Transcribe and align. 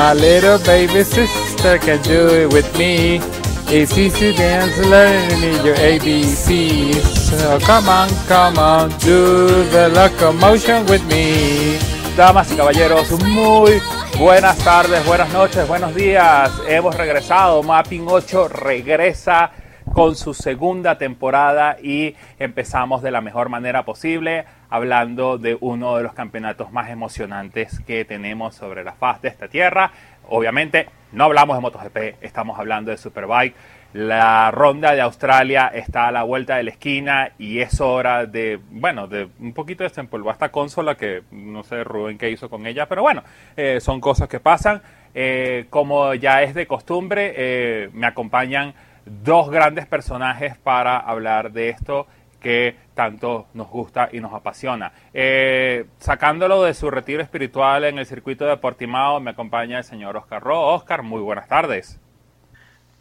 My 0.00 0.14
little 0.14 0.58
baby 0.60 1.04
sister 1.04 1.76
can 1.76 2.00
do 2.00 2.26
it 2.28 2.50
with 2.54 2.66
me. 2.78 3.20
It's 3.68 3.98
easy 3.98 4.32
dance 4.32 4.78
learning 4.78 5.62
your 5.62 5.76
ABCs. 5.76 7.02
So 7.28 7.58
come 7.60 7.86
on, 7.86 8.08
come 8.26 8.56
on, 8.56 8.88
do 8.98 9.46
the 9.68 9.90
locomotion 9.90 10.86
with 10.86 11.04
me. 11.04 11.76
Damas 12.16 12.50
y 12.50 12.56
caballeros, 12.56 13.10
muy 13.24 13.82
buenas 14.18 14.56
tardes, 14.64 15.04
buenas 15.04 15.30
noches, 15.34 15.68
buenos 15.68 15.94
días. 15.94 16.50
Hemos 16.66 16.96
regresado. 16.96 17.62
Mapping 17.62 18.08
8 18.08 18.48
regresa 18.48 19.50
con 19.92 20.14
su 20.14 20.34
segunda 20.34 20.98
temporada 20.98 21.76
y 21.82 22.14
empezamos 22.38 23.02
de 23.02 23.10
la 23.10 23.20
mejor 23.20 23.48
manera 23.48 23.84
posible 23.84 24.44
hablando 24.68 25.36
de 25.36 25.58
uno 25.60 25.96
de 25.96 26.04
los 26.04 26.14
campeonatos 26.14 26.72
más 26.72 26.90
emocionantes 26.90 27.80
que 27.80 28.04
tenemos 28.04 28.54
sobre 28.54 28.84
la 28.84 28.92
faz 28.92 29.20
de 29.20 29.28
esta 29.28 29.48
tierra. 29.48 29.90
Obviamente 30.28 30.88
no 31.12 31.24
hablamos 31.24 31.56
de 31.56 31.62
MotoGP, 31.62 32.22
estamos 32.22 32.58
hablando 32.58 32.92
de 32.92 32.96
Superbike. 32.96 33.54
La 33.92 34.52
ronda 34.52 34.92
de 34.92 35.00
Australia 35.00 35.72
está 35.74 36.06
a 36.06 36.12
la 36.12 36.22
vuelta 36.22 36.56
de 36.56 36.62
la 36.62 36.70
esquina 36.70 37.32
y 37.38 37.58
es 37.58 37.80
hora 37.80 38.26
de, 38.26 38.60
bueno, 38.70 39.08
de 39.08 39.28
un 39.40 39.52
poquito 39.52 39.82
desempolvar 39.82 40.34
esta 40.34 40.52
consola 40.52 40.94
que 40.94 41.24
no 41.32 41.64
sé 41.64 41.82
Rubén 41.82 42.16
qué 42.16 42.30
hizo 42.30 42.48
con 42.48 42.66
ella, 42.66 42.86
pero 42.86 43.02
bueno, 43.02 43.24
eh, 43.56 43.80
son 43.80 44.00
cosas 44.00 44.28
que 44.28 44.38
pasan. 44.38 44.80
Eh, 45.12 45.66
como 45.70 46.14
ya 46.14 46.42
es 46.42 46.54
de 46.54 46.68
costumbre, 46.68 47.34
eh, 47.36 47.90
me 47.92 48.06
acompañan 48.06 48.72
dos 49.04 49.50
grandes 49.50 49.86
personajes 49.86 50.56
para 50.56 50.98
hablar 50.98 51.52
de 51.52 51.70
esto 51.70 52.06
que 52.40 52.76
tanto 52.94 53.46
nos 53.54 53.68
gusta 53.68 54.08
y 54.12 54.20
nos 54.20 54.32
apasiona. 54.32 54.92
Eh, 55.12 55.86
sacándolo 55.98 56.62
de 56.62 56.74
su 56.74 56.90
retiro 56.90 57.22
espiritual 57.22 57.84
en 57.84 57.98
el 57.98 58.06
circuito 58.06 58.46
de 58.46 58.56
Portimao, 58.56 59.20
me 59.20 59.30
acompaña 59.30 59.78
el 59.78 59.84
señor 59.84 60.16
Oscar 60.16 60.42
Ro. 60.42 60.74
Oscar, 60.74 61.02
muy 61.02 61.20
buenas 61.20 61.46
tardes. 61.46 62.00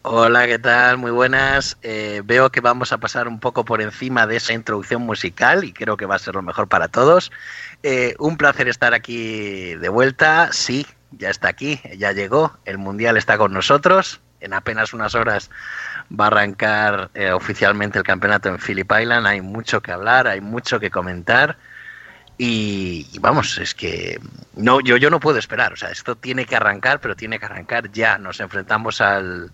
Hola, 0.02 0.48
¿qué 0.48 0.60
tal? 0.60 0.98
Muy 0.98 1.12
buenas. 1.12 1.78
Eh, 1.82 2.22
veo 2.24 2.50
que 2.52 2.62
vamos 2.62 2.94
a 2.94 3.00
pasar 3.00 3.28
un 3.28 3.40
poco 3.40 3.66
por 3.66 3.82
encima 3.82 4.28
de 4.28 4.38
esa 4.38 4.54
introducción 4.54 5.02
musical 5.02 5.66
y 5.66 5.74
creo 5.74 5.98
que 5.98 6.06
va 6.06 6.16
a 6.16 6.20
ser 6.20 6.36
lo 6.36 6.42
mejor 6.42 6.70
para 6.70 6.88
todos. 6.88 7.32
Eh, 7.84 8.16
un 8.18 8.38
placer 8.38 8.70
estar 8.70 8.94
aquí 8.94 9.76
de 9.76 9.90
vuelta. 9.90 10.54
Sí, 10.54 10.86
ya 11.12 11.30
está 11.30 11.50
aquí, 11.50 11.82
ya 11.98 12.14
llegó. 12.14 12.58
El 12.64 12.78
Mundial 12.78 13.18
está 13.18 13.38
con 13.38 13.52
nosotros. 13.52 14.22
En 14.42 14.54
apenas 14.54 14.94
unas 14.94 15.16
horas 15.16 15.50
va 16.18 16.26
a 16.26 16.28
arrancar 16.28 17.10
eh, 17.14 17.32
oficialmente 17.32 17.98
el 17.98 18.04
campeonato 18.04 18.50
en 18.50 18.60
Phillip 18.60 18.92
Island. 18.92 19.28
Hay 19.28 19.42
mucho 19.42 19.82
que 19.82 19.92
hablar, 19.92 20.28
hay 20.28 20.42
mucho 20.42 20.80
que 20.80 20.90
comentar. 20.90 21.58
Y, 22.38 23.06
vamos, 23.20 23.58
es 23.58 23.76
que 23.76 24.18
no, 24.56 24.80
yo, 24.80 24.96
yo 24.96 25.10
no 25.10 25.20
puedo 25.20 25.38
esperar. 25.38 25.74
O 25.74 25.76
sea, 25.76 25.90
esto 25.90 26.16
tiene 26.16 26.46
que 26.46 26.56
arrancar, 26.56 27.02
pero 27.02 27.16
tiene 27.16 27.38
que 27.38 27.46
arrancar 27.46 27.92
ya. 27.92 28.18
Nos 28.18 28.40
enfrentamos 28.40 29.02
al, 29.02 29.52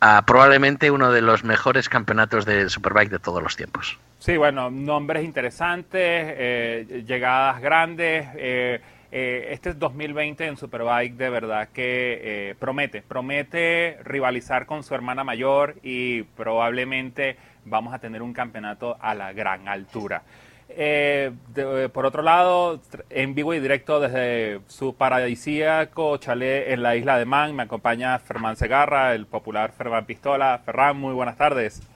a 0.00 0.26
probablemente 0.26 0.90
uno 0.90 1.10
de 1.10 1.22
los 1.22 1.44
mejores 1.44 1.88
campeonatos 1.88 2.44
de 2.44 2.68
Superbike 2.68 3.10
de 3.10 3.18
todos 3.18 3.42
los 3.42 3.56
tiempos. 3.56 3.98
Sí, 4.18 4.36
bueno, 4.36 4.70
nombres 4.70 5.24
interesantes, 5.24 6.00
eh, 6.02 7.04
llegadas 7.06 7.60
grandes. 7.62 8.26
Eh, 8.36 8.80
eh, 9.16 9.52
este 9.52 9.74
2020 9.74 10.44
en 10.44 10.56
Superbike 10.56 11.14
de 11.14 11.30
verdad 11.30 11.68
que 11.72 12.18
eh, 12.50 12.54
promete, 12.58 13.00
promete 13.00 13.96
rivalizar 14.02 14.66
con 14.66 14.82
su 14.82 14.92
hermana 14.92 15.22
mayor 15.22 15.76
y 15.84 16.22
probablemente 16.22 17.36
vamos 17.64 17.94
a 17.94 18.00
tener 18.00 18.22
un 18.22 18.32
campeonato 18.32 18.96
a 19.00 19.14
la 19.14 19.32
gran 19.32 19.68
altura. 19.68 20.24
Eh, 20.68 21.30
de, 21.54 21.88
por 21.90 22.06
otro 22.06 22.22
lado, 22.22 22.80
en 23.08 23.36
vivo 23.36 23.54
y 23.54 23.60
directo 23.60 24.00
desde 24.00 24.58
su 24.66 24.96
paradisíaco 24.96 26.16
chalet 26.16 26.70
en 26.72 26.82
la 26.82 26.96
isla 26.96 27.16
de 27.16 27.24
Man, 27.24 27.54
me 27.54 27.62
acompaña 27.62 28.18
Fermán 28.18 28.56
Segarra, 28.56 29.14
el 29.14 29.26
popular 29.26 29.70
Fermán 29.70 30.06
Pistola. 30.06 30.60
Ferran, 30.64 30.96
muy 30.96 31.14
buenas 31.14 31.36
tardes. 31.36 31.93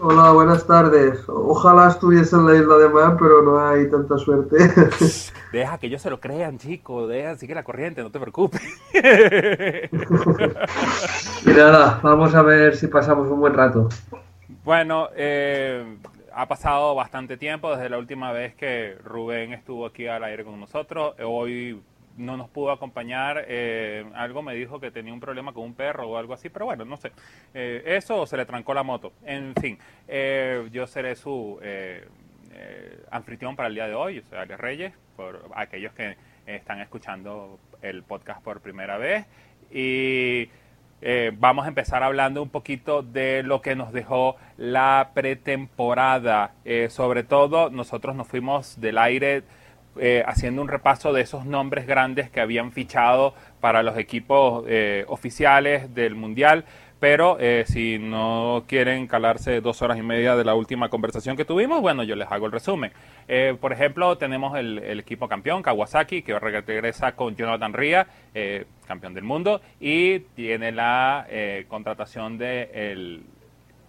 Hola, 0.00 0.30
buenas 0.30 0.64
tardes. 0.64 1.24
Ojalá 1.26 1.88
estuviese 1.88 2.36
en 2.36 2.46
la 2.46 2.54
isla 2.54 2.76
de 2.76 2.88
Man, 2.88 3.16
pero 3.18 3.42
no 3.42 3.58
hay 3.58 3.90
tanta 3.90 4.16
suerte. 4.16 4.56
Deja 5.52 5.76
que 5.78 5.88
ellos 5.88 6.00
se 6.00 6.10
lo 6.10 6.20
crean, 6.20 6.56
chico. 6.56 7.08
Deja, 7.08 7.34
sigue 7.36 7.52
la 7.52 7.64
corriente, 7.64 8.00
no 8.02 8.10
te 8.12 8.20
preocupes. 8.20 8.62
y 11.44 11.48
nada, 11.48 11.98
vamos 12.00 12.32
a 12.32 12.42
ver 12.42 12.76
si 12.76 12.86
pasamos 12.86 13.28
un 13.28 13.40
buen 13.40 13.54
rato. 13.54 13.88
Bueno, 14.62 15.08
eh, 15.16 15.96
ha 16.32 16.46
pasado 16.46 16.94
bastante 16.94 17.36
tiempo 17.36 17.72
desde 17.72 17.90
la 17.90 17.98
última 17.98 18.30
vez 18.30 18.54
que 18.54 18.96
Rubén 19.04 19.52
estuvo 19.52 19.84
aquí 19.84 20.06
al 20.06 20.22
aire 20.22 20.44
con 20.44 20.60
nosotros. 20.60 21.16
Hoy 21.24 21.82
no 22.18 22.36
nos 22.36 22.48
pudo 22.50 22.70
acompañar. 22.70 23.44
Eh, 23.48 24.04
algo 24.14 24.42
me 24.42 24.54
dijo 24.54 24.80
que 24.80 24.90
tenía 24.90 25.12
un 25.12 25.20
problema 25.20 25.52
con 25.52 25.64
un 25.64 25.74
perro 25.74 26.08
o 26.08 26.18
algo 26.18 26.34
así, 26.34 26.48
pero 26.48 26.66
bueno, 26.66 26.84
no 26.84 26.96
sé. 26.96 27.12
Eh, 27.54 27.82
eso 27.86 28.20
o 28.20 28.26
se 28.26 28.36
le 28.36 28.44
trancó 28.44 28.74
la 28.74 28.82
moto. 28.82 29.12
En 29.24 29.54
fin, 29.54 29.78
eh, 30.06 30.68
yo 30.72 30.86
seré 30.86 31.16
su 31.16 31.58
anfitrión 33.10 33.54
para 33.54 33.68
el 33.68 33.74
día 33.74 33.86
de 33.86 33.94
hoy, 33.94 34.18
o 34.18 34.24
sea, 34.24 34.42
Alex 34.42 34.60
Reyes, 34.60 34.92
por 35.16 35.48
aquellos 35.54 35.92
que 35.92 36.16
están 36.46 36.80
escuchando 36.80 37.58
el 37.82 38.02
podcast 38.02 38.42
por 38.42 38.60
primera 38.60 38.98
vez. 38.98 39.26
Y 39.70 40.50
vamos 41.34 41.66
a 41.66 41.68
empezar 41.68 42.02
hablando 42.02 42.42
un 42.42 42.50
poquito 42.50 43.02
de 43.02 43.44
lo 43.44 43.62
que 43.62 43.76
nos 43.76 43.92
dejó 43.92 44.36
la 44.56 45.12
pretemporada. 45.14 46.54
Sobre 46.88 47.22
todo, 47.22 47.70
nosotros 47.70 48.16
nos 48.16 48.26
fuimos 48.26 48.80
del 48.80 48.98
aire 48.98 49.44
eh, 49.98 50.22
haciendo 50.26 50.62
un 50.62 50.68
repaso 50.68 51.12
de 51.12 51.22
esos 51.22 51.44
nombres 51.44 51.86
grandes 51.86 52.30
que 52.30 52.40
habían 52.40 52.72
fichado 52.72 53.34
para 53.60 53.82
los 53.82 53.96
equipos 53.98 54.64
eh, 54.68 55.04
oficiales 55.08 55.94
del 55.94 56.14
Mundial. 56.14 56.64
Pero 57.00 57.36
eh, 57.38 57.64
si 57.66 57.98
no 57.98 58.64
quieren 58.66 59.06
calarse 59.06 59.60
dos 59.60 59.82
horas 59.82 59.98
y 59.98 60.02
media 60.02 60.34
de 60.34 60.44
la 60.44 60.54
última 60.54 60.88
conversación 60.88 61.36
que 61.36 61.44
tuvimos, 61.44 61.80
bueno, 61.80 62.02
yo 62.02 62.16
les 62.16 62.30
hago 62.30 62.46
el 62.46 62.52
resumen. 62.52 62.90
Eh, 63.28 63.56
por 63.60 63.72
ejemplo, 63.72 64.18
tenemos 64.18 64.58
el, 64.58 64.78
equipo 64.98 65.28
campeón, 65.28 65.62
Kawasaki, 65.62 66.22
que 66.22 66.36
regresa 66.38 67.12
con 67.12 67.36
Jonathan 67.36 67.72
Ria, 67.72 68.08
eh, 68.34 68.64
campeón 68.86 69.14
del 69.14 69.22
mundo, 69.22 69.60
y 69.78 70.20
tiene 70.20 70.72
la 70.72 71.26
eh, 71.30 71.66
contratación 71.68 72.36
de 72.36 72.70
el 72.72 73.22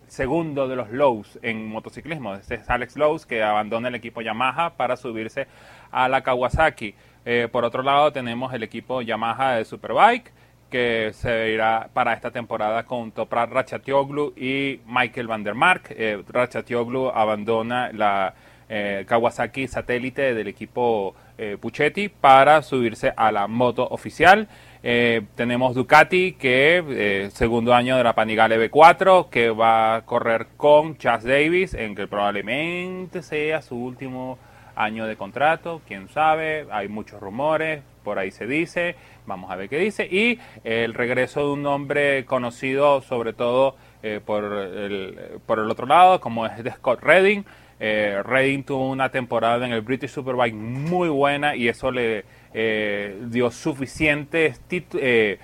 segundo 0.07 0.67
de 0.67 0.75
los 0.75 0.91
Lowe's 0.91 1.39
en 1.41 1.67
motociclismo. 1.67 2.35
Este 2.35 2.55
es 2.55 2.69
Alex 2.69 2.95
Lowe's, 2.95 3.25
que 3.25 3.41
abandona 3.41 3.87
el 3.87 3.95
equipo 3.95 4.21
Yamaha 4.21 4.75
para 4.75 4.97
subirse 4.97 5.47
a 5.91 6.07
la 6.07 6.21
Kawasaki. 6.21 6.93
Eh, 7.25 7.47
por 7.51 7.65
otro 7.65 7.83
lado, 7.83 8.11
tenemos 8.11 8.53
el 8.53 8.63
equipo 8.63 9.01
Yamaha 9.01 9.55
de 9.55 9.65
Superbike 9.65 10.31
que 10.69 11.11
se 11.13 11.51
irá 11.51 11.89
para 11.93 12.13
esta 12.13 12.31
temporada 12.31 12.83
con 12.83 13.11
Toprak 13.11 13.51
Ratchatioglu 13.51 14.33
y 14.37 14.79
Michael 14.85 15.27
Van 15.27 15.43
Mark. 15.55 15.83
Eh, 15.89 16.23
Ratchatioglu 16.27 17.09
abandona 17.09 17.91
la 17.91 18.33
eh, 18.69 19.03
Kawasaki 19.07 19.67
satélite 19.67 20.33
del 20.33 20.47
equipo 20.47 21.15
eh, 21.37 21.57
Puchetti 21.59 22.09
para 22.09 22.61
subirse 22.61 23.11
a 23.15 23.31
la 23.31 23.47
moto 23.47 23.87
oficial. 23.87 24.47
Tenemos 24.81 25.75
Ducati, 25.75 26.33
que 26.39 27.29
segundo 27.33 27.73
año 27.73 27.97
de 27.97 28.03
la 28.05 28.15
Panigale 28.15 28.71
B4, 28.71 29.29
que 29.29 29.49
va 29.49 29.95
a 29.97 30.05
correr 30.05 30.47
con 30.55 30.97
Chas 30.97 31.25
Davis, 31.25 31.73
en 31.73 31.95
que 31.95 32.07
probablemente 32.07 33.21
sea 33.21 33.61
su 33.61 33.75
último 33.75 34.37
año 34.79 35.05
de 35.05 35.15
contrato, 35.15 35.81
quién 35.87 36.07
sabe, 36.09 36.65
hay 36.71 36.87
muchos 36.87 37.19
rumores, 37.19 37.81
por 38.03 38.17
ahí 38.17 38.31
se 38.31 38.47
dice, 38.47 38.95
vamos 39.25 39.51
a 39.51 39.55
ver 39.55 39.69
qué 39.69 39.77
dice, 39.77 40.07
y 40.09 40.39
el 40.63 40.93
regreso 40.93 41.41
de 41.41 41.53
un 41.53 41.65
hombre 41.67 42.25
conocido 42.25 43.01
sobre 43.01 43.33
todo 43.33 43.75
eh, 44.01 44.21
por, 44.25 44.43
el, 44.43 45.39
por 45.45 45.59
el 45.59 45.69
otro 45.69 45.85
lado, 45.85 46.21
como 46.21 46.45
es 46.45 46.53
Scott 46.75 47.03
Redding. 47.03 47.43
Eh, 47.81 48.21
Redding 48.25 48.63
tuvo 48.63 48.89
una 48.89 49.09
temporada 49.09 49.65
en 49.65 49.71
el 49.71 49.81
British 49.81 50.09
Superbike 50.09 50.53
muy 50.53 51.07
buena 51.07 51.55
y 51.55 51.69
eso 51.69 51.91
le 51.91 52.25
eh, 52.53 53.17
dio 53.27 53.51
suficiente 53.51 54.53
eh, 54.69 55.37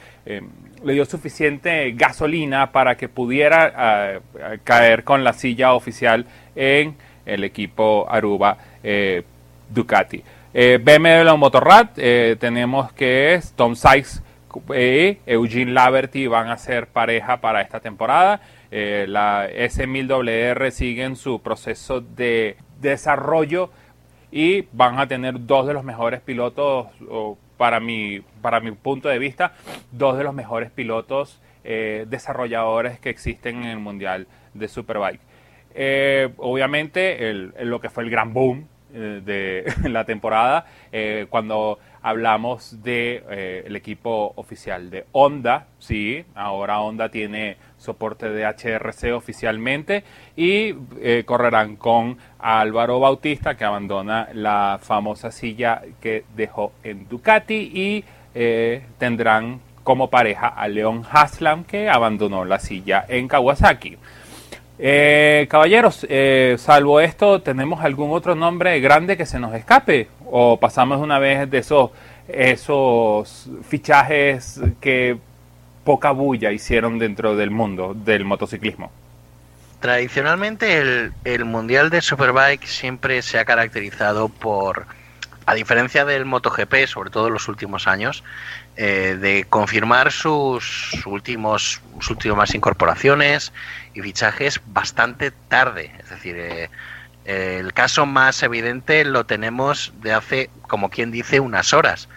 le 0.83 0.93
dio 0.93 1.05
suficiente 1.05 1.93
gasolina 1.93 2.71
para 2.73 2.97
que 2.97 3.07
pudiera 3.07 4.21
caer 4.63 5.03
con 5.03 5.23
la 5.23 5.31
silla 5.31 5.73
oficial 5.73 6.25
en 6.55 6.95
el 7.25 7.43
equipo 7.43 8.05
Aruba 8.09 8.57
Ducati. 9.69 10.23
Eh, 10.57 10.79
BMW 10.81 11.35
Motorrad, 11.35 11.89
eh, 11.97 12.37
tenemos 12.39 12.93
que 12.93 13.33
es 13.33 13.51
Tom 13.53 13.75
Sykes 13.75 14.21
y 14.69 15.17
Eugene 15.25 15.73
Laverty 15.73 16.27
van 16.27 16.49
a 16.49 16.57
ser 16.57 16.87
pareja 16.87 17.41
para 17.41 17.59
esta 17.59 17.81
temporada. 17.81 18.39
Eh, 18.71 19.05
la 19.09 19.49
S1000WR 19.49 20.71
sigue 20.71 21.03
en 21.03 21.17
su 21.17 21.41
proceso 21.41 21.99
de 21.99 22.55
desarrollo 22.79 23.69
y 24.31 24.61
van 24.71 24.97
a 24.97 25.07
tener 25.07 25.45
dos 25.45 25.67
de 25.67 25.73
los 25.73 25.83
mejores 25.83 26.21
pilotos, 26.21 26.87
para, 27.57 27.81
mi, 27.81 28.21
para 28.41 28.61
mi 28.61 28.71
punto 28.71 29.09
de 29.09 29.19
vista, 29.19 29.53
dos 29.91 30.17
de 30.17 30.23
los 30.23 30.33
mejores 30.33 30.71
pilotos 30.71 31.41
eh, 31.65 32.05
desarrolladores 32.07 32.99
que 32.99 33.09
existen 33.09 33.63
en 33.63 33.69
el 33.71 33.79
Mundial 33.79 34.27
de 34.53 34.67
Superbike. 34.67 35.19
Eh, 35.75 36.29
obviamente, 36.37 37.29
el, 37.29 37.53
lo 37.63 37.79
que 37.79 37.89
fue 37.89 38.03
el 38.03 38.09
gran 38.09 38.33
boom 38.33 38.67
de 38.91 39.65
la 39.89 40.05
temporada, 40.05 40.65
eh, 40.91 41.27
cuando 41.29 41.79
hablamos 42.05 42.83
de 42.83 43.23
eh, 43.31 43.63
el 43.65 43.75
equipo 43.75 44.33
oficial 44.35 44.91
de 44.91 45.07
Honda, 45.11 45.65
sí, 45.79 46.23
ahora 46.35 46.79
Honda 46.79 47.09
tiene 47.09 47.57
soporte 47.79 48.29
de 48.29 48.45
HRC 48.45 49.11
oficialmente 49.15 50.03
y 50.35 50.75
eh, 51.01 51.23
correrán 51.25 51.77
con 51.77 52.19
Álvaro 52.37 52.99
Bautista 52.99 53.57
que 53.57 53.65
abandona 53.65 54.29
la 54.33 54.77
famosa 54.79 55.31
silla 55.31 55.81
que 55.99 56.25
dejó 56.35 56.73
en 56.83 57.09
Ducati 57.09 57.71
y 57.73 58.05
eh, 58.35 58.85
tendrán 58.99 59.59
como 59.83 60.11
pareja 60.11 60.47
a 60.47 60.67
Leon 60.67 61.03
Haslam 61.11 61.63
que 61.63 61.89
abandonó 61.89 62.45
la 62.45 62.59
silla 62.59 63.03
en 63.07 63.27
Kawasaki. 63.27 63.97
Eh, 64.77 65.47
caballeros, 65.49 66.05
salvo 66.57 66.99
esto, 66.99 67.41
¿tenemos 67.41 67.83
algún 67.83 68.11
otro 68.11 68.35
nombre 68.35 68.79
grande 68.79 69.15
que 69.17 69.25
se 69.25 69.39
nos 69.39 69.53
escape? 69.55 70.09
¿O 70.25 70.59
pasamos 70.59 70.99
una 70.99 71.19
vez 71.19 71.49
de 71.49 71.59
esos, 71.59 71.91
esos 72.27 73.49
fichajes 73.69 74.59
que 74.81 75.17
poca 75.85 76.11
bulla 76.11 76.51
hicieron 76.51 76.99
dentro 76.99 77.37
del 77.37 77.51
mundo 77.51 77.93
del 77.95 78.25
motociclismo. 78.25 78.91
Tradicionalmente 79.79 80.79
el, 80.79 81.13
el 81.23 81.45
Mundial 81.45 81.91
de 81.91 82.01
Superbike 82.01 82.65
siempre 82.65 83.21
se 83.21 83.37
ha 83.37 83.45
caracterizado 83.45 84.27
por, 84.27 84.87
a 85.45 85.53
diferencia 85.53 86.03
del 86.03 86.25
MotoGP, 86.25 86.87
sobre 86.87 87.11
todo 87.11 87.27
en 87.27 87.33
los 87.33 87.47
últimos 87.47 87.87
años, 87.87 88.23
eh, 88.77 89.17
de 89.19 89.45
confirmar 89.45 90.11
sus, 90.11 91.05
últimos, 91.05 91.81
sus 91.99 92.09
últimas 92.09 92.53
incorporaciones 92.53 93.53
y 93.93 94.01
fichajes 94.01 94.59
bastante 94.67 95.31
tarde. 95.31 95.91
Es 95.99 96.09
decir, 96.09 96.35
eh, 96.37 96.69
el 97.25 97.73
caso 97.73 98.05
más 98.05 98.43
evidente 98.43 99.05
lo 99.05 99.25
tenemos 99.25 99.93
de 100.01 100.13
hace, 100.13 100.49
como 100.67 100.89
quien 100.89 101.11
dice, 101.11 101.39
unas 101.39 101.73
horas. 101.73 102.09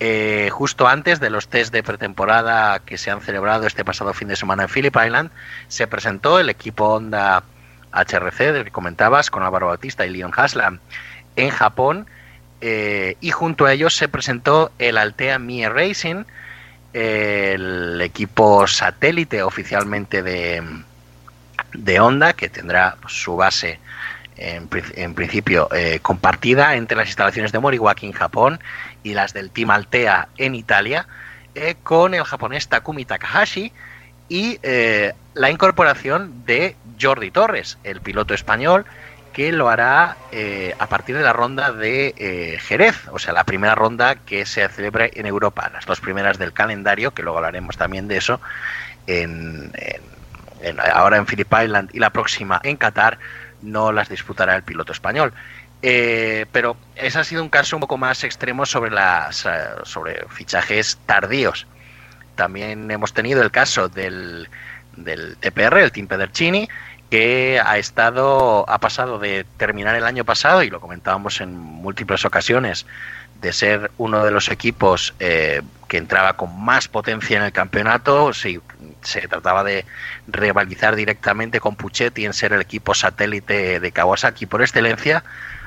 Eh, 0.00 0.50
justo 0.52 0.88
antes 0.88 1.20
de 1.20 1.30
los 1.30 1.48
test 1.48 1.72
de 1.72 1.82
pretemporada 1.82 2.80
que 2.80 2.98
se 2.98 3.10
han 3.10 3.20
celebrado 3.20 3.66
este 3.66 3.84
pasado 3.84 4.12
fin 4.12 4.28
de 4.28 4.36
semana 4.36 4.64
en 4.64 4.68
Phillip 4.68 4.96
Island, 5.02 5.30
se 5.68 5.86
presentó 5.86 6.38
el 6.38 6.50
equipo 6.50 6.94
Honda 6.94 7.44
HRC, 7.92 8.52
del 8.52 8.64
que 8.64 8.70
comentabas, 8.70 9.30
con 9.30 9.42
Álvaro 9.42 9.68
Bautista 9.68 10.04
y 10.04 10.10
Leon 10.10 10.32
Haslam, 10.36 10.80
en 11.36 11.50
Japón, 11.50 12.06
eh, 12.66 13.18
y 13.20 13.30
junto 13.30 13.66
a 13.66 13.74
ellos 13.74 13.94
se 13.94 14.08
presentó 14.08 14.72
el 14.78 14.96
Altea 14.96 15.38
Mie 15.38 15.68
Racing, 15.68 16.24
el 16.94 18.00
equipo 18.00 18.66
satélite 18.66 19.42
oficialmente 19.42 20.22
de, 20.22 20.62
de 21.74 22.00
Honda, 22.00 22.32
que 22.32 22.48
tendrá 22.48 22.96
su 23.06 23.36
base 23.36 23.80
en, 24.38 25.14
principio 25.14 25.68
eh, 25.74 25.98
compartida 26.00 26.74
entre 26.76 26.96
las 26.96 27.08
instalaciones 27.08 27.52
de 27.52 27.58
Moriwaki 27.58 28.06
en 28.06 28.12
Japón 28.12 28.58
y 29.02 29.12
las 29.12 29.34
del 29.34 29.50
Team 29.50 29.70
Altea 29.70 30.28
en 30.38 30.54
Italia, 30.54 31.06
eh, 31.54 31.74
con 31.82 32.14
el 32.14 32.24
japonés 32.24 32.68
Takumi 32.68 33.04
Takahashi 33.04 33.72
y 34.30 34.58
la 35.34 35.50
incorporación 35.50 36.46
de 36.46 36.76
Jordi 36.98 37.30
Torres, 37.30 37.76
el 37.84 38.00
piloto 38.00 38.32
español, 38.32 38.86
que 39.34 39.52
lo 39.52 39.68
hará 39.68 40.16
eh, 40.32 40.74
a 40.78 40.86
partir 40.86 41.16
de 41.16 41.22
la 41.22 41.32
ronda 41.32 41.72
de 41.72 42.58
Jerez, 42.62 43.08
o 43.10 43.18
sea, 43.18 43.32
la 43.32 43.44
primera 43.44 43.74
ronda 43.74 44.14
que 44.14 44.46
se 44.46 44.66
celebra 44.68 45.06
en 45.12 45.26
Europa, 45.26 45.70
las 45.72 45.84
dos 45.84 46.00
primeras 46.00 46.38
del 46.38 46.52
calendario, 46.52 47.10
que 47.12 47.22
luego 47.22 47.38
hablaremos 47.38 47.76
también 47.76 48.08
de 48.08 48.16
eso, 48.16 48.40
ahora 50.94 51.16
en 51.18 51.26
Phillip 51.26 51.52
Island 51.52 51.90
y 51.92 51.98
la 51.98 52.10
próxima 52.10 52.60
en 52.62 52.76
Qatar, 52.76 53.18
no 53.60 53.92
las 53.92 54.08
disputará 54.08 54.56
el 54.56 54.62
piloto 54.62 54.92
español. 54.92 55.32
Eh, 55.86 56.46
pero 56.50 56.78
ese 56.96 57.18
ha 57.18 57.24
sido 57.24 57.42
un 57.42 57.50
caso 57.50 57.76
un 57.76 57.80
poco 57.80 57.98
más 57.98 58.24
extremo 58.24 58.64
sobre, 58.64 58.90
las, 58.90 59.44
eh, 59.44 59.50
sobre 59.82 60.24
fichajes 60.30 60.98
tardíos. 61.04 61.66
También 62.36 62.90
hemos 62.90 63.12
tenido 63.12 63.42
el 63.42 63.50
caso 63.50 63.90
del, 63.90 64.48
del 64.96 65.36
TPR, 65.36 65.76
el 65.76 65.92
Team 65.92 66.06
Pedercini, 66.06 66.68
que 67.14 67.60
ha 67.64 67.78
estado, 67.78 68.68
ha 68.68 68.78
pasado 68.78 69.20
de 69.20 69.46
terminar 69.56 69.94
el 69.94 70.02
año 70.02 70.24
pasado, 70.24 70.64
y 70.64 70.68
lo 70.68 70.80
comentábamos 70.80 71.40
en 71.40 71.56
múltiples 71.56 72.24
ocasiones, 72.24 72.86
de 73.40 73.52
ser 73.52 73.92
uno 73.98 74.24
de 74.24 74.32
los 74.32 74.50
equipos 74.50 75.14
eh, 75.20 75.62
que 75.86 75.98
entraba 75.98 76.32
con 76.32 76.60
más 76.60 76.88
potencia 76.88 77.36
en 77.36 77.44
el 77.44 77.52
campeonato, 77.52 78.32
si 78.32 78.60
se 79.02 79.28
trataba 79.28 79.62
de 79.62 79.84
rivalizar 80.26 80.96
directamente 80.96 81.60
con 81.60 81.76
Puchetti 81.76 82.24
en 82.24 82.32
ser 82.32 82.52
el 82.52 82.60
equipo 82.60 82.94
satélite 82.94 83.78
de 83.78 83.92
Kawasaki 83.92 84.46
por 84.46 84.62
excelencia, 84.62 85.22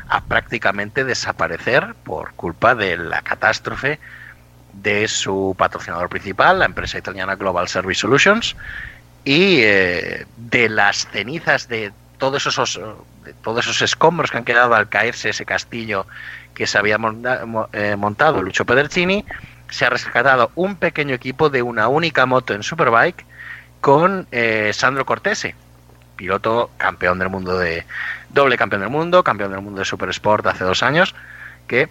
a 0.09 0.25
prácticamente 0.25 1.05
desaparecer 1.05 1.95
por 2.03 2.33
culpa 2.33 2.75
de 2.75 2.97
la 2.97 3.21
catástrofe 3.21 4.01
de 4.73 5.07
su 5.07 5.55
patrocinador 5.57 6.09
principal, 6.09 6.59
la 6.59 6.65
empresa 6.65 6.97
italiana 6.97 7.35
Global 7.35 7.69
Service 7.69 8.01
Solutions, 8.01 8.57
y 9.27 9.59
eh, 9.61 10.25
de 10.37 10.69
las 10.69 11.05
cenizas 11.09 11.67
de 11.67 11.91
todos 12.17 12.47
esos 12.47 12.79
todos 13.43 13.65
esos 13.65 13.81
escombros 13.81 14.31
que 14.31 14.37
han 14.37 14.45
quedado 14.45 14.73
al 14.73 14.87
caerse 14.87 15.31
ese 15.31 15.45
castillo 15.45 16.07
que 16.53 16.65
se 16.65 16.77
había 16.77 16.97
eh, 17.73 17.95
montado 17.97 18.41
Lucho 18.41 18.63
Pedercini, 18.63 19.25
se 19.69 19.85
ha 19.85 19.89
rescatado 19.89 20.49
un 20.55 20.77
pequeño 20.77 21.13
equipo 21.13 21.49
de 21.49 21.61
una 21.61 21.89
única 21.89 22.25
moto 22.25 22.53
en 22.53 22.63
Superbike 22.63 23.25
con 23.81 24.27
eh, 24.31 24.71
Sandro 24.73 25.05
Cortese, 25.05 25.55
piloto 26.15 26.71
campeón 26.77 27.19
del 27.19 27.27
mundo 27.27 27.57
de 27.57 27.85
doble 28.29 28.57
campeón 28.57 28.83
del 28.83 28.91
mundo, 28.91 29.25
campeón 29.25 29.51
del 29.51 29.59
mundo 29.59 29.79
de 29.79 29.85
Super 29.85 30.07
Sport 30.07 30.47
hace 30.47 30.63
dos 30.63 30.83
años, 30.83 31.13
que 31.67 31.89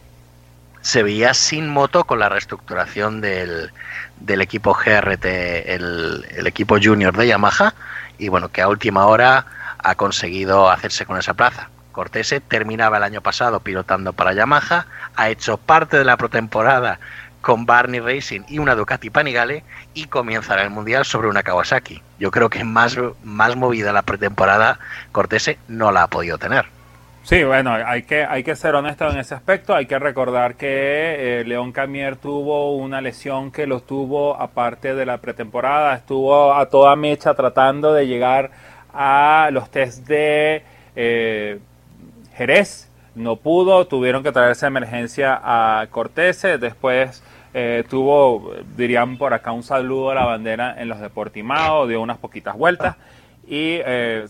se 0.86 1.02
veía 1.02 1.34
sin 1.34 1.68
moto 1.68 2.04
con 2.04 2.20
la 2.20 2.28
reestructuración 2.28 3.20
del, 3.20 3.72
del 4.20 4.40
equipo 4.40 4.72
GRT, 4.72 5.24
el, 5.24 6.46
equipo 6.46 6.76
junior 6.80 7.16
de 7.16 7.26
Yamaha, 7.26 7.74
y 8.18 8.28
bueno, 8.28 8.52
que 8.52 8.62
a 8.62 8.68
última 8.68 9.06
hora 9.06 9.46
ha 9.78 9.94
conseguido 9.96 10.70
hacerse 10.70 11.04
con 11.04 11.18
esa 11.18 11.34
plaza. 11.34 11.70
Cortese 11.90 12.38
terminaba 12.38 12.98
el 12.98 13.02
año 13.02 13.20
pasado 13.20 13.58
pilotando 13.58 14.12
para 14.12 14.32
Yamaha, 14.32 14.86
ha 15.16 15.28
hecho 15.28 15.56
parte 15.56 15.98
de 15.98 16.04
la 16.04 16.16
pretemporada 16.16 17.00
con 17.40 17.66
Barney 17.66 17.98
Racing 17.98 18.42
y 18.46 18.60
una 18.60 18.76
Ducati 18.76 19.10
Panigale 19.10 19.64
y 19.92 20.04
comenzará 20.04 20.62
el 20.62 20.70
Mundial 20.70 21.04
sobre 21.04 21.26
una 21.26 21.42
Kawasaki. 21.42 22.00
Yo 22.20 22.30
creo 22.30 22.48
que 22.48 22.62
más, 22.62 22.96
más 23.24 23.56
movida 23.56 23.92
la 23.92 24.02
pretemporada 24.02 24.78
Cortese 25.10 25.58
no 25.66 25.90
la 25.90 26.04
ha 26.04 26.06
podido 26.06 26.38
tener. 26.38 26.75
Sí, 27.26 27.42
bueno, 27.42 27.72
hay 27.72 28.04
que, 28.04 28.24
hay 28.24 28.44
que 28.44 28.54
ser 28.54 28.76
honesto 28.76 29.10
en 29.10 29.18
ese 29.18 29.34
aspecto. 29.34 29.74
Hay 29.74 29.86
que 29.86 29.98
recordar 29.98 30.54
que 30.54 31.40
eh, 31.40 31.44
León 31.44 31.72
Camier 31.72 32.14
tuvo 32.14 32.76
una 32.76 33.00
lesión 33.00 33.50
que 33.50 33.66
lo 33.66 33.80
tuvo 33.80 34.40
aparte 34.40 34.94
de 34.94 35.04
la 35.04 35.18
pretemporada. 35.18 35.96
Estuvo 35.96 36.54
a 36.54 36.66
toda 36.68 36.94
mecha 36.94 37.34
tratando 37.34 37.92
de 37.92 38.06
llegar 38.06 38.52
a 38.94 39.48
los 39.50 39.68
test 39.72 40.06
de 40.06 40.62
eh, 40.94 41.58
Jerez. 42.36 42.92
No 43.16 43.34
pudo, 43.34 43.88
tuvieron 43.88 44.22
que 44.22 44.30
traerse 44.30 44.66
emergencia 44.66 45.40
a 45.42 45.84
Cortese. 45.90 46.58
Después 46.58 47.24
eh, 47.54 47.82
tuvo, 47.90 48.52
dirían 48.76 49.18
por 49.18 49.34
acá, 49.34 49.50
un 49.50 49.64
saludo 49.64 50.12
a 50.12 50.14
la 50.14 50.26
bandera 50.26 50.80
en 50.80 50.88
los 50.88 51.00
Deportimados, 51.00 51.88
dio 51.88 52.00
unas 52.00 52.18
poquitas 52.18 52.56
vueltas. 52.56 52.94
Y 53.46 53.78
eh, 53.84 54.26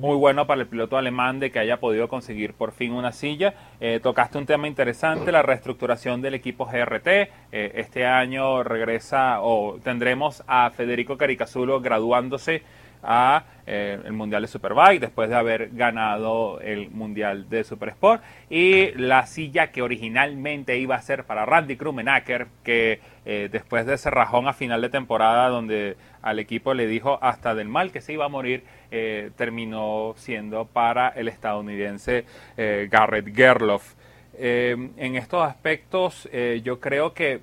muy 0.00 0.16
bueno 0.16 0.46
para 0.46 0.60
el 0.60 0.68
piloto 0.68 0.96
alemán 0.96 1.40
de 1.40 1.50
que 1.50 1.58
haya 1.58 1.78
podido 1.78 2.08
conseguir 2.08 2.54
por 2.54 2.72
fin 2.72 2.92
una 2.92 3.10
silla. 3.12 3.54
Eh, 3.80 4.00
tocaste 4.00 4.38
un 4.38 4.46
tema 4.46 4.68
interesante, 4.68 5.32
la 5.32 5.42
reestructuración 5.42 6.22
del 6.22 6.34
equipo 6.34 6.66
GRT. 6.66 7.30
este 7.50 8.06
año 8.06 8.62
regresa 8.62 9.42
o 9.42 9.78
tendremos 9.82 10.44
a 10.46 10.70
Federico 10.70 11.16
Caricazulo 11.16 11.80
graduándose 11.80 12.62
a 13.02 13.44
eh, 13.66 14.00
el 14.04 14.12
Mundial 14.12 14.42
de 14.42 14.48
Superbike 14.48 15.00
después 15.00 15.28
de 15.28 15.36
haber 15.36 15.70
ganado 15.70 16.60
el 16.60 16.90
Mundial 16.90 17.48
de 17.48 17.62
Supersport 17.64 18.22
y 18.48 18.90
la 18.92 19.26
silla 19.26 19.70
que 19.70 19.82
originalmente 19.82 20.78
iba 20.78 20.96
a 20.96 21.02
ser 21.02 21.24
para 21.24 21.46
Randy 21.46 21.76
Krumenacker 21.76 22.48
que 22.64 23.00
eh, 23.24 23.48
después 23.52 23.86
de 23.86 23.94
ese 23.94 24.10
rajón 24.10 24.48
a 24.48 24.52
final 24.54 24.80
de 24.80 24.88
temporada 24.88 25.48
donde 25.48 25.96
al 26.22 26.38
equipo 26.38 26.74
le 26.74 26.86
dijo 26.86 27.18
hasta 27.22 27.54
del 27.54 27.68
mal 27.68 27.92
que 27.92 28.00
se 28.00 28.12
iba 28.12 28.24
a 28.24 28.28
morir 28.28 28.64
eh, 28.90 29.30
terminó 29.36 30.14
siendo 30.16 30.64
para 30.64 31.08
el 31.10 31.28
estadounidense 31.28 32.24
Garrett 32.56 33.34
Gerloff. 33.34 33.94
En 34.36 35.16
estos 35.16 35.46
aspectos 35.46 36.28
yo 36.62 36.80
creo 36.80 37.12
que 37.12 37.40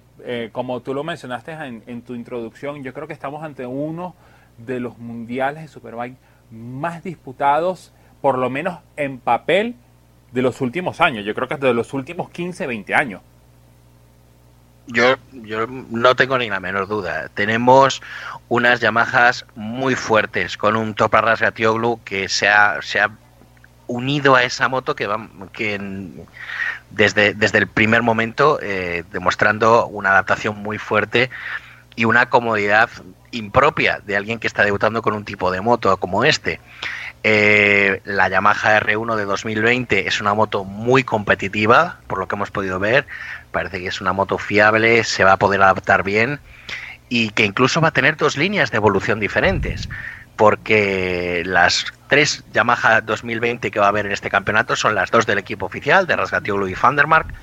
como 0.52 0.82
tú 0.82 0.94
lo 0.94 1.04
mencionaste 1.04 1.52
en, 1.52 1.84
en 1.86 2.02
tu 2.02 2.16
introducción 2.16 2.84
yo 2.84 2.94
creo 2.94 3.08
que 3.08 3.14
estamos 3.14 3.44
ante 3.44 3.66
uno 3.66 4.16
de 4.58 4.80
los 4.80 4.98
mundiales 4.98 5.64
de 5.64 5.68
Superbike 5.68 6.18
más 6.52 7.04
disputados, 7.04 7.92
por 8.22 8.38
lo 8.38 8.50
menos 8.50 8.80
en 8.96 9.20
papel, 9.20 9.76
de 10.32 10.42
los 10.42 10.62
últimos 10.62 11.02
años. 11.02 11.26
Yo 11.26 11.34
creo 11.34 11.48
que 11.48 11.56
de 11.56 11.74
los 11.74 11.94
últimos 11.94 12.30
15, 12.30 12.68
20 12.68 12.96
años. 12.96 13.22
Yo, 14.88 15.16
yo 15.32 15.68
no 15.68 16.16
tengo 16.16 16.38
ni 16.38 16.50
la 16.50 16.60
menor 16.60 16.88
duda. 16.88 17.30
Tenemos 17.34 18.02
unas 18.48 18.80
Yamahas 18.80 19.46
muy 19.56 19.96
fuertes, 19.96 20.58
con 20.58 20.78
un 20.78 20.94
Toprak 20.94 21.40
Gatioglu 21.40 22.00
que 22.06 22.30
se 22.30 22.48
ha, 22.48 22.82
se 22.82 23.02
ha 23.02 23.12
unido 23.88 24.36
a 24.36 24.44
esa 24.44 24.70
moto 24.70 24.96
que, 24.96 25.08
va, 25.08 25.28
que 25.52 25.80
desde, 26.92 27.34
desde 27.34 27.58
el 27.58 27.68
primer 27.68 28.02
momento, 28.02 28.60
eh, 28.62 29.04
demostrando 29.12 29.88
una 29.88 30.12
adaptación 30.12 30.58
muy 30.58 30.78
fuerte 30.78 31.30
y 31.98 32.06
una 32.06 32.30
comodidad 32.30 32.90
impropia 33.32 34.00
de 34.06 34.16
alguien 34.16 34.40
que 34.40 34.48
está 34.48 34.64
debutando 34.64 35.02
con 35.02 35.14
un 35.14 35.26
tipo 35.26 35.52
de 35.52 35.60
moto 35.60 35.98
como 35.98 36.24
este. 36.24 36.62
Eh, 37.24 38.02
la 38.06 38.30
Yamaha 38.30 38.80
R1 38.80 39.16
de 39.16 39.26
2020 39.26 40.08
es 40.08 40.22
una 40.22 40.36
moto 40.36 40.64
muy 40.64 41.04
competitiva, 41.04 42.00
por 42.06 42.20
lo 42.20 42.28
que 42.28 42.36
hemos 42.36 42.52
podido 42.52 42.80
ver. 42.80 43.08
Parece 43.52 43.80
que 43.80 43.88
es 43.88 44.00
una 44.00 44.14
moto 44.14 44.38
fiable, 44.38 45.04
se 45.04 45.24
va 45.24 45.34
a 45.34 45.38
poder 45.38 45.62
adaptar 45.62 46.04
bien 46.04 46.40
y 47.10 47.32
que 47.32 47.46
incluso 47.46 47.82
va 47.82 47.90
a 47.90 47.92
tener 47.92 48.16
dos 48.16 48.38
líneas 48.38 48.70
de 48.70 48.78
evolución 48.78 49.20
diferentes, 49.20 49.90
porque 50.36 51.42
las 51.46 51.86
tres 52.10 52.44
Yamaha 52.54 53.02
2020 53.02 53.72
que 53.72 53.80
va 53.80 53.88
a 53.88 53.90
haber 53.90 54.06
en 54.06 54.12
este 54.12 54.30
campeonato 54.30 54.76
son 54.76 54.94
las 54.94 55.10
dos 55.10 55.26
del 55.26 55.40
equipo 55.40 55.66
oficial, 55.66 56.06
de 56.06 56.16
Rasgatioglu 56.16 56.68
y 56.68 56.76
Vandermark, 56.76 57.34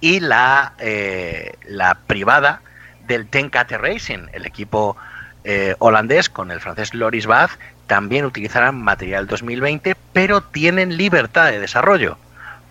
y 0.00 0.18
la, 0.18 0.72
eh, 0.80 1.54
la 1.68 1.94
privada 1.94 2.62
del 3.06 3.26
Tenkate 3.26 3.78
Racing, 3.78 4.28
el 4.32 4.46
equipo 4.46 4.96
eh, 5.44 5.74
holandés 5.78 6.28
con 6.28 6.50
el 6.50 6.60
francés 6.60 6.94
Loris 6.94 7.26
Bath, 7.26 7.52
también 7.86 8.24
utilizarán 8.24 8.80
material 8.80 9.26
2020, 9.26 9.96
pero 10.12 10.40
tienen 10.40 10.96
libertad 10.96 11.50
de 11.50 11.60
desarrollo. 11.60 12.16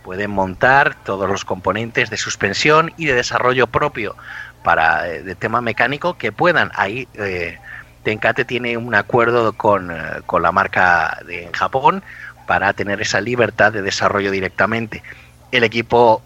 Pueden 0.03 0.31
montar 0.31 0.95
todos 1.03 1.29
los 1.29 1.45
componentes 1.45 2.09
de 2.09 2.17
suspensión 2.17 2.91
y 2.97 3.05
de 3.05 3.13
desarrollo 3.13 3.67
propio 3.67 4.15
para 4.63 5.07
eh, 5.09 5.21
de 5.21 5.35
tema 5.35 5.61
mecánico 5.61 6.17
que 6.17 6.31
puedan. 6.31 6.71
Ahí 6.73 7.07
eh, 7.15 7.59
Tenkate 8.03 8.45
tiene 8.45 8.77
un 8.77 8.95
acuerdo 8.95 9.53
con, 9.53 9.91
eh, 9.91 10.21
con 10.25 10.41
la 10.41 10.51
marca 10.51 11.19
de, 11.25 11.43
en 11.43 11.51
Japón 11.51 12.03
para 12.47 12.73
tener 12.73 13.01
esa 13.01 13.21
libertad 13.21 13.71
de 13.71 13.81
desarrollo 13.81 14.31
directamente. 14.31 15.03
El 15.51 15.63
equipo 15.63 16.23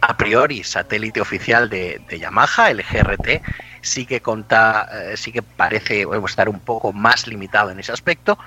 a 0.00 0.16
priori 0.16 0.62
satélite 0.64 1.20
oficial 1.20 1.68
de, 1.68 2.00
Yamaha, 2.10 2.70
el 2.70 2.82
GRT, 2.82 3.42
sí 3.80 4.06
que 4.06 4.20
conta, 4.20 4.88
eh, 4.92 5.16
sí 5.16 5.32
que 5.32 5.42
parece 5.42 6.06
estar 6.26 6.48
un 6.48 6.60
poco 6.60 6.92
más 6.92 7.26
limitado 7.26 7.70
en 7.70 7.80
ese 7.80 7.92
aspecto, 7.92 8.38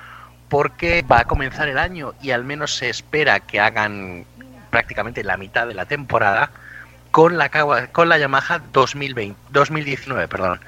porque 0.48 1.02
va 1.02 1.20
a 1.20 1.24
comenzar 1.24 1.68
el 1.68 1.78
año 1.78 2.14
y 2.22 2.30
al 2.30 2.44
menos 2.44 2.76
se 2.76 2.88
espera 2.88 3.40
que 3.40 3.60
hagan 3.60 4.24
prácticamente 4.70 5.24
la 5.24 5.36
mitad 5.36 5.66
de 5.66 5.74
la 5.74 5.86
temporada 5.86 6.50
con 7.10 7.38
la, 7.38 7.48
con 7.92 8.08
la 8.08 8.18
Yamaha 8.18 8.60
2020, 8.72 9.38
2019. 9.50 10.28
Perdón. 10.28 10.60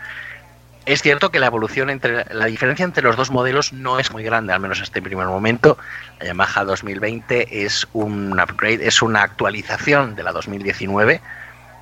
Es 0.86 1.02
cierto 1.02 1.32
que 1.32 1.40
la 1.40 1.46
evolución 1.46 1.90
entre 1.90 2.32
la 2.32 2.46
diferencia 2.46 2.84
entre 2.84 3.02
los 3.02 3.16
dos 3.16 3.32
modelos 3.32 3.72
no 3.72 3.98
es 3.98 4.12
muy 4.12 4.22
grande, 4.22 4.52
al 4.52 4.60
menos 4.60 4.78
en 4.78 4.84
este 4.84 5.02
primer 5.02 5.26
momento. 5.26 5.76
La 6.20 6.26
Yamaha 6.26 6.62
2020 6.62 7.64
es 7.64 7.88
un 7.92 8.38
upgrade, 8.38 8.86
es 8.86 9.02
una 9.02 9.22
actualización 9.22 10.14
de 10.14 10.22
la 10.22 10.30
2019. 10.30 11.20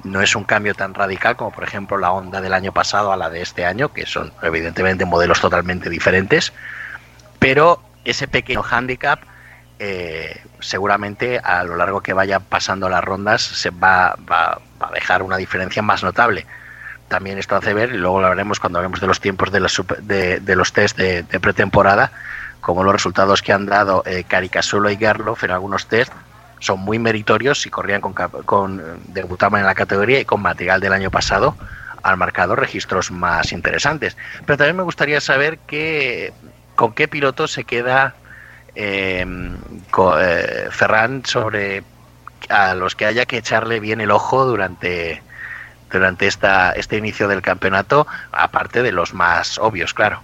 No 0.04 0.22
es 0.22 0.34
un 0.34 0.44
cambio 0.44 0.74
tan 0.74 0.94
radical 0.94 1.36
como, 1.36 1.50
por 1.50 1.64
ejemplo, 1.64 1.98
la 1.98 2.12
Honda 2.12 2.40
del 2.40 2.54
año 2.54 2.72
pasado 2.72 3.12
a 3.12 3.18
la 3.18 3.28
de 3.28 3.42
este 3.42 3.66
año, 3.66 3.92
que 3.92 4.06
son 4.06 4.32
evidentemente 4.40 5.04
modelos 5.04 5.38
totalmente 5.38 5.90
diferentes. 5.90 6.54
Pero 7.38 7.82
ese 8.06 8.26
pequeño 8.26 8.62
handicap, 8.62 9.20
eh, 9.80 10.40
seguramente 10.60 11.38
a 11.40 11.62
lo 11.64 11.76
largo 11.76 12.00
que 12.00 12.14
vayan 12.14 12.42
pasando 12.42 12.88
las 12.88 13.04
rondas, 13.04 13.42
se 13.42 13.68
va, 13.68 14.16
va, 14.30 14.58
va 14.82 14.88
a 14.88 14.92
dejar 14.92 15.22
una 15.22 15.36
diferencia 15.36 15.82
más 15.82 16.02
notable 16.02 16.46
también 17.08 17.38
esto 17.38 17.56
hace 17.56 17.74
ver, 17.74 17.90
y 17.94 17.98
luego 17.98 18.20
lo 18.20 18.28
veremos 18.28 18.60
cuando 18.60 18.78
hablemos 18.78 19.00
de 19.00 19.06
los 19.06 19.20
tiempos 19.20 19.52
de 19.52 19.60
los, 19.60 19.82
de, 20.00 20.40
de 20.40 20.56
los 20.56 20.72
test 20.72 20.96
de, 20.96 21.24
pretemporada, 21.40 22.12
como 22.60 22.82
los 22.82 22.92
resultados 22.92 23.42
que 23.42 23.52
han 23.52 23.66
dado 23.66 24.02
eh, 24.06 24.24
Caricasulo 24.26 24.90
y 24.90 24.96
Gerloff 24.96 25.44
en 25.44 25.50
algunos 25.50 25.86
test 25.86 26.12
son 26.60 26.80
muy 26.80 26.98
meritorios 26.98 27.66
y 27.66 27.70
corrían 27.70 28.00
con, 28.00 28.14
con 28.14 28.82
debutaban 29.08 29.60
en 29.60 29.66
la 29.66 29.74
categoría 29.74 30.20
y 30.20 30.24
con 30.24 30.40
material 30.40 30.80
del 30.80 30.94
año 30.94 31.10
pasado 31.10 31.56
han 32.02 32.18
marcado 32.18 32.54
registros 32.54 33.10
más 33.10 33.52
interesantes. 33.52 34.16
Pero 34.46 34.58
también 34.58 34.76
me 34.76 34.82
gustaría 34.82 35.20
saber 35.20 35.58
qué, 35.66 36.32
con 36.74 36.92
qué 36.92 37.08
piloto 37.08 37.48
se 37.48 37.64
queda 37.64 38.14
eh, 38.74 39.26
eh, 40.20 40.68
Ferran 40.70 41.24
sobre 41.24 41.82
a 42.48 42.74
los 42.74 42.94
que 42.94 43.06
haya 43.06 43.24
que 43.24 43.38
echarle 43.38 43.80
bien 43.80 44.00
el 44.00 44.10
ojo 44.10 44.44
durante 44.44 45.22
durante 45.98 46.26
esta, 46.26 46.72
este 46.72 46.96
inicio 46.96 47.28
del 47.28 47.40
campeonato, 47.40 48.06
aparte 48.32 48.82
de 48.82 48.92
los 48.92 49.14
más 49.14 49.58
obvios, 49.58 49.94
claro. 49.94 50.18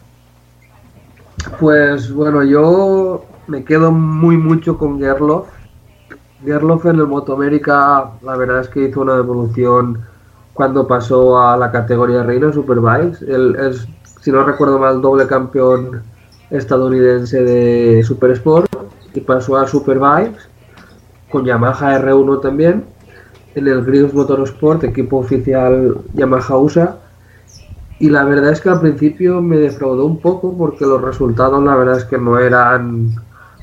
Pues 1.58 2.12
bueno, 2.12 2.42
yo 2.44 3.24
me 3.46 3.64
quedo 3.64 3.90
muy 3.90 4.36
mucho 4.36 4.76
con 4.76 4.98
Gerloff. 4.98 5.48
Gerloff 6.44 6.86
en 6.86 6.96
el 6.96 7.06
Motoamérica, 7.06 8.10
la 8.22 8.36
verdad 8.36 8.60
es 8.60 8.68
que 8.68 8.88
hizo 8.88 9.00
una 9.00 9.16
evolución 9.16 10.04
cuando 10.52 10.86
pasó 10.86 11.40
a 11.40 11.56
la 11.56 11.70
categoría 11.70 12.22
Reina 12.22 12.52
Superbikes. 12.52 13.24
Él 13.26 13.56
es, 13.56 13.86
si 14.20 14.30
no 14.30 14.44
recuerdo 14.44 14.78
mal, 14.78 15.00
doble 15.00 15.26
campeón 15.26 16.02
estadounidense 16.50 17.42
de 17.42 18.02
Super 18.02 18.32
Sport 18.32 18.70
y 19.14 19.20
pasó 19.20 19.56
a 19.56 19.66
Superbikes 19.66 20.40
con 21.30 21.44
Yamaha 21.44 21.98
R1 22.00 22.42
también 22.42 22.84
en 23.54 23.66
el 23.66 23.84
Grius 23.84 24.14
Motorsport, 24.14 24.84
equipo 24.84 25.18
oficial 25.18 25.96
Yamaha 26.14 26.56
USA. 26.56 26.96
Y 27.98 28.08
la 28.08 28.24
verdad 28.24 28.52
es 28.52 28.60
que 28.60 28.70
al 28.70 28.80
principio 28.80 29.42
me 29.42 29.56
defraudó 29.56 30.06
un 30.06 30.20
poco 30.20 30.56
porque 30.56 30.86
los 30.86 31.02
resultados 31.02 31.62
la 31.62 31.76
verdad 31.76 31.98
es 31.98 32.04
que 32.04 32.16
no 32.16 32.38
eran 32.38 33.10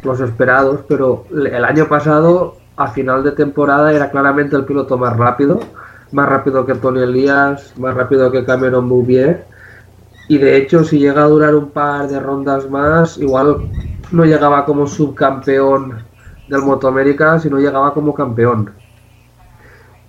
los 0.04 0.20
esperados, 0.20 0.82
pero 0.88 1.26
el 1.32 1.66
año 1.66 1.88
pasado 1.88 2.58
a 2.76 2.88
final 2.90 3.24
de 3.24 3.32
temporada 3.32 3.92
era 3.92 4.12
claramente 4.12 4.56
el 4.56 4.66
piloto 4.66 4.98
más 4.98 5.18
rápido, 5.18 5.60
más 6.12 6.30
rápido 6.30 6.66
que 6.66 6.76
Tony 6.76 7.02
Elías, 7.02 7.74
más 7.80 7.96
rápido 7.96 8.32
que 8.32 8.46
Cameron 8.46 8.88
Bouvier. 8.88 9.46
Y 10.30 10.38
de 10.38 10.58
hecho, 10.58 10.84
si 10.84 11.00
llega 11.00 11.24
a 11.24 11.28
durar 11.28 11.56
un 11.56 11.72
par 11.72 12.08
de 12.08 12.20
rondas 12.20 12.70
más, 12.70 13.18
igual 13.18 13.72
no 14.12 14.26
llegaba 14.26 14.66
como 14.66 14.86
subcampeón 14.86 16.04
del 16.48 16.62
Motoamérica, 16.62 17.40
sino 17.40 17.58
llegaba 17.58 17.94
como 17.94 18.14
campeón 18.14 18.70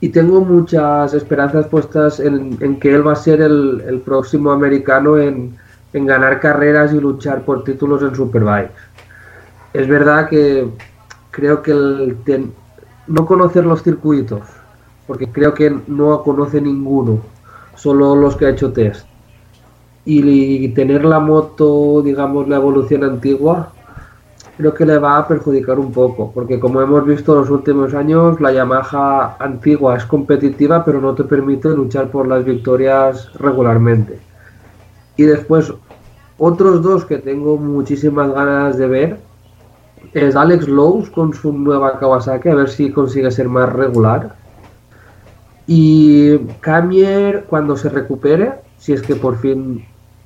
y 0.00 0.10
tengo 0.10 0.40
muchas 0.40 1.12
esperanzas 1.14 1.66
puestas 1.66 2.20
en, 2.20 2.56
en, 2.60 2.78
que 2.78 2.94
él 2.94 3.06
va 3.06 3.12
a 3.12 3.16
ser 3.16 3.40
el, 3.40 3.82
el 3.86 4.00
próximo 4.00 4.52
americano 4.52 5.18
en, 5.18 5.56
en, 5.92 6.06
ganar 6.06 6.38
carreras 6.40 6.92
y 6.92 7.00
luchar 7.00 7.42
por 7.44 7.64
títulos 7.64 8.02
en 8.02 8.14
Superbikes. 8.14 8.74
Es 9.72 9.88
verdad 9.88 10.28
que 10.28 10.68
creo 11.30 11.62
que 11.62 11.72
el 11.72 12.16
ten, 12.24 12.52
no 13.08 13.26
conocer 13.26 13.64
los 13.64 13.82
circuitos, 13.82 14.42
porque 15.06 15.26
creo 15.28 15.52
que 15.52 15.76
no 15.88 16.22
conoce 16.22 16.60
ninguno, 16.60 17.18
solo 17.74 18.14
los 18.14 18.36
que 18.36 18.46
ha 18.46 18.50
hecho 18.50 18.72
test. 18.72 19.06
Y 20.04 20.68
tener 20.68 21.04
la 21.04 21.18
moto, 21.18 22.00
digamos, 22.02 22.48
la 22.48 22.56
evolución 22.56 23.04
antigua, 23.04 23.72
creo 24.58 24.74
que 24.74 24.84
le 24.84 24.98
va 24.98 25.18
a 25.18 25.28
perjudicar 25.28 25.78
un 25.78 25.92
poco, 25.92 26.32
porque 26.34 26.58
como 26.58 26.82
hemos 26.82 27.06
visto 27.06 27.32
en 27.32 27.38
los 27.38 27.50
últimos 27.50 27.94
años, 27.94 28.40
la 28.40 28.52
Yamaha 28.52 29.36
antigua 29.38 29.96
es 29.96 30.04
competitiva, 30.04 30.84
pero 30.84 31.00
no 31.00 31.14
te 31.14 31.22
permite 31.22 31.68
luchar 31.68 32.10
por 32.10 32.26
las 32.26 32.44
victorias 32.44 33.32
regularmente. 33.34 34.18
Y 35.16 35.22
después, 35.22 35.72
otros 36.38 36.82
dos 36.82 37.04
que 37.04 37.18
tengo 37.18 37.56
muchísimas 37.56 38.32
ganas 38.32 38.76
de 38.76 38.88
ver 38.88 39.20
es 40.12 40.34
Alex 40.34 40.66
Lowe 40.66 41.08
con 41.12 41.32
su 41.34 41.52
nueva 41.52 42.00
Kawasaki, 42.00 42.48
a 42.48 42.56
ver 42.56 42.68
si 42.68 42.90
consigue 42.90 43.30
ser 43.30 43.48
más 43.48 43.72
regular. 43.72 44.34
Y 45.68 46.36
Camier 46.60 47.44
cuando 47.48 47.76
se 47.76 47.90
recupere, 47.90 48.54
si 48.78 48.92
es 48.92 49.02
que 49.02 49.14
por 49.14 49.38
fin 49.38 49.84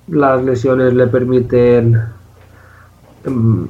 las 0.08 0.42
lesiones 0.42 0.94
le 0.94 1.06
permiten 1.06 2.00
um, 3.26 3.68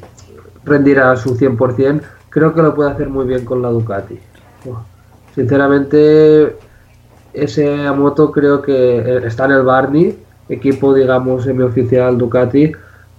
rendir 0.64 1.00
a 1.00 1.16
su 1.16 1.36
100%, 1.36 2.02
creo 2.30 2.54
que 2.54 2.62
lo 2.62 2.74
puede 2.74 2.90
hacer 2.90 3.08
muy 3.08 3.26
bien 3.26 3.44
con 3.44 3.62
la 3.62 3.68
Ducati. 3.68 4.18
Sinceramente, 5.34 6.56
ese 7.32 7.90
moto 7.92 8.30
creo 8.30 8.62
que 8.62 9.18
está 9.26 9.46
en 9.46 9.52
el 9.52 9.62
Barney, 9.62 10.18
equipo, 10.48 10.94
digamos, 10.94 11.44
semioficial 11.44 12.18
Ducati, 12.18 12.72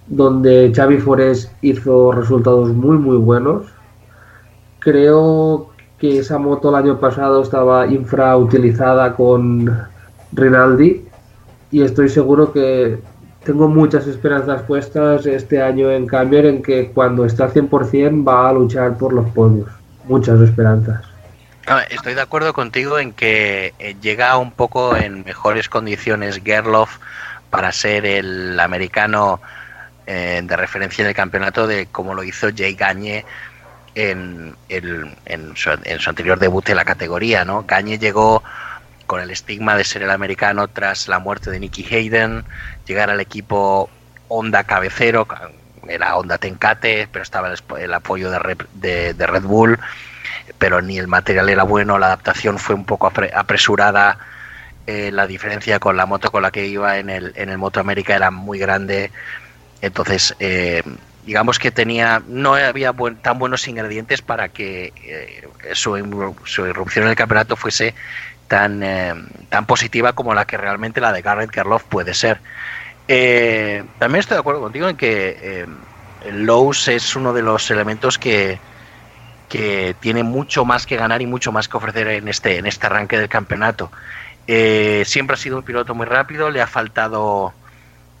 donde 0.06 0.72
Xavi 0.74 0.98
Forés 0.98 1.50
hizo 1.62 2.12
resultados 2.12 2.70
muy, 2.72 2.96
muy 2.98 3.16
buenos. 3.16 3.66
Creo 4.78 5.70
que 5.98 6.18
esa 6.18 6.38
moto 6.38 6.68
el 6.68 6.74
año 6.76 7.00
pasado 7.00 7.42
estaba 7.42 7.86
infrautilizada 7.86 9.14
con 9.16 9.70
Rinaldi 10.32 11.04
y 11.70 11.82
estoy 11.82 12.08
seguro 12.08 12.52
que 12.52 12.98
tengo 13.44 13.68
muchas 13.68 14.06
esperanzas 14.06 14.62
puestas 14.62 15.26
este 15.26 15.62
año 15.62 15.90
en 15.90 16.06
Cambier 16.06 16.46
en 16.46 16.62
que 16.62 16.90
cuando 16.90 17.24
está 17.24 17.44
al 17.44 17.52
100% 17.52 18.26
va 18.26 18.48
a 18.48 18.52
luchar 18.52 18.96
por 18.96 19.12
los 19.12 19.28
podios. 19.30 19.68
Muchas 20.04 20.40
esperanzas. 20.40 21.02
Estoy 21.88 22.14
de 22.14 22.20
acuerdo 22.20 22.52
contigo 22.52 22.98
en 22.98 23.12
que 23.12 23.72
eh, 23.78 23.96
llega 24.00 24.36
un 24.36 24.52
poco 24.52 24.96
en 24.96 25.24
mejores 25.24 25.68
condiciones 25.68 26.40
Gerloff 26.44 26.98
para 27.48 27.72
ser 27.72 28.04
el 28.04 28.60
americano 28.60 29.40
eh, 30.06 30.42
de 30.44 30.56
referencia 30.56 31.02
en 31.02 31.08
el 31.08 31.14
campeonato 31.14 31.66
de 31.66 31.86
como 31.86 32.14
lo 32.14 32.22
hizo 32.22 32.48
Jay 32.54 32.74
Gagne 32.74 33.24
en, 33.94 34.54
su, 35.54 35.70
anterior 36.10 36.38
debut 36.38 36.68
en 36.68 36.76
la 36.76 36.84
categoría, 36.84 37.44
¿no? 37.44 37.64
Gagne 37.66 37.98
llegó 37.98 38.42
con 39.06 39.20
el 39.20 39.30
estigma 39.30 39.76
de 39.76 39.84
ser 39.84 40.02
el 40.02 40.10
americano 40.10 40.68
tras 40.68 41.08
la 41.08 41.18
muerte 41.18 41.50
de 41.50 41.60
Nicky 41.60 41.84
Hayden, 41.94 42.44
llegar 42.86 43.10
al 43.10 43.20
equipo 43.20 43.90
Honda 44.28 44.64
cabecero, 44.64 45.26
era 45.88 46.16
Honda 46.16 46.38
Tencate, 46.38 47.08
pero 47.10 47.22
estaba 47.22 47.52
el, 47.78 47.94
apoyo 47.94 48.30
de, 48.30 49.14
de, 49.14 49.26
Red 49.26 49.42
Bull, 49.42 49.78
pero 50.58 50.80
ni 50.80 50.98
el 50.98 51.08
material 51.08 51.48
era 51.48 51.62
bueno, 51.62 51.98
la 51.98 52.06
adaptación 52.06 52.58
fue 52.58 52.74
un 52.74 52.84
poco 52.84 53.06
apresurada, 53.34 54.18
eh, 54.86 55.10
la 55.12 55.26
diferencia 55.26 55.78
con 55.78 55.96
la 55.96 56.06
moto 56.06 56.30
con 56.30 56.42
la 56.42 56.50
que 56.50 56.66
iba 56.66 56.98
en 56.98 57.10
el, 57.10 57.32
en 57.36 57.48
el 57.48 57.58
Moto 57.58 57.80
América 57.80 58.14
era 58.14 58.30
muy 58.30 58.58
grande, 58.58 59.10
entonces 59.80 60.34
eh, 60.40 60.82
digamos 61.24 61.58
que 61.58 61.70
tenía 61.70 62.22
no 62.26 62.54
había 62.54 62.92
tan 63.22 63.38
buenos 63.38 63.66
ingredientes 63.66 64.20
para 64.20 64.50
que 64.50 64.92
eh, 65.04 65.48
su, 65.72 65.96
su, 66.44 66.66
irrupción 66.66 67.04
en 67.04 67.10
el 67.10 67.16
campeonato 67.16 67.56
fuese 67.56 67.94
tan, 68.48 68.82
tan 69.48 69.66
positiva 69.66 70.12
como 70.12 70.34
la 70.34 70.46
que 70.46 70.56
realmente 70.56 71.00
la 71.00 71.12
de 71.12 71.22
Garrett 71.22 71.50
Kerloff 71.50 71.84
puede 71.84 72.14
ser. 72.14 72.40
Eh, 73.08 73.84
también 73.98 74.20
estoy 74.20 74.36
de 74.36 74.40
acuerdo 74.40 74.60
contigo 74.60 74.88
en 74.88 74.96
que 74.96 75.38
eh, 75.42 75.66
Lowe's 76.32 76.88
es 76.88 77.16
uno 77.16 77.32
de 77.32 77.42
los 77.42 77.70
elementos 77.70 78.18
que, 78.18 78.58
que 79.48 79.94
tiene 80.00 80.22
mucho 80.22 80.64
más 80.64 80.86
que 80.86 80.96
ganar 80.96 81.20
y 81.20 81.26
mucho 81.26 81.52
más 81.52 81.68
que 81.68 81.76
ofrecer 81.76 82.08
en 82.08 82.28
este, 82.28 82.58
en 82.58 82.66
este 82.66 82.86
arranque 82.86 83.18
del 83.18 83.28
campeonato. 83.28 83.90
Eh, 84.46 85.02
siempre 85.06 85.34
ha 85.34 85.38
sido 85.38 85.58
un 85.58 85.62
piloto 85.62 85.94
muy 85.94 86.06
rápido, 86.06 86.50
le 86.50 86.60
ha 86.60 86.66
faltado 86.66 87.52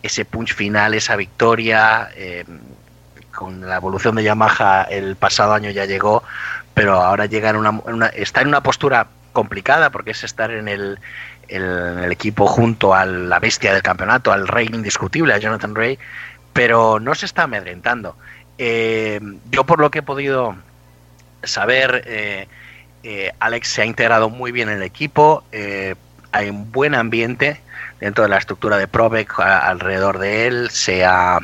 ese 0.02 0.24
punch 0.24 0.54
final, 0.54 0.94
esa 0.94 1.16
victoria. 1.16 2.10
con 3.34 3.66
la 3.66 3.76
evolución 3.76 4.14
de 4.14 4.22
Yamaha 4.22 4.84
el 4.84 5.16
pasado 5.16 5.54
año 5.54 5.70
ya 5.70 5.86
llegó, 5.86 6.22
pero 6.74 7.02
ahora 7.02 7.26
llega 7.26 7.50
en 7.50 7.56
una, 7.56 8.06
está 8.08 8.42
en 8.42 8.48
una 8.48 8.62
postura 8.62 9.08
complicada 9.34 9.90
porque 9.90 10.12
es 10.12 10.24
estar 10.24 10.50
en 10.50 10.68
el, 10.68 10.98
el, 11.48 12.10
equipo 12.10 12.46
junto 12.46 12.94
a 12.94 13.04
la 13.04 13.38
bestia 13.38 13.74
del 13.74 13.82
campeonato, 13.82 14.32
al 14.32 14.48
rey 14.48 14.70
indiscutible, 14.72 15.34
a 15.34 15.38
Jonathan 15.38 15.74
Ray, 15.74 15.98
pero 16.54 16.98
no 17.00 17.14
se 17.14 17.26
está 17.26 17.42
amedrentando. 17.42 18.16
Eh, 18.56 19.20
yo 19.50 19.64
por 19.64 19.80
lo 19.80 19.90
que 19.90 19.98
he 19.98 20.02
podido 20.02 20.56
saber, 21.42 22.04
eh, 22.06 22.48
eh, 23.02 23.32
Alex 23.40 23.68
se 23.68 23.82
ha 23.82 23.84
integrado 23.84 24.30
muy 24.30 24.52
bien 24.52 24.70
en 24.70 24.78
el 24.78 24.82
equipo, 24.82 25.44
hay 26.32 26.48
un 26.48 26.72
buen 26.72 26.94
ambiente 26.94 27.60
dentro 28.00 28.24
de 28.24 28.30
la 28.30 28.38
estructura 28.38 28.78
de 28.78 28.88
Provec 28.88 29.38
alrededor 29.38 30.18
de 30.18 30.46
él, 30.46 30.70
se 30.70 31.04
ha, 31.04 31.38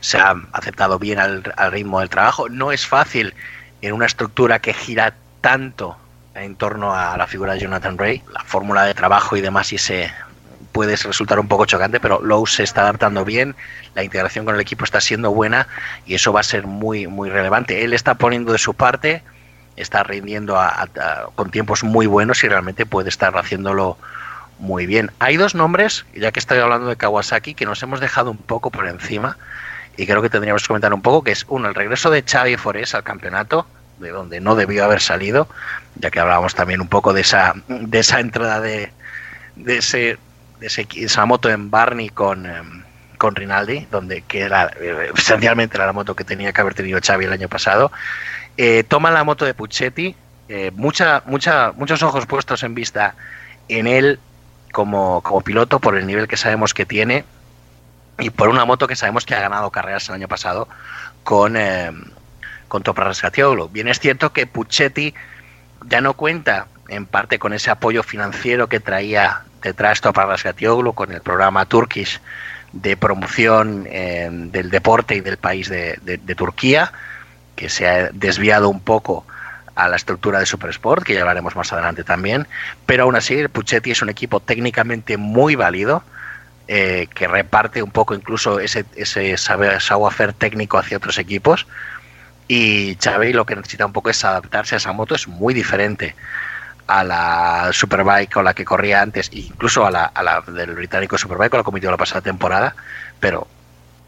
se 0.00 0.18
ha 0.18 0.34
aceptado 0.52 0.98
bien 0.98 1.18
al 1.18 1.42
ritmo 1.72 2.00
del 2.00 2.08
trabajo. 2.08 2.48
No 2.48 2.72
es 2.72 2.86
fácil 2.86 3.34
en 3.82 3.92
una 3.92 4.06
estructura 4.06 4.60
que 4.60 4.72
gira 4.72 5.14
tanto 5.40 5.98
en 6.34 6.56
torno 6.56 6.94
a 6.94 7.16
la 7.16 7.26
figura 7.26 7.54
de 7.54 7.60
Jonathan 7.60 7.98
Ray. 7.98 8.22
La 8.32 8.44
fórmula 8.44 8.84
de 8.84 8.94
trabajo 8.94 9.36
y 9.36 9.40
demás 9.40 9.72
y 9.72 9.78
se 9.78 10.10
puede 10.72 10.96
resultar 10.96 11.38
un 11.38 11.46
poco 11.46 11.66
chocante, 11.66 12.00
pero 12.00 12.20
Lowe 12.20 12.48
se 12.48 12.64
está 12.64 12.82
adaptando 12.82 13.24
bien, 13.24 13.54
la 13.94 14.02
integración 14.02 14.44
con 14.44 14.56
el 14.56 14.60
equipo 14.60 14.84
está 14.84 15.00
siendo 15.00 15.30
buena 15.30 15.68
y 16.04 16.16
eso 16.16 16.32
va 16.32 16.40
a 16.40 16.42
ser 16.42 16.66
muy 16.66 17.06
muy 17.06 17.30
relevante. 17.30 17.84
Él 17.84 17.92
está 17.92 18.16
poniendo 18.16 18.50
de 18.50 18.58
su 18.58 18.74
parte, 18.74 19.22
está 19.76 20.02
rindiendo 20.02 20.60
con 21.36 21.50
tiempos 21.52 21.84
muy 21.84 22.06
buenos 22.06 22.42
y 22.42 22.48
realmente 22.48 22.86
puede 22.86 23.08
estar 23.08 23.36
haciéndolo 23.36 23.96
muy 24.58 24.86
bien. 24.86 25.12
Hay 25.20 25.36
dos 25.36 25.54
nombres, 25.54 26.06
ya 26.12 26.32
que 26.32 26.40
estoy 26.40 26.58
hablando 26.58 26.88
de 26.88 26.96
Kawasaki, 26.96 27.54
que 27.54 27.66
nos 27.66 27.80
hemos 27.84 28.00
dejado 28.00 28.32
un 28.32 28.38
poco 28.38 28.70
por 28.70 28.88
encima 28.88 29.38
y 29.96 30.06
creo 30.06 30.22
que 30.22 30.30
tendríamos 30.30 30.62
que 30.62 30.68
comentar 30.68 30.92
un 30.92 31.02
poco, 31.02 31.22
que 31.22 31.30
es 31.30 31.46
uno, 31.48 31.68
el 31.68 31.74
regreso 31.76 32.10
de 32.10 32.24
Xavi 32.24 32.56
Forés 32.56 32.96
al 32.96 33.04
campeonato, 33.04 33.66
de 34.04 34.10
donde 34.10 34.40
no 34.40 34.54
debió 34.54 34.84
haber 34.84 35.00
salido, 35.00 35.48
ya 35.96 36.10
que 36.10 36.20
hablábamos 36.20 36.54
también 36.54 36.80
un 36.80 36.88
poco 36.88 37.12
de 37.12 37.22
esa, 37.22 37.54
de 37.66 37.98
esa 37.98 38.20
entrada 38.20 38.60
de, 38.60 38.92
de, 39.56 39.78
ese, 39.78 40.18
de 40.60 40.66
esa 40.66 41.26
moto 41.26 41.50
en 41.50 41.70
Barney 41.70 42.10
con, 42.10 42.46
em, 42.46 42.84
con 43.18 43.34
Rinaldi, 43.34 43.86
donde 43.90 44.22
que 44.22 44.42
era 44.42 44.70
eh, 44.80 45.10
esencialmente 45.16 45.76
era 45.76 45.86
la 45.86 45.92
moto 45.92 46.14
que 46.14 46.24
tenía 46.24 46.52
que 46.52 46.60
haber 46.60 46.74
tenido 46.74 47.00
Xavi 47.04 47.24
el 47.24 47.32
año 47.32 47.48
pasado. 47.48 47.90
Eh, 48.56 48.84
toma 48.86 49.10
la 49.10 49.24
moto 49.24 49.44
de 49.44 49.54
Puccetti, 49.54 50.14
eh, 50.48 50.70
mucha, 50.74 51.22
mucha, 51.26 51.72
muchos 51.72 52.02
ojos 52.02 52.26
puestos 52.26 52.62
en 52.62 52.74
vista 52.74 53.14
en 53.68 53.86
él 53.86 54.20
como, 54.72 55.22
como 55.22 55.40
piloto 55.40 55.80
por 55.80 55.96
el 55.96 56.06
nivel 56.06 56.28
que 56.28 56.36
sabemos 56.36 56.74
que 56.74 56.84
tiene 56.84 57.24
y 58.18 58.30
por 58.30 58.48
una 58.48 58.64
moto 58.64 58.86
que 58.86 58.94
sabemos 58.94 59.24
que 59.24 59.34
ha 59.34 59.40
ganado 59.40 59.70
carreras 59.70 60.08
el 60.08 60.16
año 60.16 60.28
pasado 60.28 60.68
con, 61.24 61.56
em, 61.56 62.04
con 62.74 62.82
Toprak 62.82 63.14
Bien 63.70 63.86
es 63.86 64.00
cierto 64.00 64.32
que 64.32 64.48
Puccetti 64.48 65.14
ya 65.86 66.00
no 66.00 66.14
cuenta 66.14 66.66
en 66.88 67.06
parte 67.06 67.38
con 67.38 67.52
ese 67.52 67.70
apoyo 67.70 68.02
financiero 68.02 68.68
que 68.68 68.80
traía 68.80 69.42
detrás 69.62 70.00
Toprak 70.00 70.26
Rascatioglu 70.26 70.92
con 70.92 71.12
el 71.12 71.20
programa 71.20 71.66
Turkish 71.66 72.20
de 72.72 72.96
promoción 72.96 73.86
eh, 73.88 74.28
del 74.28 74.70
deporte 74.70 75.14
y 75.14 75.20
del 75.20 75.36
país 75.36 75.68
de, 75.68 76.34
Turquía, 76.36 76.90
que 77.54 77.68
se 77.68 77.86
ha 77.86 78.10
desviado 78.10 78.68
un 78.68 78.80
poco 78.80 79.24
a 79.76 79.86
la 79.86 79.94
estructura 79.94 80.40
de 80.40 80.46
Supersport, 80.46 81.04
que 81.04 81.14
ya 81.14 81.20
hablaremos 81.20 81.54
más 81.54 81.72
adelante 81.72 82.02
también, 82.02 82.48
pero 82.86 83.04
aún 83.04 83.14
así 83.14 83.46
Puccetti 83.46 83.92
es 83.92 84.02
un 84.02 84.08
equipo 84.08 84.40
técnicamente 84.40 85.16
muy 85.16 85.54
válido, 85.54 86.02
eh, 86.66 87.06
que 87.14 87.28
reparte 87.28 87.84
un 87.84 87.92
poco 87.92 88.14
incluso 88.14 88.58
ese, 88.58 88.84
ese 88.96 89.36
savoir-faire 89.36 90.32
técnico 90.32 90.76
hacia 90.76 90.96
otros 90.96 91.18
equipos, 91.18 91.68
y 92.48 92.96
Xavi 93.02 93.32
lo 93.32 93.46
que 93.46 93.56
necesita 93.56 93.86
un 93.86 93.92
poco 93.92 94.10
es 94.10 94.24
adaptarse 94.24 94.74
a 94.74 94.78
esa 94.78 94.92
moto, 94.92 95.14
es 95.14 95.28
muy 95.28 95.54
diferente 95.54 96.14
a 96.86 97.02
la 97.04 97.70
Superbike 97.72 98.32
con 98.32 98.44
la 98.44 98.54
que 98.54 98.64
corría 98.64 99.00
antes, 99.00 99.30
incluso 99.32 99.86
a 99.86 99.90
la, 99.90 100.44
del 100.46 100.74
británico 100.74 101.16
Superbike 101.16 101.50
con 101.50 101.58
la 101.58 101.62
que 101.62 101.66
compitió 101.66 101.90
la 101.90 101.96
pasada 101.96 102.20
temporada, 102.20 102.74
pero 103.20 103.46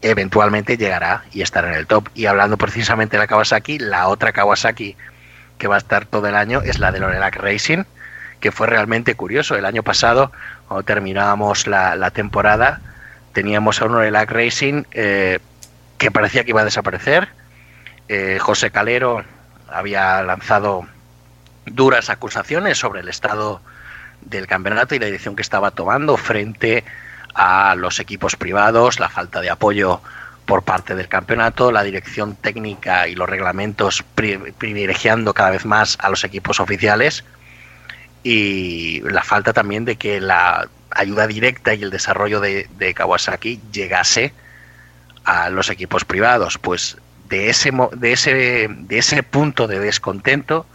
eventualmente 0.01 0.77
llegará 0.77 1.23
y 1.31 1.41
estará 1.41 1.69
en 1.69 1.79
el 1.79 1.87
top. 1.87 2.09
Y 2.13 2.27
hablando 2.27 2.57
precisamente 2.57 3.17
de 3.17 3.23
la 3.23 3.27
Kawasaki, 3.27 3.79
la 3.79 4.07
otra 4.07 4.31
Kawasaki 4.31 4.95
que 5.57 5.67
va 5.67 5.75
a 5.75 5.79
estar 5.79 6.05
todo 6.05 6.27
el 6.27 6.35
año 6.35 6.61
es 6.61 6.77
la 6.77 6.91
de 6.91 6.99
Lorelac 6.99 7.35
Racing, 7.37 7.83
que 8.39 8.51
fue 8.51 8.67
realmente 8.67 9.15
curioso. 9.15 9.55
El 9.55 9.65
año 9.65 9.81
pasado, 9.81 10.31
cuando 10.67 10.83
terminábamos 10.83 11.65
la, 11.65 12.11
temporada, 12.11 12.79
teníamos 13.33 13.81
a 13.81 13.85
un 13.85 13.93
Lorelac 13.93 14.29
Racing 14.29 14.83
eh, 14.91 15.39
que 15.97 16.11
parecía 16.11 16.43
que 16.43 16.51
iba 16.51 16.61
a 16.61 16.65
desaparecer, 16.65 17.29
eh, 18.07 18.37
José 18.39 18.71
Calero 18.71 19.23
había 19.69 20.21
lanzado 20.23 20.87
duras 21.65 22.09
acusaciones 22.09 22.77
sobre 22.77 23.01
el 23.01 23.09
estado 23.09 23.61
del 24.21 24.47
campeonato 24.47 24.95
y 24.95 24.99
la 24.99 25.05
dirección 25.05 25.35
que 25.35 25.41
estaba 25.41 25.71
tomando 25.71 26.17
frente 26.17 26.83
a 27.33 27.75
los 27.75 27.99
equipos 27.99 28.35
privados, 28.35 28.99
la 28.99 29.09
falta 29.09 29.41
de 29.41 29.49
apoyo 29.49 30.01
por 30.45 30.63
parte 30.63 30.95
del 30.95 31.09
campeonato, 31.09 31.71
la 31.71 31.83
dirección 31.83 32.35
técnica 32.35 33.07
y 33.07 33.15
los 33.15 33.29
reglamentos 33.29 34.03
privilegiando 34.15 35.33
cada 35.33 35.49
vez 35.51 35.65
más 35.65 35.97
a 35.99 36.09
los 36.09 36.23
equipos 36.23 36.59
oficiales 36.59 37.25
y 38.23 39.01
la 39.01 39.23
falta 39.23 39.53
también 39.53 39.85
de 39.85 39.97
que 39.97 40.21
la 40.21 40.67
ayuda 40.91 41.27
directa 41.27 41.73
y 41.73 41.83
el 41.83 41.89
desarrollo 41.89 42.39
de, 42.39 42.69
de 42.77 42.93
Kawasaki 42.93 43.59
llegase 43.71 44.33
a 45.25 45.49
los 45.49 45.69
equipos 45.69 46.05
privados. 46.05 46.57
Pues 46.57 46.97
de 47.27 47.49
ese, 47.49 47.71
de 47.93 48.11
ese, 48.11 48.67
de 48.69 48.97
ese 48.97 49.23
punto 49.23 49.67
de 49.67 49.79
descontento 49.79 50.65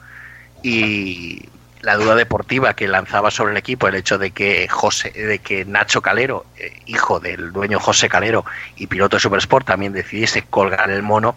y 0.62 1.49
la 1.83 1.97
duda 1.97 2.15
deportiva 2.15 2.75
que 2.75 2.87
lanzaba 2.87 3.31
sobre 3.31 3.53
el 3.53 3.59
equipo 3.59 3.88
el 3.88 3.97
hecho 3.97 4.17
de 4.17 4.31
que 4.31 4.69
José, 4.69 5.11
de 5.11 5.41
que 5.41 5.65
Nacho 5.65 6.01
Calero, 6.01 6.47
eh, 6.57 6.81
hijo 6.87 7.19
del 7.19 7.53
dueño 7.53 7.81
José 7.81 8.09
Calero 8.09 8.45
y 8.77 8.87
piloto 8.87 9.17
de 9.17 9.21
Supersport, 9.21 9.67
también 9.67 9.93
decidiese 9.93 10.43
colgar 10.43 10.91
el 10.91 11.03
mono, 11.03 11.35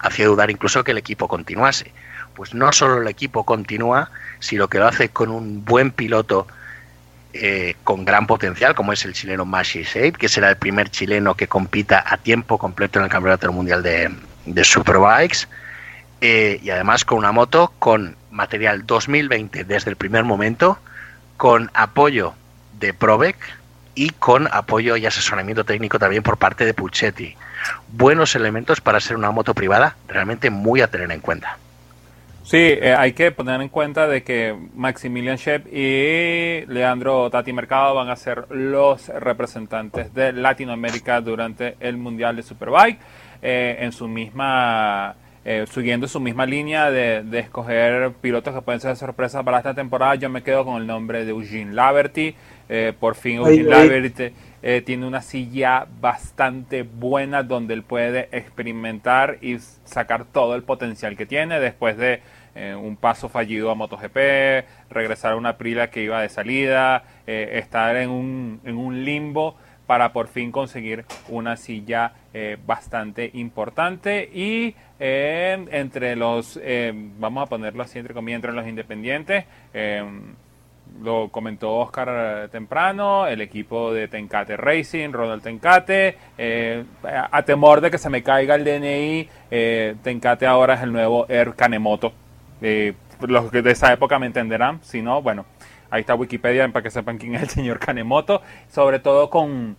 hacía 0.00 0.26
dudar 0.26 0.50
incluso 0.50 0.82
que 0.82 0.90
el 0.90 0.98
equipo 0.98 1.28
continuase. 1.28 1.92
Pues 2.34 2.54
no 2.54 2.72
solo 2.72 3.00
el 3.00 3.08
equipo 3.08 3.44
continúa, 3.44 4.10
sino 4.40 4.68
que 4.68 4.78
lo 4.78 4.88
hace 4.88 5.10
con 5.10 5.30
un 5.30 5.64
buen 5.64 5.92
piloto 5.92 6.48
eh, 7.32 7.76
con 7.84 8.04
gran 8.04 8.26
potencial, 8.26 8.74
como 8.74 8.92
es 8.92 9.04
el 9.04 9.12
chileno 9.12 9.44
Mashi 9.44 9.84
Seid, 9.84 10.14
que 10.14 10.28
será 10.28 10.50
el 10.50 10.56
primer 10.56 10.90
chileno 10.90 11.36
que 11.36 11.46
compita 11.46 12.02
a 12.04 12.16
tiempo 12.16 12.58
completo 12.58 12.98
en 12.98 13.04
el 13.04 13.10
Campeonato 13.10 13.52
Mundial 13.52 13.82
de, 13.82 14.10
de 14.54 14.64
Superbikes 14.64 15.46
eh, 16.20 16.58
y 16.62 16.70
además 16.70 17.04
con 17.04 17.18
una 17.18 17.32
moto 17.32 17.72
con 17.78 18.16
material 18.30 18.86
2020 18.86 19.64
desde 19.64 19.90
el 19.90 19.96
primer 19.96 20.24
momento, 20.24 20.78
con 21.36 21.70
apoyo 21.74 22.34
de 22.78 22.92
Provec 22.92 23.36
y 23.94 24.10
con 24.10 24.48
apoyo 24.52 24.96
y 24.96 25.06
asesoramiento 25.06 25.64
técnico 25.64 25.98
también 25.98 26.22
por 26.22 26.36
parte 26.36 26.64
de 26.64 26.74
Puccetti. 26.74 27.36
Buenos 27.88 28.34
elementos 28.36 28.80
para 28.80 29.00
ser 29.00 29.16
una 29.16 29.30
moto 29.30 29.54
privada 29.54 29.96
realmente 30.08 30.50
muy 30.50 30.80
a 30.80 30.88
tener 30.88 31.10
en 31.10 31.20
cuenta. 31.20 31.58
Sí, 32.48 32.56
eh, 32.56 32.94
hay 32.96 33.12
que 33.12 33.30
poner 33.30 33.60
en 33.60 33.68
cuenta 33.68 34.08
de 34.08 34.22
que 34.22 34.56
Maximilian 34.74 35.36
Shep 35.36 35.66
y 35.66 36.64
Leandro 36.66 37.28
Tati 37.28 37.52
Mercado 37.52 37.94
van 37.94 38.08
a 38.08 38.16
ser 38.16 38.46
los 38.50 39.08
representantes 39.08 40.14
de 40.14 40.32
Latinoamérica 40.32 41.20
durante 41.20 41.76
el 41.78 41.98
Mundial 41.98 42.36
de 42.36 42.42
Superbike. 42.42 42.98
Eh, 43.42 43.76
en 43.80 43.92
su 43.92 44.08
misma 44.08 45.16
eh, 45.50 45.64
siguiendo 45.70 46.06
su 46.08 46.20
misma 46.20 46.44
línea 46.44 46.90
de, 46.90 47.24
escoger 47.38 48.12
pilotos 48.20 48.54
que 48.54 48.60
pueden 48.60 48.82
ser 48.82 48.96
sorpresas 48.96 49.42
para 49.44 49.56
esta 49.56 49.72
temporada, 49.72 50.14
yo 50.16 50.28
me 50.28 50.42
quedo 50.42 50.62
con 50.62 50.76
el 50.76 50.86
nombre 50.86 51.24
de 51.24 51.30
Eugene 51.30 51.72
Laverty. 51.72 52.34
Eh, 52.68 52.92
por 53.00 53.14
fin 53.14 53.36
Eugene 53.36 53.62
Laverty 53.62 54.34
eh, 54.62 54.82
tiene 54.84 55.06
una 55.06 55.22
silla 55.22 55.86
bastante 56.02 56.82
buena 56.82 57.44
donde 57.44 57.72
él 57.72 57.82
puede 57.82 58.28
experimentar 58.30 59.38
y 59.40 59.56
sacar 59.84 60.26
todo 60.26 60.54
el 60.54 60.64
potencial 60.64 61.16
que 61.16 61.24
tiene 61.24 61.58
después 61.60 61.96
de 61.96 62.20
un 62.82 62.96
paso 62.96 63.28
fallido 63.28 63.70
a 63.70 63.76
MotoGP, 63.76 64.16
regresar 64.90 65.32
a 65.32 65.36
una 65.36 65.56
Prila 65.58 65.90
que 65.90 66.02
iba 66.02 66.20
de 66.20 66.28
salida, 66.28 67.04
estar 67.24 67.94
en 67.94 68.10
un, 68.10 68.60
en 68.64 68.76
un 68.76 69.04
limbo 69.04 69.54
para 69.88 70.12
por 70.12 70.28
fin 70.28 70.52
conseguir 70.52 71.04
una 71.28 71.56
silla 71.56 72.12
bastante 72.64 73.30
importante 73.32 74.30
y 74.32 74.76
entre 75.00 76.16
los, 76.16 76.58
eh, 76.62 76.92
vamos 77.18 77.44
a 77.44 77.46
ponerlo 77.46 77.82
así 77.82 77.98
entre 77.98 78.14
comillas, 78.14 78.38
entre 78.38 78.52
los 78.52 78.66
independientes. 78.66 79.44
Eh, 79.72 80.04
lo 81.02 81.28
comentó 81.28 81.76
Oscar 81.76 82.48
temprano, 82.50 83.26
el 83.26 83.42
equipo 83.42 83.92
de 83.92 84.08
Tencate 84.08 84.56
Racing, 84.56 85.10
Ronald 85.12 85.42
Tencate, 85.42 86.16
eh, 86.38 86.82
a 87.02 87.42
temor 87.42 87.82
de 87.82 87.90
que 87.90 87.98
se 87.98 88.08
me 88.08 88.22
caiga 88.22 88.54
el 88.54 88.64
DNI, 88.64 89.28
Tencate 90.02 90.46
ahora 90.46 90.74
es 90.74 90.82
el 90.82 90.92
nuevo 90.92 91.26
Air 91.28 91.54
Kanemoto. 91.54 92.12
los 93.20 93.50
que 93.50 93.62
de 93.62 93.72
esa 93.72 93.92
época 93.92 94.18
me 94.18 94.26
entenderán, 94.26 94.80
si 94.82 95.02
no, 95.02 95.20
bueno, 95.20 95.44
ahí 95.90 96.00
está 96.00 96.14
Wikipedia 96.14 96.68
para 96.68 96.82
que 96.82 96.90
sepan 96.90 97.18
quién 97.18 97.34
es 97.34 97.42
el 97.42 97.48
señor 97.48 97.78
Kanemoto, 97.78 98.42
sobre 98.68 98.98
todo 98.98 99.30
con 99.30 99.76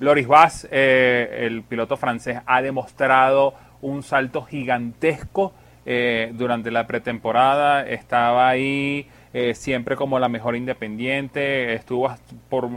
Loris 0.00 0.26
Bass, 0.26 0.66
el 0.70 1.62
piloto 1.62 1.96
francés, 1.96 2.38
ha 2.46 2.62
demostrado 2.62 3.54
un 3.82 4.02
salto 4.02 4.42
gigantesco 4.42 5.52
eh, 5.90 6.32
durante 6.34 6.70
la 6.70 6.86
pretemporada, 6.86 7.86
estaba 7.86 8.48
ahí 8.48 9.06
eh, 9.32 9.54
siempre 9.54 9.96
como 9.96 10.18
la 10.18 10.28
mejor 10.28 10.54
independiente, 10.54 11.72
estuvo 11.72 12.14
por, 12.50 12.68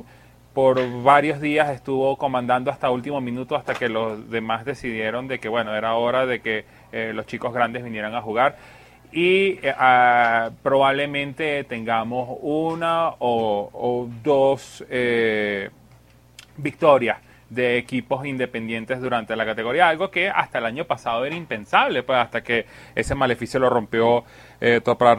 por 0.53 1.03
varios 1.03 1.41
días, 1.41 1.71
estuvo 1.71 2.15
comandando 2.15 2.71
hasta 2.71 2.89
último 2.89 3.19
minuto 3.19 3.57
hasta 3.57 3.73
que 3.73 3.89
los 3.89 4.29
demás 4.29 4.63
decidieron 4.63 5.27
de 5.27 5.39
que 5.39 5.49
bueno, 5.49 5.75
era 5.75 5.95
hora 5.95 6.25
de 6.25 6.39
que 6.39 6.63
eh, 6.93 7.11
los 7.13 7.25
chicos 7.25 7.53
grandes 7.53 7.83
vinieran 7.83 8.15
a 8.15 8.21
jugar 8.21 8.55
y 9.11 9.59
ah, 9.77 10.51
probablemente 10.63 11.63
tengamos 11.65 12.37
una 12.41 13.11
o, 13.19 14.09
dos 14.23 14.83
victorias 16.57 17.17
de 17.51 17.77
equipos 17.77 18.25
independientes 18.25 19.01
durante 19.01 19.35
la 19.35 19.45
categoría, 19.45 19.89
algo 19.89 20.09
que 20.09 20.29
hasta 20.29 20.59
el 20.59 20.65
año 20.65 20.85
pasado 20.85 21.25
era 21.25 21.35
impensable, 21.35 22.01
pues 22.01 22.17
hasta 22.17 22.41
que 22.41 22.65
ese 22.95 23.13
maleficio 23.13 23.59
lo 23.59 23.69
rompió 23.69 24.23
eh, 24.61 24.79
Topra. 24.81 25.17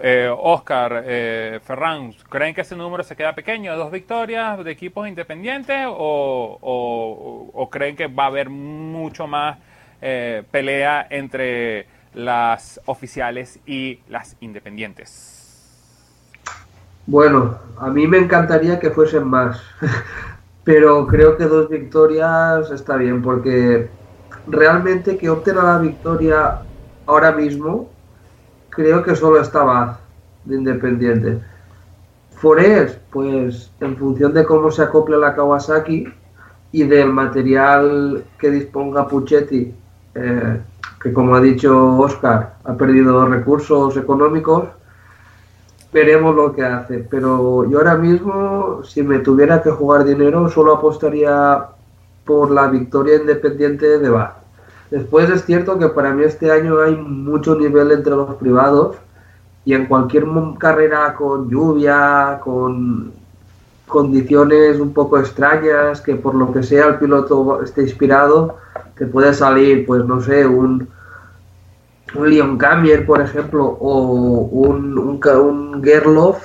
Eh, 0.00 0.30
Oscar, 0.38 1.02
eh, 1.04 1.58
Ferran, 1.64 2.12
¿creen 2.30 2.54
que 2.54 2.60
ese 2.60 2.76
número 2.76 3.02
se 3.02 3.16
queda 3.16 3.34
pequeño, 3.34 3.76
dos 3.76 3.90
victorias 3.90 4.62
de 4.64 4.70
equipos 4.70 5.08
independientes 5.08 5.84
o, 5.88 7.68
creen 7.72 7.96
que 7.96 8.06
va 8.06 8.24
a 8.24 8.26
haber 8.28 8.50
mucho 8.50 9.26
más 9.26 9.58
eh, 10.00 10.44
pelea 10.52 11.08
entre 11.10 11.86
las 12.14 12.80
oficiales 12.86 13.60
y 13.66 14.00
las 14.08 14.36
independientes? 14.40 15.34
Bueno, 17.06 17.58
a 17.78 17.88
mí 17.88 18.06
me 18.06 18.18
encantaría 18.18 18.78
que 18.78 18.90
fuesen 18.90 19.26
más. 19.26 19.60
pero 20.68 21.06
creo 21.06 21.34
que 21.38 21.44
dos 21.44 21.70
victorias 21.70 22.70
está 22.70 22.96
bien, 22.96 23.22
porque 23.22 23.88
realmente 24.46 25.16
que 25.16 25.30
obtenga 25.30 25.62
la 25.62 25.78
victoria 25.78 26.58
ahora 27.06 27.32
mismo, 27.32 27.88
creo 28.68 29.02
que 29.02 29.16
solo 29.16 29.40
está 29.40 29.62
Baz 29.62 29.98
de 30.44 30.56
Independiente. 30.56 31.38
Forest, 32.32 32.98
pues 33.10 33.72
en 33.80 33.96
función 33.96 34.34
de 34.34 34.44
cómo 34.44 34.70
se 34.70 34.82
acople 34.82 35.16
la 35.16 35.34
Kawasaki 35.34 36.04
y 36.72 36.82
del 36.82 37.14
material 37.14 38.22
que 38.38 38.50
disponga 38.50 39.08
Puchetti, 39.08 39.74
eh, 40.16 40.60
que 41.00 41.12
como 41.12 41.34
ha 41.34 41.40
dicho 41.40 41.98
Oscar, 41.98 42.54
ha 42.64 42.74
perdido 42.74 43.26
recursos 43.26 43.96
económicos, 43.96 44.64
veremos 45.92 46.34
lo 46.34 46.52
que 46.52 46.64
hace. 46.64 47.06
Pero 47.10 47.68
yo 47.68 47.78
ahora 47.78 47.96
mismo, 47.96 48.82
si 48.84 49.02
me 49.02 49.20
tuviera 49.20 49.62
que 49.62 49.70
jugar 49.70 50.04
dinero, 50.04 50.48
solo 50.48 50.74
apostaría 50.74 51.66
por 52.24 52.50
la 52.50 52.68
victoria 52.68 53.16
independiente 53.16 53.98
de 53.98 54.10
Bar. 54.10 54.38
Después 54.90 55.28
es 55.30 55.44
cierto 55.44 55.78
que 55.78 55.88
para 55.88 56.12
mí 56.12 56.24
este 56.24 56.50
año 56.50 56.80
hay 56.80 56.96
mucho 56.96 57.54
nivel 57.54 57.92
entre 57.92 58.14
los 58.14 58.34
privados 58.36 58.96
y 59.64 59.74
en 59.74 59.86
cualquier 59.86 60.26
carrera 60.58 61.14
con 61.14 61.50
lluvia, 61.50 62.40
con 62.42 63.12
condiciones 63.88 64.78
un 64.78 64.92
poco 64.92 65.18
extrañas, 65.18 66.00
que 66.00 66.14
por 66.14 66.34
lo 66.34 66.52
que 66.52 66.62
sea 66.62 66.86
el 66.86 66.98
piloto 66.98 67.62
esté 67.62 67.82
inspirado, 67.82 68.58
te 68.96 69.06
puede 69.06 69.34
salir, 69.34 69.84
pues 69.86 70.04
no 70.04 70.20
sé, 70.20 70.46
un 70.46 70.86
un 72.14 72.30
Leon 72.30 72.56
Camier, 72.56 73.04
por 73.04 73.20
ejemplo, 73.20 73.64
o 73.64 74.48
un, 74.50 74.98
un, 74.98 75.20
un 75.24 75.84
Gerloff 75.84 76.42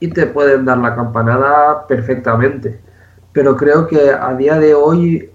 y 0.00 0.08
te 0.08 0.26
pueden 0.26 0.64
dar 0.64 0.78
la 0.78 0.94
campanada 0.94 1.86
perfectamente. 1.86 2.80
Pero 3.32 3.56
creo 3.56 3.86
que 3.86 4.10
a 4.10 4.34
día 4.34 4.58
de 4.58 4.74
hoy 4.74 5.30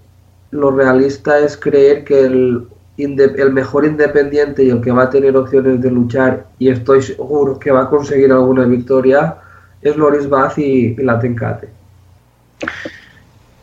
lo 0.50 0.70
realista 0.70 1.38
es 1.38 1.56
creer 1.56 2.04
que 2.04 2.26
el, 2.26 2.68
el 2.96 3.52
mejor 3.52 3.84
independiente 3.84 4.64
y 4.64 4.70
el 4.70 4.80
que 4.80 4.92
va 4.92 5.04
a 5.04 5.10
tener 5.10 5.36
opciones 5.36 5.80
de 5.80 5.90
luchar, 5.90 6.46
y 6.58 6.68
estoy 6.68 7.02
seguro 7.02 7.58
que 7.58 7.70
va 7.70 7.82
a 7.82 7.90
conseguir 7.90 8.32
alguna 8.32 8.64
victoria, 8.64 9.36
es 9.84 9.96
Loris 9.96 10.28
Bath 10.28 10.58
y, 10.58 10.96
y 10.98 11.02
la 11.02 11.18
Tencate 11.20 11.68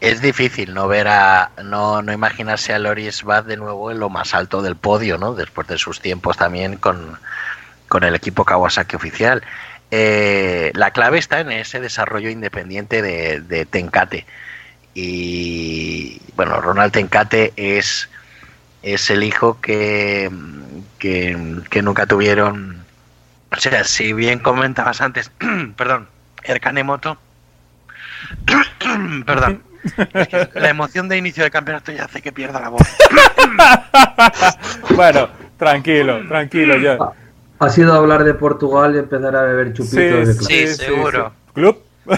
es 0.02 0.20
difícil 0.20 0.74
no 0.74 0.88
ver 0.88 1.08
a 1.08 1.52
no, 1.64 2.02
no 2.02 2.12
imaginarse 2.12 2.74
a 2.74 2.80
Loris 2.80 3.24
Bad 3.24 3.46
de 3.46 3.56
nuevo 3.56 3.92
en 3.92 4.00
lo 4.00 4.10
más 4.10 4.34
alto 4.34 4.64
del 4.64 4.76
podio, 4.76 5.20
¿no? 5.20 5.36
Después 5.36 5.68
de 5.68 5.78
sus 5.78 6.02
tiempos 6.02 6.38
también 6.38 6.78
con, 6.78 7.20
el 8.02 8.16
equipo 8.16 8.44
Kawasaki 8.44 8.96
oficial. 8.96 9.44
Eh, 9.92 10.72
la 10.74 10.90
clave 10.92 11.20
está 11.20 11.40
en 11.40 11.52
ese 11.52 11.80
desarrollo 11.80 12.32
independiente 12.32 13.04
de, 13.04 13.42
de 13.42 13.66
Tenkate. 13.66 14.26
Y 14.96 16.20
bueno, 16.36 16.60
Ronald 16.60 16.92
Tenkate 16.92 17.54
es, 17.56 18.10
es 18.82 19.10
el 19.12 19.22
hijo 19.22 19.62
que, 19.62 20.32
que, 20.98 21.82
nunca 21.84 22.08
tuvieron. 22.08 22.81
O 23.52 23.60
sea, 23.60 23.84
si 23.84 24.14
bien 24.14 24.40
comentabas 24.40 25.02
antes, 25.02 25.32
perdón, 25.76 26.08
Erkanemoto, 26.44 27.18
perdón, 29.26 29.64
la 30.54 30.70
emoción 30.70 31.10
de 31.10 31.18
inicio 31.18 31.44
de 31.44 31.52
campeonato 31.52 31.92
ya 31.92 32.06
hace 32.06 32.22
que 32.22 32.32
pierda 32.32 32.60
la 32.60 32.70
voz. 32.70 32.88
bueno, 34.96 35.30
tranquilo, 35.58 36.26
tranquilo. 36.28 36.78
Yo. 36.78 37.14
Ha 37.60 37.70
sido 37.70 37.94
hablar 37.94 38.24
de 38.24 38.34
Portugal 38.34 38.96
y 38.96 39.00
empezar 39.00 39.36
a 39.36 39.44
beber 39.44 39.74
chupitos 39.74 40.28
de 40.28 40.34
Sí, 40.34 40.68
seguro. 40.68 41.34
¿Club? 41.54 41.84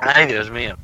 Ay, 0.00 0.26
Dios 0.26 0.50
mío. 0.50 0.76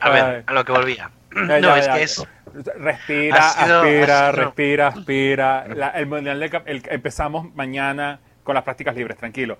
A 0.00 0.10
ver, 0.10 0.44
a 0.46 0.52
lo 0.52 0.64
que 0.64 0.72
volvía. 0.72 1.10
no, 1.30 1.76
es 1.76 1.88
que 1.88 2.02
es. 2.02 2.26
Respira, 2.52 3.48
aspira, 3.48 4.32
respira, 4.32 4.88
aspira. 4.88 5.66
el 5.94 6.06
mundial 6.06 6.40
de, 6.40 6.82
empezamos 6.90 7.54
mañana 7.54 8.20
con 8.42 8.54
las 8.54 8.64
prácticas 8.64 8.94
libres, 8.94 9.16
tranquilo. 9.18 9.58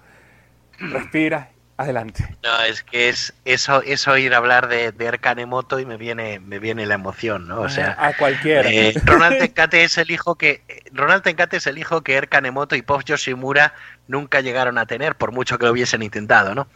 Respira 0.78 1.48
Adelante. 1.78 2.36
No, 2.44 2.62
es 2.62 2.82
que 2.82 3.08
es 3.08 3.32
eso, 3.46 3.82
es 3.82 4.06
oír 4.06 4.34
hablar 4.34 4.68
de, 4.68 4.92
de 4.92 5.06
Erkanemoto 5.06 5.80
y 5.80 5.86
me 5.86 5.96
viene, 5.96 6.38
me 6.38 6.58
viene 6.58 6.84
la 6.84 6.94
emoción, 6.94 7.48
¿no? 7.48 7.62
O 7.62 7.68
sea, 7.70 7.96
a 7.98 8.14
cualquiera. 8.16 8.70
Eh, 8.70 8.94
Ronald 9.04 9.38
Tenkate 9.38 9.82
es 9.82 9.96
el 9.96 10.10
hijo 10.10 10.36
que 10.36 10.62
Ronald 10.92 11.22
Tenkate 11.22 11.56
es 11.56 11.66
el 11.66 11.78
hijo 11.78 12.02
que 12.02 12.14
Erkanemoto 12.14 12.76
y 12.76 12.82
Pop 12.82 13.02
Yoshimura 13.04 13.74
nunca 14.06 14.42
llegaron 14.42 14.76
a 14.76 14.84
tener, 14.84 15.16
por 15.16 15.32
mucho 15.32 15.58
que 15.58 15.64
lo 15.64 15.72
hubiesen 15.72 16.02
intentado, 16.02 16.54
¿no? 16.54 16.68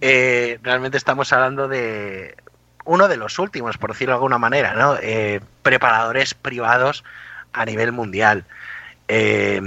Eh, 0.00 0.60
realmente 0.62 0.96
estamos 0.96 1.32
hablando 1.32 1.66
de 1.66 2.36
uno 2.86 3.08
de 3.08 3.16
los 3.16 3.38
últimos, 3.38 3.76
por 3.78 3.92
decirlo 3.92 4.12
de 4.12 4.16
alguna 4.16 4.38
manera, 4.38 4.74
¿no? 4.74 4.96
Eh, 5.02 5.40
preparadores 5.62 6.34
privados 6.34 7.04
a 7.52 7.64
nivel 7.64 7.92
mundial. 7.92 8.44
Eh, 9.08 9.60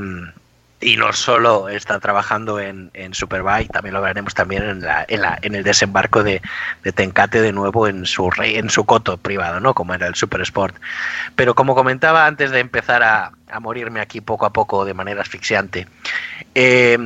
y 0.81 0.95
no 0.95 1.11
solo 1.11 1.67
está 1.67 1.99
trabajando 1.99 2.59
en, 2.59 2.89
en 2.93 3.13
Superbike, 3.13 3.71
también 3.71 3.93
lo 3.93 4.01
veremos 4.01 4.33
también 4.33 4.63
en, 4.63 4.81
la, 4.81 5.05
en, 5.07 5.21
la, 5.21 5.37
en 5.41 5.55
el 5.55 5.63
desembarco 5.63 6.23
de, 6.23 6.41
Tencate 6.95 7.41
de 7.41 7.51
nuevo 7.51 7.87
en 7.87 8.05
su 8.05 8.29
en 8.41 8.69
su 8.69 8.85
coto 8.85 9.17
privado, 9.17 9.59
¿no? 9.59 9.73
Como 9.73 9.93
era 9.93 10.07
el 10.07 10.15
Super 10.15 10.41
Sport. 10.41 10.75
Pero 11.35 11.53
como 11.53 11.75
comentaba 11.75 12.25
antes 12.25 12.51
de 12.51 12.59
empezar 12.59 13.03
a, 13.03 13.31
morirme 13.59 13.99
aquí 13.99 14.21
poco 14.21 14.45
a 14.45 14.53
poco 14.53 14.85
de 14.85 14.93
manera 14.93 15.21
asfixiante, 15.21 15.87
eh, 16.55 16.97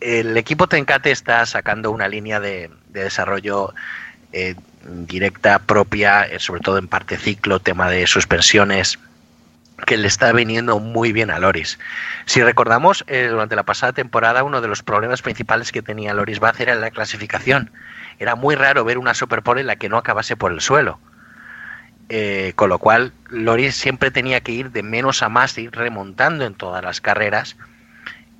el 0.00 0.36
equipo 0.36 0.66
Tencate 0.66 1.10
está 1.10 1.44
sacando 1.44 1.90
una 1.90 2.08
línea 2.08 2.40
de, 2.40 2.70
de 2.88 3.04
desarrollo 3.04 3.74
eh, 4.32 4.54
directa, 4.84 5.58
propia, 5.60 6.24
eh, 6.24 6.38
sobre 6.38 6.60
todo 6.60 6.78
en 6.78 6.88
parte 6.88 7.16
ciclo, 7.16 7.60
tema 7.60 7.90
de 7.90 8.06
suspensiones, 8.06 8.98
que 9.86 9.96
le 9.96 10.06
está 10.06 10.32
viniendo 10.32 10.78
muy 10.78 11.12
bien 11.12 11.30
a 11.30 11.38
Loris. 11.38 11.78
Si 12.26 12.42
recordamos, 12.42 13.04
eh, 13.06 13.28
durante 13.30 13.56
la 13.56 13.62
pasada 13.62 13.92
temporada 13.92 14.44
uno 14.44 14.60
de 14.60 14.68
los 14.68 14.82
problemas 14.82 15.22
principales 15.22 15.72
que 15.72 15.82
tenía 15.82 16.14
Loris 16.14 16.40
Baz 16.40 16.60
era 16.60 16.74
la 16.74 16.90
clasificación. 16.90 17.70
Era 18.18 18.34
muy 18.34 18.54
raro 18.54 18.84
ver 18.84 18.98
una 18.98 19.14
Superpole 19.14 19.62
en 19.62 19.66
la 19.66 19.76
que 19.76 19.88
no 19.88 19.96
acabase 19.96 20.36
por 20.36 20.52
el 20.52 20.60
suelo. 20.60 20.98
Eh, 22.08 22.52
con 22.56 22.68
lo 22.68 22.78
cual, 22.78 23.12
Loris 23.28 23.76
siempre 23.76 24.10
tenía 24.10 24.40
que 24.40 24.52
ir 24.52 24.72
de 24.72 24.82
menos 24.82 25.22
a 25.22 25.28
más, 25.28 25.56
ir 25.56 25.70
remontando 25.70 26.44
en 26.44 26.54
todas 26.54 26.82
las 26.82 27.00
carreras. 27.00 27.56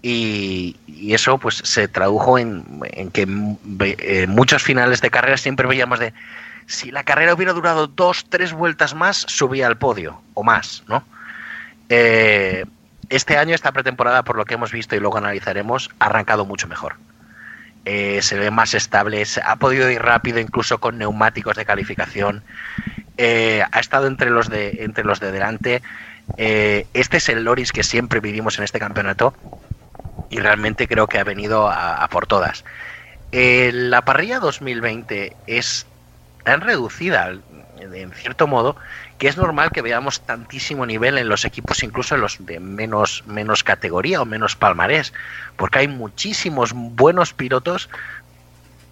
Y, 0.03 0.77
eso 1.11 1.39
pues 1.39 1.57
se 1.65 1.89
tradujo 1.89 2.39
en, 2.39 2.65
que 3.13 3.23
en 3.23 4.31
muchos 4.31 4.63
finales 4.63 5.01
de 5.01 5.11
carreras 5.11 5.41
siempre 5.41 5.67
veíamos 5.67 5.99
de 5.99 6.13
si 6.71 6.93
la 6.93 7.03
carrera 7.03 7.35
hubiera 7.35 7.53
durado 7.53 7.89
dos, 7.89 8.27
tres 8.29 8.53
vueltas 8.53 8.95
más, 8.95 9.17
subía 9.29 9.67
al 9.67 9.77
podio 9.77 10.23
o 10.35 10.45
más, 10.45 10.85
¿no? 10.87 11.03
Eh, 11.89 12.65
este 13.09 13.37
año, 13.37 13.57
esta 13.57 13.73
pretemporada, 13.73 14.23
por 14.23 14.37
lo 14.37 14.45
que 14.45 14.55
hemos 14.55 14.71
visto 14.71 14.95
y 14.95 15.01
luego 15.01 15.19
analizaremos, 15.19 15.91
ha 15.99 16.07
arrancado 16.07 16.45
mucho 16.45 16.69
mejor. 16.69 16.95
Eh, 17.85 18.21
se 18.23 18.39
ve 18.39 18.53
más 18.53 18.75
estable, 18.75 19.25
ha 19.45 19.57
podido 19.57 19.91
ir 19.91 20.01
rápido 20.01 20.39
incluso 20.39 20.79
con 20.79 20.97
neumáticos 20.97 21.57
de 21.57 21.65
calificación. 21.65 22.45
Eh, 23.17 23.65
ha 23.73 23.81
estado 23.81 24.07
entre 24.07 24.31
los 24.31 24.49
de, 24.49 24.85
entre 24.85 25.05
los 25.05 25.19
de 25.19 25.33
delante. 25.33 25.83
este 26.37 27.17
es 27.17 27.29
el 27.29 27.43
Loris 27.43 27.73
que 27.73 27.83
siempre 27.83 28.21
vivimos 28.21 28.59
en 28.59 28.65
este 28.65 28.79
campeonato 28.79 29.35
y 30.31 30.39
realmente 30.39 30.89
creo 30.89 31.09
que 31.09 31.19
ha 31.19 31.25
venido 31.25 31.69
a, 31.69 32.07
por 32.09 32.27
todas. 32.27 32.65
la 33.33 34.03
parrilla 34.03 34.39
2020 34.39 35.37
es 35.47 35.87
tan 36.45 36.61
reducida, 36.63 37.33
en 37.81 38.13
cierto 38.13 38.47
modo, 38.47 38.77
que 39.19 39.29
es 39.29 39.37
normal 39.37 39.71
que 39.73 39.83
veamos 39.83 40.21
tantísimo 40.21 40.87
nivel 40.87 41.19
en 41.19 41.29
los 41.29 41.45
equipos, 41.45 41.83
incluso 41.83 42.15
en 42.15 42.23
los 42.23 42.37
de 42.47 42.61
menos, 42.61 43.25
menos 43.27 43.63
categoría 43.63 44.23
o 44.23 44.25
menos 44.25 44.57
palmarés, 44.57 45.13
porque 45.57 45.81
hay 45.81 45.89
muchísimos 45.89 46.73
buenos 46.73 47.35
pilotos 47.35 47.91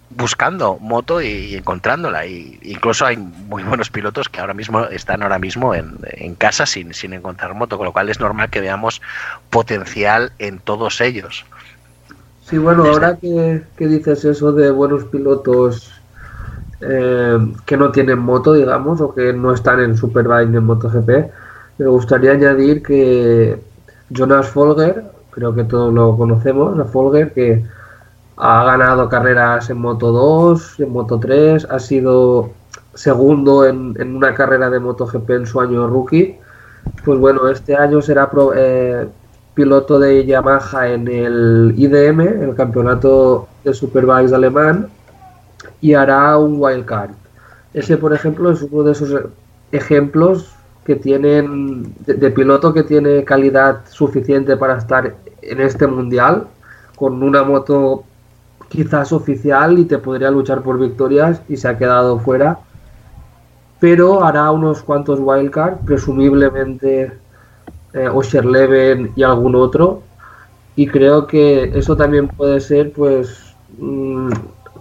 buscando 0.09 0.77
moto 0.79 1.21
y, 1.21 1.55
encontrándola. 1.55 2.25
Y 2.25 2.59
incluso 2.63 3.05
hay 3.05 3.17
muy 3.17 3.63
buenos 3.63 3.89
pilotos 3.89 4.29
que 4.29 4.39
ahora 4.39 4.53
mismo 4.53 4.85
están 4.85 5.23
ahora 5.23 5.39
mismo 5.39 5.73
en, 5.75 6.35
casa 6.35 6.65
sin, 6.65 6.93
sin 6.93 7.13
encontrar 7.13 7.53
moto, 7.53 7.77
con 7.77 7.85
lo 7.85 7.93
cual 7.93 8.09
es 8.09 8.19
normal 8.19 8.49
que 8.49 8.61
veamos 8.61 9.01
potencial 9.49 10.31
en 10.39 10.59
todos 10.59 11.01
ellos. 11.01 11.45
Sí, 12.43 12.57
bueno, 12.57 12.85
ahora 12.85 13.17
que, 13.17 13.61
que 13.77 13.87
dices 13.87 14.25
eso 14.25 14.51
de 14.51 14.71
buenos 14.71 15.03
pilotos 15.05 15.91
eh, 16.81 17.37
que 17.65 17.77
no 17.77 17.91
tienen 17.91 18.19
moto, 18.19 18.53
digamos, 18.53 19.01
o 19.01 19.13
que 19.13 19.33
no 19.33 19.53
están 19.53 19.81
en 19.81 19.97
Superbike 19.97 20.49
ni 20.49 20.57
en 20.57 20.63
MotoGP. 20.63 21.09
Me 21.77 21.87
gustaría 21.87 22.31
añadir 22.31 22.81
que 22.81 23.59
Jonas 24.09 24.47
Folger, 24.47 25.03
creo 25.31 25.53
que 25.53 25.65
todos 25.65 25.93
lo 25.93 26.17
conocemos, 26.17 26.79
a 26.79 26.85
Folger, 26.85 27.33
que 27.33 27.65
ha 28.39 28.63
ganado 28.63 29.09
carreras 29.09 29.69
en 29.69 29.79
Moto 29.79 30.13
2, 30.13 30.79
en 30.79 30.93
Moto 30.93 31.19
3, 31.19 31.67
ha 31.69 31.77
sido 31.79 32.51
segundo 32.93 33.65
en, 33.65 34.15
una 34.15 34.33
carrera 34.33 34.69
de 34.69 34.79
MotoGP 34.79 35.29
en 35.31 35.45
su 35.45 35.59
año 35.59 35.87
rookie. 35.87 36.37
Pues 37.03 37.19
bueno, 37.19 37.49
este 37.49 37.75
año 37.75 38.01
será 38.01 38.29
eh, 38.55 39.07
piloto 39.53 39.99
de 39.99 40.25
Yamaha 40.25 40.87
en 40.87 41.09
el 41.09 41.73
IDM, 41.75 42.21
el 42.21 42.55
campeonato 42.55 43.49
de 43.65 43.73
Superbikes 43.73 44.33
alemán, 44.33 44.87
y 45.81 45.93
hará 45.93 46.37
un 46.37 46.55
wildcard. 46.57 47.11
Ese, 47.73 47.97
por 47.97 48.13
ejemplo, 48.13 48.51
es 48.51 48.61
uno 48.61 48.83
de 48.83 48.93
esos 48.93 49.21
ejemplos 49.73 50.55
que 50.85 50.95
tienen 50.95 51.93
de, 52.05 52.31
piloto 52.31 52.73
que 52.73 52.83
tiene 52.83 53.25
calidad 53.25 53.81
suficiente 53.89 54.55
para 54.55 54.77
estar 54.77 55.13
en 55.41 55.59
este 55.59 55.85
mundial 55.87 56.47
con 56.95 57.21
una 57.21 57.43
moto 57.43 58.05
quizás 58.69 59.11
oficial 59.11 59.79
y 59.79 59.85
te 59.85 59.97
podría 59.97 60.31
luchar 60.31 60.61
por 60.61 60.79
victorias 60.79 61.41
y 61.49 61.57
se 61.57 61.67
ha 61.67 61.77
quedado 61.77 62.19
fuera 62.19 62.59
pero 63.79 64.23
hará 64.23 64.51
unos 64.51 64.81
cuantos 64.81 65.19
wildcards 65.21 65.79
presumiblemente 65.85 67.11
eh, 67.93 68.07
Osher 68.07 68.45
Leven 68.45 69.11
y 69.15 69.23
algún 69.23 69.55
otro 69.55 70.03
y 70.75 70.87
creo 70.87 71.27
que 71.27 71.77
eso 71.77 71.97
también 71.97 72.27
puede 72.27 72.59
ser 72.61 72.93
pues 72.93 73.53
mm, 73.79 74.29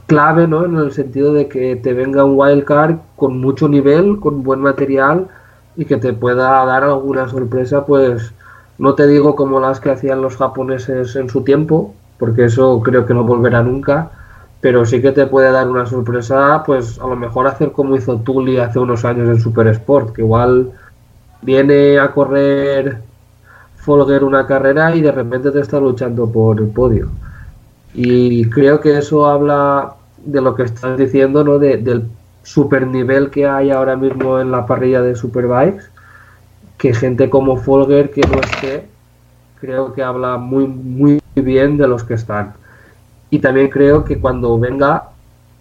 clave, 0.07 0.47
¿no? 0.47 0.65
En 0.65 0.77
el 0.77 0.93
sentido 0.93 1.33
de 1.33 1.49
que 1.49 1.77
te 1.77 1.93
venga 1.93 2.25
un 2.25 2.39
wildcard 2.39 2.97
con 3.17 3.41
mucho 3.41 3.69
nivel, 3.69 4.19
con 4.21 4.43
buen 4.43 4.61
material 4.61 5.29
y 5.77 5.85
que 5.85 5.97
te 5.97 6.13
pueda 6.13 6.65
dar 6.65 6.85
alguna 6.85 7.29
sorpresa, 7.29 7.85
pues 7.85 8.33
no 8.79 8.95
te 8.95 9.07
digo 9.07 9.37
como 9.37 9.61
las 9.61 9.81
que 9.81 9.91
hacían 9.91 10.23
los 10.23 10.37
japoneses 10.37 11.15
en 11.17 11.29
su 11.29 11.43
tiempo, 11.43 11.95
porque 12.19 12.45
eso 12.47 12.81
creo 12.83 13.07
que 13.07 13.15
no 13.15 13.25
volverá 13.25 13.63
nunca, 13.63 14.11
pero 14.61 14.85
sí 14.85 15.01
que 15.01 15.13
te 15.13 15.27
puede 15.27 15.53
dar 15.53 15.69
una 15.69 15.87
sorpresa, 15.87 16.63
pues 16.67 16.99
a 16.99 17.07
lo 17.07 17.17
mejor 17.17 17.47
hacer 17.47 17.73
como 17.73 17.97
hizo 17.97 18.19
Tully 18.19 18.59
hace 18.59 18.79
unos 18.79 19.05
años 19.05 19.29
en 19.29 19.41
Super 19.41 19.69
Sport, 19.69 20.15
que 20.15 20.23
igual 20.23 20.73
viene 21.43 21.99
a 21.99 22.11
correr 22.13 22.99
Folger 23.77 24.25
una 24.25 24.47
carrera 24.47 24.95
y 24.95 25.01
de 25.01 25.13
repente 25.13 25.51
te 25.51 25.61
está 25.61 25.79
luchando 25.79 26.31
por 26.31 26.59
el 26.61 26.69
podio. 26.69 27.09
Y 27.95 28.45
creo 28.51 28.81
que 28.81 28.99
eso 28.99 29.27
habla 29.27 29.95
de 30.25 30.41
lo 30.41 30.55
que 30.55 30.65
estás 30.65 30.99
diciendo, 30.99 31.45
¿no? 31.45 31.59
del 31.59 32.05
super 32.43 32.87
nivel 32.87 33.31
que 33.31 33.47
hay 33.47 33.71
ahora 33.71 33.97
mismo 33.97 34.41
en 34.41 34.51
la 34.51 34.67
parrilla 34.67 35.01
de 35.03 35.15
Superbikes, 35.15 35.85
que 36.77 36.95
gente 36.95 37.31
como 37.31 37.57
Folger 37.57 38.11
que 38.11 38.23
no 38.23 38.41
esté, 38.41 38.87
creo 39.61 39.93
que 39.93 40.03
habla 40.03 40.37
muy, 40.37 40.67
muy 40.67 41.21
bien 41.41 41.77
de 41.77 41.89
los 41.89 42.05
que 42.05 42.15
están. 42.15 42.55
Y 43.31 43.39
también 43.41 43.69
creo 43.69 44.05
que 44.05 44.19
cuando 44.19 44.59
venga 44.59 45.05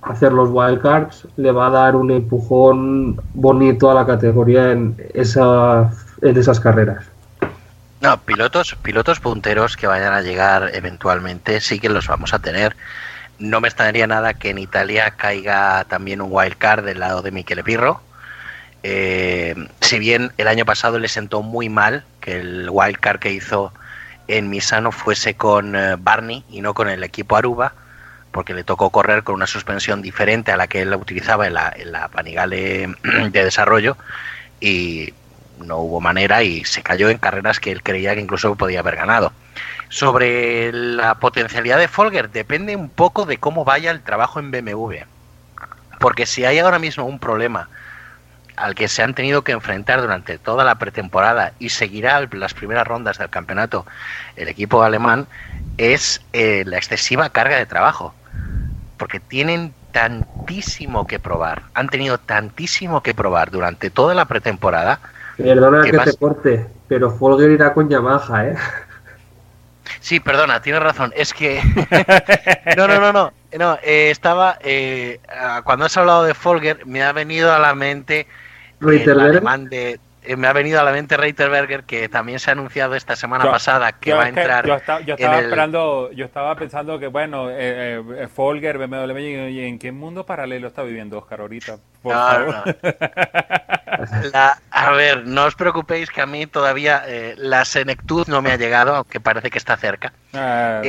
a 0.01 0.11
hacer 0.11 0.31
los 0.31 0.49
wildcards 0.51 1.27
le 1.35 1.51
va 1.51 1.67
a 1.67 1.71
dar 1.71 1.95
un 1.95 2.11
empujón 2.11 3.19
bonito 3.33 3.91
a 3.91 3.93
la 3.93 4.05
categoría 4.05 4.71
en, 4.71 4.95
esa, 5.13 5.91
en 6.21 6.37
esas 6.37 6.59
carreras. 6.59 7.05
No, 7.99 8.17
pilotos, 8.19 8.75
pilotos 8.81 9.19
punteros 9.19 9.75
que 9.75 9.87
vayan 9.87 10.13
a 10.13 10.21
llegar 10.21 10.69
eventualmente 10.73 11.59
sí 11.59 11.79
que 11.79 11.89
los 11.89 12.07
vamos 12.07 12.33
a 12.33 12.39
tener 12.39 12.75
no 13.39 13.61
me 13.61 13.67
extrañaría 13.67 14.07
nada 14.07 14.33
que 14.33 14.49
en 14.49 14.57
Italia 14.57 15.13
caiga 15.15 15.85
también 15.85 16.21
un 16.21 16.29
wild 16.31 16.57
card 16.57 16.83
del 16.85 16.99
lado 16.99 17.21
de 17.21 17.31
Michele 17.31 17.63
Pirro. 17.63 18.01
Eh, 18.83 19.55
si 19.81 19.99
bien 19.99 20.31
el 20.37 20.47
año 20.47 20.65
pasado 20.65 20.99
le 20.99 21.07
sentó 21.07 21.41
muy 21.41 21.69
mal 21.69 22.03
que 22.21 22.39
el 22.39 22.69
wild 22.71 22.97
card 22.97 23.19
que 23.19 23.31
hizo 23.31 23.73
en 24.27 24.49
Misano 24.49 24.91
fuese 24.91 25.35
con 25.35 25.75
eh, 25.75 25.95
Barney 25.97 26.43
y 26.49 26.61
no 26.61 26.73
con 26.73 26.89
el 26.89 27.03
equipo 27.03 27.35
Aruba, 27.35 27.73
porque 28.31 28.53
le 28.53 28.63
tocó 28.63 28.89
correr 28.89 29.23
con 29.23 29.35
una 29.35 29.47
suspensión 29.47 30.01
diferente 30.01 30.51
a 30.51 30.57
la 30.57 30.67
que 30.67 30.81
él 30.81 30.93
utilizaba 30.93 31.47
en 31.47 31.53
la, 31.53 31.73
en 31.75 31.91
la 31.91 32.07
Panigale 32.09 32.87
de 33.31 33.43
desarrollo 33.43 33.97
y 34.59 35.13
no 35.59 35.77
hubo 35.77 36.01
manera 36.01 36.43
y 36.43 36.63
se 36.65 36.83
cayó 36.83 37.09
en 37.09 37.17
carreras 37.17 37.59
que 37.59 37.71
él 37.71 37.81
creía 37.81 38.13
que 38.13 38.21
incluso 38.21 38.55
podía 38.55 38.79
haber 38.79 38.95
ganado. 38.95 39.31
Sobre 39.89 40.71
la 40.73 41.15
potencialidad 41.15 41.79
de 41.79 41.87
Folger, 41.87 42.29
depende 42.29 42.75
un 42.75 42.89
poco 42.89 43.25
de 43.25 43.37
cómo 43.37 43.63
vaya 43.63 43.91
el 43.91 44.01
trabajo 44.01 44.39
en 44.39 44.51
BMW. 44.51 44.97
Porque 45.99 46.25
si 46.25 46.45
hay 46.45 46.59
ahora 46.59 46.77
mismo 46.77 47.05
un 47.05 47.19
problema 47.19 47.69
al 48.57 48.75
que 48.75 48.87
se 48.87 49.03
han 49.03 49.13
tenido 49.13 49.43
que 49.43 49.53
enfrentar 49.53 50.01
durante 50.01 50.37
toda 50.37 50.65
la 50.65 50.75
pretemporada 50.75 51.53
y 51.59 51.69
seguirá 51.69 52.27
las 52.31 52.53
primeras 52.53 52.85
rondas 52.85 53.19
del 53.19 53.29
campeonato 53.29 53.85
el 54.35 54.49
equipo 54.49 54.83
alemán, 54.83 55.27
es 55.77 56.21
eh, 56.33 56.63
la 56.65 56.77
excesiva 56.77 57.29
carga 57.29 57.57
de 57.57 57.65
trabajo. 57.65 58.13
Porque 58.97 59.19
tienen 59.19 59.73
tantísimo 59.91 61.07
que 61.07 61.19
probar, 61.19 61.61
han 61.75 61.87
tenido 61.87 62.17
tantísimo 62.17 63.01
que 63.03 63.13
probar 63.13 63.51
durante 63.51 63.89
toda 63.89 64.15
la 64.15 64.25
pretemporada. 64.25 64.99
Perdona 65.37 65.83
que, 65.83 65.91
te 65.91 66.17
corte, 66.17 66.67
pero 66.87 67.11
Folger 67.11 67.51
irá 67.51 67.73
con 67.73 67.87
Yamaha, 67.89 68.47
¿eh? 68.47 68.55
Sí, 69.99 70.19
perdona, 70.19 70.61
tienes 70.61 70.81
razón. 70.81 71.13
Es 71.15 71.33
que. 71.33 71.61
no, 72.77 72.87
no, 72.87 72.99
no, 72.99 73.13
no. 73.13 73.33
no 73.57 73.77
eh, 73.83 74.09
estaba. 74.09 74.57
Eh, 74.61 75.19
cuando 75.63 75.85
has 75.85 75.97
hablado 75.97 76.23
de 76.23 76.33
Folger, 76.33 76.85
me 76.85 77.03
ha 77.03 77.11
venido 77.11 77.53
a 77.53 77.59
la 77.59 77.75
mente. 77.75 78.27
El 78.81 79.19
alemán 79.19 79.69
de, 79.69 79.99
eh, 80.27 80.35
me 80.35 80.47
ha 80.47 80.53
venido 80.53 80.81
a 80.81 80.83
la 80.83 80.91
mente 80.91 81.15
Reiterberger 81.15 81.85
que 81.85 82.09
también 82.09 82.39
se 82.39 82.51
ha 82.51 82.53
anunciado 82.53 82.95
esta 82.95 83.15
semana 83.15 83.49
pasada 83.49 83.93
que 83.93 84.13
va 84.13 84.25
a 84.25 84.29
entrar. 84.29 84.65
yo, 84.65 84.75
estaba 85.15 85.39
esperando, 85.39 86.11
yo 86.11 86.25
estaba 86.25 86.55
pensando 86.55 86.99
que 86.99 87.07
bueno, 87.07 87.49
eh, 87.49 88.03
eh 88.17 88.27
Folger, 88.27 88.77
BMW, 88.77 89.49
¿y 89.49 89.61
en 89.61 89.79
qué 89.79 89.93
mundo 89.93 90.25
paralelo 90.25 90.67
está 90.67 90.83
viviendo 90.83 91.17
Oscar 91.17 91.39
ahorita? 91.41 91.77
Por 92.01 92.13
favor. 92.13 92.77
a 94.71 94.91
ver, 94.91 95.25
no 95.25 95.45
os 95.45 95.55
preocupéis 95.55 96.09
que 96.09 96.21
a 96.21 96.25
mí 96.25 96.45
todavía 96.45 97.03
eh, 97.07 97.35
la 97.37 97.63
senectud 97.63 98.27
no 98.27 98.41
me 98.41 98.51
ha 98.51 98.57
llegado, 98.57 98.95
aunque 98.95 99.21
parece 99.21 99.49
que 99.49 99.57
está 99.57 99.77
cerca. 99.77 100.11
Ah, 100.33 100.81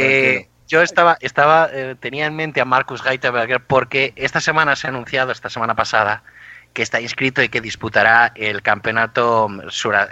yo 0.67 0.83
estaba, 0.83 1.17
estaba 1.21 1.71
tenía 1.99 2.27
en 2.27 2.37
mente 2.37 2.61
a 2.61 2.67
Marcus 2.67 3.03
Reiterberger 3.03 3.61
porque 3.61 4.13
esta 4.17 4.41
semana 4.41 4.77
se 4.77 4.87
ha 4.87 4.91
anunciado, 4.91 5.33
esta 5.33 5.49
semana 5.49 5.75
pasada, 5.75 6.25
que 6.79 6.85
está 6.85 7.01
inscrito 7.01 7.43
y 7.43 7.49
que 7.49 7.61
disputará 7.61 8.31
el 8.37 8.63
campeonato 8.63 9.49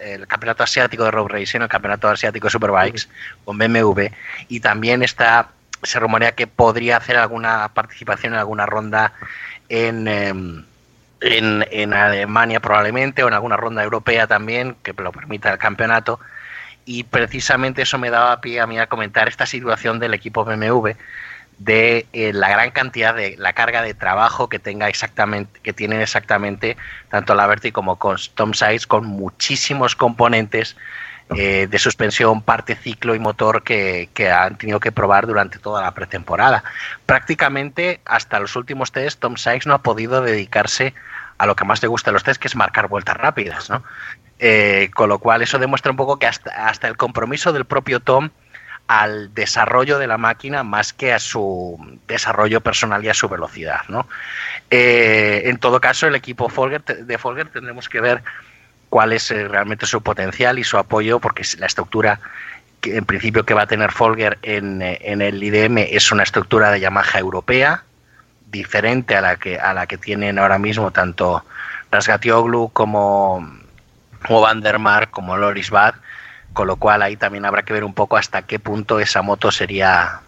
el 0.02 0.26
campeonato 0.26 0.64
asiático 0.64 1.04
de 1.04 1.12
road 1.12 1.28
racing, 1.28 1.60
el 1.60 1.68
campeonato 1.68 2.08
asiático 2.08 2.48
de 2.48 2.50
superbikes 2.50 3.08
con 3.44 3.56
BMW 3.56 4.06
y 4.48 4.58
también 4.58 5.04
está 5.04 5.50
se 5.84 6.00
rumorea 6.00 6.32
que 6.32 6.48
podría 6.48 6.96
hacer 6.96 7.18
alguna 7.18 7.68
participación 7.72 8.32
en 8.32 8.40
alguna 8.40 8.66
ronda 8.66 9.12
en, 9.68 10.08
em, 10.08 10.64
en, 11.20 11.64
en, 11.70 11.94
Alemania 11.94 12.58
probablemente 12.58 13.22
o 13.22 13.28
en 13.28 13.34
alguna 13.34 13.56
ronda 13.56 13.84
europea 13.84 14.26
también 14.26 14.74
que 14.82 14.92
lo 14.92 15.12
permita 15.12 15.52
el 15.52 15.58
campeonato. 15.58 16.18
Y 16.84 17.04
precisamente 17.04 17.82
eso 17.82 17.96
me 17.96 18.10
daba 18.10 18.40
pie 18.40 18.58
a 18.58 18.66
mí 18.66 18.76
a 18.80 18.88
comentar 18.88 19.28
esta 19.28 19.46
situación 19.46 20.00
del 20.00 20.14
equipo 20.14 20.44
BMW 20.44 20.90
de 21.58 22.06
eh, 22.12 22.32
la 22.32 22.48
gran 22.50 22.70
cantidad 22.70 23.14
de 23.14 23.36
la 23.38 23.54
carga 23.54 23.82
de 23.82 23.94
trabajo 23.94 24.48
que 24.48 24.58
tenga 24.58 24.88
exactamente 24.88 25.58
que 25.60 25.72
tienen 25.72 26.02
exactamente 26.02 26.76
tanto 27.08 27.34
la 27.34 27.46
Verti 27.46 27.72
como 27.72 27.96
con 27.96 28.18
Tom 28.34 28.52
Size 28.52 28.86
con 28.86 29.06
muchísimos 29.06 29.96
componentes 29.96 30.76
eh, 31.34 31.66
de 31.68 31.78
suspensión, 31.80 32.40
parte 32.40 32.76
ciclo 32.76 33.16
y 33.16 33.18
motor 33.18 33.64
que, 33.64 34.08
han 34.30 34.56
tenido 34.58 34.78
que 34.78 34.92
probar 34.92 35.26
durante 35.26 35.58
toda 35.58 35.82
la 35.82 35.92
pretemporada. 35.92 36.62
Prácticamente 37.04 38.00
hasta 38.04 38.38
los 38.38 38.54
últimos 38.54 38.92
test 38.92 39.18
Tom 39.18 39.36
Sykes 39.36 39.66
no 39.66 39.74
ha 39.74 39.82
podido 39.82 40.20
dedicarse 40.20 40.94
a 41.38 41.46
lo 41.46 41.56
que 41.56 41.64
más 41.64 41.82
le 41.82 41.88
gusta 41.88 42.10
de 42.10 42.12
los 42.12 42.22
test, 42.22 42.40
que 42.40 42.46
es 42.46 42.54
marcar 42.54 42.86
vueltas 42.86 43.16
rápidas, 43.16 43.68
¿no? 43.70 43.82
Eh, 44.38 44.90
con 44.94 45.08
lo 45.08 45.18
cual 45.18 45.42
eso 45.42 45.58
demuestra 45.58 45.90
un 45.90 45.96
poco 45.96 46.18
que 46.18 46.26
hasta, 46.26 46.68
hasta 46.68 46.86
el 46.86 46.96
compromiso 46.96 47.52
del 47.52 47.64
propio 47.64 47.98
Tom 47.98 48.30
al 48.88 49.34
desarrollo 49.34 49.98
de 49.98 50.06
la 50.06 50.18
máquina 50.18 50.62
más 50.62 50.92
que 50.92 51.12
a 51.12 51.18
su 51.18 51.98
desarrollo 52.06 52.60
personal 52.60 53.04
y 53.04 53.08
a 53.08 53.14
su 53.14 53.28
velocidad. 53.28 53.80
¿no? 53.88 54.06
Eh, 54.70 55.42
en 55.46 55.58
todo 55.58 55.80
caso, 55.80 56.06
el 56.06 56.14
equipo 56.14 56.48
Folger, 56.48 56.82
de 56.82 57.18
Folger 57.18 57.48
tendremos 57.48 57.88
que 57.88 58.00
ver 58.00 58.22
cuál 58.88 59.12
es 59.12 59.30
eh, 59.30 59.48
realmente 59.48 59.86
su 59.86 60.02
potencial 60.02 60.58
y 60.58 60.64
su 60.64 60.78
apoyo, 60.78 61.18
porque 61.18 61.44
la 61.58 61.66
estructura 61.66 62.20
que 62.80 62.96
en 62.96 63.04
principio 63.04 63.44
que 63.44 63.54
va 63.54 63.62
a 63.62 63.66
tener 63.66 63.90
Folger 63.90 64.38
en, 64.42 64.80
en 64.82 65.22
el 65.22 65.42
IDM 65.42 65.78
es 65.78 66.12
una 66.12 66.22
estructura 66.22 66.70
de 66.70 66.80
Yamaha 66.80 67.18
europea, 67.18 67.82
diferente 68.50 69.16
a 69.16 69.20
la 69.20 69.36
que, 69.36 69.58
a 69.58 69.74
la 69.74 69.86
que 69.86 69.98
tienen 69.98 70.38
ahora 70.38 70.58
mismo 70.58 70.92
tanto 70.92 71.44
Rasgatioglu 71.90 72.70
como 72.72 73.44
como 74.26 74.40
Vandermark, 74.40 75.10
como 75.10 75.36
Loris 75.36 75.70
Bad, 75.70 75.94
con 76.56 76.68
lo 76.68 76.76
cual 76.76 77.02
ahí 77.02 77.18
también 77.18 77.44
habrá 77.44 77.64
que 77.64 77.74
ver 77.74 77.84
un 77.84 77.92
poco 77.92 78.16
hasta 78.16 78.40
qué 78.46 78.58
punto 78.58 78.98
esa 78.98 79.20
moto 79.20 79.52
sería 79.52 80.22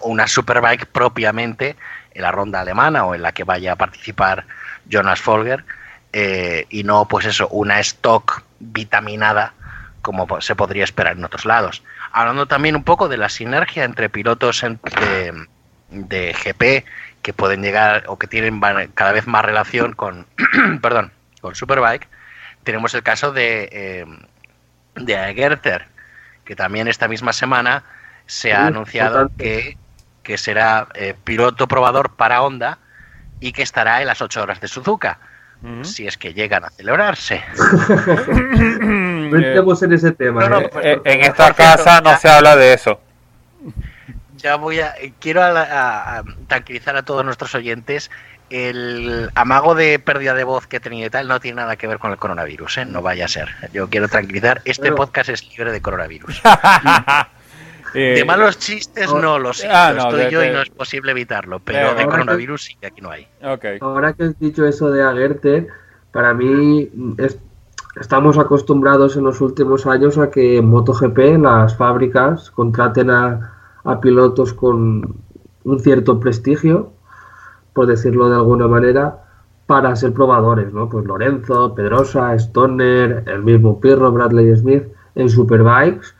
una 0.00 0.26
superbike 0.26 0.86
propiamente 0.86 1.76
en 2.14 2.22
la 2.22 2.32
ronda 2.32 2.62
alemana 2.62 3.04
o 3.04 3.14
en 3.14 3.20
la 3.20 3.32
que 3.32 3.44
vaya 3.44 3.72
a 3.72 3.76
participar 3.76 4.46
Jonas 4.86 5.20
Folger 5.20 5.66
eh, 6.14 6.64
y 6.70 6.82
no 6.82 7.06
pues 7.06 7.26
eso, 7.26 7.46
una 7.48 7.78
stock 7.80 8.42
vitaminada 8.58 9.52
como 10.00 10.40
se 10.40 10.56
podría 10.56 10.82
esperar 10.82 11.18
en 11.18 11.26
otros 11.26 11.44
lados. 11.44 11.82
Hablando 12.10 12.46
también 12.46 12.74
un 12.74 12.82
poco 12.82 13.08
de 13.08 13.18
la 13.18 13.28
sinergia 13.28 13.84
entre 13.84 14.08
pilotos 14.08 14.62
de, 14.62 15.46
de 15.90 16.32
GP 16.32 16.86
que 17.20 17.34
pueden 17.34 17.60
llegar 17.60 18.04
o 18.06 18.18
que 18.18 18.28
tienen 18.28 18.62
cada 18.94 19.12
vez 19.12 19.26
más 19.26 19.44
relación 19.44 19.92
con, 19.92 20.26
perdón, 20.80 21.12
con 21.42 21.54
Superbike, 21.54 22.08
tenemos 22.64 22.94
el 22.94 23.02
caso 23.02 23.30
de, 23.30 23.68
eh, 23.70 24.06
de 24.96 25.34
Gerther, 25.34 25.86
que 26.44 26.56
también 26.56 26.88
esta 26.88 27.08
misma 27.08 27.32
semana 27.32 27.84
se 28.26 28.52
ha 28.52 28.66
anunciado 28.66 29.30
que, 29.36 29.76
será 30.36 30.88
eh, 30.94 31.14
piloto 31.24 31.68
probador 31.68 32.10
para 32.10 32.42
Honda 32.42 32.78
y 33.40 33.52
que 33.52 33.62
estará 33.62 34.00
en 34.00 34.08
las 34.08 34.20
8 34.20 34.42
horas 34.42 34.60
de 34.60 34.68
Suzuka. 34.68 35.18
Si 35.82 36.06
es 36.06 36.16
que 36.16 36.32
llegan 36.32 36.64
a 36.64 36.70
celebrarse. 36.70 37.42
no 38.80 39.36
estemos 39.36 39.82
en 39.82 39.94
ese 39.94 40.12
tema. 40.12 40.44
¿eh? 40.82 41.00
en 41.02 41.20
esta 41.22 41.54
casa 41.54 42.00
no 42.02 42.16
se 42.18 42.28
habla 42.28 42.54
de 42.54 42.74
eso. 42.74 43.00
Ya 44.36 44.56
voy 44.56 44.78
a. 44.78 44.94
Quiero 45.18 45.42
tranquilizar 46.46 46.96
a 46.96 47.02
todos 47.02 47.24
nuestros 47.24 47.52
oyentes 47.56 48.12
el 48.50 49.30
amago 49.34 49.74
de 49.74 49.98
pérdida 49.98 50.34
de 50.34 50.44
voz 50.44 50.66
que 50.66 50.76
he 50.76 50.80
tenido 50.80 51.06
y 51.06 51.10
tal 51.10 51.28
no 51.28 51.40
tiene 51.40 51.56
nada 51.56 51.76
que 51.76 51.86
ver 51.86 51.98
con 51.98 52.10
el 52.10 52.16
coronavirus, 52.16 52.78
¿eh? 52.78 52.84
no 52.84 53.02
vaya 53.02 53.24
a 53.24 53.28
ser. 53.28 53.48
Yo 53.72 53.88
quiero 53.88 54.08
tranquilizar, 54.08 54.62
este 54.64 54.92
podcast 54.92 55.30
es 55.30 55.48
libre 55.48 55.72
de 55.72 55.80
coronavirus. 55.80 56.42
de 57.94 58.24
malos 58.24 58.58
chistes 58.58 59.12
no 59.12 59.38
lo 59.38 59.52
sé, 59.52 59.68
ah, 59.70 59.94
estoy 59.96 60.30
yo 60.30 60.44
y 60.44 60.50
no 60.50 60.62
es 60.62 60.70
posible 60.70 61.12
evitarlo, 61.12 61.60
pero 61.60 61.94
de 61.94 62.06
coronavirus 62.06 62.64
sí 62.64 62.76
que 62.80 62.86
aquí 62.86 63.00
no 63.00 63.10
hay. 63.10 63.26
Ahora 63.80 64.12
que 64.12 64.24
has 64.24 64.38
dicho 64.38 64.66
eso 64.66 64.90
de 64.90 65.02
Aguerte, 65.02 65.66
para 66.12 66.32
mí 66.34 66.90
estamos 68.00 68.38
acostumbrados 68.38 69.16
en 69.16 69.24
los 69.24 69.40
últimos 69.40 69.86
años 69.86 70.18
a 70.18 70.30
que 70.30 70.58
en 70.58 70.68
MotoGP 70.68 71.38
las 71.40 71.76
fábricas 71.76 72.50
contraten 72.50 73.10
a 73.10 74.00
pilotos 74.00 74.52
con 74.52 75.16
un 75.64 75.80
cierto 75.80 76.20
prestigio 76.20 76.95
por 77.76 77.86
decirlo 77.86 78.30
de 78.30 78.36
alguna 78.36 78.66
manera, 78.66 79.22
para 79.66 79.94
ser 79.96 80.14
probadores, 80.14 80.72
¿no? 80.72 80.88
Pues 80.88 81.04
Lorenzo, 81.04 81.74
Pedrosa, 81.74 82.34
Stoner, 82.34 83.22
el 83.26 83.42
mismo 83.42 83.78
Pirro, 83.80 84.10
Bradley 84.12 84.56
Smith, 84.56 84.84
en 85.14 85.28
Superbikes, 85.28 86.14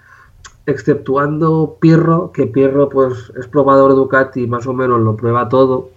exceptuando 0.66 1.78
Pirro, 1.80 2.30
que 2.30 2.46
Pirro 2.46 2.90
pues 2.90 3.32
es 3.38 3.46
probador 3.46 3.94
Ducati, 3.94 4.46
más 4.46 4.66
o 4.66 4.74
menos 4.74 5.00
lo 5.00 5.16
prueba 5.16 5.48
todo, 5.48 5.88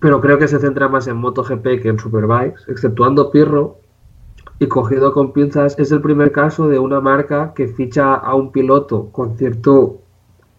pero 0.00 0.22
creo 0.22 0.38
que 0.38 0.48
se 0.48 0.60
centra 0.60 0.88
más 0.88 1.06
en 1.08 1.18
MotoGP 1.18 1.82
que 1.82 1.88
en 1.90 1.98
Superbikes, 1.98 2.62
exceptuando 2.68 3.30
Pirro, 3.30 3.76
y 4.58 4.68
cogido 4.68 5.12
con 5.12 5.34
pinzas, 5.34 5.78
es 5.78 5.92
el 5.92 6.00
primer 6.00 6.32
caso 6.32 6.68
de 6.68 6.78
una 6.78 7.02
marca 7.02 7.52
que 7.54 7.68
ficha 7.68 8.14
a 8.14 8.34
un 8.34 8.50
piloto 8.50 9.10
con 9.12 9.36
cierto 9.36 9.98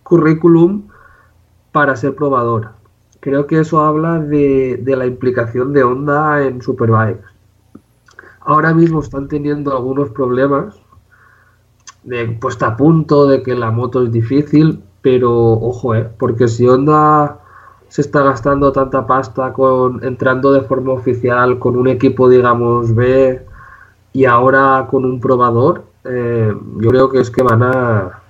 currículum 0.04 0.84
para 1.72 1.96
ser 1.96 2.14
probador 2.14 2.77
creo 3.28 3.46
que 3.46 3.60
eso 3.60 3.82
habla 3.82 4.20
de, 4.20 4.82
la 4.86 5.06
implicación 5.06 5.74
de 5.74 5.84
Honda 5.84 6.46
en 6.46 6.62
Superbikes. 6.62 7.26
Ahora 8.40 8.74
mismo 8.74 9.02
están 9.02 9.28
teniendo 9.28 9.76
algunos 9.76 10.12
problemas 10.12 10.80
de 12.04 12.26
puesta 12.40 12.68
a 12.68 12.78
punto, 12.78 13.28
de 13.28 13.44
que 13.44 13.54
la 13.54 13.70
moto 13.70 14.02
es 14.04 14.14
difícil, 14.14 14.82
pero 15.02 15.34
ojo, 15.34 15.94
eh, 15.94 16.10
porque 16.18 16.48
si 16.48 16.70
Honda 16.70 17.40
se 17.90 18.00
está 18.00 18.24
gastando 18.24 18.72
tanta 18.72 19.06
pasta 19.06 19.52
con 19.52 20.02
entrando 20.06 20.54
de 20.54 20.62
forma 20.62 20.94
oficial 20.94 21.60
con 21.60 21.76
un 21.76 21.90
equipo, 21.90 22.30
digamos, 22.30 22.96
B 22.96 23.46
y 24.14 24.24
ahora 24.24 24.88
con 24.90 25.04
un 25.04 25.20
probador, 25.20 25.84
eh, 26.06 26.56
yo 26.78 26.90
creo 26.92 27.10
que 27.10 27.20
es 27.20 27.30
que 27.30 27.44
van 27.44 27.62
a, 27.62 28.22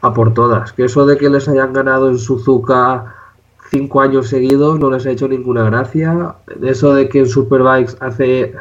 a 0.00 0.14
por 0.14 0.32
todas. 0.32 0.72
Que 0.72 0.84
eso 0.84 1.06
de 1.06 1.16
que 1.16 1.28
les 1.28 1.48
hayan 1.48 1.72
ganado 1.72 2.08
en 2.08 2.18
Suzuka 2.18 3.16
cinco 3.72 4.02
años 4.02 4.28
seguidos 4.28 4.78
no 4.78 4.90
les 4.90 5.06
ha 5.06 5.10
hecho 5.10 5.26
ninguna 5.26 5.64
gracia. 5.64 6.36
Eso 6.62 6.94
de 6.94 7.08
que 7.08 7.20
en 7.20 7.26
Superbikes 7.26 7.96
hace, 8.00 8.54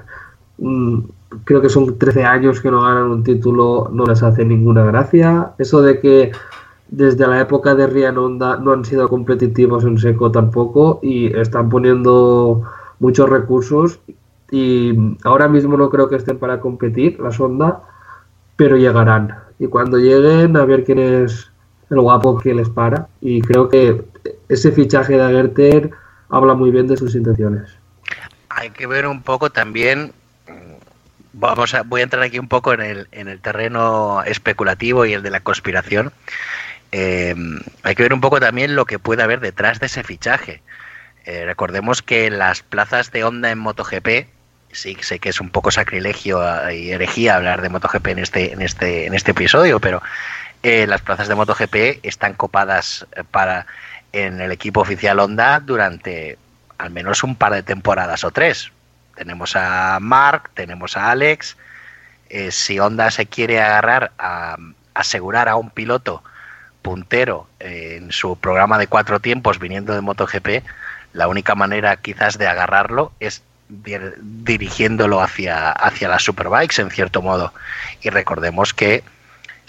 mm, 0.58 1.00
creo 1.44 1.62
que 1.62 1.70
son 1.70 1.98
13 1.98 2.24
años 2.24 2.62
que 2.62 2.72
no 2.72 2.82
ganan 2.82 3.12
un 3.12 3.24
título, 3.24 3.90
no 3.92 4.06
les 4.06 4.24
hace 4.24 4.46
ninguna 4.46 4.86
gracia. 4.86 5.52
Eso 5.58 5.82
de 5.82 6.00
que 6.00 6.32
desde 6.90 7.28
la 7.28 7.42
época 7.42 7.76
de 7.76 7.88
Rian 7.88 8.18
Honda 8.18 8.58
no 8.58 8.72
han 8.72 8.86
sido 8.86 9.10
competitivos 9.10 9.84
en 9.84 9.98
seco 9.98 10.32
tampoco 10.32 11.00
y 11.02 11.28
están 11.38 11.70
poniendo 11.70 12.64
muchos 13.00 13.30
recursos 13.30 14.00
y 14.50 15.18
ahora 15.24 15.48
mismo 15.48 15.78
no 15.78 15.90
creo 15.90 16.10
que 16.10 16.18
estén 16.18 16.38
para 16.38 16.60
competir 16.60 17.20
la 17.20 17.32
sonda, 17.32 17.84
pero 18.56 18.78
llegarán. 18.78 19.36
Y 19.60 19.68
cuando 19.68 19.98
lleguen, 19.98 20.58
a 20.58 20.66
ver 20.66 20.84
quién 20.84 21.00
es 21.00 21.51
el 21.92 22.02
guapo 22.02 22.40
que 22.40 22.54
les 22.54 22.70
para. 22.70 23.08
Y 23.22 23.42
creo 23.42 23.70
que 23.70 24.04
ese 24.50 24.72
fichaje 24.72 25.14
de 25.14 25.24
Agerter 25.24 25.92
habla 26.30 26.54
muy 26.54 26.72
bien 26.72 26.88
de 26.88 26.98
sus 26.98 27.16
intenciones. 27.16 27.70
Hay 28.50 28.72
que 28.72 28.88
ver 28.88 29.08
un 29.08 29.22
poco 29.22 29.50
también, 29.50 30.14
vamos 31.34 31.74
a, 31.74 31.84
voy 31.84 32.02
a 32.02 32.04
entrar 32.06 32.24
aquí 32.24 32.40
un 32.40 32.48
poco 32.48 32.74
en 32.74 32.82
el, 32.82 33.08
en 33.12 33.28
el 33.28 33.40
terreno 33.40 34.24
especulativo 34.24 35.06
y 35.06 35.14
el 35.14 35.24
de 35.24 35.30
la 35.30 35.42
conspiración. 35.42 36.12
Eh, 36.92 37.36
hay 37.84 37.96
que 37.96 38.04
ver 38.04 38.14
un 38.14 38.22
poco 38.22 38.40
también 38.40 38.76
lo 38.76 38.86
que 38.86 39.00
puede 39.00 39.24
haber 39.24 39.40
detrás 39.40 39.80
de 39.80 39.86
ese 39.86 40.04
fichaje. 40.04 40.62
Eh, 41.26 41.46
recordemos 41.46 42.02
que 42.02 42.30
las 42.30 42.64
plazas 42.64 43.12
de 43.12 43.24
Honda 43.24 43.52
en 43.52 43.60
MotoGP, 43.60 44.28
sí 44.72 44.98
sé 45.02 45.20
que 45.20 45.30
es 45.30 45.40
un 45.40 45.50
poco 45.50 45.72
sacrilegio 45.72 46.42
y 46.72 46.92
herejía 46.92 47.36
hablar 47.36 47.62
de 47.62 47.70
MotoGP 47.70 48.08
en 48.08 48.20
este, 48.20 48.54
en 48.54 48.62
este, 48.62 49.06
en 49.06 49.14
este 49.14 49.32
episodio, 49.32 49.80
pero 49.80 50.02
eh, 50.64 50.86
las 50.88 51.02
plazas 51.02 51.28
de 51.28 51.36
MotoGP 51.36 52.04
están 52.04 52.34
copadas 52.34 53.06
para 53.32 53.66
en 54.14 54.42
el 54.42 54.52
equipo 54.52 54.82
oficial 54.82 55.20
Honda 55.20 55.60
durante 55.60 56.38
al 56.78 56.92
menos 56.92 57.24
un 57.24 57.36
par 57.36 57.54
de 57.54 57.64
temporadas 57.64 58.24
o 58.24 58.32
tres. 58.32 58.72
Tenemos 59.16 59.56
a 59.56 60.00
Mark, 60.02 60.50
tenemos 60.54 60.98
a 60.98 61.12
Alex. 61.12 61.58
Eh, 62.30 62.52
si 62.52 62.80
Honda 62.80 63.12
se 63.12 63.26
quiere 63.26 63.62
agarrar 63.62 64.12
a 64.18 64.58
asegurar 64.94 65.48
a 65.48 65.56
un 65.56 65.70
piloto 65.70 66.24
puntero 66.82 67.48
en 67.60 68.12
su 68.12 68.36
programa 68.38 68.78
de 68.78 68.88
cuatro 68.88 69.20
tiempos 69.20 69.60
viniendo 69.60 69.94
de 69.94 70.02
MotoGP, 70.02 70.64
la 71.14 71.28
única 71.28 71.56
manera 71.56 71.98
quizás 71.98 72.38
de 72.38 72.48
agarrarlo 72.48 73.12
es 73.20 73.44
dirigiéndolo 73.70 75.22
hacia, 75.22 75.72
hacia 75.72 76.10
las 76.10 76.24
superbikes 76.24 76.82
en 76.82 76.90
cierto 76.90 77.22
modo. 77.22 77.54
Y 78.02 78.10
recordemos 78.10 78.74
que 78.74 79.04